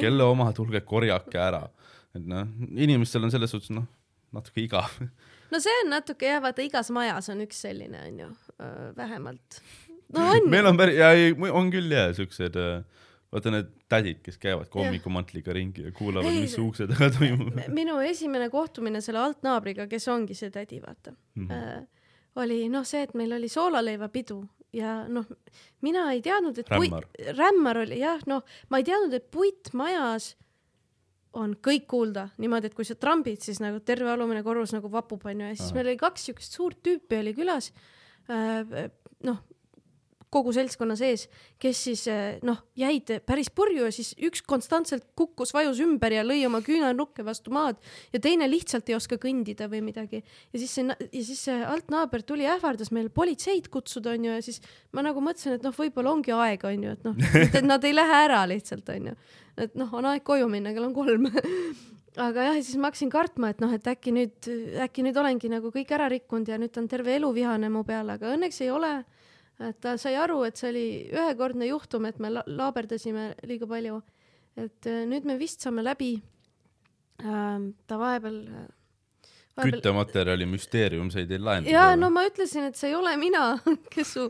kelle 0.00 0.24
oma, 0.24 0.52
tulge 0.56 0.80
korjake 0.80 1.38
ära. 1.38 1.66
et 2.14 2.24
noh, 2.26 2.48
inimestel 2.76 3.24
on 3.24 3.34
selles 3.34 3.52
suhtes 3.54 3.72
noh, 3.74 3.86
natuke 4.32 4.64
igav. 4.64 4.98
no 5.52 5.60
see 5.62 5.78
on 5.84 5.92
natuke 5.92 6.28
jah, 6.28 6.42
vaata 6.44 6.64
igas 6.64 6.90
majas 6.94 7.30
on 7.32 7.44
üks 7.46 7.62
selline 7.66 8.00
onju, 8.08 8.30
vähemalt. 8.98 9.62
no 10.16 10.28
on 10.32 10.50
meil 10.52 10.70
on 10.70 10.80
päris, 10.80 11.00
ja 11.00 11.12
ei, 11.16 11.34
on 11.50 11.70
küll 11.74 11.92
ja 11.92 12.08
siuksed, 12.16 12.58
vaata 13.32 13.52
need 13.54 13.70
tädid, 13.88 14.20
kes 14.24 14.38
käivad 14.40 14.68
ka 14.72 14.80
hommikumatliga 14.80 15.54
ringi 15.56 15.86
ja 15.86 15.92
kuulavad, 15.96 16.34
mis 16.36 16.56
ukse 16.60 16.86
taga 16.90 17.08
toimub. 17.14 17.56
minu 17.72 17.98
esimene 18.04 18.50
kohtumine 18.52 19.00
selle 19.04 19.22
altnaabriga, 19.24 19.88
kes 19.90 20.08
ongi 20.12 20.36
see 20.36 20.50
tädi, 20.52 20.82
vaata 20.84 21.14
mm. 21.14 21.48
-hmm. 21.48 21.86
oli 22.42 22.66
noh, 22.72 22.84
see, 22.88 23.02
et 23.08 23.14
meil 23.14 23.32
oli 23.38 23.48
soolaleivapidu 23.48 24.42
ja 24.76 25.02
noh, 25.08 25.26
mina 25.84 26.10
ei 26.12 26.22
teadnud, 26.24 26.58
et 26.58 26.70
Rämmar. 26.70 27.08
puit, 27.08 27.36
rämmar 27.36 27.82
oli 27.84 27.98
jah, 28.00 28.22
noh, 28.26 28.44
ma 28.68 28.80
ei 28.80 28.86
teadnud, 28.88 29.16
et 29.16 29.30
puitmajas 29.30 30.34
on 31.32 31.54
kõik 31.64 31.86
kuulda 31.88 32.26
niimoodi, 32.40 32.68
et 32.68 32.76
kui 32.76 32.84
sa 32.84 32.96
trambid, 33.00 33.40
siis 33.40 33.60
nagu 33.64 33.80
terve 33.80 34.10
alumine 34.12 34.42
korrus 34.44 34.74
nagu 34.76 34.90
vapub 34.92 35.24
onju 35.24 35.48
ja 35.48 35.56
siis 35.56 35.70
Ahah. 35.70 35.78
meil 35.78 35.92
oli 35.92 36.00
kaks 36.00 36.28
siukest 36.28 36.58
suurt 36.58 36.82
tüüpi 36.84 37.20
oli 37.22 37.32
külas. 37.36 37.72
noh, 38.28 39.38
kogu 40.32 40.52
seltskonna 40.56 40.96
sees, 40.96 41.26
kes 41.60 41.82
siis 41.86 42.06
eh, 42.10 42.38
noh, 42.46 42.62
jäid 42.78 43.10
päris 43.28 43.50
purju 43.52 43.84
ja 43.86 43.92
siis 43.94 44.14
üks 44.24 44.42
konstantselt 44.48 45.10
kukkus, 45.18 45.52
vajus 45.54 45.82
ümber 45.84 46.14
ja 46.14 46.24
lõi 46.24 46.40
oma 46.48 46.62
küünarnukke 46.64 47.24
vastu 47.26 47.52
maad 47.54 47.80
ja 48.14 48.20
teine 48.22 48.48
lihtsalt 48.50 48.88
ei 48.88 48.96
oska 48.96 49.18
kõndida 49.20 49.68
või 49.72 49.82
midagi. 49.84 50.22
ja 50.24 50.62
siis 50.62 50.72
see, 50.78 50.88
ja 50.88 51.22
siis 51.22 51.44
see 51.48 51.58
altnaaber 51.68 52.24
tuli, 52.26 52.48
ähvardas 52.48 52.92
meil 52.96 53.10
politseid 53.12 53.68
kutsuda, 53.72 54.16
onju, 54.16 54.34
ja 54.38 54.42
siis 54.44 54.62
ma 54.92 55.04
nagu 55.04 55.20
mõtlesin, 55.24 55.58
et 55.58 55.66
noh, 55.66 55.76
võib-olla 55.76 56.16
ongi 56.16 56.34
aeg, 56.34 56.64
onju, 56.72 56.96
et 56.96 57.08
noh, 57.08 57.24
et 57.42 57.62
nad 57.66 57.84
ei 57.84 57.96
lähe 57.96 58.20
ära 58.26 58.44
lihtsalt, 58.48 58.88
onju. 58.96 59.16
et 59.60 59.76
noh, 59.76 59.92
on 59.92 60.12
aeg 60.14 60.24
koju 60.24 60.48
minna, 60.48 60.72
kell 60.72 60.88
on 60.88 60.96
kolm 60.96 61.28
aga 62.26 62.48
jah, 62.48 62.56
ja 62.56 62.62
siis 62.64 62.76
ma 62.80 62.90
hakkasin 62.90 63.12
kartma, 63.12 63.52
et 63.52 63.60
noh, 63.60 63.72
et 63.72 63.86
äkki 63.88 64.12
nüüd, 64.16 64.48
äkki 64.84 65.04
nüüd 65.04 65.16
olengi 65.20 65.52
nagu 65.52 65.72
kõik 65.72 65.92
ära 65.96 66.08
rikkunud 66.12 66.48
ja 66.48 66.58
nüüd 66.60 66.72
ta 66.72 66.80
on 66.82 66.88
terve 66.88 67.14
elu 67.16 67.30
vihane 67.36 67.68
mu 67.72 67.84
peale, 67.88 68.16
aga 68.16 68.32
õnneks 68.32 68.60
ei 68.64 68.72
ole 68.72 68.96
et 69.60 69.80
ta 69.82 69.96
sai 70.00 70.16
aru, 70.18 70.42
et 70.48 70.58
see 70.58 70.70
oli 70.72 70.86
ühekordne 71.12 71.68
juhtum, 71.68 72.06
et 72.08 72.20
me 72.22 72.32
la 72.32 72.44
laaberdasime 72.46 73.32
liiga 73.48 73.68
palju. 73.68 74.02
et 74.56 74.86
äh, 74.86 75.04
nüüd 75.08 75.24
me 75.24 75.38
vist 75.40 75.64
saame 75.64 75.84
läbi 75.84 76.14
ähm,. 77.24 77.72
ta 77.88 77.96
vahepeal, 77.96 78.34
vahepeal.... 79.56 79.78
küttematerjali 79.78 80.44
müsteerium 80.50 81.08
sai 81.14 81.24
teil 81.30 81.44
lahendada. 81.44 81.72
ja 81.72 81.96
no 81.96 82.10
ma 82.12 82.26
ütlesin, 82.28 82.66
et 82.68 82.76
see 82.76 82.90
ei 82.90 82.98
ole 82.98 83.14
mina, 83.16 83.54
kes 83.94 84.12
su 84.18 84.26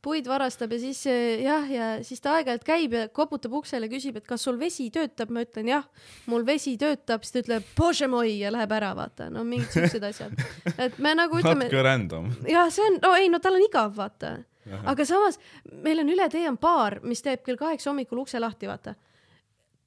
puid 0.00 0.30
varastab 0.30 0.72
ja 0.72 0.80
siis 0.80 1.02
äh, 1.12 1.44
jah, 1.44 1.68
ja 1.68 1.90
siis 2.06 2.24
ta 2.24 2.38
aeg-ajalt 2.38 2.64
käib 2.64 2.96
ja 2.96 3.04
koputab 3.12 3.58
uksele, 3.60 3.90
küsib, 3.92 4.16
et 4.20 4.28
kas 4.28 4.48
sul 4.48 4.56
vesi 4.60 4.88
töötab, 4.94 5.32
ma 5.34 5.44
ütlen 5.44 5.68
jah, 5.74 5.86
mul 6.32 6.46
vesi 6.48 6.76
töötab, 6.80 7.26
siis 7.26 7.36
ta 7.36 7.44
ütleb 7.44 7.70
bože 7.76 8.08
moi 8.08 8.32
ja 8.38 8.54
läheb 8.54 8.76
ära, 8.80 8.94
vaata, 8.96 9.28
no 9.32 9.44
mingid 9.44 9.76
siuksed 9.76 10.08
asjad. 10.08 10.36
et 10.76 10.96
me 10.96 11.16
nagu 11.18 11.40
ütleme 11.40 11.66
natuke 11.66 11.84
random. 11.84 12.32
jah, 12.48 12.72
see 12.72 12.86
on, 12.86 13.00
no 13.04 13.16
ei, 13.18 13.32
no 13.32 13.44
tal 13.44 13.60
on 13.60 13.68
igav, 13.68 13.96
vaata. 13.96 14.38
Aga 14.84 15.06
samas 15.06 15.38
meil 15.84 16.00
on 16.02 16.10
üle 16.12 16.28
tee 16.32 16.46
on 16.48 16.58
baar, 16.60 17.00
mis 17.06 17.22
teeb 17.24 17.44
kell 17.46 17.58
kaheksa 17.60 17.90
hommikul 17.90 18.24
ukse 18.24 18.40
lahti, 18.40 18.68
vaata. 18.70 18.94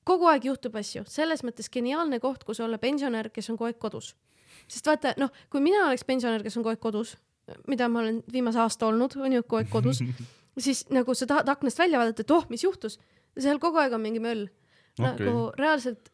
kogu 0.04 0.30
aeg 0.32 0.46
juhtub 0.50 0.76
asju, 0.80 1.04
selles 1.08 1.44
mõttes 1.46 1.70
geniaalne 1.70 2.20
koht, 2.20 2.44
kus 2.44 2.60
olla 2.66 2.78
pensionär, 2.78 3.30
kes 3.30 3.50
on 3.50 3.58
kogu 3.58 3.70
aeg 3.70 3.80
kodus. 3.80 4.16
sest 4.68 4.88
vaata, 4.88 5.14
noh, 5.18 5.32
kui 5.50 5.62
mina 5.62 5.88
oleks 5.88 6.06
pensionär, 6.06 6.44
kes 6.44 6.58
on 6.58 6.64
kogu 6.64 6.76
aeg 6.76 6.84
kodus, 6.84 7.18
mida 7.68 7.90
ma 7.90 8.04
olen 8.04 8.24
viimase 8.32 8.60
aasta 8.60 8.88
olnud, 8.88 9.18
on 9.18 9.34
ju, 9.34 9.44
kogu 9.44 9.64
aeg 9.64 9.70
kodus, 9.74 10.04
siis 10.66 10.86
nagu 10.90 11.14
sa 11.16 11.28
tahad 11.28 11.50
aknast 11.50 11.80
välja 11.80 12.00
vaadata, 12.00 12.22
et 12.22 12.32
oh, 12.32 12.46
mis 12.50 12.64
juhtus. 12.64 13.00
seal 13.40 13.60
kogu 13.60 13.78
aeg 13.78 13.94
on 13.94 14.02
mingi 14.02 14.20
möll 14.20 14.50
okay.. 15.00 15.26
Nagu 15.26 15.52
reaalselt, 15.58 16.12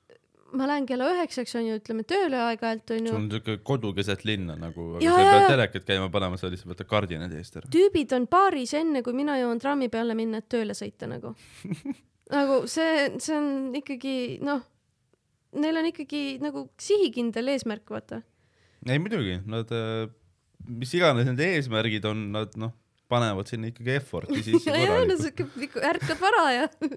ma 0.54 0.68
lähen 0.70 0.86
kella 0.90 1.08
üheksaks 1.14 1.56
on 1.58 1.66
ju, 1.68 1.78
ütleme 1.80 2.06
tööle 2.08 2.40
aeg-ajalt 2.44 2.94
on 2.96 3.08
sul 3.10 3.18
on 3.18 3.26
siuke 3.34 3.58
kodu 3.66 3.92
keset 3.98 4.26
linna 4.28 4.58
nagu, 4.60 4.92
aga 5.00 5.16
sa 5.16 5.24
ei 5.24 5.32
pea 5.32 5.48
telekat 5.52 5.88
käima 5.88 6.10
panema, 6.14 6.38
sa 6.40 6.52
lihtsalt 6.52 6.74
võtad 6.74 6.90
kardinad 6.92 7.34
eest 7.36 7.58
ära. 7.60 7.72
tüübid 7.74 8.14
on 8.18 8.28
baaris 8.32 8.76
enne, 8.78 9.02
kui 9.06 9.18
mina 9.18 9.40
jõuan 9.42 9.62
trammi 9.62 9.90
peale 9.94 10.18
minna, 10.18 10.44
et 10.44 10.50
tööle 10.52 10.78
sõita 10.78 11.10
nagu. 11.12 11.34
nagu 12.36 12.62
see, 12.72 13.10
see 13.24 13.36
on 13.38 13.50
ikkagi 13.82 14.16
noh, 14.46 14.62
neil 15.62 15.82
on 15.82 15.90
ikkagi 15.90 16.24
nagu 16.44 16.68
sihikindel 16.82 17.56
eesmärk, 17.56 17.90
vaata. 17.92 18.22
ei 18.86 19.02
muidugi, 19.02 19.40
nad, 19.50 19.74
mis 20.70 20.94
iganes 20.98 21.28
nende 21.28 21.50
eesmärgid 21.58 22.06
on, 22.12 22.30
nad 22.36 22.56
noh, 22.62 22.76
panevad 23.12 23.50
sinna 23.50 23.70
ikkagi 23.74 23.98
effort'i 24.00 24.46
sisse 24.46 24.72
korralikult. 24.78 25.82
ärkab 25.92 26.22
vara 26.22 26.48
ja 26.54 26.70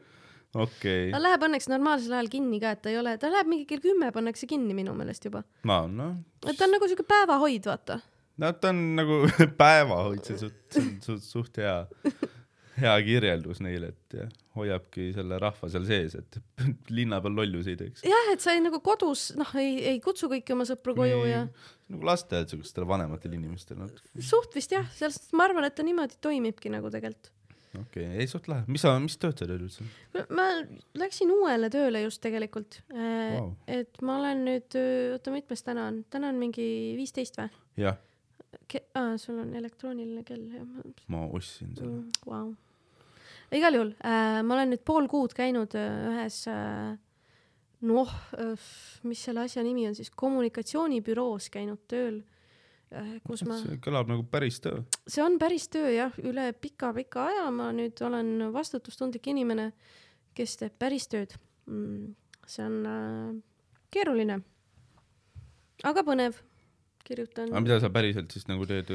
okei 0.56 1.10
ta, 1.12 1.20
läheb 1.20 1.44
õnneks 1.48 1.68
normaalsel 1.70 2.14
ajal 2.16 2.30
kinni 2.32 2.60
ka, 2.62 2.72
et 2.76 2.84
ta 2.84 2.92
ei 2.92 2.98
ole, 3.00 3.16
ta 3.20 3.30
läheb 3.32 3.50
mingi 3.50 3.66
kell 3.68 3.82
kümme 3.84 4.10
pannakse 4.14 4.48
kinni 4.48 4.76
minu 4.76 4.94
meelest 4.96 5.28
juba. 5.28 5.44
no 5.68 5.82
noh, 5.92 6.16
et 6.46 6.56
ta 6.56 6.68
on 6.68 6.74
nagu 6.76 6.88
siuke 6.88 7.04
päevahoid, 7.08 7.68
vaata. 7.68 8.00
no 8.40 8.52
ta 8.56 8.72
on 8.72 8.82
nagu 8.98 9.22
päevahoid, 9.62 10.24
see 10.24 10.38
on 10.38 10.42
suht, 10.46 10.80
on 10.80 10.90
suht, 11.04 11.28
suht 11.28 11.60
hea, 11.60 11.76
hea 12.80 12.98
kirjeldus 13.04 13.60
neile, 13.64 13.92
et 13.92 14.20
jah, 14.22 14.32
hoiabki 14.58 15.10
selle 15.16 15.38
rahva 15.42 15.70
seal 15.72 15.86
sees, 15.88 16.16
et 16.18 16.40
linna 16.96 17.20
peal 17.24 17.36
lollusi 17.42 17.74
ei 17.74 17.82
teeks. 17.84 18.06
jah, 18.08 18.32
et 18.32 18.44
sa 18.44 18.56
ei 18.56 18.64
nagu 18.64 18.80
kodus, 18.84 19.30
noh, 19.38 19.52
ei, 19.60 19.76
ei 19.92 20.04
kutsu 20.04 20.30
kõiki 20.32 20.56
oma 20.56 20.68
sõpru 20.68 20.96
koju 20.98 21.24
ja 21.28 21.44
nagu 21.88 22.08
lasteaed 22.08 22.48
siukestele 22.52 22.88
vanematele 22.88 23.36
inimestele, 23.36 23.90
suht 24.16 24.56
vist 24.56 24.72
jah, 24.72 24.88
sellest 24.96 25.28
ma 25.36 25.48
arvan, 25.48 25.68
et 25.68 25.76
ta 25.76 25.84
niimoodi 25.84 26.20
toimibki 26.24 26.72
nagu 26.72 26.88
tegelikult. 26.92 27.34
Okei 27.82 28.05
okay., 28.06 28.20
ei 28.22 28.28
suht 28.30 28.48
lahe, 28.50 28.64
mis 28.70 28.84
sa, 28.84 28.94
mis 29.02 29.16
tööd 29.20 29.38
sa 29.38 29.46
teed 29.46 29.64
üldse? 29.64 29.86
ma 30.34 30.46
läksin 30.98 31.32
uuele 31.34 31.70
tööle 31.72 32.02
just 32.05 32.22
tegelikult 32.24 32.80
wow.. 32.92 33.50
et 33.70 34.00
ma 34.05 34.18
olen 34.22 34.44
nüüd, 34.48 34.78
oota, 35.14 35.34
mitmes 35.34 35.64
täna 35.66 35.88
on, 35.92 36.02
täna 36.12 36.32
on 36.32 36.40
mingi 36.40 36.68
viisteist 36.98 37.40
või? 37.40 37.50
jah, 37.84 37.98
aa, 38.98 39.18
sul 39.20 39.42
on 39.42 39.52
elektrooniline 39.59 40.24
kell, 40.28 40.46
jah. 40.55 40.70
ma 41.12 41.26
ostsin 41.26 41.74
selle. 41.78 42.05
Vau. 42.28 42.55
igal 43.55 43.78
juhul 43.80 43.92
äh,, 43.98 44.40
ma 44.44 44.59
olen 44.59 44.74
nüüd 44.74 44.86
pool 44.86 45.10
kuud 45.10 45.36
käinud 45.36 45.76
äh, 45.78 46.00
ühes 46.14 46.42
äh, 46.52 46.96
noh 47.88 48.16
äh,, 48.38 48.72
mis 49.09 49.28
selle 49.28 49.46
asja 49.46 49.66
nimi 49.66 49.86
on 49.90 49.98
siis, 49.98 50.10
kommunikatsioonibüroos 50.14 51.52
käinud 51.55 51.86
tööl 51.90 52.22
äh,, 52.22 52.34
kus 53.27 53.44
ma, 53.48 53.59
see 53.60 53.78
kõlab 53.85 54.09
nagu 54.09 54.24
päris 54.31 54.60
töö. 54.65 54.81
see 55.09 55.23
on 55.24 55.36
päris 55.40 55.69
töö 55.73 55.90
jah, 55.93 56.15
üle 56.24 56.51
pika-pika 56.56 57.28
aja 57.28 57.48
ma 57.55 57.70
nüüd 57.77 58.01
olen 58.05 58.48
vastutustundlik 58.55 59.28
inimene, 59.28 59.70
kes 60.36 60.56
teeb 60.62 60.77
päris 60.81 61.09
tööd 61.12 61.35
mm,. 61.69 62.15
see 62.48 62.65
on 62.65 62.78
äh, 62.89 63.32
keeruline, 63.93 64.40
aga 65.89 66.05
põnev, 66.06 66.40
kirjutan 67.05 67.52
aga. 67.52 67.65
mida 67.66 67.81
sa 67.85 67.93
päriselt 67.93 68.32
siis 68.32 68.48
nagu 68.48 68.65
teed 68.69 68.90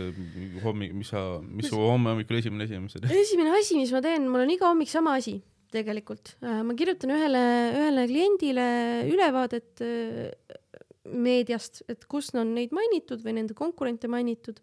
hommik, 0.66 0.94
mis 0.98 1.14
sa, 1.14 1.24
mis 1.46 1.70
su 1.70 1.78
homme 1.78 2.16
hommikul 2.16 2.42
esimene 2.42 2.66
asi 2.66 2.80
on, 2.80 2.88
mis 2.88 2.98
sa 2.98 3.04
teed? 3.04 3.14
esimene 3.24 3.54
asi, 3.60 3.78
mis 3.78 3.94
ma 3.94 4.02
teen, 4.06 4.26
mul 4.30 4.48
on 4.48 4.56
iga 4.58 4.70
hommik 4.72 4.90
sama 4.92 5.18
asi 5.22 5.38
tegelikult. 5.74 6.36
ma 6.42 6.74
kirjutan 6.78 7.14
ühele, 7.16 7.46
ühele 7.78 8.10
kliendile 8.10 8.68
ülevaadet 9.10 9.86
äh, 9.86 10.60
meediast, 11.10 11.84
et 11.92 12.06
kus 12.10 12.32
on 12.38 12.54
neid 12.56 12.74
mainitud 12.76 13.24
või 13.26 13.38
nende 13.40 13.58
konkurente 13.58 14.08
mainitud. 14.08 14.60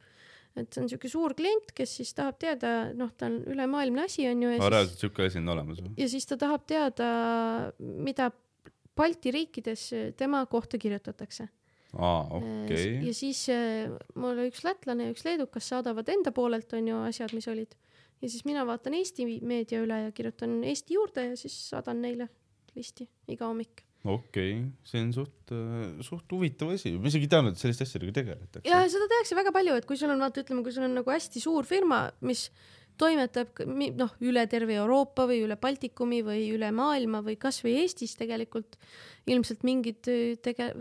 et 0.56 0.66
see 0.72 0.82
on 0.82 0.88
siuke 0.90 1.08
suur 1.08 1.34
klient, 1.38 1.70
kes 1.76 1.92
siis 2.00 2.14
tahab 2.14 2.38
teada, 2.42 2.90
noh, 2.96 3.12
ta 3.16 3.28
on 3.30 3.38
ülemaailmne 3.52 4.08
asi 4.08 4.26
on 4.28 4.42
ju 4.42 4.56
reaalselt 4.58 4.98
siuke 4.98 5.28
asi 5.28 5.38
on 5.38 5.48
olemas 5.54 5.82
või? 5.82 5.94
ja 6.00 6.08
siis 6.10 6.26
ta 6.26 6.36
tahab 6.40 6.66
teada, 6.66 7.10
mida 7.78 8.30
Balti 9.00 9.30
riikides 9.32 9.84
tema 10.18 10.42
kohta 10.50 10.76
kirjutatakse 10.76 11.46
aa, 11.96 12.20
Äh, 12.22 12.34
okei 12.36 13.06
ja. 13.06 13.14
siis 13.14 13.44
äh, 13.50 13.90
mul 14.14 14.38
üks 14.46 14.62
lätlane 14.66 15.08
ja 15.08 15.14
üks 15.14 15.24
leedukas 15.26 15.70
saadavad 15.72 16.08
enda 16.12 16.32
poolelt 16.34 16.72
onju 16.76 17.02
asjad, 17.08 17.34
mis 17.34 17.48
olid 17.50 17.74
ja 18.20 18.28
siis 18.28 18.44
mina 18.46 18.64
vaatan 18.68 18.94
Eesti 18.98 19.26
meedia 19.46 19.82
üle 19.84 20.04
ja 20.06 20.12
kirjutan 20.14 20.60
Eesti 20.64 20.98
juurde 20.98 21.30
ja 21.30 21.38
siis 21.40 21.56
saadan 21.70 22.02
neile 22.04 22.28
listi 22.76 23.08
iga 23.28 23.48
hommik. 23.48 23.82
Okei 24.04 24.52
okay., 24.56 24.66
see 24.88 25.04
on 25.04 25.12
suht, 25.12 25.54
suht 26.06 26.32
huvitav 26.32 26.72
asi, 26.74 26.94
ma 26.96 27.10
isegi 27.10 27.28
ei 27.28 27.32
teadnud, 27.34 27.56
et 27.56 27.62
selliste 27.62 27.84
asjadega 27.84 28.16
tegeletakse. 28.20 28.66
ja 28.68 28.82
seda 28.88 29.08
tehakse 29.12 29.36
väga 29.38 29.52
palju, 29.54 29.76
et 29.76 29.88
kui 29.88 30.00
sul 30.00 30.12
on 30.14 30.22
vaata, 30.24 30.44
ütleme, 30.44 30.64
kui 30.64 30.74
sul 30.74 30.88
on 30.88 30.96
nagu 31.00 31.12
hästi 31.12 31.42
suur 31.42 31.68
firma, 31.68 32.06
mis 32.24 32.48
toimetab 33.00 33.62
noh, 33.96 34.12
üle 34.28 34.42
terve 34.50 34.76
Euroopa 34.76 35.24
või 35.28 35.40
üle 35.46 35.56
Baltikumi 35.60 36.20
või 36.24 36.42
üle 36.54 36.68
maailma 36.74 37.22
või 37.24 37.38
kasvõi 37.40 37.78
Eestis 37.82 38.12
tegelikult 38.18 38.76
ilmselt 39.30 39.64
mingid 39.64 40.08
öö, 40.10 40.34
tege-, 40.42 40.72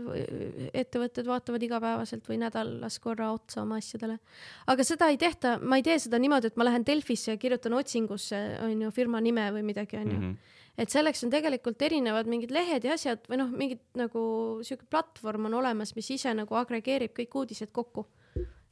ettevõtted 0.76 1.28
vaatavad 1.28 1.64
igapäevaselt 1.64 2.28
või 2.28 2.40
nädalas 2.42 2.98
korra 3.02 3.30
otsa 3.36 3.62
oma 3.64 3.78
asjadele. 3.80 4.18
aga 4.66 4.86
seda 4.86 5.10
ei 5.12 5.20
tehta, 5.20 5.58
ma 5.62 5.80
ei 5.80 5.86
tee 5.86 5.98
seda 6.02 6.20
niimoodi, 6.20 6.50
et 6.50 6.60
ma 6.60 6.68
lähen 6.68 6.86
Delfisse 6.86 7.34
ja 7.34 7.40
kirjutan 7.40 7.76
otsingusse 7.78 8.40
onju 8.68 8.90
firma 8.96 9.20
nime 9.20 9.50
või 9.54 9.64
midagi 9.72 10.00
onju 10.00 10.18
Mhm. 10.18 10.34
Et 10.80 10.92
selleks 10.92 11.24
on 11.26 11.32
tegelikult 11.32 11.82
erinevad 11.84 12.28
mingid 12.30 12.52
lehed 12.54 12.86
ja 12.86 12.96
asjad 12.96 13.26
või 13.28 13.40
noh, 13.42 13.50
mingid 13.52 13.82
nagu 13.98 14.22
siuke 14.66 14.88
platvorm 14.90 15.50
on 15.50 15.58
olemas, 15.60 15.94
mis 15.96 16.08
ise 16.16 16.32
nagu 16.36 16.56
agregeerib 16.56 17.12
kõik 17.16 17.36
uudised 17.42 17.72
kokku. 17.76 18.06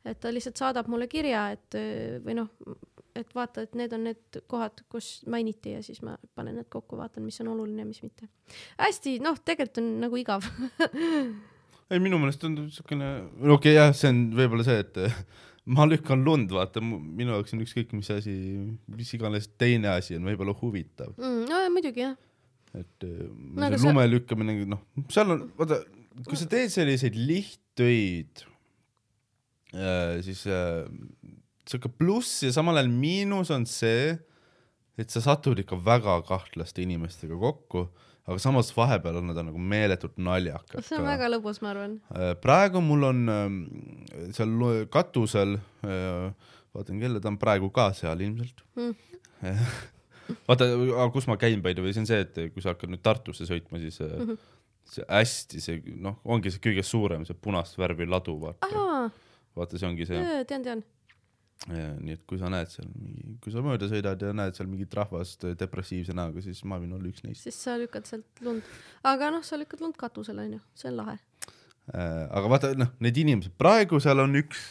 et 0.09 0.21
ta 0.21 0.31
lihtsalt 0.33 0.57
saadab 0.57 0.87
mulle 0.89 1.09
kirja, 1.11 1.51
et 1.53 1.77
või 2.25 2.39
noh, 2.39 2.49
et 3.19 3.35
vaata, 3.35 3.67
et 3.67 3.75
need 3.79 3.93
on 3.93 4.07
need 4.09 4.39
kohad, 4.51 4.83
kus 4.93 5.11
mainiti 5.31 5.75
ja 5.75 5.83
siis 5.85 6.01
ma 6.07 6.15
panen 6.39 6.59
need 6.61 6.69
kokku, 6.73 6.97
vaatan, 6.97 7.27
mis 7.27 7.41
on 7.43 7.53
oluline, 7.53 7.85
mis 7.89 8.01
mitte. 8.05 8.29
hästi, 8.79 9.19
noh, 9.25 9.37
tegelikult 9.45 9.83
on 9.83 9.91
nagu 10.07 10.21
igav. 10.21 10.47
ei, 11.91 12.01
minu 12.01 12.21
meelest 12.23 12.41
tundub 12.43 12.71
siukene, 12.73 13.11
okei 13.43 13.57
okay, 13.57 13.77
jah, 13.77 13.93
see 13.97 14.13
on 14.15 14.25
võib-olla 14.39 14.67
see, 14.67 14.81
et 14.87 15.03
ma 15.69 15.85
lükkan 15.89 16.23
lund, 16.25 16.51
vaata, 16.57 16.81
minu 16.81 17.35
jaoks 17.35 17.53
on 17.55 17.61
ükskõik 17.65 17.91
mis 17.97 18.09
asi, 18.15 18.35
mis 18.89 19.11
iganes 19.19 19.51
teine 19.61 19.91
asi 19.93 20.17
on 20.17 20.25
võib-olla 20.29 20.55
huvitav, 20.63 21.13
Mm, 21.21 21.43
no 21.51 21.59
ja 21.65 21.69
muidugi 21.75 22.05
jah, 22.07 22.15
et 22.75 23.05
eh, 23.05 23.27
No 23.29 23.69
see 23.69 23.79
sa- 23.83 23.89
lume 23.91 24.07
lükkamine, 24.09 24.55
noh, 24.71 24.81
seal 25.13 25.35
on, 25.37 25.43
vaata, 25.61 25.83
kui 26.27 26.37
sa 26.41 26.49
teed 26.51 26.73
selliseid 26.73 27.15
lihttöid, 27.29 28.45
siis 30.25 30.47
äh, 30.49 30.87
siuke 31.69 31.91
pluss 32.01 32.43
ja 32.47 32.53
samal 32.55 32.79
ajal 32.81 32.89
miinus 32.93 33.51
on 33.55 33.67
see, 33.69 34.15
et 34.99 35.13
sa 35.13 35.21
satud 35.23 35.59
ikka 35.61 35.77
väga 35.85 36.17
kahtlaste 36.27 36.83
inimestega 36.83 37.37
kokku, 37.39 37.85
aga 38.29 38.39
samas 38.43 38.71
vahepeal 38.77 39.21
on 39.21 39.31
nad 39.31 39.41
nagu 39.49 39.61
meeletult 39.73 40.19
naljakad. 40.21 40.85
see 40.85 40.99
on 40.99 41.07
väga 41.09 41.31
lõbus, 41.33 41.63
ma 41.65 41.73
arvan. 41.73 41.99
Äh, 42.13 42.35
praegu 42.43 42.83
mul 42.85 43.09
on 43.09 43.23
ähm, 43.33 43.61
seal 44.37 44.53
katusel, 44.93 45.57
vaatan 46.77 47.01
kella, 47.01 47.23
ta 47.25 47.33
on 47.33 47.39
praegu 47.41 47.73
ka 47.75 47.93
seal 47.97 48.27
ilmselt 48.27 48.67
Mm. 48.79 49.57
vaata, 50.49 50.67
kus 51.15 51.29
ma 51.31 51.37
käin 51.39 51.63
by 51.63 51.75
the 51.75 51.83
way, 51.83 51.95
see 51.95 52.03
on 52.03 52.09
see, 52.11 52.21
et 52.25 52.39
kui 52.55 52.63
sa 52.63 52.75
hakkad 52.75 52.91
nüüd 52.91 53.03
Tartusse 53.07 53.47
sõitma, 53.47 53.79
siis 53.83 54.01
mm. 54.03 54.25
-hmm. 54.27 54.39
see 54.93 55.07
hästi 55.09 55.63
see 55.63 55.97
noh, 56.03 56.19
ongi 56.25 56.51
see 56.51 56.63
kõige 56.65 56.83
suurem, 56.87 57.25
see 57.27 57.39
punast 57.39 57.79
värvi 57.79 58.07
ladu, 58.07 58.35
vaata, 58.43 58.69
vaata, 59.57 59.79
see 59.79 59.89
ongi 59.89 60.09
see, 60.11 60.25
tean, 60.51 60.67
tean. 60.67 60.85
Nii 61.67 62.15
et 62.15 62.23
kui 62.29 62.39
sa 62.41 62.49
näed 62.53 62.71
seal 62.71 62.87
mingi, 62.95 63.35
kui 63.43 63.53
sa 63.53 63.63
mööda 63.65 63.89
sõidad 63.91 64.21
ja 64.23 64.31
näed 64.37 64.57
seal 64.57 64.69
mingit 64.71 64.95
rahvast 64.95 65.43
depressiivse 65.59 66.15
näoga, 66.17 66.43
siis 66.45 66.63
ma 66.69 66.79
võin 66.81 66.95
olla 66.97 67.11
üks 67.11 67.25
neist. 67.27 67.43
siis 67.43 67.59
sa 67.67 67.75
lükkad 67.81 68.07
sealt 68.09 68.45
lund. 68.47 68.67
aga 69.03 69.33
noh, 69.35 69.43
sa 69.45 69.59
lükkad 69.61 69.83
lund 69.83 69.99
katusele 69.99 70.47
onju, 70.47 70.61
see 70.79 70.93
on 70.93 71.01
lahe. 71.03 71.19
Äh, 71.89 72.27
aga 72.29 72.53
vaata, 72.53 72.71
noh, 72.77 72.91
need 73.01 73.17
inimesed, 73.17 73.55
praegu 73.61 74.01
seal 74.03 74.21
on 74.21 74.37
üks, 74.43 74.69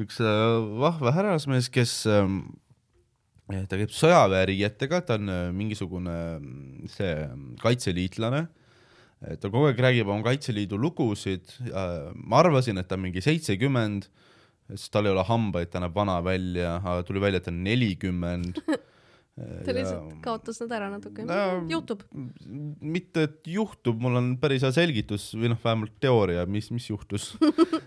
üks 0.00 0.18
äh, 0.24 0.40
vahva 0.80 1.12
härrasmees, 1.12 1.68
kes, 1.72 1.94
ta 2.08 3.78
käib 3.78 3.92
sõjaväeriietega, 3.92 5.02
ta 5.06 5.18
on 5.20 5.28
äh, 5.32 5.44
mingisugune 5.52 6.16
mm, 6.38 6.90
see 6.92 7.14
mm, 7.26 7.54
kaitseliitlane. 7.62 8.46
ta 9.22 9.46
kogu 9.52 9.68
aeg 9.68 9.78
räägib 9.78 10.08
oma 10.10 10.24
Kaitseliidu 10.26 10.74
lugusid. 10.80 11.52
ma 11.70 12.40
arvasin, 12.40 12.80
et 12.80 12.88
ta 12.90 12.96
on 12.96 13.04
mingi 13.04 13.22
seitsekümmend, 13.22 14.08
sest 14.74 14.92
tal 14.94 15.08
ei 15.08 15.12
ole 15.14 15.24
hambaid, 15.28 15.70
ta 15.72 15.82
näeb 15.82 15.94
vana 15.96 16.18
välja, 16.24 16.76
aga 16.80 17.02
tuli 17.06 17.22
välja, 17.22 17.40
et 17.42 17.46
ta 17.48 17.52
on 17.52 17.62
nelikümmend. 17.66 18.60
ta 19.66 19.72
lihtsalt 19.72 20.18
kaotas 20.24 20.60
nad 20.60 20.74
ära 20.76 20.90
natuke 20.92 21.24
No-. 21.24 21.62
juhtub. 21.70 22.02
mitte, 22.84 23.26
et 23.28 23.48
juhtub, 23.48 24.00
mul 24.02 24.18
on 24.20 24.30
päris 24.42 24.64
hea 24.66 24.72
selgitus 24.76 25.30
või 25.38 25.52
noh, 25.54 25.60
vähemalt 25.62 25.94
teooria, 26.04 26.44
mis, 26.46 26.68
mis 26.74 26.88
juhtus. 26.90 27.30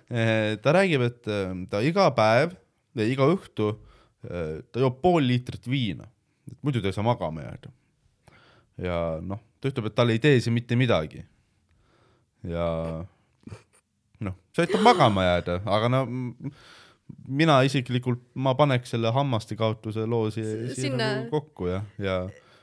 ta 0.64 0.76
räägib, 0.78 1.06
et 1.06 1.30
äh, 1.30 1.54
ta 1.70 1.84
iga 1.86 2.10
päev 2.18 2.56
ja 2.98 3.06
iga 3.12 3.30
õhtu 3.30 3.72
äh, 3.76 4.62
ta 4.72 4.82
joob 4.84 5.02
pool 5.04 5.26
liitrit 5.28 5.70
viina, 5.70 6.08
et 6.50 6.58
muidu 6.66 6.82
ta 6.82 6.90
ei 6.90 6.98
saa 6.98 7.06
magama 7.06 7.46
jääda. 7.46 7.74
ja 8.82 9.00
noh, 9.22 9.42
ta 9.62 9.70
ütleb, 9.70 9.92
et 9.92 9.98
tal 9.98 10.14
ei 10.14 10.22
tee 10.24 10.40
see 10.42 10.54
mitte 10.54 10.78
midagi. 10.80 11.22
ja 12.46 12.66
see 14.56 14.66
aitab 14.66 14.86
magama 14.86 15.26
jääda, 15.26 15.60
aga 15.78 15.92
no 15.92 16.06
mina 17.28 17.60
isiklikult, 17.68 18.22
ma 18.34 18.56
paneks 18.58 18.96
selle 18.96 19.12
hammaste 19.14 19.58
kaotuse 19.60 20.06
loo 20.10 20.32
siia, 20.34 20.56
siia 20.72 20.90
Sinna- 20.90 21.12
nagu 21.20 21.30
kokku 21.34 21.70
ja, 21.70 21.82
ja 22.02 22.18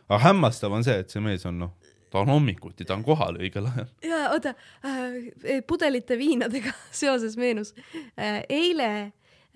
aga 0.08 0.20
hämmastav 0.26 0.74
on 0.74 0.84
see, 0.86 0.98
et 1.04 1.12
see 1.12 1.22
mees 1.22 1.46
on 1.48 1.60
noh, 1.62 1.72
ta 2.12 2.22
on 2.22 2.32
hommikuti, 2.34 2.86
ta 2.88 2.96
on 2.98 3.04
kohal 3.06 3.38
õigel 3.40 3.68
ajal. 3.70 3.90
ja 4.06 4.22
oota 4.34 4.54
äh,, 4.84 5.62
pudelite 5.66 6.18
viinadega 6.20 6.74
seoses 7.02 7.36
meenus 7.40 7.74
äh,. 8.16 8.42
eile 8.48 8.90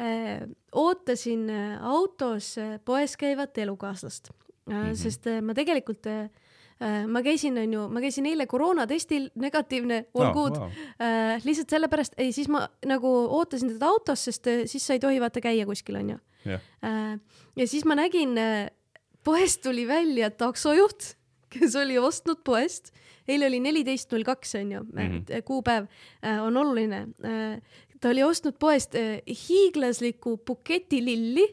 äh, 0.01 0.47
ootasin 0.73 1.49
äh, 1.51 1.77
autos 1.85 2.55
äh, 2.63 2.77
poes 2.85 3.17
käivat 3.21 3.59
elukaaslast 3.59 4.31
äh, 4.31 4.37
mm, 4.67 4.83
-hmm. 4.83 4.95
sest 5.03 5.27
äh, 5.27 5.43
ma 5.43 5.55
tegelikult 5.55 6.07
äh, 6.07 6.29
ma 7.09 7.23
käisin, 7.25 7.57
onju, 7.59 7.89
ma 7.89 8.01
käisin 8.01 8.27
eile 8.27 8.47
koroonatestil, 8.47 9.31
negatiivne, 9.35 10.05
all 10.15 10.27
Aa, 10.27 10.33
good 10.33 10.57
vau. 10.61 10.71
äh,. 11.01 11.41
lihtsalt 11.45 11.71
sellepärast, 11.71 12.13
ei 12.19 12.33
siis 12.33 12.49
ma 12.53 12.67
nagu 12.87 13.09
ootasin 13.39 13.69
teda 13.73 13.87
autos, 13.87 14.25
sest 14.29 14.47
äh, 14.47 14.65
siis 14.67 14.87
sa 14.87 14.93
ei 14.93 15.01
tohi 15.01 15.21
vaata 15.21 15.41
käia 15.41 15.65
kuskil 15.67 15.97
onju 15.97 16.19
äh,. 16.47 17.19
ja 17.57 17.67
siis 17.67 17.85
ma 17.85 17.95
nägin 17.97 18.37
äh,, 18.39 18.69
poest 19.25 19.63
tuli 19.63 19.87
välja 19.89 20.31
taksojuht, 20.31 21.15
kes 21.51 21.77
oli 21.77 21.97
ostnud 21.99 22.45
poest, 22.45 22.93
eile 23.29 23.47
oli 23.49 23.59
neliteist 23.61 24.13
null 24.13 24.23
kaks 24.29 24.55
onju 24.55 24.81
mm, 24.85 25.01
Mhm. 25.03 25.17
-hmm. 25.25 25.43
kuupäev 25.43 25.87
äh, 26.25 26.43
on 26.45 26.57
oluline 26.57 27.07
äh,. 27.25 27.61
ta 28.01 28.09
oli 28.13 28.23
ostnud 28.23 28.55
poest 28.59 28.95
äh, 28.95 29.23
hiiglasliku 29.49 30.37
buketi 30.47 31.05
lilli 31.05 31.47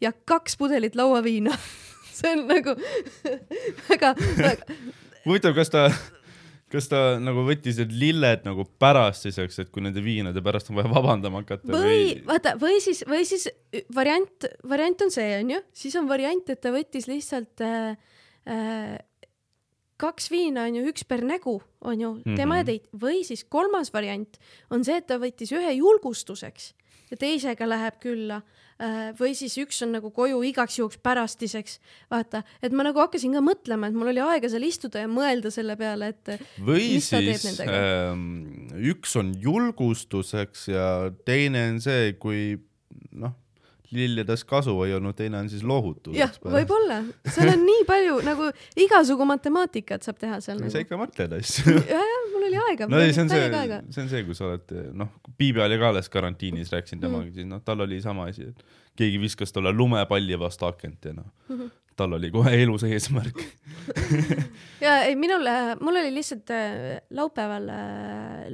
ja 0.00 0.12
kaks 0.24 0.56
pudelit 0.56 0.94
lauaviina. 0.96 1.52
see 2.20 2.32
on 2.36 2.46
nagu 2.50 2.76
väga, 3.90 4.14
väga, 4.38 4.78
huvitav, 5.26 5.54
kas 5.56 5.72
ta, 5.72 5.84
kas 6.70 6.88
ta 6.90 7.02
nagu 7.22 7.44
võttis 7.48 7.80
need 7.82 7.92
lilled 7.96 8.46
nagu 8.46 8.66
pärastiseks, 8.82 9.60
et 9.64 9.72
kui 9.74 9.84
nende 9.84 10.02
viinade 10.04 10.42
pärast 10.44 10.70
on 10.70 10.78
vaja 10.78 10.92
vabandama 10.92 11.42
hakata 11.42 11.72
või 11.74 12.16
vaata, 12.28 12.56
või 12.60 12.80
siis, 12.84 13.02
või 13.08 13.26
siis 13.28 13.48
variant, 13.94 14.48
variant 14.68 15.06
on 15.06 15.14
see 15.14 15.28
onju, 15.42 15.62
siis 15.72 15.96
on 16.00 16.10
variant, 16.10 16.52
et 16.52 16.62
ta 16.62 16.72
võttis 16.74 17.08
lihtsalt 17.10 17.64
äh, 17.66 17.94
äh, 18.48 18.98
kaks 20.00 20.30
viina 20.32 20.64
onju, 20.68 20.86
üks 20.90 21.04
per 21.08 21.22
nägu 21.26 21.58
onju 21.80 22.14
mm, 22.14 22.22
-hmm. 22.24 22.36
tema 22.36 22.60
ja 22.60 22.64
Mhm. 22.64 22.70
teid 22.70 23.02
või 23.02 23.24
siis 23.24 23.44
kolmas 23.44 23.92
variant 23.92 24.38
on 24.70 24.84
see, 24.84 24.96
et 24.96 25.06
ta 25.06 25.18
võttis 25.18 25.52
ühe 25.52 25.72
julgustuseks 25.76 26.74
ja 27.10 27.16
teisega 27.16 27.68
läheb 27.68 28.00
külla 28.00 28.42
või 29.18 29.34
siis 29.36 29.56
üks 29.60 29.82
on 29.84 29.92
nagu 29.96 30.10
koju 30.14 30.40
igaks 30.48 30.78
juhuks 30.78 31.00
pärastiseks. 31.04 31.78
vaata, 32.10 32.42
et 32.62 32.72
ma 32.72 32.86
nagu 32.86 33.02
hakkasin 33.02 33.34
ka 33.36 33.42
mõtlema, 33.44 33.90
et 33.90 33.98
mul 33.98 34.12
oli 34.12 34.22
aega 34.24 34.48
seal 34.48 34.64
istuda 34.64 35.04
ja 35.04 35.10
mõelda 35.10 35.52
selle 35.52 35.76
peale, 35.80 36.14
et 36.14 36.32
või 36.64 36.96
siis 37.00 37.60
ähm, 37.66 38.70
üks 38.92 39.16
on 39.20 39.34
julgustuseks 39.36 40.68
ja 40.72 40.88
teine 41.28 41.66
on 41.74 41.80
see, 41.84 42.14
kui 42.20 42.42
noh, 43.12 43.36
lilledest 43.92 44.44
kasu 44.48 44.74
ei 44.86 44.92
olnud, 44.94 45.16
teine 45.18 45.38
on 45.40 45.48
siis 45.50 45.62
jah 45.62 45.68
lohutuseks., 45.72 46.38
võib-olla, 46.44 47.00
seal 47.26 47.48
on 47.54 47.64
nii 47.66 47.84
palju 47.88 48.20
nagu 48.26 48.50
igasugu 48.84 49.26
matemaatikat 49.26 50.06
saab 50.06 50.18
teha 50.22 50.38
seal 50.44 50.58
sa 50.60 50.66
nagu. 50.68 50.84
ikka 50.84 50.98
mõtled 51.00 51.34
asju. 51.40 51.74
ja, 51.90 51.98
ja 52.12 52.18
mul 52.32 52.46
oli 52.50 52.60
aega, 52.68 52.86
no 52.90 53.00
ei, 53.02 53.12
see 53.16 53.24
on 53.24 53.32
see 53.32 53.40
see 53.90 54.02
on 54.04 54.08
see, 54.12 54.22
kui 54.28 54.34
sa 54.38 54.46
oled 54.50 54.76
noh, 54.94 55.10
Piibi 55.40 55.62
oli 55.64 55.78
ka 55.80 55.88
alles 55.90 56.08
karantiinis, 56.12 56.70
rääkisin 56.74 56.98
Mhm. 57.00 57.06
temaga 57.06 57.24
mm., 57.26 57.34
siis 57.34 57.46
noh, 57.50 57.60
tal 57.64 57.80
oli 57.86 58.00
sama 58.04 58.28
asi, 58.30 58.42
et 58.52 58.64
keegi 59.00 59.18
viskas 59.22 59.52
talle 59.52 59.72
lumepalli 59.72 60.38
vastu 60.38 60.66
akent 60.70 61.04
ja 61.10 61.12
noh, 61.16 61.30
Mhm. 61.48 61.70
Tal 62.00 62.16
oli 62.16 62.30
kohe 62.34 62.54
elus 62.62 62.84
eesmärk. 62.88 63.42
ja 64.84 64.96
ei, 65.06 65.16
minul, 65.18 65.46
mul 65.84 66.00
oli 66.00 66.14
lihtsalt 66.14 66.52
äh, 66.54 67.00
laupäeval, 67.16 67.68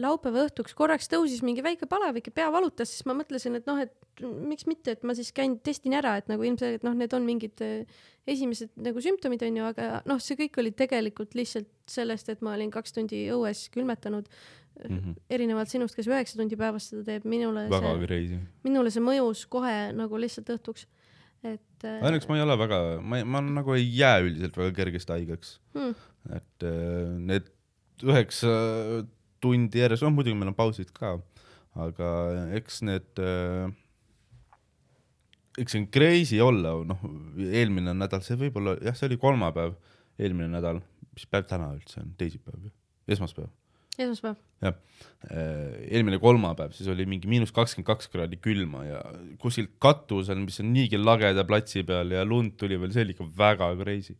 laupäeva 0.02 0.46
õhtuks 0.46 0.76
korraks 0.78 1.10
tõusis 1.12 1.44
mingi 1.46 1.64
väike 1.64 1.88
palavik 1.90 2.30
ja 2.30 2.36
pea 2.42 2.50
valutas, 2.54 2.92
siis 2.92 3.06
ma 3.08 3.16
mõtlesin, 3.18 3.58
et 3.60 3.70
noh, 3.70 3.80
et 3.82 3.94
miks 4.22 4.66
mitte, 4.68 4.96
et 4.96 5.06
ma 5.06 5.14
siis 5.16 5.32
käin 5.36 5.58
testin 5.64 5.96
ära, 5.98 6.16
et 6.20 6.30
nagu 6.32 6.44
ilmselgelt 6.46 6.86
noh, 6.86 6.96
need 6.98 7.14
on 7.16 7.26
mingid 7.26 7.64
äh, 7.64 8.04
esimesed 8.26 8.72
nagu 8.82 9.02
sümptomid 9.02 9.42
onju, 9.46 9.64
aga 9.70 9.88
noh, 10.08 10.20
see 10.22 10.38
kõik 10.38 10.58
oli 10.62 10.72
tegelikult 10.76 11.36
lihtsalt 11.38 11.70
sellest, 11.90 12.30
et 12.32 12.42
ma 12.44 12.56
olin 12.56 12.72
kaks 12.74 12.96
tundi 12.96 13.26
õues 13.34 13.66
külmetanud 13.74 14.26
mm. 14.26 14.98
-hmm. 14.98 15.14
erinevalt 15.30 15.70
sinust, 15.70 15.96
kes 15.96 16.08
üheksa 16.10 16.38
tundi 16.40 16.58
päevas 16.58 16.90
seda 16.90 17.04
teeb, 17.06 17.26
minule 17.28 17.68
väga 17.70 17.94
see, 18.02 18.40
minule 18.66 18.92
see 18.92 19.04
mõjus 19.04 19.46
kohe 19.50 19.76
nagu 19.96 20.20
lihtsalt 20.20 20.50
õhtuks. 20.56 20.86
Et 21.54 21.86
äh, 21.86 22.00
õnneks 22.04 22.28
ma 22.28 22.38
ei 22.38 22.44
ole 22.44 22.58
väga, 22.60 22.80
ma, 23.02 23.22
ma 23.28 23.42
nagu 23.44 23.76
ei 23.76 23.86
jää 23.98 24.20
üldiselt 24.24 24.58
väga 24.58 24.74
kergesti 24.80 25.14
haigeks, 25.14 25.56
hmm, 25.76 25.96
et 26.36 26.66
äh, 26.66 27.16
need 27.32 27.50
üheksa 28.04 28.52
tundi 29.42 29.80
järjest, 29.80 30.04
noh 30.04 30.14
muidugi 30.16 30.36
meil 30.38 30.52
on 30.52 30.58
pausid 30.58 30.92
ka, 30.96 31.16
aga 31.86 32.12
eks 32.58 32.82
need 32.86 33.22
äh, 33.22 33.68
eks 35.60 35.72
see 35.72 35.82
on 35.82 35.90
crazy 35.92 36.40
olla, 36.42 36.74
noh 36.88 37.04
eelmine 37.48 37.94
nädal, 37.96 38.24
see 38.24 38.38
võib 38.40 38.58
olla, 38.60 38.76
jah, 38.84 38.96
see 38.96 39.08
oli 39.08 39.20
kolmapäev, 39.20 39.76
eelmine 40.20 40.50
nädal, 40.52 40.82
mis 41.16 41.28
päev 41.30 41.48
täna 41.48 41.70
üldse 41.76 42.02
on, 42.02 42.12
teisipäev, 42.20 42.68
esmaspäev. 43.08 43.52
esmaspäev. 44.04 44.38
jah, 44.64 44.76
eelmine 45.30 46.18
kolmapäev, 46.22 46.72
siis 46.76 46.88
oli 46.92 47.06
mingi 47.08 47.28
miinus 47.30 47.52
kakskümmend 47.56 47.88
kaks 47.88 48.08
kraadi 48.12 48.38
külma 48.42 48.84
ja 48.86 49.02
kuskilt 49.42 49.76
katusel, 49.82 50.40
mis 50.42 50.60
on 50.62 50.72
niigi 50.74 51.00
lageda 51.00 51.44
platsi 51.48 51.84
peal 51.86 52.14
ja 52.14 52.24
lund 52.24 52.56
tuli 52.60 52.78
veel, 52.80 52.92
see 52.94 53.06
oli 53.06 53.16
ikka 53.16 53.28
väga 53.38 53.70
crazy. 53.80 54.16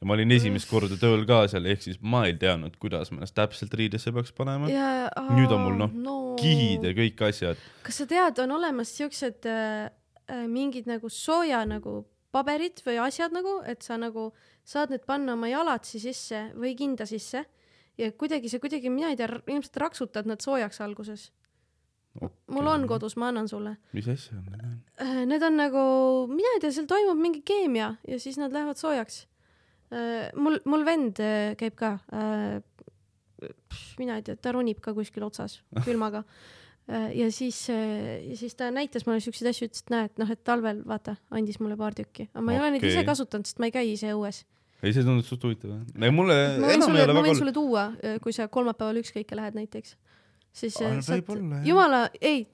ja 0.00 0.08
ma 0.08 0.16
olin 0.16 0.32
esimest 0.36 0.70
korda 0.70 0.96
tööl 1.00 1.26
ka 1.28 1.42
seal, 1.52 1.66
ehk 1.70 1.82
siis 1.84 1.98
ma 2.00 2.24
ei 2.28 2.36
teadnud, 2.40 2.78
kuidas 2.82 3.10
ma 3.10 3.20
ennast 3.20 3.36
täpselt 3.36 3.74
riidesse 3.74 4.12
peaks 4.16 4.32
panema. 4.36 4.70
ja 4.70 5.10
Nüüd 5.30 5.52
on 5.54 5.66
mul, 5.66 5.76
noh, 5.80 5.92
no, 6.06 6.18
kihid 6.40 6.86
ja 6.86 6.94
kõik 6.96 7.26
asjad. 7.28 7.60
kas 7.86 8.02
sa 8.02 8.08
tead, 8.10 8.38
on 8.44 8.56
olemas 8.58 8.94
siuksed 8.96 9.50
äh, 9.50 9.90
äh, 10.30 10.46
mingid 10.48 10.90
nagu 10.90 11.10
sooja 11.12 11.64
nagu 11.68 12.02
paberid 12.30 12.82
või 12.86 13.00
asjad 13.02 13.34
nagu, 13.34 13.58
et 13.66 13.82
sa 13.82 13.98
nagu 13.98 14.30
saad 14.66 14.92
need 14.92 15.02
panna 15.08 15.34
oma 15.34 15.50
jalatsi 15.50 15.98
sisse 16.02 16.44
või 16.54 16.76
kinda 16.78 17.06
sisse 17.08 17.42
ja 18.00 18.12
kuidagi 18.16 18.50
see 18.50 18.62
kuidagi, 18.62 18.90
mina 18.92 19.12
ei 19.12 19.18
tea, 19.18 19.28
ilmselt 19.46 19.78
raksutad 19.82 20.28
nad 20.28 20.42
soojaks 20.44 20.80
alguses. 20.84 21.30
mul 22.50 22.66
on 22.66 22.86
kodus, 22.90 23.14
ma 23.16 23.28
annan 23.30 23.48
sulle. 23.48 23.76
mis 23.94 24.08
asja 24.10 24.38
on 24.38 24.46
need? 24.50 25.26
Need 25.30 25.44
on 25.46 25.58
nagu, 25.60 25.82
mina 26.32 26.54
ei 26.56 26.62
tea, 26.64 26.72
seal 26.74 26.88
toimub 26.90 27.20
mingi 27.20 27.42
keemia 27.46 27.94
ja 28.08 28.18
siis 28.18 28.38
nad 28.40 28.52
lähevad 28.52 28.80
soojaks. 28.80 29.26
mul, 30.36 30.58
mul 30.64 30.86
vend 30.86 31.20
äh, 31.22 31.52
käib 31.58 31.76
ka, 31.78 31.96
mina 33.98 34.16
ei 34.18 34.26
tea, 34.26 34.36
ta 34.36 34.54
ronib 34.54 34.80
ka 34.82 34.94
kuskil 34.96 35.26
otsas 35.26 35.60
külmaga. 35.86 36.24
ja 36.90 37.30
siis, 37.30 37.68
ja 37.68 38.36
siis 38.36 38.56
ta 38.58 38.70
näitas 38.74 39.06
mulle 39.06 39.20
siukseid 39.22 39.52
asju, 39.52 39.68
ütles, 39.70 39.84
et 39.84 39.92
näed, 39.94 40.16
noh, 40.18 40.30
et 40.30 40.42
talvel 40.42 40.80
vaata, 40.86 41.14
andis 41.30 41.60
mulle 41.62 41.76
paar 41.78 41.94
tükki, 41.94 42.30
aga 42.32 42.42
ma 42.42 42.56
ei 42.56 42.62
ole 42.62 42.72
neid 42.74 42.86
ise 42.88 43.04
kasutanud, 43.06 43.46
sest 43.46 43.62
ma 43.62 43.70
ei 43.70 43.76
käi 43.76 43.92
ise 43.92 44.10
õues. 44.16 44.42
ei, 44.82 44.94
see 44.94 45.04
tundub 45.04 45.26
suht 45.26 45.44
huvitav 45.44 45.74
jah. 45.74 46.14
mulle 46.14 46.36
ma 46.60 46.70
võin 46.72 46.86
sulle 46.86 47.06
ma 47.12 47.24
võin 47.26 47.38
sulle 47.38 47.52
tuua, 47.56 47.90
kui 48.24 48.32
sa 48.36 48.48
kolmapäeval 48.52 49.02
ükskõike 49.02 49.36
lähed 49.38 49.58
näiteks, 49.58 49.96
siis 50.52 50.78
äh, 50.80 50.96
no 50.96 51.04
saad 51.04 51.66
jumala, 51.66 52.06
ei, 52.20 52.46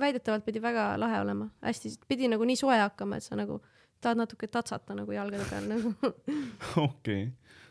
väidetavalt 0.00 0.44
pidi 0.46 0.62
väga 0.62 0.92
lahe 1.00 1.20
olema, 1.22 1.48
hästi, 1.64 1.94
pidi 2.08 2.30
nagu 2.32 2.46
nii 2.48 2.58
soe 2.58 2.76
hakkama, 2.80 3.20
et 3.20 3.26
sa 3.26 3.38
nagu 3.38 3.60
tahad 4.04 4.20
natuke 4.20 4.48
tatsata 4.52 4.96
nagu 4.98 5.14
jalgade 5.14 5.46
peal 5.50 5.68
nagu. 5.70 5.94
okei, 6.88 7.28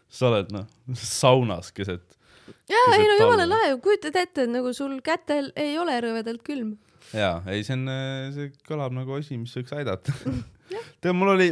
sa 0.10 0.32
oled 0.32 0.52
noh, 0.56 0.66
saunas 1.00 1.72
keset. 1.76 2.18
jaa, 2.72 2.88
ei 2.98 3.06
no 3.06 3.20
jumala 3.22 3.48
lahe, 3.50 3.78
kujutad 3.84 4.18
ette, 4.22 4.48
et 4.48 4.54
nagu 4.54 4.74
sul 4.74 4.98
kätel 5.06 5.52
ei 5.60 5.78
ole 5.82 5.98
rõvedalt 6.08 6.44
külm. 6.46 6.76
jaa, 7.14 7.40
ei 7.52 7.64
see 7.68 7.78
on, 7.78 7.88
see 8.36 8.52
kõlab 8.68 8.96
nagu 8.98 9.18
asi, 9.20 9.38
mis 9.42 9.54
võiks 9.60 9.76
aidata. 9.78 10.16
tead, 11.02 11.14
mul 11.14 11.36
oli, 11.36 11.52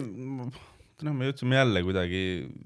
noh, 1.01 1.13
me 1.17 1.25
jõudsime 1.29 1.57
jälle 1.57 1.81
kuidagi 1.83 2.19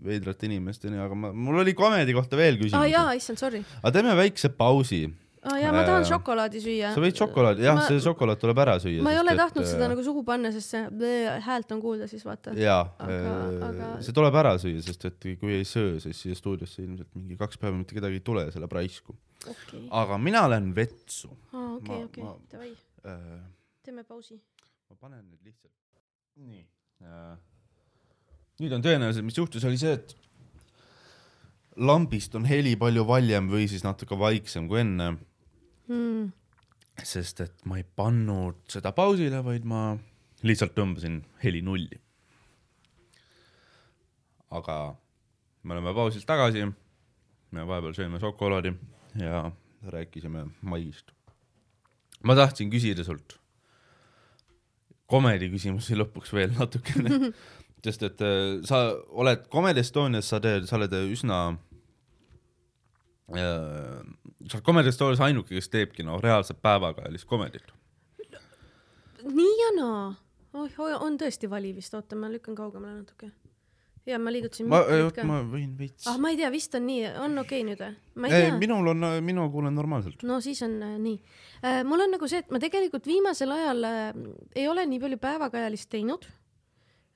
veidrate 0.03 0.45
inimesteni, 0.49 0.99
aga 0.99 1.15
ma, 1.15 1.31
mul 1.33 1.61
oli 1.63 1.73
komedi 1.77 2.13
kohta 2.17 2.37
veel 2.39 2.57
aa 2.57 2.61
küsimus 2.63 2.81
ah,. 2.83 2.89
jaa, 2.91 3.13
issand, 3.17 3.39
sorry. 3.41 3.63
aga 3.81 3.93
teeme 3.95 4.15
väikse 4.19 4.49
pausi. 4.57 4.99
aa 5.47 5.57
jaa, 5.61 5.71
ma 5.71 5.83
tahan 5.87 6.03
Äh, 6.03 6.09
šokolaadi 6.11 6.61
süüa. 6.63 6.91
sa 6.95 7.01
võid 7.03 7.15
šokolaadi, 7.21 7.63
jah, 7.63 7.79
see 7.87 8.01
šokolaad 8.03 8.41
tuleb 8.43 8.59
ära 8.65 8.75
süüa. 8.83 9.01
ma 9.05 9.13
ei 9.15 9.19
ole 9.21 9.35
tahtnud 9.39 9.65
seda 9.69 9.87
nagu 9.93 10.03
sugu 10.03 10.23
panna, 10.27 10.51
sest 10.51 10.75
see 10.75 10.83
bleh, 10.91 11.39
häält 11.47 11.71
on 11.71 11.81
kuulda 11.81 12.07
siis 12.11 12.25
vaata. 12.27 12.53
jaa, 12.57 12.83
Aga- 12.99 13.69
aga- 13.69 13.91
see 14.05 14.15
tuleb 14.19 14.35
ära 14.43 14.55
süüa, 14.61 14.83
sest 14.83 15.05
et 15.11 15.29
kui 15.39 15.55
ei 15.61 15.63
söö, 15.67 15.97
siis 16.03 16.19
siia 16.25 16.35
stuudiosse 16.35 16.83
ilmselt 16.83 17.13
mingi 17.15 17.37
kaks 17.39 17.57
päeva 17.61 17.77
mitte 17.79 17.95
kedagi 17.97 18.19
ei 18.19 18.25
tule, 18.31 18.47
see 18.51 18.59
läheb 18.63 18.75
raisku. 18.81 19.15
okei, 19.47 19.85
aga 20.03 20.17
mina 20.17 20.45
lähen 20.51 20.73
vetsu 20.75 21.31
aa 21.53 21.67
okei, 21.79 22.03
okei 22.09 22.23
davai, 22.51 22.71
äh,. 23.05 23.37
teeme 23.87 24.03
pausi. 24.03 24.35
ma 24.89 24.95
panen 24.99 25.23
nüüd 25.29 25.45
lihtsalt. 25.47 25.71
nii 26.43 26.65
äh,. 27.03 27.37
Nüüd 28.59 28.73
on 28.73 28.81
tõenäoliselt, 28.85 29.25
mis 29.27 29.37
juhtus, 29.37 29.65
oli 29.67 29.77
see, 29.77 29.93
et 29.99 30.15
lambist 31.77 32.33
on 32.35 32.45
heli 32.49 32.75
palju 32.79 33.03
valjem 33.07 33.49
või 33.51 33.67
siis 33.69 33.83
natuke 33.85 34.17
vaiksem 34.19 34.67
kui 34.71 34.81
enne, 34.85 35.17
Mm. 35.87 36.33
sest 36.99 37.39
et 37.39 37.61
ma 37.63 37.77
ei 37.79 37.85
pannud 37.95 38.57
seda 38.67 38.91
pausile, 38.91 39.39
vaid 39.45 39.63
ma 39.63 39.93
lihtsalt 40.43 40.73
tõmbasin 40.75 41.21
heli 41.43 41.61
nulli. 41.63 41.95
aga 44.51 44.97
me 45.63 45.73
oleme 45.75 45.93
pausilt 45.95 46.25
tagasi, 46.27 46.65
me 47.51 47.63
vahepeal 47.67 47.95
sööme 47.95 48.19
šokolaadi 48.19 48.73
ja 49.19 49.45
rääkisime 49.83 50.45
Maist. 50.61 51.11
ma 52.23 52.35
tahtsin 52.35 52.69
küsida 52.71 53.03
sult 53.07 53.37
komedi 55.07 55.47
küsimusi 55.49 55.95
lõpuks 55.95 56.33
veel 56.35 56.51
natukene, 56.51 57.31
sest 57.85 58.05
et 58.07 58.21
äh, 58.25 58.59
sa 58.67 58.91
oled 59.09 59.47
Comedy 59.53 59.83
Estonias, 59.83 60.29
sa 60.31 60.41
teed, 60.43 60.67
sa 60.69 60.77
oled 60.79 60.93
üsna 60.97 61.39
äh,, 63.33 63.97
sa 64.47 64.57
oled 64.57 64.65
Comedy 64.65 64.93
Estonias 64.93 65.21
ainuke, 65.23 65.55
kes 65.55 65.69
teebki 65.73 66.05
noh, 66.07 66.21
reaalselt 66.23 66.61
päevakajalist 66.63 67.27
komedit. 67.29 67.73
nii 69.27 69.57
ja 69.63 69.73
naa. 69.81 70.07
oih, 70.57 70.79
on 71.03 71.19
tõesti 71.21 71.49
vali 71.49 71.75
vist, 71.75 71.93
oota, 71.93 72.17
ma 72.17 72.31
lükkan 72.31 72.57
kaugemale 72.57 73.01
natuke. 73.01 73.29
ja 74.07 74.17
ma 74.23 74.31
liigutasin 74.33 74.69
ma, 74.71 74.81
oot, 75.03 75.21
ma 75.27 75.43
võin 75.45 75.75
veits 75.77 76.07
ah, 76.09 76.17
ma 76.17 76.31
ei 76.33 76.39
tea, 76.39 76.49
vist 76.53 76.73
on 76.79 76.87
nii, 76.87 77.05
on 77.27 77.37
okei 77.43 77.61
okay 77.61 77.67
nüüd 77.67 77.83
või? 77.83 78.41
minul 78.63 78.93
on, 78.95 79.05
mina 79.21 79.45
kuulen 79.53 79.77
normaalselt. 79.77 80.25
no 80.25 80.41
siis 80.41 80.63
on 80.65 80.79
äh, 80.81 80.97
nii 80.97 81.21
äh,. 81.61 81.85
mul 81.85 82.07
on 82.07 82.17
nagu 82.17 82.31
see, 82.31 82.41
et 82.41 82.49
ma 82.49 82.63
tegelikult 82.63 83.05
viimasel 83.05 83.53
ajal 83.53 83.87
äh, 83.91 84.11
ei 84.55 84.67
ole 84.71 84.87
nii 84.89 85.03
palju 85.05 85.21
päevakajalist 85.27 85.93
teinud 85.93 86.25
äh,. 86.25 86.43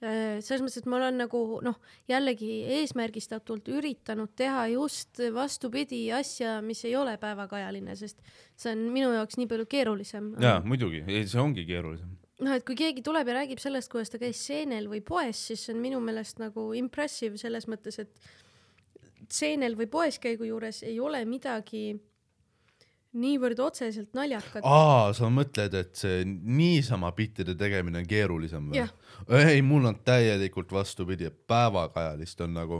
Selles 0.01 0.63
mõttes, 0.63 0.79
et 0.81 0.87
ma 0.89 0.97
olen 0.97 1.19
nagu 1.21 1.41
noh, 1.61 1.77
jällegi 2.09 2.49
eesmärgistatult 2.79 3.69
üritanud 3.69 4.33
teha 4.37 4.65
just 4.73 5.21
vastupidi 5.33 6.07
asja, 6.17 6.57
mis 6.65 6.81
ei 6.89 6.95
ole 6.97 7.13
päevakajaline, 7.21 7.93
sest 7.99 8.23
see 8.57 8.73
on 8.73 8.87
minu 8.95 9.11
jaoks 9.13 9.37
nii 9.37 9.49
palju 9.51 9.67
keerulisem. 9.69 10.33
jaa, 10.41 10.57
muidugi, 10.65 11.03
see 11.05 11.41
ongi 11.41 11.67
keerulisem. 11.69 12.17
noh, 12.41 12.57
et 12.57 12.65
kui 12.65 12.77
keegi 12.79 13.05
tuleb 13.05 13.29
ja 13.29 13.37
räägib 13.41 13.61
sellest, 13.61 13.91
kuidas 13.93 14.09
ta 14.09 14.21
käis 14.21 14.41
seenel 14.41 14.89
või 14.89 15.03
poes, 15.05 15.45
siis 15.51 15.67
see 15.67 15.75
on 15.75 15.83
minu 15.85 16.01
meelest 16.01 16.41
nagu 16.41 16.71
impressive 16.77 17.37
selles 17.37 17.69
mõttes, 17.69 18.01
et 18.01 19.29
seenel 19.31 19.77
või 19.77 19.87
poes 19.91 20.17
käigu 20.23 20.49
juures 20.49 20.81
ei 20.87 20.97
ole 20.99 21.21
midagi 21.29 21.91
niivõrd 23.11 23.59
otseselt 23.59 24.13
naljakat. 24.15 24.63
aa, 24.63 25.11
sa 25.15 25.29
mõtled, 25.33 25.75
et 25.75 25.95
see 25.99 26.23
niisama 26.25 27.11
bittide 27.15 27.55
tegemine 27.59 28.01
on 28.01 28.07
keerulisem 28.07 28.71
või 28.71 28.85
ei, 29.41 29.61
mul 29.65 29.89
on 29.89 29.99
täielikult 30.05 30.71
vastupidi, 30.71 31.27
et 31.27 31.47
päevakajalist 31.47 32.41
on 32.47 32.55
nagu 32.55 32.79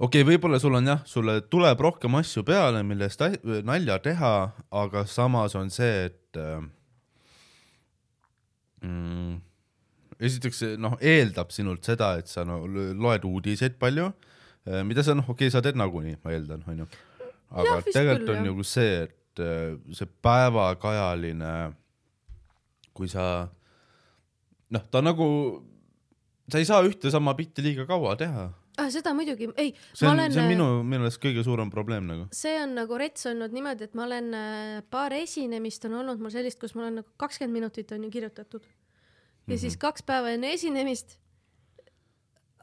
okei 0.00 0.22
okay,, 0.22 0.26
võib-olla 0.28 0.60
sul 0.60 0.76
on 0.76 0.92
jah, 0.92 1.04
sulle 1.08 1.40
tuleb 1.52 1.80
rohkem 1.80 2.20
asju 2.20 2.44
peale, 2.46 2.82
millest 2.86 3.24
nalja 3.64 3.98
teha, 4.04 4.34
aga 4.82 5.06
samas 5.08 5.56
on 5.58 5.72
see, 5.72 6.10
et 6.10 6.40
äh, 6.40 6.60
mm, 8.84 9.38
esiteks 10.20 10.64
noh, 10.80 10.98
eeldab 11.00 11.52
sinult 11.54 11.88
seda, 11.88 12.18
et 12.20 12.28
sa 12.28 12.44
no, 12.48 12.62
lo- 12.68 12.90
loed 13.08 13.24
uudiseid 13.28 13.80
palju, 13.80 14.12
mida 14.84 15.04
sa 15.04 15.16
noh, 15.16 15.24
okei 15.24 15.48
okay,, 15.48 15.52
sa 15.54 15.64
teed 15.64 15.80
nagunii, 15.80 16.18
ma 16.20 16.36
eeldan, 16.36 16.66
onju. 16.68 16.88
Aga 17.50 17.80
vist 17.80 17.96
tegelikult 17.96 18.26
küll, 18.26 18.34
on 18.34 18.38
jah. 18.38 18.46
nagu 18.50 18.66
see, 18.66 18.94
et 19.06 19.42
äh, 19.42 19.74
see 19.96 20.08
päevakajaline, 20.24 21.54
kui 22.96 23.10
sa 23.10 23.26
noh, 24.70 24.86
ta 24.92 25.02
nagu, 25.04 25.26
sa 26.50 26.62
ei 26.62 26.68
saa 26.68 26.82
ühte 26.86 27.12
sama 27.12 27.34
bitti 27.38 27.64
liiga 27.64 27.86
kaua 27.88 28.16
teha. 28.20 28.48
ah,. 28.80 28.90
seda 28.92 29.12
muidugi, 29.16 29.50
ei, 29.60 29.72
see 29.92 30.06
ma 30.06 30.14
on, 30.14 30.18
olen, 30.18 30.34
see 30.34 30.44
on 30.44 30.52
minu 30.54 30.68
meelest 30.86 31.22
kõige 31.22 31.44
suurem 31.46 31.72
probleem 31.72 32.06
nagu. 32.08 32.28
see 32.34 32.56
on 32.62 32.76
nagu 32.78 33.00
rets 33.00 33.26
olnud 33.30 33.54
niimoodi, 33.56 33.90
et 33.90 33.96
ma 33.98 34.06
olen, 34.08 34.34
paar 34.92 35.14
esinemist 35.18 35.84
on 35.90 35.98
olnud 36.02 36.22
mul 36.22 36.34
sellist, 36.34 36.60
kus 36.62 36.76
mul 36.78 36.88
on 36.88 37.00
nagu 37.02 37.18
kakskümmend 37.20 37.60
minutit 37.60 37.92
on 37.96 38.06
ju 38.06 38.12
kirjutatud. 38.14 38.62
ja 38.62 38.70
mm 38.70 39.54
-hmm. 39.54 39.60
siis 39.60 39.76
kaks 39.76 40.06
päeva 40.06 40.30
enne 40.36 40.52
esinemist 40.54 41.19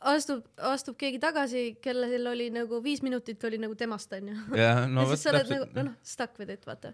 astub, 0.01 0.45
astub 0.69 0.97
keegi 0.99 1.19
tagasi, 1.21 1.65
kellel 1.81 2.31
oli 2.33 2.49
nagu 2.53 2.81
viis 2.83 3.01
minutit 3.05 3.43
oli 3.47 3.59
nagu 3.61 3.75
temast 3.79 4.13
onju. 4.13 4.37
jah, 4.61 4.85
no 4.89 5.01
ja 5.05 5.11
siis 5.13 5.25
sa 5.25 5.33
oled 5.33 5.51
nagu, 5.53 5.69
noh, 5.89 5.97
stuck 6.05 6.39
with 6.41 6.53
it, 6.53 6.65
vaata. 6.67 6.93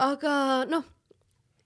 aga 0.00 0.34
noh, 0.70 0.86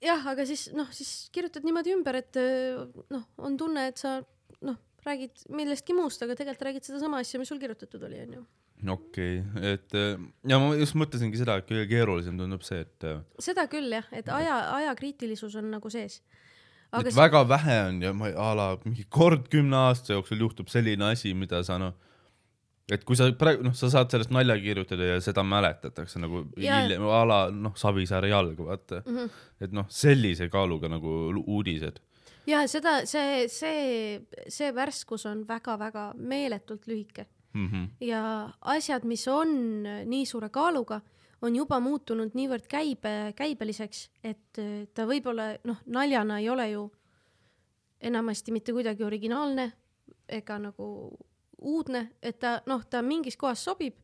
jah, 0.05 0.28
aga 0.32 0.47
siis 0.48 0.69
noh, 0.77 0.90
siis 0.94 1.28
kirjutad 1.35 1.66
niimoodi 1.66 1.94
ümber, 1.97 2.20
et 2.23 2.39
öö, 2.40 2.86
noh, 3.15 3.27
on 3.39 3.57
tunne, 3.61 3.89
et 3.93 4.01
sa 4.03 4.19
noh, 4.66 4.78
räägid 5.07 5.47
millestki 5.55 5.97
muust, 5.97 6.23
aga 6.24 6.36
tegelikult 6.39 6.70
räägid 6.70 6.89
sedasama 6.89 7.23
asja, 7.23 7.40
mis 7.40 7.53
sul 7.53 7.61
kirjutatud 7.62 8.03
oli, 8.09 8.23
onju. 8.27 8.43
okei 8.93 9.39
okay., 9.40 9.74
et 9.74 9.94
äh, 9.97 10.16
ja 10.51 10.59
ma 10.62 10.74
just 10.77 10.98
mõtlesingi 10.98 11.39
seda, 11.40 11.61
et 11.61 11.70
kõige 11.70 11.86
keerulisem 11.93 12.39
tundub 12.40 12.66
see, 12.66 12.82
et 12.82 13.07
äh, 13.09 13.23
seda 13.43 13.69
küll 13.73 13.94
jah, 13.94 14.09
et 14.16 14.28
aja, 14.32 14.59
ajakriitilisus 14.81 15.57
on 15.62 15.70
nagu 15.77 15.93
sees. 15.93 16.20
aga 16.20 16.47
et 16.93 17.15
väga 17.17 17.45
vähe 17.49 17.77
on 17.89 18.03
ja 18.03 18.13
ma 18.13 18.29
ei- 18.29 18.37
a 18.37 18.55
la 18.55 18.67
mingi 18.85 19.07
kord 19.09 19.49
kümne 19.53 19.77
aasta 19.77 20.13
jooksul 20.13 20.41
juhtub 20.47 20.69
selline 20.73 21.11
asi, 21.11 21.35
mida 21.35 21.63
sa 21.67 21.79
noh, 21.79 21.95
et 22.91 23.05
kui 23.05 23.17
sa 23.19 23.29
praegu 23.33 23.65
noh, 23.67 23.75
sa 23.75 23.91
saad 23.91 24.11
sellest 24.11 24.31
nalja 24.31 24.57
kirjutada 24.63 25.13
ja 25.15 25.21
seda 25.21 25.43
mäletatakse 25.43 26.21
nagu 26.23 26.45
Jaa. 26.57 26.83
hiljem 26.83 27.07
a 27.11 27.25
la 27.27 27.39
noh, 27.51 27.75
Savisaare 27.75 28.31
jalg, 28.31 28.59
vaata 28.59 29.03
mm. 29.05 29.17
-hmm. 29.17 29.31
et 29.61 29.73
noh, 29.73 29.87
sellise 29.89 30.49
kaaluga 30.49 30.89
nagu 30.89 31.17
uudised 31.47 31.99
ja 32.47 32.63
seda, 32.71 33.01
see, 33.07 33.49
see, 33.49 34.21
see 34.49 34.75
värskus 34.75 35.27
on 35.27 35.45
väga-väga 35.49 36.13
meeletult 36.17 36.87
lühike 36.87 37.27
mm. 37.53 37.69
-hmm. 37.69 37.89
ja 38.01 38.51
asjad, 38.61 39.05
mis 39.05 39.29
on 39.29 39.83
nii 40.05 40.27
suure 40.27 40.49
kaaluga, 40.49 41.01
on 41.43 41.57
juba 41.57 41.81
muutunud 41.81 42.35
niivõrd 42.37 42.67
käibe, 42.71 43.33
käibeliseks, 43.37 44.09
et 44.25 44.61
äh, 44.63 44.87
ta 44.95 45.07
võib-olla 45.09 45.55
noh, 45.69 45.83
naljana 45.87 46.41
ei 46.41 46.49
ole 46.51 46.71
ju 46.71 46.87
enamasti 48.01 48.53
mitte 48.53 48.75
kuidagi 48.77 49.05
originaalne 49.05 49.71
ega 50.29 50.59
nagu 50.61 50.89
uudne, 51.63 52.11
et 52.23 52.39
ta 52.41 52.61
noh, 52.69 52.85
ta 52.91 53.03
mingis 53.03 53.37
kohas 53.41 53.63
sobib, 53.65 53.97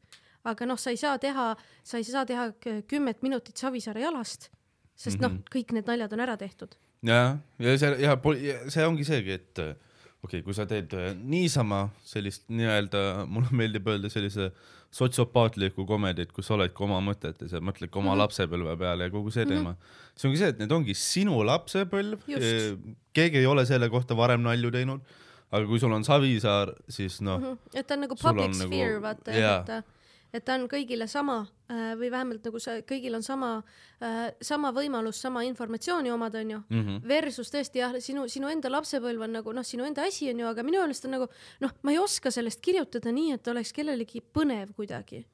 aga 0.49 0.67
noh, 0.67 0.81
sa 0.81 0.93
ei 0.93 1.01
saa 1.01 1.19
teha, 1.23 1.53
sa 1.85 2.01
ei 2.01 2.07
saa 2.07 2.25
teha 2.27 2.51
kümmet 2.89 3.23
minutit 3.23 3.61
Savisaare 3.61 4.03
jalast, 4.03 4.51
sest 4.95 5.19
mm 5.19 5.25
-hmm. 5.25 5.39
noh, 5.39 5.53
kõik 5.55 5.73
need 5.73 5.87
naljad 5.87 6.13
on 6.13 6.21
ära 6.21 6.37
tehtud. 6.37 6.77
ja, 7.03 7.39
ja 7.59 7.79
see 7.79 7.97
ja 8.03 8.19
ja 8.43 8.71
see 8.71 8.87
ongi 8.87 9.05
seegi, 9.05 9.33
et 9.33 9.59
äh, 9.59 9.75
okei 10.23 10.39
okay,, 10.39 10.43
kui 10.43 10.55
sa 10.55 10.67
teed 10.67 10.93
äh, 10.95 11.15
niisama 11.17 11.91
sellist 12.05 12.49
nii-öelda, 12.49 13.27
mulle 13.27 13.51
meeldib 13.51 13.87
öelda 13.87 14.11
sellise 14.11 14.53
sotsiopaatlikku 14.93 15.87
komedit, 15.89 16.33
kus 16.37 16.51
oledki 16.53 16.85
oma 16.85 16.99
mõtetes 17.05 17.55
ja 17.55 17.63
mõtledki 17.65 17.97
oma 17.97 18.11
mm 18.11 18.13
-hmm. 18.13 18.23
lapsepõlve 18.23 18.77
peale 18.81 19.09
ja 19.09 19.13
kogu 19.15 19.33
see 19.33 19.47
teema 19.47 19.71
mm. 19.71 19.77
-hmm. 19.77 20.13
see 20.17 20.29
ongi 20.29 20.41
see, 20.43 20.53
et 20.53 20.61
need 20.61 20.73
ongi 20.77 20.95
sinu 20.95 21.41
lapsepõlv 21.49 22.27
keegi 23.17 23.41
ei 23.41 23.47
ole 23.47 23.65
selle 23.67 23.89
kohta 23.89 24.17
varem 24.17 24.45
nalju 24.45 24.71
teinud, 24.71 25.01
aga 25.51 25.67
kui 25.67 25.81
sul 25.81 25.93
on 25.93 26.05
Savisaar, 26.05 26.75
siis 26.89 27.21
noh 27.21 27.41
mm, 27.41 27.45
-hmm. 27.45 27.79
et 27.81 27.87
ta 27.87 27.95
on 27.95 28.01
nagu 28.01 28.17
public 28.21 28.53
nagu- 28.53 28.69
sphere, 28.69 29.03
vaata, 29.03 29.33
jaa. 29.33 29.83
Et 30.33 30.45
ta, 30.45 30.57
on 30.57 30.67
kõigile 30.71 31.07
sama 31.11 31.43
äh, 31.69 31.93
või 32.01 32.11
vähemalt 32.13 32.47
nagu 32.49 32.61
see, 32.63 32.83
kõigil 32.89 33.17
on 33.19 33.25
sama, 33.27 33.51
sama 34.43 34.73
võimalus 34.75 35.21
sama 35.23 35.45
informatsiooni 35.47 36.11
omada, 36.11 36.41
onju. 36.41 36.63
Mm 36.69 36.81
-hmm. 36.87 37.03
Versus 37.09 37.53
tõesti 37.53 37.83
jah, 37.83 37.95
sinu, 38.01 38.29
sinu 38.29 38.49
enda 38.49 38.71
lapsepõlv 38.71 39.23
on 39.29 39.33
nagu 39.39 39.53
noh, 39.53 39.65
sinu 39.65 39.85
enda 39.85 40.07
asi 40.09 40.31
onju, 40.31 40.47
aga 40.47 40.63
minu 40.63 40.81
meelest 40.81 41.05
on 41.05 41.15
nagu 41.19 41.29
noh, 41.61 41.71
ma 41.83 41.93
ei 41.93 41.99
oska 41.99 42.31
sellest 42.31 42.61
kirjutada 42.61 43.13
nii, 43.13 43.33
et 43.33 43.49
oleks 43.49 43.73
kellelegi 43.73 44.21
põnev 44.21 44.73
kuidagi 44.75 45.25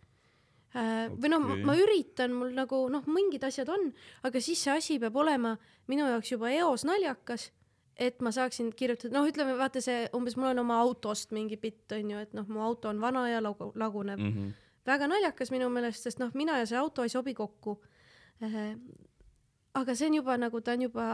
äh,. 0.74 1.08
või 1.10 1.30
noh 1.30 1.40
ma 1.64 1.76
üritan, 1.76 2.32
mul 2.32 2.52
nagu 2.54 2.88
noh, 2.88 3.06
mingid 3.06 3.44
asjad 3.44 3.68
on, 3.68 3.92
aga 4.22 4.40
siis 4.40 4.62
see 4.62 4.72
asi 4.76 4.98
peab 4.98 5.16
olema 5.16 5.56
minu 5.86 6.04
jaoks 6.06 6.32
juba 6.32 6.50
eos 6.50 6.84
naljakas 6.84 7.50
et 7.98 8.22
ma 8.22 8.30
saaksin 8.34 8.70
kirjutada, 8.78 9.12
noh, 9.16 9.26
ütleme 9.26 9.56
vaata 9.58 9.82
see 9.82 10.06
umbes 10.14 10.36
mul 10.38 10.52
on 10.52 10.62
oma 10.62 10.78
autost 10.84 11.34
mingi 11.34 11.58
bitt 11.60 11.92
onju, 11.92 12.22
et 12.22 12.34
noh, 12.36 12.46
mu 12.46 12.62
auto 12.62 12.92
on 12.92 13.00
vana 13.02 13.24
ja 13.28 13.42
lagu, 13.42 13.72
laguneb. 13.74 14.20
Mm 14.20 14.32
-hmm. 14.32 14.52
Väga 14.88 15.08
naljakas 15.10 15.52
minu 15.54 15.68
meelest, 15.72 16.06
sest 16.06 16.22
noh, 16.22 16.32
mina 16.38 16.58
ja 16.60 16.66
see 16.68 16.78
auto 16.80 17.04
ei 17.06 17.12
sobi 17.12 17.34
kokku. 17.36 17.78
aga 19.78 19.94
see 19.94 20.08
on 20.08 20.18
juba 20.20 20.36
nagu 20.38 20.60
ta 20.64 20.74
on 20.76 20.82
juba, 20.86 21.06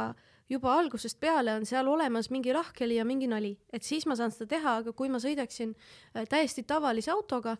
juba 0.49 0.75
algusest 0.79 1.19
peale 1.21 1.55
on 1.57 1.67
seal 1.67 1.89
olemas 1.89 2.31
mingi 2.31 2.53
lahkheli 2.53 2.99
ja 2.99 3.05
mingi 3.05 3.29
nali, 3.29 3.55
et 3.73 3.83
siis 3.83 4.07
ma 4.07 4.17
saan 4.17 4.33
seda 4.33 4.49
teha, 4.57 4.77
aga 4.83 4.93
kui 4.93 5.09
ma 5.13 5.21
sõidaksin 5.23 5.75
äh, 5.75 6.27
täiesti 6.29 6.67
tavalise 6.69 7.13
autoga, 7.15 7.57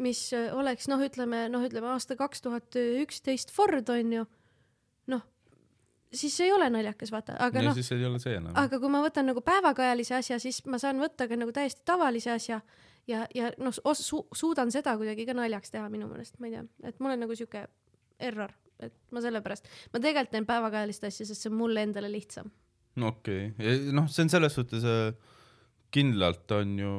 mis 0.00 0.20
äh, 0.32 0.48
oleks 0.56 0.88
noh, 0.88 1.02
ütleme 1.04 1.46
noh, 1.52 1.64
ütleme 1.66 1.92
aasta 1.92 2.16
kaks 2.16 2.42
tuhat 2.42 2.78
üksteist 2.80 3.52
Ford 3.54 3.88
onju, 3.92 4.24
noh, 5.12 5.24
siis 6.12 6.38
ei 6.40 6.52
ole 6.52 6.70
naljakas, 6.72 7.12
vaata, 7.12 7.36
aga 7.38 7.62
noh, 7.64 7.76
aga 8.56 8.80
kui 8.80 8.92
ma 8.92 9.02
võtan 9.04 9.30
nagu 9.30 9.42
päevakajalise 9.44 10.16
asja, 10.18 10.40
siis 10.42 10.62
ma 10.66 10.80
saan 10.82 11.02
võtta 11.02 11.28
ka 11.30 11.38
nagu 11.38 11.52
täiesti 11.54 11.84
tavalise 11.86 12.32
asja 12.34 12.60
ja, 13.10 13.26
ja 13.34 13.50
noh 13.60 13.74
su,, 13.74 14.24
suudan 14.36 14.72
seda 14.74 14.96
kuidagi 15.00 15.26
ka 15.28 15.36
naljaks 15.36 15.74
teha 15.74 15.90
minu 15.92 16.08
meelest, 16.10 16.38
ma 16.40 16.48
ei 16.48 16.56
tea, 16.56 16.64
et 16.90 17.00
mul 17.02 17.14
on 17.16 17.24
nagu 17.24 17.36
sihuke 17.38 17.64
error, 18.30 18.52
et 18.80 18.94
ma 19.14 19.22
sellepärast, 19.24 19.68
ma 19.92 20.02
tegelikult 20.02 20.34
teen 20.34 20.48
päevakajalist 20.48 21.06
asja, 21.08 21.28
sest 21.28 21.44
see 21.44 21.52
on 21.52 21.58
mulle 21.60 21.84
endale 21.86 22.10
lihtsam. 22.12 22.52
okei 23.00 23.50
okay., 23.52 23.82
noh, 23.96 24.08
see 24.12 24.26
on 24.26 24.32
selles 24.32 24.56
suhtes 24.56 24.86
äh, 24.86 25.10
kindlalt 25.94 26.50
on 26.56 26.78
ju 26.78 26.94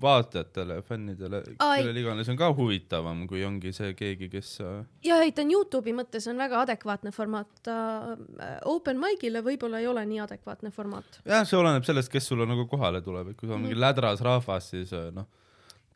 vaatajatele, 0.00 0.82
fännidele, 0.82 1.42
Ai. 1.58 1.82
kellele 1.82 2.00
iganes 2.00 2.28
on 2.32 2.38
ka 2.38 2.48
huvitavam, 2.56 3.26
kui 3.30 3.44
ongi 3.46 3.72
see 3.76 3.92
keegi, 3.98 4.28
kes 4.32 4.54
äh, 4.64 4.80
ja 5.06 5.18
ei, 5.22 5.34
ta 5.34 5.44
on 5.44 5.52
Youtube'i 5.52 5.94
mõttes 5.96 6.26
on 6.30 6.40
väga 6.40 6.62
adekvaatne 6.64 7.12
formaat, 7.14 7.50
ta 7.66 7.76
äh, 8.14 8.56
open 8.70 9.00
mic'ile 9.02 9.44
võib-olla 9.44 9.82
ei 9.82 9.88
ole 9.90 10.04
nii 10.08 10.22
adekvaatne 10.24 10.72
formaat. 10.74 11.20
jah, 11.28 11.46
see 11.48 11.58
oleneb 11.60 11.86
sellest, 11.86 12.12
kes 12.12 12.30
sulle 12.32 12.48
nagu 12.48 12.66
kohale 12.70 13.02
tuleb, 13.04 13.32
et 13.32 13.38
kui 13.38 13.48
sul 13.48 13.58
on 13.58 13.66
mingi 13.66 13.78
lädras 13.78 14.24
rahvas, 14.24 14.72
siis 14.74 14.94
äh, 14.96 15.10
noh, 15.14 15.28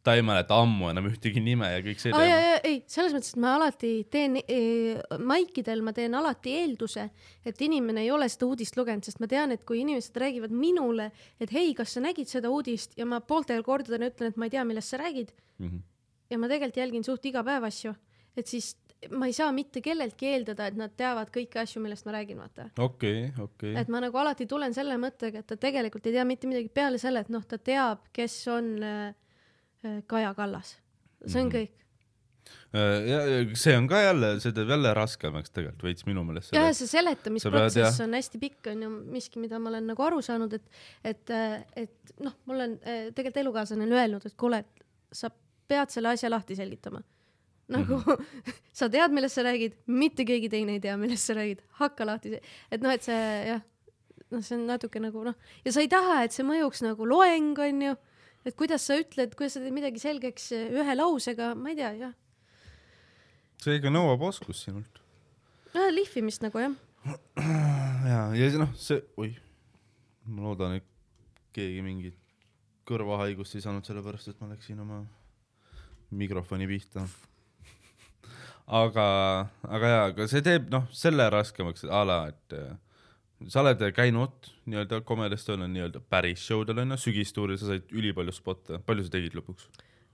ta 0.06 0.14
ei 0.14 0.22
mäleta 0.26 0.60
ammu 0.62 0.90
enam 0.92 1.08
ühtegi 1.10 1.42
nime 1.42 1.68
ja 1.72 1.80
kõik 1.84 2.02
see 2.02 2.12
ja 2.14 2.38
ei, 2.60 2.78
selles 2.90 3.14
mõttes, 3.16 3.32
et 3.34 3.40
ma 3.42 3.56
alati 3.58 3.90
teen 4.12 4.38
eh,, 4.42 5.00
maikidel 5.18 5.82
ma 5.86 5.94
teen 5.96 6.14
alati 6.18 6.54
eelduse, 6.60 7.08
et 7.46 7.66
inimene 7.66 8.04
ei 8.06 8.12
ole 8.14 8.28
seda 8.32 8.46
uudist 8.48 8.78
lugenud, 8.78 9.06
sest 9.06 9.20
ma 9.22 9.28
tean, 9.30 9.54
et 9.54 9.66
kui 9.66 9.82
inimesed 9.82 10.16
räägivad 10.22 10.54
minule, 10.54 11.10
et 11.42 11.52
hei, 11.54 11.74
kas 11.78 11.96
sa 11.96 12.04
nägid 12.04 12.30
seda 12.30 12.52
uudist 12.54 12.94
ja 12.98 13.08
ma 13.08 13.20
pooltel 13.20 13.66
kordadel 13.66 14.08
ütlen, 14.10 14.30
et 14.30 14.40
ma 14.40 14.48
ei 14.48 14.54
tea, 14.54 14.64
millest 14.68 14.94
sa 14.94 15.02
räägid 15.02 15.34
Mhm. 15.58 15.78
ja 16.30 16.38
ma 16.38 16.48
tegelikult 16.50 16.80
jälgin 16.82 17.04
suht 17.06 17.24
iga 17.28 17.42
päev 17.46 17.64
asju, 17.68 17.94
et 18.36 18.46
siis 18.50 18.74
ma 19.12 19.28
ei 19.28 19.34
saa 19.36 19.52
mitte 19.52 19.80
kelleltki 19.84 20.28
eeldada, 20.32 20.66
et 20.70 20.76
nad 20.78 20.92
teavad 20.96 21.30
kõiki 21.32 21.60
asju, 21.60 21.82
millest 21.84 22.06
ma 22.08 22.16
räägin, 22.16 22.40
vaata. 22.40 22.70
okei, 22.82 23.30
okei. 23.40 23.74
et 23.76 23.88
ma 23.92 24.00
nagu 24.04 24.18
alati 24.18 24.46
tulen 24.48 24.74
selle 24.74 24.96
mõttega, 25.00 25.42
et 25.42 25.46
ta 25.46 25.56
tegelikult 25.60 26.06
ei 26.06 26.16
tea 26.16 26.24
mitte 26.28 26.48
midagi 26.50 26.68
peale 26.72 26.98
selle, 26.98 27.22
et 27.24 27.32
noh, 27.32 27.44
ta 27.44 27.58
teab, 27.58 28.08
kes 28.16 28.36
on 28.52 28.72
äh, 28.82 29.14
Kaja 30.06 30.34
Kallas. 30.34 30.76
see 31.26 31.40
on 31.40 31.48
Mhm. 31.48 31.56
kõik. 31.56 31.72
ja 33.08 33.20
ja 33.26 33.56
see 33.58 33.74
on 33.76 33.88
ka 33.88 34.00
jälle, 34.02 34.28
see 34.40 34.52
teeb 34.54 34.68
jälle 34.70 34.92
raskemaks 34.94 35.50
tegelikult 35.50 35.82
veits 35.88 36.06
minu 36.06 36.22
meelest 36.24 36.52
ja 36.52 36.60
selle. 36.60 36.74
see 36.74 36.86
seletamisprotsess 36.92 37.98
jah. 37.98 38.04
on 38.06 38.14
hästi 38.14 38.38
pikk, 38.42 38.66
on 38.72 38.82
ju 38.82 38.90
miski, 39.16 39.40
mida 39.42 39.58
ma 39.58 39.70
olen 39.72 39.86
nagu 39.90 40.02
aru 40.06 40.20
saanud, 40.22 40.52
et, 40.52 40.68
et, 41.04 41.30
et 41.76 42.12
noh, 42.20 42.34
mul 42.46 42.60
on 42.66 42.78
äh, 42.84 43.08
tegelikult 43.14 43.42
elukaaslane 43.44 43.86
on 43.88 43.92
öelnud, 43.98 44.26
et 44.26 44.36
kuule, 44.38 44.64
sa 45.12 45.30
pead 45.68 45.90
selle 45.94 46.08
asja 46.14 46.30
lahti 46.30 46.56
selgitama. 46.58 47.02
nagu 47.68 47.96
mm 47.96 48.02
-hmm. 48.02 48.52
sa 48.78 48.88
tead, 48.88 49.10
millest 49.10 49.34
sa 49.34 49.42
räägid, 49.42 49.72
mitte 49.86 50.24
keegi 50.24 50.48
teine 50.48 50.72
ei 50.72 50.80
tea, 50.80 50.96
millest 50.96 51.26
sa 51.26 51.34
räägid, 51.34 51.62
hakka 51.80 52.06
lahti, 52.06 52.38
et 52.70 52.80
noh, 52.82 52.90
et 52.92 53.02
see 53.02 53.46
jah, 53.48 53.60
noh, 54.30 54.42
see 54.42 54.54
on 54.58 54.66
natuke 54.66 55.00
nagu 55.00 55.24
noh, 55.24 55.34
ja 55.64 55.72
sa 55.72 55.80
ei 55.80 55.88
taha, 55.88 56.22
et 56.24 56.32
see 56.32 56.44
mõjuks 56.46 56.82
nagu 56.86 57.04
loeng, 57.08 57.58
on 57.58 57.82
ju, 57.82 57.96
et 58.46 58.56
kuidas 58.58 58.86
sa 58.86 58.98
ütled, 59.00 59.34
kuidas 59.38 59.56
sa 59.56 59.62
teed 59.62 59.74
midagi 59.74 60.02
selgeks 60.02 60.52
äh, 60.56 60.68
ühe 60.74 60.96
lausega, 60.96 61.54
ma 61.58 61.72
ei 61.72 61.80
tea, 61.80 61.92
jah, 62.06 62.14
see 63.62 63.78
ikka 63.80 63.92
nõuab 63.92 64.22
oskust 64.28 64.66
sinult. 64.66 65.02
lihvimist 65.74 66.44
nagu 66.44 66.62
jah 66.62 66.76
ja, 68.10 68.20
ja 68.34 68.50
noh, 68.58 68.72
see, 68.80 68.98
oih, 69.20 69.36
ma 70.26 70.48
loodan, 70.48 70.78
et 70.80 70.86
keegi 71.56 71.82
mingit 71.84 72.16
kõrvahaigust 72.86 73.56
ei 73.56 73.64
saanud 73.64 73.86
sellepärast, 73.86 74.30
et 74.30 74.42
ma 74.42 74.50
läksin 74.50 74.80
oma 74.82 75.00
mikrofoni 76.14 76.68
pihta. 76.70 77.04
aga, 78.82 79.06
aga 79.66 79.92
jaa, 79.92 80.02
aga 80.10 80.26
see 80.30 80.42
teeb 80.46 80.68
noh, 80.72 80.86
selle 80.94 81.28
raskemaks 81.32 81.86
a 81.86 82.02
la, 82.06 82.18
et 82.32 82.58
äh, 82.58 82.74
sa 83.48 83.62
oled 83.62 83.82
käinud 83.96 84.50
nii-öelda 84.66 85.02
Comedy 85.06 85.36
Estonial 85.36 85.70
nii-öelda 85.72 86.00
päris 86.10 86.44
show 86.46 86.64
del 86.66 86.80
onju, 86.84 86.98
sügistuuril 87.00 87.58
sa 87.60 87.70
said 87.72 87.92
ülipalju 87.92 88.34
spotte, 88.34 88.80
palju 88.86 89.06
sa 89.06 89.12
tegid 89.16 89.36
lõpuks? 89.36 89.68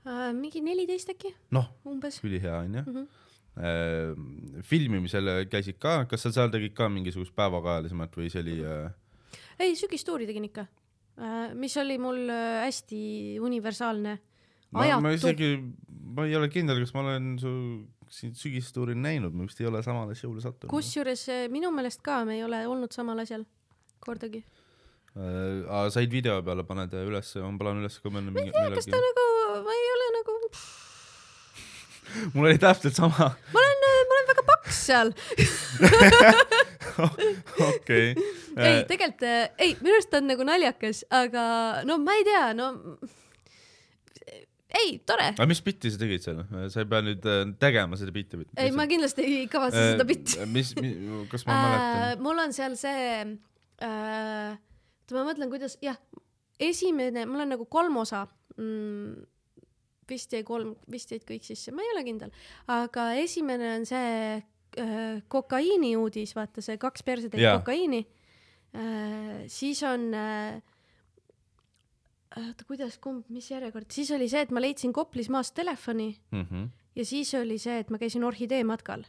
äh,. 0.07 0.33
mingi 0.35 0.63
neliteist 0.65 1.13
äkki, 1.15 1.35
noh, 1.55 1.71
ülihea 1.87 2.59
onju 2.65 2.83
mm. 2.83 2.97
-hmm. 2.97 4.63
filmimisel 4.67 5.31
käisid 5.53 5.79
ka, 5.79 6.05
kas 6.11 6.27
sa 6.27 6.33
seal 6.33 6.51
tegid 6.51 6.75
ka 6.75 6.89
mingisugust 6.89 7.35
päevakajalisemat 7.37 8.17
või 8.17 8.31
see 8.33 8.43
oli 8.43 8.59
äh, 8.67 8.91
ei, 9.59 9.77
sügistuuri 9.79 10.27
tegin 10.27 10.49
ikka, 10.51 10.67
mis 11.55 11.77
oli 11.77 11.99
mul 12.03 12.25
äh, 12.27 12.65
hästi 12.67 13.39
universaalne, 13.41 14.19
ma, 14.71 14.79
ma 14.79 14.85
ajatu. 14.85 15.15
isegi, 15.15 15.51
ma 16.17 16.27
ei 16.27 16.37
ole 16.37 16.49
kindel, 16.49 16.81
kas 16.83 16.95
ma 16.97 17.05
olen 17.07 17.35
su 17.39 17.53
siin 18.13 18.35
sügistuuril 18.37 18.99
näinud, 19.01 19.33
ma 19.33 19.47
vist 19.49 19.61
ei 19.63 19.69
ole 19.69 19.81
samale 19.85 20.15
show'le 20.19 20.43
sattunud. 20.45 20.71
kusjuures 20.73 21.23
äh, 21.33 21.47
minu 21.53 21.71
meelest 21.75 22.03
ka 22.05 22.23
me 22.29 22.37
ei 22.37 22.45
ole 22.45 22.61
olnud 22.69 22.93
samal 22.93 23.23
asjal 23.25 23.47
kordagi. 24.05 24.43
aga 25.17 25.89
said 25.93 26.13
video 26.13 26.43
peale 26.45 26.65
paned 26.69 26.93
ülesse, 27.03 27.41
ma 27.45 27.53
panen 27.61 27.81
ülesse 27.85 28.05
ka 28.05 28.13
mõne 28.13 28.35
mingi 28.35 28.53
kas 28.53 28.89
ta 28.89 29.01
nagu, 29.07 29.27
ma 29.65 29.79
ei 29.79 29.89
ole 29.97 30.11
nagu, 30.19 30.37
mul 32.35 32.51
oli 32.51 32.61
täpselt 32.61 33.01
sama, 33.01 33.33
ma 33.57 33.65
olen, 33.65 34.05
ma 34.11 34.19
olen 34.19 34.31
väga 34.33 34.47
paks 34.51 34.77
seal. 34.91 35.09
okei. 37.73 38.07
ei, 38.13 38.85
tegelikult, 38.89 39.25
ei, 39.57 39.73
minu 39.81 39.97
arust 39.97 40.21
on 40.21 40.29
nagu 40.29 40.43
naljakas, 40.49 41.05
aga 41.23 41.43
no 41.89 41.93
ma 42.05 42.21
ei 42.21 42.29
tea, 42.29 42.47
no 42.57 42.67
ei, 44.79 44.97
tore. 45.07 45.29
aga 45.35 45.47
mis 45.51 45.61
bitti 45.65 45.93
sa 45.93 46.01
tegid 46.01 46.25
seal, 46.25 46.43
sa 46.73 46.83
ei 46.83 46.89
pea 46.89 47.05
nüüd 47.05 47.27
äh, 47.29 47.43
tegema 47.61 47.99
seda 48.01 48.15
bitti. 48.15 48.41
ei, 48.57 48.73
ma 48.75 48.87
kindlasti 48.91 49.27
ei 49.27 49.47
kavatse 49.53 49.83
seda 49.93 50.07
bitti. 50.09 50.39
mis, 50.57 50.73
mis, 50.79 50.95
kas 51.33 51.47
ma 51.49 51.59
mäletan? 51.61 52.23
mul 52.25 52.45
on 52.45 52.57
seal 52.57 52.77
see 52.81 53.03
äh,, 53.83 54.55
ma 55.13 55.27
mõtlen, 55.27 55.51
kuidas, 55.53 55.77
jah, 55.85 55.99
esimene, 56.63 57.27
mul 57.29 57.45
on 57.45 57.55
nagu 57.57 57.69
kolm 57.71 58.01
osa 58.03 58.25
mm,. 58.57 59.29
vist 60.09 60.33
jäi 60.35 60.43
kolm, 60.47 60.75
vist 60.93 61.13
jäid 61.13 61.27
kõik 61.29 61.47
sisse, 61.47 61.75
ma 61.75 61.85
ei 61.85 61.93
ole 61.95 62.07
kindel, 62.09 62.33
aga 62.73 63.13
esimene 63.21 63.75
on 63.77 63.87
see 63.89 64.11
äh, 64.41 65.23
kokaiini 65.33 65.95
uudis, 66.01 66.37
vaata 66.39 66.65
see 66.65 66.81
kaks 66.81 67.05
persetäit 67.07 67.45
Jaa. 67.45 67.59
kokaiini 67.61 68.05
äh,. 68.77 69.43
siis 69.53 69.83
on 69.89 70.13
äh, 70.17 70.61
oota, 72.37 72.65
kuidas, 72.69 72.99
kumb, 72.99 73.25
mis 73.29 73.51
järjekord, 73.51 73.91
siis 73.91 74.11
oli 74.11 74.29
see, 74.29 74.41
et 74.47 74.51
ma 74.51 74.61
leidsin 74.61 74.93
Koplis 74.93 75.29
maast 75.33 75.55
telefoni 75.55 76.17
Mhm. 76.33 76.65
ja 76.97 77.05
siis 77.05 77.35
oli 77.35 77.59
see, 77.59 77.79
et 77.79 77.91
ma 77.91 77.99
käisin 77.99 78.25
orhidee 78.25 78.65
matkal. 78.65 79.05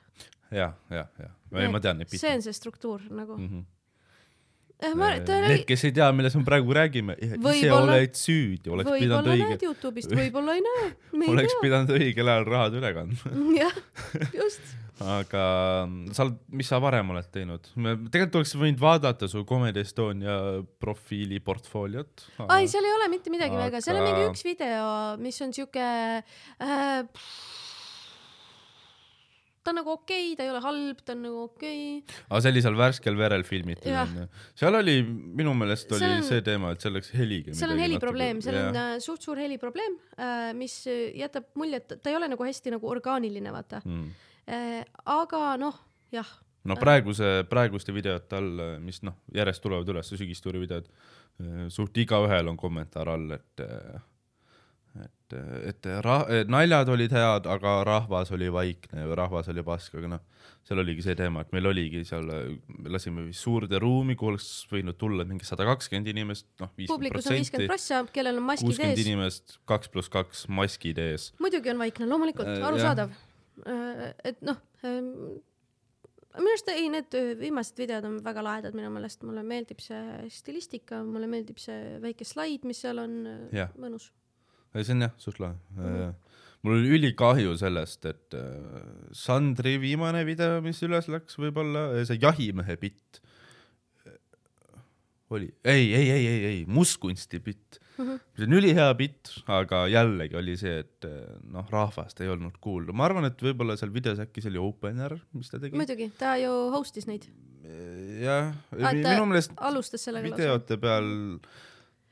ja, 0.51 0.73
ja, 0.89 1.07
ja, 1.19 1.29
ei 1.59 1.67
ma 1.69 1.79
tean 1.79 1.97
neid 1.97 2.09
bitte 2.09 2.27
see 2.27 2.35
on 2.35 2.41
see 2.41 2.53
struktuur 2.53 3.01
nagu 3.09 3.37
mm. 3.37 3.43
mm. 3.43 3.59
-hmm. 3.59 3.65
-hmm. 4.83 4.99
ma, 4.99 5.09
ta 5.23 5.39
Need, 5.39 5.49
oli, 5.51 5.65
kes 5.71 5.83
ei 5.87 5.91
tea, 5.95 6.11
millest 6.15 6.35
me 6.39 6.43
praegu 6.47 6.73
räägime, 6.75 7.15
ise 7.19 7.37
Võib-olla- 7.39 7.97
oled 7.97 8.13
süüdi, 8.19 8.69
oleks 8.69 8.89
pidanud 8.91 9.25
võib-olla 9.25 9.33
õige 9.37 9.49
näed, 9.49 9.65
Youtube'ist, 9.69 10.15
võib-olla 10.19 10.55
ei 10.59 10.63
näe, 10.67 10.87
oleks 11.33 11.53
tea. 11.55 11.61
pidanud 11.65 11.93
õigel 11.97 12.31
ajal 12.35 12.47
rahad 12.51 12.79
üle 12.79 12.93
kandma. 12.99 13.35
jah, 13.57 13.77
just. 14.35 14.61
aga 15.17 15.43
sa 16.13 16.23
oled, 16.27 16.35
mis 16.53 16.67
sa 16.69 16.77
varem 16.83 17.09
oled 17.15 17.25
teinud? 17.33 17.65
tegelikult 18.13 18.35
oleks 18.43 18.53
võinud 18.55 18.79
vaadata 18.83 19.27
su 19.31 19.41
Comedy 19.49 19.81
Estonia 19.81 20.35
profiili 20.79 21.39
portfooliot. 21.43 22.27
ai, 22.47 22.67
seal 22.71 22.85
ei 22.85 22.93
ole 22.99 23.09
mitte 23.09 23.33
midagi 23.33 23.57
Aga- 23.57 23.65
väga, 23.65 23.81
seal 23.81 23.97
on 23.99 24.05
mingi 24.11 24.27
üks 24.29 24.45
video, 24.45 24.85
mis 25.23 25.41
on 25.41 25.51
siuke 25.55 25.87
äh,. 26.61 27.03
Ta 29.63 29.71
on 29.71 29.79
nagu 29.79 29.93
okei 29.93 30.33
okay,, 30.33 30.37
ta 30.37 30.45
ei 30.45 30.51
ole 30.51 30.61
halb, 30.63 31.01
ta 31.05 31.15
on 31.15 31.23
nagu 31.25 31.41
okei 31.47 31.79
okay.. 32.01 32.21
aga 32.27 32.41
see 32.43 32.53
oli 32.53 32.63
seal 32.65 32.77
värskel 32.79 33.17
verel 33.19 33.45
filmitud 33.47 33.97
onju. 34.03 34.27
seal 34.59 34.79
oli, 34.79 34.95
minu 35.39 35.55
meelest 35.57 35.91
oli 35.97 36.09
on- 36.09 36.27
see 36.27 36.43
teema, 36.45 36.73
et 36.75 36.83
seal 36.83 36.95
läks 36.97 37.13
heliga. 37.15 37.55
seal 37.57 37.75
on 37.75 37.83
heliprobleem, 37.83 38.43
seal 38.45 38.59
on 38.59 38.79
äh, 38.83 38.93
suht 39.03 39.25
suur 39.25 39.41
heliprobleem 39.41 39.97
äh,, 40.17 40.51
mis 40.57 40.81
äh, 40.91 41.09
jätab 41.23 41.49
mulje, 41.59 41.81
et 41.81 41.97
ta 41.97 42.11
ei 42.11 42.19
ole 42.19 42.29
nagu 42.31 42.47
hästi 42.47 42.75
nagu 42.75 42.91
orgaaniline, 42.91 43.55
vaata 43.55 43.81
mm.. 43.83 44.29
äh,. 44.51 44.79
aga 45.17 45.43
noh, 45.61 45.79
jah, 46.13 46.37
no 46.69 46.79
praeguse, 46.79 47.35
praeguste 47.51 47.95
videote 47.95 48.39
all, 48.39 48.65
mis 48.83 49.03
noh, 49.07 49.21
järjest 49.35 49.63
tulevad 49.63 49.95
üles, 49.95 50.11
sügistuuri 50.11 50.63
videod, 50.63 50.89
suht 51.73 51.97
igaühel 51.97 52.51
on 52.51 52.59
kommentaar 52.59 53.09
all, 53.15 53.31
et 53.35 53.63
et, 55.01 55.35
et 55.71 55.89
ra-, 56.05 56.25
naljad 56.51 56.91
olid 56.93 57.13
head, 57.15 57.49
aga 57.49 57.75
rahvas 57.87 58.31
oli 58.35 58.51
vaikne 58.53 59.07
või 59.09 59.17
rahvas 59.17 59.49
oli 59.53 59.65
pask, 59.65 59.95
aga 59.99 60.11
noh, 60.15 60.23
seal 60.63 60.79
oligi 60.83 61.03
see 61.03 61.15
teema, 61.19 61.43
et 61.43 61.51
meil 61.55 61.67
oligi 61.71 62.03
seal, 62.07 62.29
me 62.67 62.93
lasime 62.93 63.25
suurde 63.35 63.81
ruumi, 63.83 64.15
kuhu 64.19 64.33
oleks 64.33 64.49
võinud 64.71 64.99
tulla 64.99 65.25
mingi 65.27 65.47
sada 65.47 65.65
kakskümmend 65.67 66.11
inimest, 66.13 66.47
noh, 66.61 66.71
viiskümmend 66.77 66.93
publikus 66.93 67.27
on 67.27 67.39
viiskümmend 67.39 67.71
protsenti, 67.73 68.03
prossa, 68.05 68.15
kellel 68.15 68.39
on 68.39 68.47
maskid 68.51 68.69
kuuskümmend 68.69 69.01
ees. 69.01 69.07
inimest, 69.07 69.57
kaks 69.69 69.93
pluss 69.93 70.13
kaks, 70.13 70.45
maskid 70.61 71.01
ees. 71.03 71.31
muidugi 71.43 71.73
on 71.73 71.81
vaikne, 71.83 72.09
loomulikult 72.13 72.53
Äh,, 72.53 72.67
arusaadav. 72.67 73.11
et 74.23 74.41
noh, 74.45 74.57
minu 74.83 76.49
arust 76.49 76.69
ei, 76.73 76.87
need 76.91 77.13
öö, 77.17 77.35
viimased 77.39 77.77
videod 77.77 78.07
on 78.07 78.17
väga 78.25 78.43
lahedad 78.45 78.77
minu 78.77 78.89
meelest, 78.93 79.23
mulle 79.27 79.43
meeldib 79.45 79.81
see 79.83 80.27
stilistika, 80.33 81.03
mulle 81.05 81.29
meeldib 81.29 81.61
see 81.61 81.97
väike 82.03 82.25
slaid, 82.27 82.65
mis 82.67 82.81
seal 82.83 83.01
on 83.03 83.19
öö, 83.29 83.63
Mõnus. 84.73 84.87
see 84.87 84.95
on 84.97 85.07
jah, 85.07 85.13
suht 85.21 85.41
lahe 85.43 85.55
mm. 85.55 85.81
Mhm. 85.81 85.99
-hmm. 85.99 86.39
mul 86.63 86.77
oli 86.79 86.95
ülikahju 86.97 87.57
sellest, 87.59 88.05
et 88.09 88.39
äh, 88.39 88.81
Sandri 89.11 89.77
viimane 89.81 90.25
video, 90.25 90.61
mis 90.65 90.81
üles 90.83 91.09
läks, 91.11 91.37
võib-olla 91.39 92.05
see 92.07 92.19
jahimehe 92.21 92.77
bitt 92.81 93.21
oli, 95.33 95.47
ei, 95.63 95.93
ei, 95.93 96.09
ei, 96.11 96.27
ei, 96.27 96.45
ei, 96.45 96.59
mustkunsti 96.69 97.39
bitt 97.39 97.79
mm. 97.79 98.03
Mhm. 98.03 98.11
-hmm. 98.11 98.19
see 98.37 98.45
on 98.47 98.53
ülihea 98.59 98.93
bitt, 98.97 99.31
aga 99.47 99.85
jällegi 99.87 100.37
oli 100.37 100.57
see, 100.57 100.79
et 100.83 101.05
äh, 101.05 101.37
noh, 101.53 101.65
rahvast 101.69 102.21
ei 102.21 102.29
olnud 102.33 102.57
kuulda, 102.61 102.93
ma 102.93 103.05
arvan, 103.09 103.29
et 103.29 103.41
võib-olla 103.41 103.77
seal 103.77 103.93
videos 103.93 104.21
äkki 104.23 104.41
see 104.41 104.53
oli 104.53 104.61
opener, 104.61 105.17
mis 105.33 105.51
ta 105.51 105.59
tegi. 105.61 105.77
muidugi, 105.77 106.09
ta 106.17 106.35
ju 106.41 106.53
host'is 106.73 107.09
neid, 107.09 107.29
jah, 108.23 108.51
Ah, 108.81 108.91
minu 108.93 109.27
meelest 109.29 109.53
videote 110.25 110.77
peal, 110.81 111.07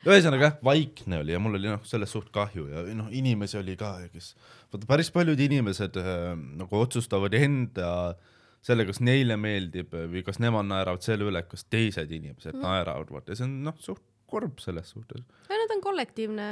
ühesõnaga 0.08 0.48
jah, 0.48 0.60
vaikne 0.66 1.22
oli 1.22 1.36
ja 1.36 1.40
mul 1.42 1.58
oli 1.60 1.70
noh, 1.70 1.82
sellest 1.88 2.16
suht 2.16 2.30
kahju 2.34 2.68
ja 2.72 2.84
noh, 2.98 3.10
inimesi 3.14 3.60
oli 3.60 3.76
ka, 3.80 3.94
kes, 4.14 4.34
vaata 4.74 4.90
päris 4.90 5.12
paljud 5.14 5.40
inimesed 5.46 5.98
äh, 6.02 6.22
nagu 6.62 6.80
otsustavad 6.80 7.36
enda 7.38 7.92
selle, 8.66 8.86
kas 8.90 9.02
neile 9.02 9.38
meeldib 9.42 9.94
või 9.94 10.24
kas 10.26 10.40
nemad 10.42 10.68
naeravad 10.70 11.06
selle 11.06 11.28
üle, 11.30 11.44
kas 11.50 11.66
teised 11.70 12.12
inimesed 12.14 12.56
mm. 12.56 12.64
naeravad, 12.66 13.12
vaata 13.14 13.34
ja 13.34 13.42
see 13.42 13.48
on 13.50 13.60
noh, 13.68 13.78
suht 13.82 14.04
kurb 14.32 14.62
selles 14.64 14.94
suhtes 14.94 15.22
ja 15.50 15.60
need 15.60 15.76
on 15.76 15.84
kollektiivne 15.84 16.48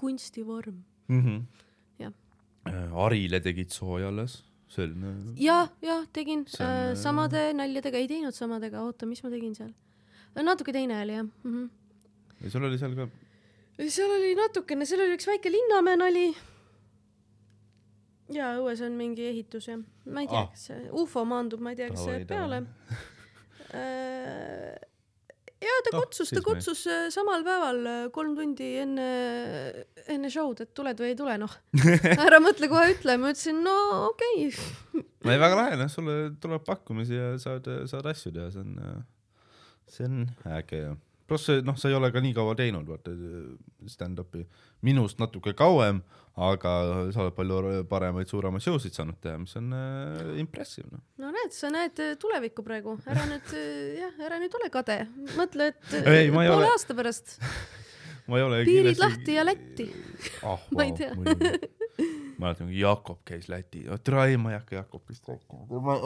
kunstivorm. 0.00 0.82
mm. 1.08 1.20
-hmm. 1.26 1.68
Jah. 2.02 2.12
Arile 3.04 3.40
tegid 3.42 3.70
sooja 3.74 4.08
alles, 4.08 4.40
selline, 4.68 5.34
ja, 5.36 5.68
ja 5.82 6.02
tegin 6.12 6.46
äh, 6.58 6.66
äh, 6.66 6.96
samade 6.98 7.52
naljadega, 7.54 7.98
ei 7.98 8.08
teinud 8.08 8.34
samadega, 8.34 8.82
oota, 8.82 9.06
mis 9.06 9.22
ma 9.22 9.30
tegin 9.30 9.54
seal? 9.54 9.72
natuke 10.42 10.72
teine 10.72 11.02
oli 11.02 11.12
jah 11.12 11.24
mm. 11.26 11.52
-hmm. 11.52 11.70
Ja 12.42 12.50
sul 12.50 12.66
oli 12.66 12.78
seal 12.80 12.94
ka, 12.98 13.08
seal 13.88 14.14
oli 14.18 14.32
natukene, 14.38 14.86
seal 14.88 15.04
oli 15.04 15.18
üks 15.18 15.28
väike 15.30 15.52
Linnamäe 15.52 15.98
nali. 16.00 16.28
ja 18.32 18.54
õues 18.60 18.80
on 18.86 18.96
mingi 18.96 19.26
ehitus 19.28 19.68
ja 19.68 19.76
ma 19.78 20.24
ei 20.24 20.30
tea 20.30 20.40
Ah. 20.40 20.46
ah., 20.46 20.54
kas 20.54 20.70
see 20.70 20.88
ufo 21.02 21.24
maandub, 21.28 21.60
ma 21.60 21.74
ei 21.74 21.82
tea, 21.82 21.90
kas 21.92 22.06
see 22.06 22.24
peale. 22.28 22.62
ja 25.62 25.76
ta 25.84 25.92
Noh, 25.92 26.02
kutsus, 26.02 26.28
siis 26.28 26.38
ta 26.38 26.42
kutsus 26.44 26.82
äh, 26.90 27.04
samal 27.14 27.44
päeval 27.46 27.78
äh, 27.86 28.00
kolm 28.14 28.34
tundi 28.36 28.72
enne, 28.82 29.06
enne 30.10 30.30
show'd, 30.32 30.64
et 30.64 30.72
tuled 30.74 30.98
või 30.98 31.12
ei 31.12 31.18
tule, 31.18 31.36
noh. 31.40 31.54
ära 32.26 32.40
mõtle, 32.42 32.68
kohe 32.72 32.96
ütle, 32.96 33.16
ma 33.20 33.30
ütlesin, 33.34 33.62
no 33.64 33.76
okei 34.08 34.48
okay.. 34.48 35.06
no 35.22 35.34
ei 35.34 35.40
väga 35.40 35.60
lahe, 35.60 35.78
noh, 35.80 35.92
sulle 35.92 36.18
tuleb 36.42 36.66
pakkumisi 36.66 37.16
ja 37.16 37.30
saad, 37.42 37.68
saad 37.90 38.10
asju 38.10 38.34
teha, 38.34 38.50
see 38.54 38.64
on, 38.64 39.06
see 39.92 40.08
on 40.08 40.20
äge 40.58 40.82
ja 40.82 40.92
pluss 41.32 41.48
see, 41.50 41.62
noh, 41.66 41.76
sa 41.80 41.90
ei 41.90 41.96
ole 41.98 42.12
ka 42.14 42.22
nii 42.22 42.34
kaua 42.36 42.54
teinud, 42.58 42.86
vaata 42.88 43.14
stand-up'i, 43.90 44.44
minust 44.86 45.18
natuke 45.22 45.54
kauem, 45.58 46.00
aga 46.36 46.72
sa 47.12 47.24
oled 47.26 47.34
palju 47.36 47.82
paremaid, 47.90 48.28
suuremaid 48.30 48.64
show 48.64 48.78
sid 48.80 48.94
saanud 48.96 49.18
teha, 49.24 49.36
mis 49.42 49.52
on 49.60 49.72
äh, 49.76 50.32
impressive, 50.40 50.88
noh. 50.92 51.02
no 51.20 51.32
näed, 51.34 51.52
sa 51.56 51.68
näed 51.72 52.00
äh, 52.00 52.14
tulevikku 52.20 52.64
praegu, 52.64 52.96
ära 53.10 53.26
nüüd 53.28 53.52
jah, 53.98 54.14
ära 54.28 54.38
nüüd 54.40 54.56
ole 54.60 54.70
kade, 54.72 55.02
mõtle, 55.36 55.72
et 55.74 55.96
Ei, 56.02 56.30
poole 56.32 56.48
ole- 56.54 56.72
aasta 56.72 56.96
pärast 56.96 57.36
ma 58.30 58.38
ei 58.38 58.46
ole 58.46 58.62
piirid 58.68 59.00
lahti 59.02 59.36
ja 59.36 59.44
Lätti. 59.44 59.88
ah. 60.46 60.60
Ma 60.76 60.86
ei 60.86 60.92
tea. 60.96 61.12
mäletan, 62.42 62.68
kui 62.70 62.80
Jakob 62.80 63.22
käis 63.28 63.48
Läti, 63.50 63.84
oota, 63.90 64.26
ei, 64.26 64.38
ma 64.40 64.52
ei 64.52 64.58
hakka 64.58 64.76
Jakobist 64.80 65.28
rääkima, 65.28 65.80
ma, 65.86 65.96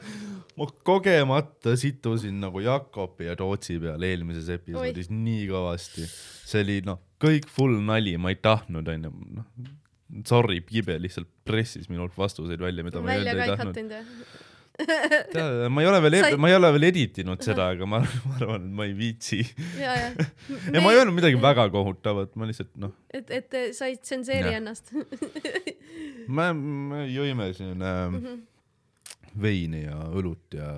ma 0.58 0.68
kogemata 0.86 1.76
situsin 1.80 2.40
nagu 2.42 2.62
Jakobi 2.64 3.28
ja 3.28 3.36
Tootsi 3.38 3.78
peal 3.82 4.02
eelmises 4.08 4.48
episoodis 4.56 5.10
Oi. 5.10 5.20
nii 5.26 5.44
kõvasti. 5.50 6.06
see 6.50 6.64
oli 6.64 6.80
noh, 6.86 7.02
kõik 7.22 7.50
full 7.52 7.80
nali, 7.84 8.16
ma 8.18 8.32
ei 8.34 8.40
tahtnud, 8.42 8.88
onju, 8.94 9.12
noh. 9.40 9.50
Sorry, 10.26 10.58
Piibe 10.66 10.96
lihtsalt 10.98 11.28
pressis 11.46 11.86
minult 11.86 12.16
vastuseid 12.18 12.58
välja, 12.58 12.82
mida 12.82 12.98
ma 12.98 13.14
öelda 13.14 13.36
ei 13.36 13.52
tahtnud. 13.52 13.76
ma 15.74 15.82
ei 15.82 15.88
ole 15.90 16.00
veel 16.04 16.16
Sa 16.20 16.30
ei-, 16.30 16.38
ma 16.40 16.50
ei 16.50 16.56
ole 16.56 16.70
veel 16.76 16.86
edit 16.90 17.20
inud 17.22 17.42
seda, 17.44 17.70
aga 17.74 17.88
ma, 17.88 18.00
ma 18.02 18.36
arvan, 18.38 18.66
et 18.68 18.76
ma 18.80 18.86
ei 18.88 18.94
viitsi. 18.96 19.40
ja, 19.80 19.94
ja. 19.98 20.28
ja 20.74 20.82
ma 20.82 20.92
ei 20.92 21.00
öelnud 21.00 21.16
midagi 21.16 21.40
väga 21.40 21.68
kohutavat, 21.72 22.34
ma 22.40 22.48
lihtsalt 22.48 22.72
noh, 22.82 22.94
et, 23.12 23.30
et 23.40 23.58
sa 23.76 23.90
ei 23.90 23.98
tsenseeri 24.00 24.56
ennast. 24.60 24.92
me, 26.36 26.50
me 26.54 27.04
jõime 27.10 27.50
siin 27.56 27.78
äh, 27.82 28.02
mm. 28.08 28.18
-hmm. 28.24 28.42
veini 29.42 29.84
ja 29.84 30.00
õlut 30.10 30.58
ja 30.58 30.72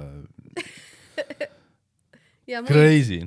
ja 2.53 2.63
crazy. 2.67 3.23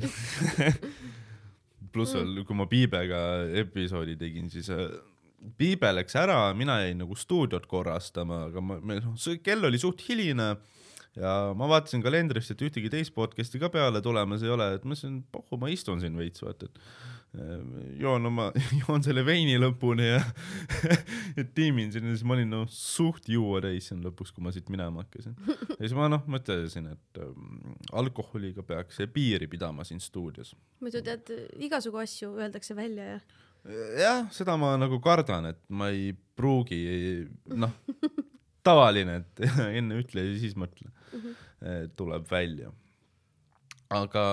pluss 1.95 2.15
veel, 2.17 2.41
kui 2.43 2.57
ma 2.57 2.67
Piibega 2.67 3.19
episoodi 3.63 4.17
tegin, 4.19 4.49
siis 4.51 4.69
äh, 4.73 4.89
Piibe 5.57 5.91
läks 5.93 6.15
ära, 6.19 6.39
mina 6.57 6.79
jäin 6.83 7.01
nagu 7.03 7.15
stuudiot 7.19 7.67
korrastama, 7.69 8.45
aga 8.49 8.63
ma, 8.63 8.79
me, 8.81 8.99
noh, 9.03 9.17
see 9.19 9.41
kell 9.45 9.67
oli 9.67 9.79
suht 9.81 10.01
hiline 10.07 10.55
ja 11.15 11.33
ma 11.55 11.67
vaatasin 11.71 12.03
kalendrist, 12.03 12.53
et 12.53 12.63
ühtegi 12.67 12.91
teist 12.91 13.15
podcast'i 13.15 13.59
ka 13.61 13.71
peale 13.73 14.01
tulemas 14.03 14.43
ei 14.43 14.51
ole, 14.51 14.73
et 14.75 14.85
ma 14.85 14.93
mõtlesin, 14.93 15.19
pohhu, 15.31 15.59
ma 15.61 15.71
istun 15.71 16.01
siin 16.03 16.17
veits, 16.19 16.43
vaata, 16.43 16.67
et 16.67 16.81
äh, 17.39 17.61
joon 18.01 18.29
oma, 18.31 18.49
joon 18.81 19.05
selle 19.05 19.23
veini 19.27 19.55
lõpuni 19.61 20.09
ja 20.09 20.19
ja 21.37 21.47
tiimin 21.55 21.93
siin 21.93 22.09
ja 22.09 22.17
siis 22.17 22.25
ma 22.27 22.35
olin 22.35 22.51
noh 22.51 22.67
suht 22.71 23.29
juuatäis 23.31 23.89
siin 23.91 24.03
lõpuks, 24.03 24.35
kui 24.35 24.43
ma 24.45 24.53
siit 24.55 24.69
minema 24.73 25.05
hakkasin. 25.05 25.37
ja 25.47 25.79
siis 25.79 25.95
ma 25.97 26.09
noh 26.11 26.27
mõtlesin, 26.31 26.91
et 26.97 27.23
ähm, 27.23 27.75
alkoholiga 27.95 28.65
peaks 28.67 28.99
piiri 29.15 29.47
pidama 29.51 29.87
siin 29.87 30.03
stuudios. 30.03 30.55
muidu 30.83 31.03
tead, 31.05 31.31
igasugu 31.63 32.03
asju 32.03 32.35
öeldakse 32.35 32.75
välja 32.75 33.15
ja 33.15 33.19
jah, 33.99 34.25
seda 34.33 34.55
ma 34.59 34.75
nagu 34.79 34.99
kardan, 35.03 35.49
et 35.51 35.61
ma 35.69 35.89
ei 35.93 36.11
pruugi, 36.37 36.79
noh, 37.55 37.73
tavaline, 38.65 39.21
et 39.21 39.45
enne 39.79 40.01
ütle 40.01 40.25
ja 40.25 40.35
siis 40.39 40.55
mõtle, 40.59 40.91
tuleb 41.97 42.27
välja. 42.29 42.71
aga, 43.95 44.23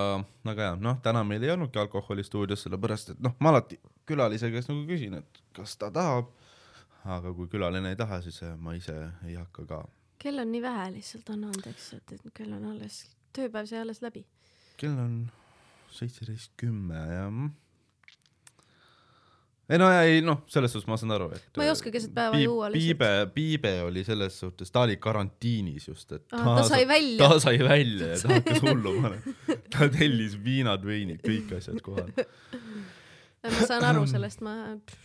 aga 0.49 0.69
jah, 0.69 0.77
noh, 0.81 0.99
täna 1.05 1.23
meil 1.27 1.43
ei 1.45 1.53
olnudki 1.53 1.79
alkoholi 1.81 2.25
stuudios, 2.25 2.65
sellepärast 2.65 3.13
et 3.13 3.23
noh, 3.23 3.35
ma 3.39 3.53
alati 3.53 3.79
külalise 4.09 4.49
käest 4.53 4.71
nagu 4.71 4.85
küsin, 4.89 5.19
et 5.21 5.43
kas 5.55 5.77
ta 5.77 5.91
tahab. 5.93 6.31
aga 7.03 7.33
kui 7.35 7.49
külaline 7.51 7.91
ei 7.91 7.99
taha, 7.99 8.21
siis 8.23 8.37
äh, 8.47 8.55
ma 8.55 8.73
ise 8.77 8.95
ei 9.27 9.35
hakka 9.35 9.65
ka. 9.67 9.83
kell 10.19 10.39
on 10.39 10.51
nii 10.51 10.61
vähe 10.63 10.91
lihtsalt, 10.95 11.29
anna 11.33 11.51
andeks, 11.51 11.93
et, 11.97 12.13
et 12.15 12.29
kell 12.33 12.53
on 12.55 12.69
alles, 12.71 13.03
tööpäev 13.35 13.67
sai 13.67 13.81
alles 13.83 14.01
läbi. 14.01 14.25
kell 14.77 14.97
on 14.99 15.17
seitseteist 15.93 16.55
kümme 16.57 16.97
ja 16.97 17.27
mm. 17.29 17.51
Ei 19.69 19.77
no 19.79 19.87
ei 19.95 20.21
noh, 20.25 20.41
selles 20.51 20.73
suhtes 20.75 20.87
ma 20.91 20.97
saan 20.99 21.13
aru, 21.15 21.29
et 21.37 21.57
ma 21.59 21.63
ei 21.67 21.71
oska 21.71 21.91
keset 21.93 22.11
päeva 22.15 22.35
Piib- 22.35 22.43
juua 22.49 22.69
lihtsalt. 22.73 22.97
Piibe, 22.99 23.11
Piibe 23.35 23.71
oli 23.87 24.03
selles 24.03 24.35
suhtes, 24.43 24.71
ta 24.75 24.81
oli 24.87 24.97
karantiinis 25.01 25.87
just, 25.87 26.11
et 26.11 26.25
Ah, 26.35 26.57
ta 26.59 26.63
sai 26.67 26.83
välja. 26.89 27.29
ta 27.29 27.39
sai 27.39 27.57
välja 27.63 28.07
ja 28.13 28.17
ta 28.19 28.33
hakkas 28.39 28.61
hullu 28.65 28.95
panema. 29.01 29.57
ta 29.71 29.87
tellis 29.89 30.35
viinad, 30.43 30.83
veinid, 30.85 31.21
kõik 31.23 31.55
asjad 31.57 31.79
kohale. 31.85 32.27
ma 33.43 33.65
saan 33.67 33.83
aru 33.83 34.03
sellest, 34.07 34.39
ma, 34.45 34.53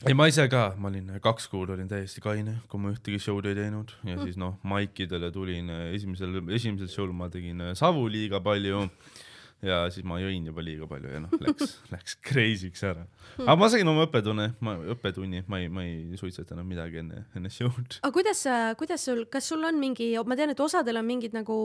ei, 0.06 0.14
ma 0.14 0.26
ise 0.30 0.44
ka, 0.50 0.72
ma 0.78 0.90
olin 0.92 1.08
kaks 1.22 1.48
kuud 1.50 1.70
olin 1.74 1.88
täiesti 1.90 2.20
kaine, 2.22 2.58
kui 2.70 2.78
ma 2.82 2.92
ühtegi 2.94 3.18
show'd 3.22 3.46
ei 3.50 3.56
teinud 3.58 3.94
ja 4.06 4.18
siis 4.22 4.36
noh, 4.38 4.58
maikidele 4.62 5.30
tulin 5.34 5.70
esimesel, 5.94 6.36
esimesel 6.54 6.86
show'l 6.92 7.10
ma 7.14 7.26
tegin 7.34 7.62
savu 7.78 8.04
liiga 8.10 8.38
palju 8.42 8.84
ja 9.64 9.78
siis 9.90 10.06
ma 10.06 10.20
jõin 10.22 10.46
juba 10.46 10.62
liiga 10.62 10.86
palju 10.90 11.10
ja 11.10 11.20
noh, 11.24 11.32
läks, 11.44 11.74
läks 11.90 12.16
crazy'ks 12.24 12.84
ära. 12.86 13.06
aga 13.42 13.56
ma 13.58 13.68
sain 13.72 13.90
oma 13.90 14.06
õppetunne, 14.06 14.48
ma, 14.64 14.76
õppetunni, 14.94 15.42
ma 15.50 15.62
ei, 15.62 15.70
ma 15.72 15.84
ei 15.86 16.18
suitsetanud 16.20 16.66
midagi 16.68 17.02
enne, 17.02 17.24
enne 17.38 17.50
show'd. 17.52 17.98
aga 18.00 18.12
kuidas 18.14 18.44
sa, 18.46 18.58
kuidas 18.78 19.06
sul, 19.08 19.24
kas 19.32 19.50
sul 19.50 19.66
on 19.66 19.80
mingi, 19.80 20.12
ma 20.26 20.38
tean, 20.38 20.54
et 20.54 20.62
osadel 20.62 21.00
on 21.00 21.08
mingid 21.08 21.34
nagu 21.36 21.58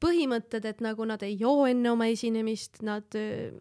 põhimõtted, 0.00 0.64
et 0.68 0.84
nagu 0.84 1.04
nad 1.08 1.22
ei 1.24 1.36
joo 1.40 1.66
enne 1.68 1.92
oma 1.92 2.08
esinemist, 2.12 2.82
nad 2.86 3.18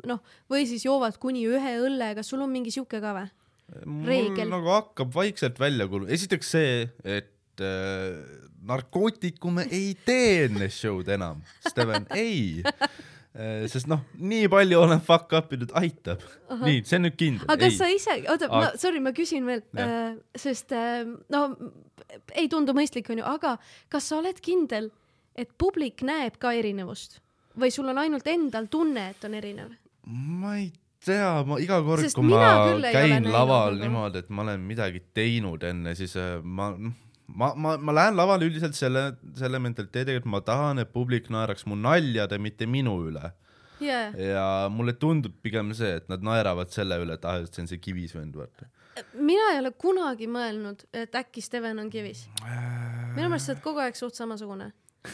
noh, 0.07 0.23
või 0.51 0.68
siis 0.69 0.85
joovad 0.88 1.19
kuni 1.19 1.45
ühe 1.47 1.76
õlle, 1.84 2.14
kas 2.19 2.31
sul 2.31 2.43
on 2.43 2.51
mingi 2.51 2.76
sihuke 2.76 3.01
ka 3.03 3.15
või? 3.15 3.27
mul 3.85 4.31
nagu 4.49 4.72
hakkab 4.73 5.11
vaikselt 5.14 5.60
välja 5.61 5.88
kuluma, 5.88 6.10
esiteks 6.15 6.56
see, 6.56 6.88
et 7.06 7.61
äh, 7.61 8.18
narkootikume 8.65 9.68
ei 9.72 9.93
tee 10.06 10.45
enne 10.47 10.69
show'd 10.73 11.11
enam, 11.14 11.43
Steven, 11.68 12.07
ei. 12.15 12.64
Sest 13.71 13.87
noh, 13.87 14.01
nii 14.19 14.49
palju 14.51 14.79
olen 14.83 15.01
fuck 15.05 15.31
up 15.37 15.53
inud, 15.55 15.71
aitab. 15.79 16.23
nii, 16.59 16.81
see 16.87 16.97
on 16.97 17.05
nüüd 17.07 17.17
kindel, 17.19 17.45
aga 17.47 17.67
ei 17.67 17.71
kas 17.71 17.77
sa 17.79 17.89
ise, 17.93 18.17
oota, 18.25 18.49
ma 18.51 18.63
Aga-, 18.65 18.81
sorry, 18.81 18.99
ma 19.03 19.13
küsin 19.15 19.47
veel 19.47 19.63
Jah., 19.77 20.17
sest 20.35 20.73
äh, 20.75 21.05
no 21.31 21.43
ei 22.35 22.49
tundu 22.51 22.75
mõistlik, 22.75 23.07
onju, 23.13 23.23
aga 23.27 23.55
kas 23.93 24.09
sa 24.11 24.19
oled 24.19 24.41
kindel, 24.43 24.89
et 25.39 25.51
publik 25.61 26.03
näeb 26.07 26.39
ka 26.41 26.51
erinevust 26.57 27.19
või 27.59 27.71
sul 27.73 27.89
on 27.91 28.01
ainult 28.01 28.27
endal 28.29 28.67
tunne, 28.71 29.09
et 29.13 29.25
on 29.27 29.39
erinev? 29.39 29.73
ma 30.09 30.55
ei 30.59 30.71
tea, 31.05 31.31
ma 31.47 31.59
iga 31.61 31.79
kord, 31.85 32.07
kui 32.15 32.31
ma 32.33 32.49
ei 32.73 32.95
käin 32.95 33.29
laval 33.31 33.79
niimoodi, 33.79 34.23
et 34.25 34.33
ma 34.33 34.43
olen 34.47 34.65
midagi 34.67 35.03
teinud 35.15 35.63
enne, 35.69 35.95
siis 35.95 36.17
äh, 36.19 36.39
ma, 36.43 36.73
ma, 37.35 37.51
ma, 37.56 37.76
ma 37.77 37.95
lähen 37.95 38.18
lavale 38.18 38.47
üldiselt 38.49 38.77
selle, 38.77 39.03
selle 39.38 39.61
mentaliteediga, 39.61 40.22
et 40.22 40.27
ma 40.30 40.41
tahan, 40.45 40.81
et 40.84 40.91
publik 40.93 41.30
naeraks 41.34 41.65
mu 41.69 41.77
naljade, 41.80 42.39
mitte 42.41 42.68
minu 42.69 42.95
üle. 43.10 43.31
jaa, 43.84 44.10
ja 44.19 44.45
mulle 44.73 44.95
tundub 44.99 45.38
pigem 45.43 45.72
see, 45.77 45.93
et 46.01 46.10
nad 46.11 46.23
naeravad 46.26 46.73
selle 46.73 46.97
üle, 46.99 47.15
et 47.15 47.30
ah, 47.30 47.39
see 47.47 47.64
on 47.64 47.72
see 47.72 47.81
kivisvend, 47.84 48.35
vaata. 48.35 48.68
mina 49.15 49.53
ei 49.53 49.61
ole 49.61 49.72
kunagi 49.72 50.27
mõelnud, 50.31 50.84
et 50.93 51.15
äkki 51.15 51.43
Steven 51.43 51.80
on 51.85 51.89
kivis. 51.93 52.27
minu 52.43 53.30
meelest 53.30 53.49
sa 53.49 53.56
oled 53.56 53.65
kogu 53.65 53.84
aeg 53.85 53.99
suht 53.99 54.19
samasugune. 54.19 54.72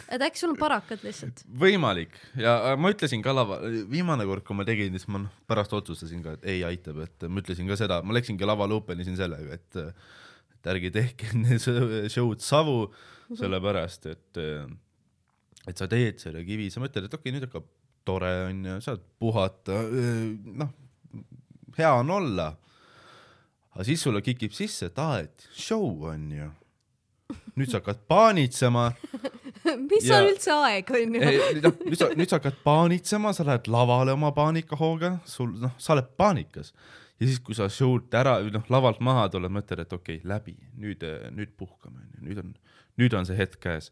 et 0.10 0.22
äkki 0.26 0.42
sul 0.42 0.56
on 0.56 0.58
parakad 0.58 1.06
lihtsalt. 1.06 1.46
võimalik 1.62 2.18
ja 2.42 2.76
ma 2.80 2.90
ütlesin 2.94 3.22
ka 3.26 3.36
lava, 3.36 3.62
viimane 3.92 4.26
kord, 4.26 4.48
kui 4.48 4.58
ma 4.58 4.66
tegin, 4.66 4.98
siis 4.98 5.08
ma 5.14 5.28
noh, 5.28 5.40
pärast 5.48 5.74
otsustasin 5.78 6.26
ka, 6.26 6.40
et 6.40 6.54
ei 6.56 6.66
aitab, 6.66 7.04
et 7.06 7.30
ma 7.30 7.44
ütlesin 7.44 7.70
ka 7.70 7.78
seda, 7.78 8.02
ma 8.02 8.18
läksingi 8.18 8.50
lavale 8.50 8.80
open 8.82 9.06
isin 9.06 9.20
sellega, 9.20 9.60
et 9.62 9.84
et 10.66 10.72
ärge 10.74 10.92
tehke 10.94 11.30
show'd 12.16 12.42
savu, 12.42 12.90
sellepärast 13.38 14.10
et 14.10 14.42
et 15.66 15.80
sa 15.82 15.88
teed 15.90 16.20
selle 16.22 16.44
kivi, 16.46 16.70
sa 16.74 16.82
mõtled, 16.82 17.08
et 17.08 17.14
okei 17.14 17.30
okay,, 17.30 17.34
nüüd 17.36 17.48
hakkab 17.48 17.70
tore 18.06 18.32
onju, 18.52 18.76
saad 18.86 19.02
puhata, 19.22 19.80
noh, 20.62 20.74
hea 21.78 21.90
on 22.02 22.12
olla. 22.20 22.52
aga 23.74 23.86
siis 23.88 24.04
sulle 24.06 24.22
kikib 24.22 24.54
sisse, 24.56 24.92
et 24.92 25.00
aa, 25.02 25.24
et 25.26 25.48
show 25.58 26.06
on 26.12 26.30
ju. 26.32 26.52
nüüd 27.58 27.72
sa 27.72 27.80
hakkad 27.82 28.06
paanitsema 28.10 28.92
mis 29.90 30.06
Ja- 30.06 30.20
on 30.22 30.30
üldse 30.30 30.54
aeg, 30.54 30.92
onju? 30.94 31.24
noh, 31.66 31.80
nüüd 31.90 31.98
sa, 31.98 32.12
nüüd 32.14 32.30
sa 32.30 32.38
hakkad 32.38 32.62
paanitsema, 32.66 33.34
sa 33.34 33.48
lähed 33.48 33.70
lavale 33.74 34.14
oma 34.14 34.30
paanikahooga, 34.38 35.16
sul 35.26 35.56
noh, 35.62 35.74
sa 35.82 35.96
oled 35.98 36.14
paanikas 36.18 36.74
ja 37.20 37.30
siis, 37.30 37.40
kui 37.44 37.58
sa 37.58 37.70
show'lt 37.72 38.14
ära, 38.18 38.38
noh 38.54 38.68
lavalt 38.74 39.02
maha 39.06 39.28
tuled, 39.34 39.54
mõtled, 39.54 39.86
et 39.86 39.96
okei 39.96 40.20
okay,, 40.20 40.30
läbi, 40.30 40.56
nüüd, 40.82 41.06
nüüd 41.36 41.56
puhkame, 41.60 42.06
nüüd 42.24 42.42
on, 42.44 42.54
nüüd 43.02 43.16
on 43.18 43.28
see 43.28 43.40
hetk 43.40 43.60
käes. 43.64 43.92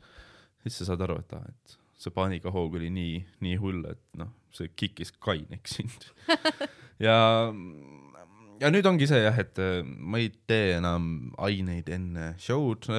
siis 0.63 0.79
sa 0.79 0.91
saad 0.91 1.03
aru, 1.03 1.19
et 1.23 1.33
aa, 1.35 1.43
et 1.49 1.77
see 1.99 2.13
paanikahoog 2.13 2.77
oli 2.79 2.89
nii, 2.93 3.17
nii 3.43 3.59
hull, 3.61 3.83
et 3.89 4.03
noh, 4.19 4.31
see 4.55 4.71
kikis 4.75 5.13
kaineks 5.23 5.77
sind. 5.79 6.07
ja, 7.07 7.17
ja 8.61 8.71
nüüd 8.71 8.87
ongi 8.87 9.07
see 9.09 9.23
jah, 9.23 9.39
et 9.39 9.59
äh, 9.61 9.81
ma 9.83 10.19
ei 10.23 10.31
tee 10.47 10.75
enam 10.79 11.31
aineid 11.41 11.91
enne 11.93 12.33
show'd 12.41 12.89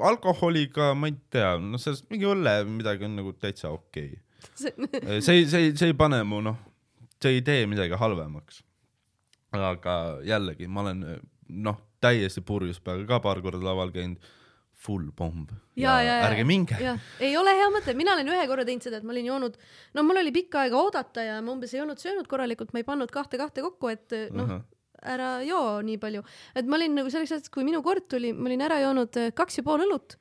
alkoholiga 0.00 0.92
ma 0.94 1.08
ei 1.10 1.16
tea, 1.32 1.54
noh, 1.62 1.80
sellest 1.80 2.08
mingi 2.12 2.28
õlle 2.28 2.60
midagi 2.68 3.06
on 3.08 3.16
nagu 3.20 3.32
täitsa 3.40 3.72
okei 3.72 4.12
okay.. 4.84 5.20
see 5.20 5.40
ei, 5.40 5.46
see 5.48 5.62
ei, 5.64 5.72
see 5.76 5.92
ei 5.92 5.96
pane 5.96 6.20
mu 6.28 6.40
noh, 6.44 6.58
see 7.20 7.38
ei 7.38 7.44
tee 7.44 7.64
midagi 7.70 7.96
halvemaks. 8.00 8.62
Aga 9.56 9.94
jällegi, 10.26 10.68
ma 10.70 10.84
olen 10.84 11.06
noh, 11.48 11.80
täiesti 12.00 12.42
purjus 12.46 12.80
peaga 12.80 13.06
ka 13.08 13.20
paar 13.24 13.40
korda 13.44 13.62
laval 13.64 13.92
käinud, 13.94 14.30
full 14.80 15.10
pomb. 15.16 15.50
ja, 15.76 15.98
ja, 16.00 16.16
ja. 16.22 16.28
ärge 16.30 16.44
minge. 16.48 16.76
ei 17.20 17.34
ole 17.36 17.52
hea 17.58 17.68
mõte, 17.72 17.92
mina 17.96 18.14
olen 18.16 18.30
ühe 18.32 18.44
korra 18.48 18.64
teinud 18.64 18.86
seda, 18.86 19.00
et 19.00 19.04
ma 19.04 19.12
olin 19.12 19.28
joonud, 19.28 19.58
no 19.96 20.04
mul 20.06 20.22
oli 20.22 20.32
pikka 20.32 20.64
aega 20.64 20.80
oodata 20.80 21.24
ja 21.26 21.40
ma 21.44 21.52
umbes 21.52 21.74
ei 21.74 21.82
olnud 21.84 22.00
söönud 22.00 22.30
korralikult, 22.30 22.72
ma 22.72 22.80
ei 22.80 22.88
pannud 22.88 23.12
kahte-kahte 23.12 23.64
kokku, 23.66 23.90
et 23.92 24.16
noh, 24.32 24.62
ära 25.02 25.40
joo 25.44 25.80
nii 25.84 25.98
palju. 26.00 26.24
et 26.56 26.66
ma 26.66 26.78
olin 26.80 26.96
nagu 26.96 27.12
selleks 27.12 27.36
hetkeks, 27.36 27.52
kui 27.52 27.66
minu 27.66 27.82
kord 27.84 28.08
tuli, 28.08 28.32
ma 28.36 28.48
olin 28.48 28.64
ära 28.64 28.80
joonud 28.84 29.20
äh, 29.20 29.32
kaks 29.36 29.60
ja 29.60 29.66
pool 29.66 29.84
õlut, 29.86 30.16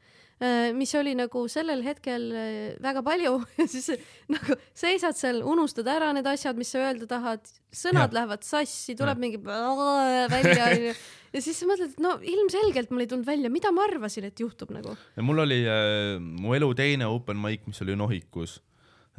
mis 0.72 0.94
oli 0.96 1.12
nagu 1.20 1.42
sellel 1.52 1.82
hetkel 1.84 2.30
äh, 2.32 2.52
väga 2.80 3.04
palju 3.04 3.34
ja 3.60 3.66
siis 3.68 3.90
äh, 3.92 4.04
nagu 4.32 4.56
seisad 4.78 5.18
seal, 5.20 5.42
unustad 5.44 5.88
ära 5.92 6.14
need 6.16 6.28
asjad, 6.32 6.56
mis 6.60 6.72
sa 6.72 6.86
öelda 6.86 7.10
tahad, 7.10 7.44
sõnad 7.76 8.08
Jah. 8.08 8.16
lähevad 8.22 8.46
sassi, 8.48 8.96
tuleb 9.00 9.20
mingi 9.20 9.42
välja 10.36 10.70
onju 10.70 10.94
ja 11.36 11.44
siis 11.44 11.60
sa 11.60 11.68
mõtled, 11.70 11.92
et 11.92 12.04
no 12.04 12.16
ilmselgelt 12.24 12.94
mul 12.94 13.04
ei 13.04 13.12
tulnud 13.12 13.28
välja, 13.28 13.52
mida 13.52 13.74
ma 13.76 13.84
arvasin, 13.90 14.30
et 14.32 14.40
juhtub 14.40 14.72
nagu. 14.76 14.96
ja 14.96 15.26
mul 15.28 15.44
oli 15.44 15.60
äh, 15.68 16.16
mu 16.20 16.56
elu 16.56 16.72
teine 16.78 17.10
open 17.12 17.40
mic, 17.44 17.68
mis 17.68 17.84
oli 17.84 18.00
Nohikus 18.00 18.62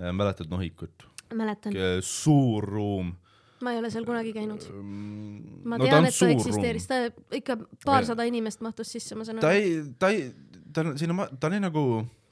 äh,. 0.01 0.15
mäletad 0.17 0.49
Nohikut? 0.49 1.05
mäletan, 1.37 1.77
suur 2.03 2.65
ruum. 2.65 3.13
ma 3.61 3.75
ei 3.75 3.79
ole 3.79 3.91
seal 3.93 4.09
kunagi 4.09 4.33
käinud. 4.33 4.65
ma 5.69 5.77
no, 5.77 5.85
tean, 5.85 6.09
et 6.09 6.17
ta 6.17 6.33
eksisteeris, 6.33 6.89
ta 6.89 7.03
ikka 7.37 7.61
paarsada 7.85 8.25
inimest 8.25 8.65
mahtus 8.65 8.97
sisse, 8.97 9.19
ma 9.21 9.29
saan 9.29 9.45
ta 9.45 9.53
aru. 9.53 9.61
ei, 9.61 9.83
ta 10.01 10.11
ei, 10.17 10.31
ta 10.73 10.87
on 10.87 10.99
sinna, 10.99 11.29
ta 11.41 11.51
oli 11.51 11.61
nagu, 11.63 11.85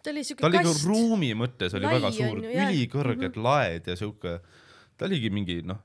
ta 0.02 0.12
oli 0.14 0.24
siuke 0.24 0.42
ta 0.44 0.50
oli 0.50 0.62
nagu 0.62 0.74
ruumi 0.86 1.34
mõttes 1.38 1.76
oli 1.76 1.88
Lai 1.88 1.98
väga 1.98 2.10
on 2.12 2.16
suur, 2.16 2.40
ülikõrged 2.46 3.28
mm 3.28 3.36
-hmm. 3.36 3.44
laed 3.48 3.92
ja 3.92 3.96
siuke, 3.98 4.38
ta 4.96 5.08
oligi 5.08 5.30
mingi 5.34 5.60
noh, 5.66 5.82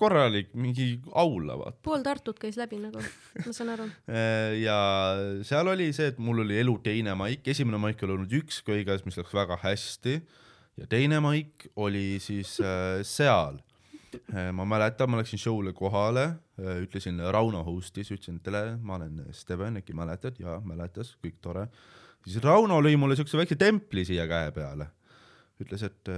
korralik 0.00 0.54
mingi 0.58 0.96
aula 1.14 1.56
vaata. 1.58 1.78
pool 1.82 2.02
Tartut 2.04 2.38
käis 2.40 2.56
läbi 2.58 2.78
nagu, 2.82 3.02
ma 3.44 3.52
saan 3.54 3.72
aru. 3.74 3.86
Äh, 4.16 4.58
ja 4.62 4.78
seal 5.46 5.68
oli 5.70 5.92
see, 5.96 6.10
et 6.12 6.18
mul 6.18 6.42
oli 6.44 6.58
elu 6.60 6.76
teine 6.84 7.14
maik, 7.18 7.46
esimene 7.46 7.78
maik 7.82 8.02
oli 8.02 8.16
olnud 8.16 8.34
üks 8.40 8.62
kõiges, 8.66 9.04
mis 9.06 9.18
läks 9.18 9.34
väga 9.34 9.58
hästi 9.62 10.18
ja 10.80 10.88
teine 10.90 11.20
maik 11.24 11.68
oli 11.76 12.18
siis 12.22 12.58
äh, 12.60 13.02
seal. 13.06 13.60
Ma 14.56 14.66
mäletan, 14.68 15.10
ma 15.10 15.20
läksin 15.20 15.40
show'le 15.40 15.72
kohale, 15.76 16.26
ütlesin 16.82 17.20
Rauno 17.32 17.62
host'is, 17.66 18.10
ütlesin 18.14 18.40
tere, 18.44 18.76
ma 18.82 18.98
olen 18.98 19.24
Steven, 19.36 19.80
äkki 19.80 19.96
mäletad 19.96 20.38
ja 20.42 20.58
mäletas, 20.64 21.14
kõik 21.22 21.40
tore. 21.44 21.66
siis 22.24 22.42
Rauno 22.44 22.80
lõi 22.82 22.96
mulle 22.98 23.16
siukse 23.16 23.38
väikse 23.38 23.58
templi 23.60 24.04
siia 24.04 24.26
käe 24.30 24.52
peale. 24.52 24.88
ütles, 25.60 25.82
et, 25.82 26.08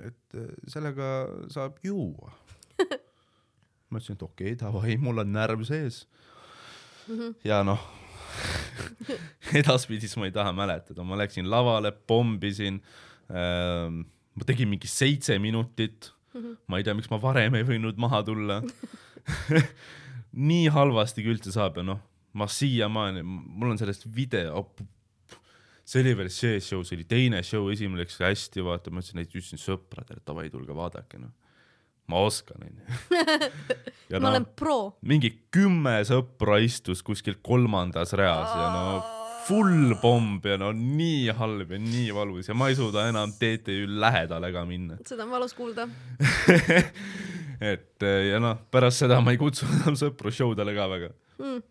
et 0.00 0.38
sellega 0.68 1.08
saab 1.52 1.76
juua. 1.84 2.32
ma 3.90 4.00
ütlesin, 4.00 4.16
et 4.16 4.22
okei 4.22 4.52
okay,, 4.52 4.60
davai, 4.60 4.96
mul 4.96 5.24
on 5.24 5.32
närv 5.32 5.64
sees. 5.68 6.06
-hmm. 7.08 7.34
ja 7.44 7.62
noh 7.64 7.80
edaspidi 9.60 10.06
siis 10.06 10.16
ma 10.20 10.28
ei 10.28 10.34
taha 10.34 10.52
mäletada, 10.56 11.04
ma 11.06 11.18
läksin 11.18 11.48
lavale, 11.50 11.92
pommisin 11.92 12.80
ähm,, 13.30 14.04
ma 14.34 14.46
tegin 14.46 14.70
mingi 14.70 14.90
seitse 14.90 15.38
minutit. 15.42 16.12
Ma 16.68 16.78
ei 16.78 16.84
tea, 16.86 16.94
miks 16.96 17.10
ma 17.12 17.20
varem 17.22 17.56
ei 17.58 17.66
võinud 17.66 17.98
maha 18.00 18.20
tulla 18.26 18.60
nii 20.50 20.68
halvasti 20.74 21.24
kui 21.24 21.34
üldse 21.34 21.52
saab 21.54 21.80
ja 21.80 21.86
noh, 21.86 22.00
ma 22.38 22.48
siiamaani, 22.50 23.24
mul 23.24 23.72
on 23.72 23.80
sellest 23.80 24.06
video, 24.14 24.64
see 25.88 26.02
oli 26.04 26.14
veel 26.18 26.30
see 26.32 26.60
show, 26.60 26.84
see 26.84 26.98
oli 26.98 27.08
teine 27.08 27.42
show, 27.46 27.68
esimene 27.72 28.04
läks 28.04 28.20
hästi, 28.22 28.64
vaata, 28.64 28.92
ma 28.92 29.02
ütlesin, 29.02 29.24
ütlesin 29.24 29.62
sõpradele, 29.62 30.22
davai, 30.26 30.48
tulge 30.52 30.76
vaadake, 30.76 31.20
noh. 31.22 31.32
ma 32.12 32.24
oskan, 32.28 32.68
onju. 32.68 32.98
ma 34.12 34.20
no, 34.20 34.32
olen 34.34 34.48
pro. 34.56 34.78
mingi 35.00 35.32
kümme 35.54 35.98
sõpra 36.08 36.60
istus 36.64 37.02
kuskil 37.04 37.40
kolmandas 37.44 38.14
reas 38.16 38.52
ja 38.52 38.68
no 38.74 39.17
full 39.48 39.94
pomm 40.02 40.38
ja 40.44 40.58
no 40.60 40.70
nii 40.76 41.32
halb 41.38 41.72
ja 41.72 41.80
nii 41.80 42.12
valus 42.14 42.50
ja 42.50 42.56
ma 42.58 42.68
ei 42.68 42.76
suuda 42.76 43.06
enam 43.08 43.32
TTÜ 43.40 43.86
lähedale 43.88 44.52
ka 44.52 44.64
minna. 44.68 44.98
seda 45.08 45.24
on 45.24 45.32
valus 45.32 45.56
kuulda. 45.56 45.88
Et 47.72 48.04
ja 48.28 48.38
noh, 48.42 48.60
pärast 48.70 49.02
seda 49.02 49.18
ma 49.24 49.34
ei 49.34 49.40
kutsu 49.40 49.66
enam 49.80 49.96
sõpru 49.98 50.32
show 50.34 50.52
dele 50.58 50.76
ka 50.76 50.86
väga. 50.92 51.10
Mm. 51.40 51.62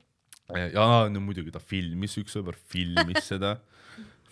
Ja 0.73 0.87
no 1.11 1.21
muidugi 1.21 1.51
ta 1.51 1.59
filmis, 1.59 2.15
üks 2.21 2.37
sõber 2.37 2.55
filmis 2.71 3.25
seda 3.27 3.57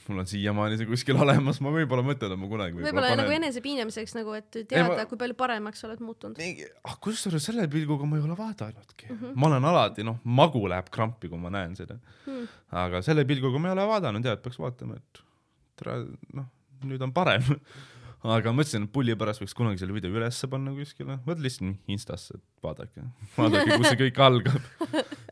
mul 0.09 0.21
on 0.21 0.29
siiamaani 0.29 0.77
see 0.79 0.87
kuskil 0.89 1.19
olemas, 1.21 1.59
ma 1.63 1.71
võib-olla 1.73 2.05
mõtlen, 2.05 2.35
et 2.35 2.41
ma 2.41 2.49
kunagi 2.51 2.77
võib-olla 2.77 3.05
panen... 3.07 3.21
nagu 3.21 3.35
enesepiinamiseks 3.37 4.15
nagu, 4.17 4.35
et 4.37 4.49
teada, 4.57 4.91
ma... 4.91 5.07
kui 5.09 5.19
palju 5.21 5.37
paremaks 5.39 5.85
oled 5.87 6.03
muutunud. 6.05 6.41
ah 6.85 6.97
kusjuures 7.03 7.49
selle 7.49 7.67
pilguga 7.71 8.09
ma 8.09 8.19
ei 8.19 8.25
ole 8.27 8.37
vaadanudki. 8.39 9.09
Mm. 9.09 9.17
-hmm. 9.17 9.39
ma 9.41 9.49
olen 9.51 9.69
alati, 9.71 10.05
noh, 10.07 10.19
magu 10.23 10.61
läheb 10.71 10.91
krampi, 10.93 11.31
kui 11.31 11.41
ma 11.41 11.53
näen 11.53 11.75
seda. 11.79 11.97
Mm.. 12.25 12.47
aga 12.85 13.01
selle 13.05 13.25
pilguga 13.25 13.61
ma 13.61 13.71
ei 13.71 13.77
ole 13.79 13.87
vaadanud 13.93 14.25
ja, 14.25 14.37
et 14.37 14.45
peaks 14.45 14.61
vaatama, 14.61 14.99
et 15.01 15.23
tere, 15.79 15.99
noh, 16.33 16.49
nüüd 16.85 17.01
on 17.05 17.13
parem. 17.15 17.45
Aga 18.25 18.49
mõtlesin, 18.57 18.87
et 18.87 18.89
pulli 18.89 19.13
pärast 19.13 19.41
võiks 19.43 19.53
kunagi 19.53 19.77
selle 19.77 19.93
video 19.93 20.09
ülesse 20.09 20.47
panna 20.49 20.71
kuskile, 20.73 21.19
võt 21.27 21.41
lihtsalt 21.43 21.91
Instasse, 21.93 22.39
et 22.39 22.63
vaadake, 22.65 23.03
vaadake, 23.37 23.77
kus 23.77 23.91
see 23.91 23.99
kõik 23.99 24.21
algab. 24.25 24.63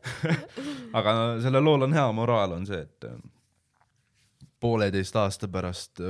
Aga 0.98 1.14
sellel 1.42 1.64
lool 1.66 1.88
on 1.88 1.96
hea 1.96 2.04
moraal, 2.14 2.54
on 2.54 2.68
see, 2.68 2.84
et 2.86 3.08
pooleteist 4.64 5.16
aasta 5.20 5.48
pärast, 5.52 6.00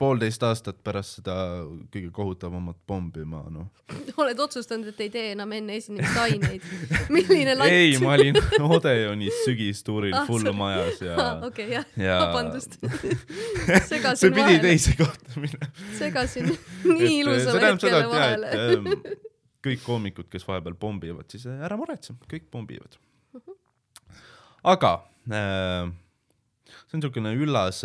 poolteist 0.00 0.42
aastat 0.48 0.78
pärast 0.84 1.18
seda 1.18 1.34
kõige 1.92 2.08
kohutavamat 2.16 2.78
pommi 2.88 3.24
ma 3.28 3.42
noh. 3.52 3.66
oled 4.22 4.40
otsustanud, 4.40 4.88
et 4.94 5.02
ei 5.04 5.10
tee 5.12 5.26
enam 5.34 5.52
enne 5.52 5.76
esinemist 5.76 6.16
aineid? 6.22 6.64
milline 7.14 7.58
latt? 7.58 7.74
ei, 7.74 7.98
ma 8.00 8.14
olin 8.16 8.40
Odeonis 8.78 9.42
sügistuuril 9.44 10.16
ah, 10.16 10.24
full 10.28 10.48
majas 10.56 11.04
ja 11.04 11.18
ah,. 11.18 11.44
okei 11.50 11.68
okay,, 11.68 11.76
jah 11.76 12.00
ja... 12.06 12.16
vabandust 12.24 12.78
segasin 13.90 14.22
see 14.22 14.32
pidi 14.40 14.56
teise 14.64 14.96
kohta 15.02 15.44
minema. 15.44 15.70
segasin 16.00 16.50
nii 16.88 17.12
ilusale 17.20 17.64
hetkele 17.66 18.02
vahele. 18.08 18.56
Ähm, 18.56 18.90
kõik 19.68 19.84
koomikud, 19.84 20.32
kes 20.32 20.48
vahepeal 20.48 20.80
pommivad, 20.80 21.28
siis 21.28 21.44
ära 21.52 21.76
muretse, 21.76 22.16
kõik 22.30 22.48
pommivad. 22.54 22.96
aga 24.64 24.96
äh, 25.28 25.96
see 26.88 26.96
on 26.96 27.02
niisugune 27.02 27.34
üllas, 27.36 27.82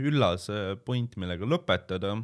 üllas 0.00 0.46
point, 0.86 1.16
millega 1.20 1.48
lõpetada. 1.48 2.14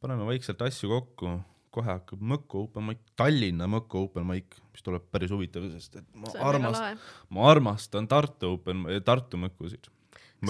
paneme 0.00 0.24
vaikselt 0.28 0.62
asju 0.64 0.88
kokku, 0.88 1.34
kohe 1.74 1.90
hakkab 1.90 2.22
Mõkku 2.24 2.64
open 2.66 2.88
mic, 2.88 3.02
Tallinna 3.16 3.68
Mõkku 3.70 4.06
open 4.06 4.26
mic, 4.28 4.56
mis 4.72 4.84
tuleb 4.84 5.04
päris 5.12 5.32
huvitav, 5.32 5.66
sest 5.74 5.98
et 6.00 6.06
ma 6.16 6.32
armastan, 6.48 7.02
ma 7.36 7.50
armastan 7.50 8.08
Tartu 8.08 8.54
open, 8.56 8.86
Tartu 9.04 9.40
Mõkkusid. 9.40 9.90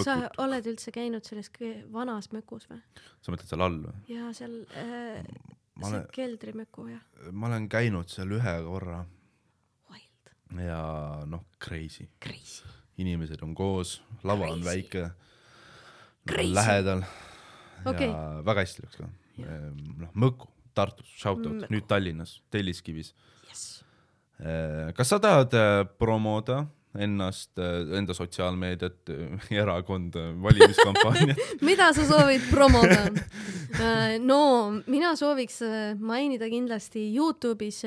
sa 0.03 0.17
oled 0.43 0.71
üldse 0.71 0.91
käinud 0.95 1.27
selles 1.27 1.51
vanas 1.91 2.31
Mõkus 2.31 2.69
või? 2.71 2.79
sa 3.21 3.35
mõtled 3.35 3.51
seal 3.51 3.67
all 3.67 3.81
või? 3.83 3.99
jaa, 4.11 4.31
seal 4.35 4.55
äh, 4.71 5.19
see 5.19 5.91
olen, 5.91 6.07
keldrimõku, 6.15 6.87
jah. 6.93 7.03
ma 7.31 7.51
olen 7.51 7.67
käinud 7.67 8.07
seal 8.11 8.31
ühe 8.39 8.55
korra. 8.63 9.03
Wild. 9.91 10.33
ja 10.63 10.81
noh, 11.27 11.43
crazy. 11.59 12.07
Crazy 12.23 12.84
inimesed 13.01 13.41
on 13.43 13.55
koos, 13.55 13.99
lava 14.23 14.49
on 14.51 14.63
väike, 14.65 15.09
lähedal. 16.31 17.03
Okay. 17.85 18.07
ja 18.07 18.41
väga 18.45 18.63
hästi 18.65 18.85
läks 18.85 18.97
ka. 18.97 19.09
Ehm, 19.43 19.81
noh, 20.01 20.13
Mõkku, 20.17 20.49
Tartus, 20.75 21.11
shout 21.19 21.43
out, 21.47 21.67
nüüd 21.71 21.85
Tallinnas, 21.87 22.39
Telliskivis. 22.51 23.13
Yes.. 23.49 23.65
Ehm, 24.39 24.95
kas 24.97 25.11
sa 25.11 25.19
tahad 25.23 25.53
äh, 25.55 25.83
promoda 25.99 26.63
ennast, 26.95 27.51
äh, 27.59 27.83
enda 27.99 28.15
sotsiaalmeediat, 28.15 29.11
erakonda, 29.61 30.29
valimiskampaaniat? 30.43 31.43
Mida 31.67 31.91
sa 31.95 32.07
soovid 32.07 32.47
promoda? 32.49 33.03
Äh, 33.75 34.15
no 34.23 34.39
mina 34.87 35.13
sooviks 35.19 35.61
mainida 35.99 36.49
kindlasti 36.51 37.09
Youtube'is, 37.11 37.83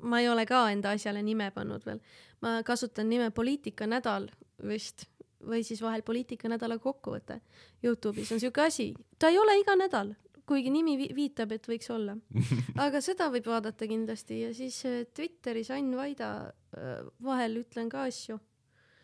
ma 0.00 0.22
ei 0.22 0.30
ole 0.32 0.46
ka 0.48 0.64
enda 0.72 0.96
asjale 0.96 1.22
nime 1.22 1.50
pannud 1.54 1.84
veel 1.84 2.00
ma 2.42 2.60
kasutan 2.66 3.08
nime 3.08 3.30
Poliitikanädal 3.30 4.28
vist 4.68 5.06
või 5.40 5.62
siis 5.64 5.80
vahel 5.82 6.02
Poliitikanädala 6.04 6.78
kokkuvõte. 6.78 7.40
Youtube'is 7.84 8.32
on 8.34 8.40
siuke 8.42 8.64
asi, 8.66 8.90
ta 9.18 9.30
ei 9.32 9.38
ole 9.40 9.56
iga 9.60 9.76
nädal, 9.78 10.12
kuigi 10.48 10.72
nimi 10.72 10.96
vi 10.98 11.08
viitab, 11.16 11.54
et 11.56 11.68
võiks 11.68 11.90
olla. 11.94 12.16
aga 12.84 13.00
seda 13.04 13.30
võib 13.32 13.48
vaadata 13.48 13.88
kindlasti 13.88 14.42
ja 14.44 14.54
siis 14.56 14.82
äh, 14.88 15.02
Twitteris 15.16 15.72
Ain 15.74 15.92
Vaida 15.96 16.30
äh, 16.76 17.04
vahel 17.24 17.62
ütlen 17.62 17.88
ka 17.92 18.04
asju 18.08 18.38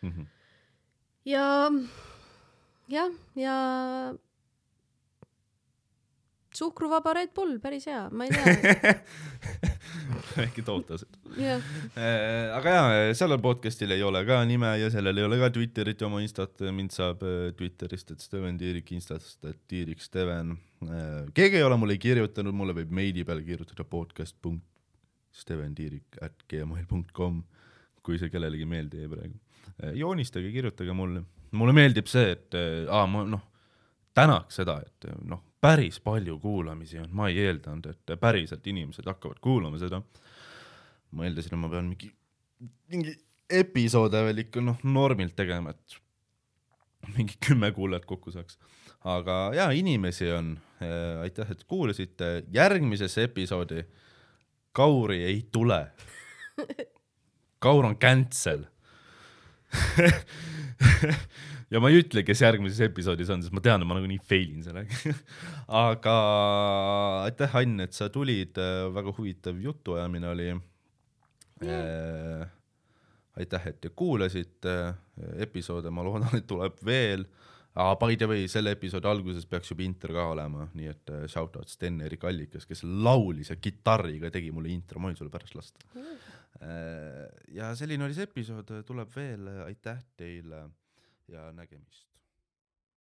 mm. 0.02 0.10
-hmm. 0.10 0.26
ja 1.24 1.46
jah, 2.88 3.12
ja 3.36 3.56
suhkruvaba 6.56 7.14
Red 7.14 7.34
Bull, 7.34 7.58
päris 7.60 7.86
hea, 7.86 8.08
ma 8.10 8.24
ei 8.24 8.30
tea 8.30 8.94
äkki 10.44 10.64
tootased 10.66 11.18
yeah.. 11.38 11.62
Äh, 11.96 12.52
aga 12.56 12.76
jaa, 12.76 13.16
sellel 13.18 13.40
podcast'il 13.42 13.94
ei 13.96 14.04
ole 14.06 14.22
ka 14.28 14.40
nime 14.48 14.72
ja 14.80 14.90
sellel 14.92 15.20
ei 15.20 15.26
ole 15.26 15.38
ka 15.40 15.50
Twitterit 15.54 16.02
ja 16.02 16.08
oma 16.08 16.22
Instat, 16.24 16.64
mind 16.74 16.94
saab 16.94 17.24
äh, 17.26 17.50
Twitterist, 17.58 18.12
et 18.14 18.24
Steven 18.24 18.58
Tiirik, 18.60 18.92
Instast, 18.96 19.38
et 19.48 19.58
Tiirik 19.70 20.02
Steven. 20.04 20.54
Äh, 20.86 21.26
keegi 21.36 21.60
ei 21.60 21.66
ole 21.66 21.78
mulle 21.80 21.98
kirjutanud, 22.00 22.56
mulle 22.56 22.76
võib 22.80 22.94
meili 22.94 23.26
peale 23.26 23.44
kirjutada 23.46 23.86
podcast 23.88 24.36
punkt 24.42 24.64
steventiirik 25.36 26.16
at 26.24 26.46
gmail 26.48 26.86
punkt 26.88 27.12
com, 27.16 27.42
kui 28.04 28.16
see 28.20 28.32
kellelegi 28.32 28.64
meelde 28.68 29.02
jäi 29.02 29.10
praegu. 29.10 29.34
joonistage, 29.98 30.48
kirjutage 30.54 30.94
mulle, 30.96 31.20
mulle 31.52 31.74
meeldib 31.76 32.08
see, 32.08 32.30
et 32.32 32.56
aa, 32.88 33.02
ma 33.10 33.26
noh, 33.28 33.42
tänaks 34.16 34.62
seda, 34.62 34.78
et 34.86 35.10
noh, 35.28 35.42
päris 35.66 35.98
palju 36.00 36.38
kuulamisi 36.38 37.00
on, 37.02 37.10
ma 37.16 37.28
ei 37.30 37.40
eeldanud, 37.42 37.88
et 37.90 38.14
päriselt 38.22 38.66
inimesed 38.70 39.06
hakkavad 39.10 39.42
kuulama 39.42 39.80
seda. 39.82 40.02
ma 41.10 41.26
eeldasin, 41.26 41.54
et 41.54 41.60
ma 41.60 41.70
pean 41.72 41.88
mingi, 41.90 42.10
mingi 42.92 43.14
episoode 43.50 44.20
veel 44.26 44.44
ikka 44.44 44.62
noh, 44.62 44.78
normilt 44.84 45.36
tegema, 45.38 45.72
et 45.74 45.96
mingi 47.16 47.38
kümme 47.42 47.72
kuulajat 47.74 48.06
kokku 48.06 48.34
saaks. 48.34 48.58
aga 49.04 49.38
jaa, 49.54 49.70
inimesi 49.70 50.30
on 50.34 50.54
äh,, 50.82 51.22
aitäh, 51.26 51.50
et 51.50 51.64
kuulasite, 51.64 52.44
järgmisesse 52.52 53.26
episoodi 53.26 53.84
Kauri 54.76 55.22
ei 55.24 55.48
tule. 55.52 55.86
Kaur 57.64 57.86
on 57.88 57.96
cancel 57.96 58.66
ja 61.72 61.82
ma 61.82 61.90
ei 61.90 62.00
ütle, 62.02 62.22
kes 62.26 62.42
järgmises 62.44 62.80
episoodis 62.86 63.30
on, 63.34 63.42
sest 63.42 63.54
ma 63.56 63.62
tean, 63.64 63.82
et 63.82 63.88
ma 63.88 63.96
nagunii 63.98 64.20
fail 64.22 64.52
in 64.54 64.66
sellega 64.66 65.14
aga 65.86 66.16
aitäh, 67.24 67.56
Ann, 67.62 67.82
et 67.86 67.96
sa 67.96 68.10
tulid, 68.12 68.58
väga 68.94 69.14
huvitav 69.16 69.58
jutuajamine 69.62 70.30
oli. 70.32 70.52
Yeah.. 71.64 72.46
aitäh, 73.40 73.70
et 73.70 73.80
te 73.80 73.90
kuulasite. 73.96 74.76
Episoode, 75.40 75.88
ma 75.88 76.04
loodan, 76.04 76.34
et 76.36 76.44
tuleb 76.48 76.76
veel. 76.84 77.24
Aga 77.76 77.96
by 78.00 78.16
the 78.16 78.28
way, 78.28 78.44
selle 78.48 78.72
episoodi 78.76 79.08
alguses 79.08 79.44
peaks 79.48 79.72
juba 79.72 79.84
intro 79.84 80.14
ka 80.16 80.26
olema, 80.32 80.66
nii 80.76 80.88
et 80.88 81.12
shout 81.28 81.56
out 81.60 81.68
Sten-Erik 81.68 82.24
Allikas, 82.28 82.64
kes 82.68 82.84
laulis 82.84 83.52
ja 83.52 83.56
kitarriga 83.60 84.30
tegi 84.32 84.52
mulle 84.52 84.72
intro, 84.72 85.00
ma 85.00 85.10
võin 85.10 85.18
sulle 85.18 85.32
pärast 85.32 85.56
lasta. 85.58 85.84
Mm.. 85.96 86.16
ja 87.56 87.74
selline 87.76 88.06
oli 88.06 88.16
see 88.16 88.28
episood, 88.30 88.72
tuleb 88.88 89.10
veel, 89.12 89.48
aitäh 89.66 90.00
teile 90.16 90.62
ja 91.28 91.52
nägemist. 91.52 92.05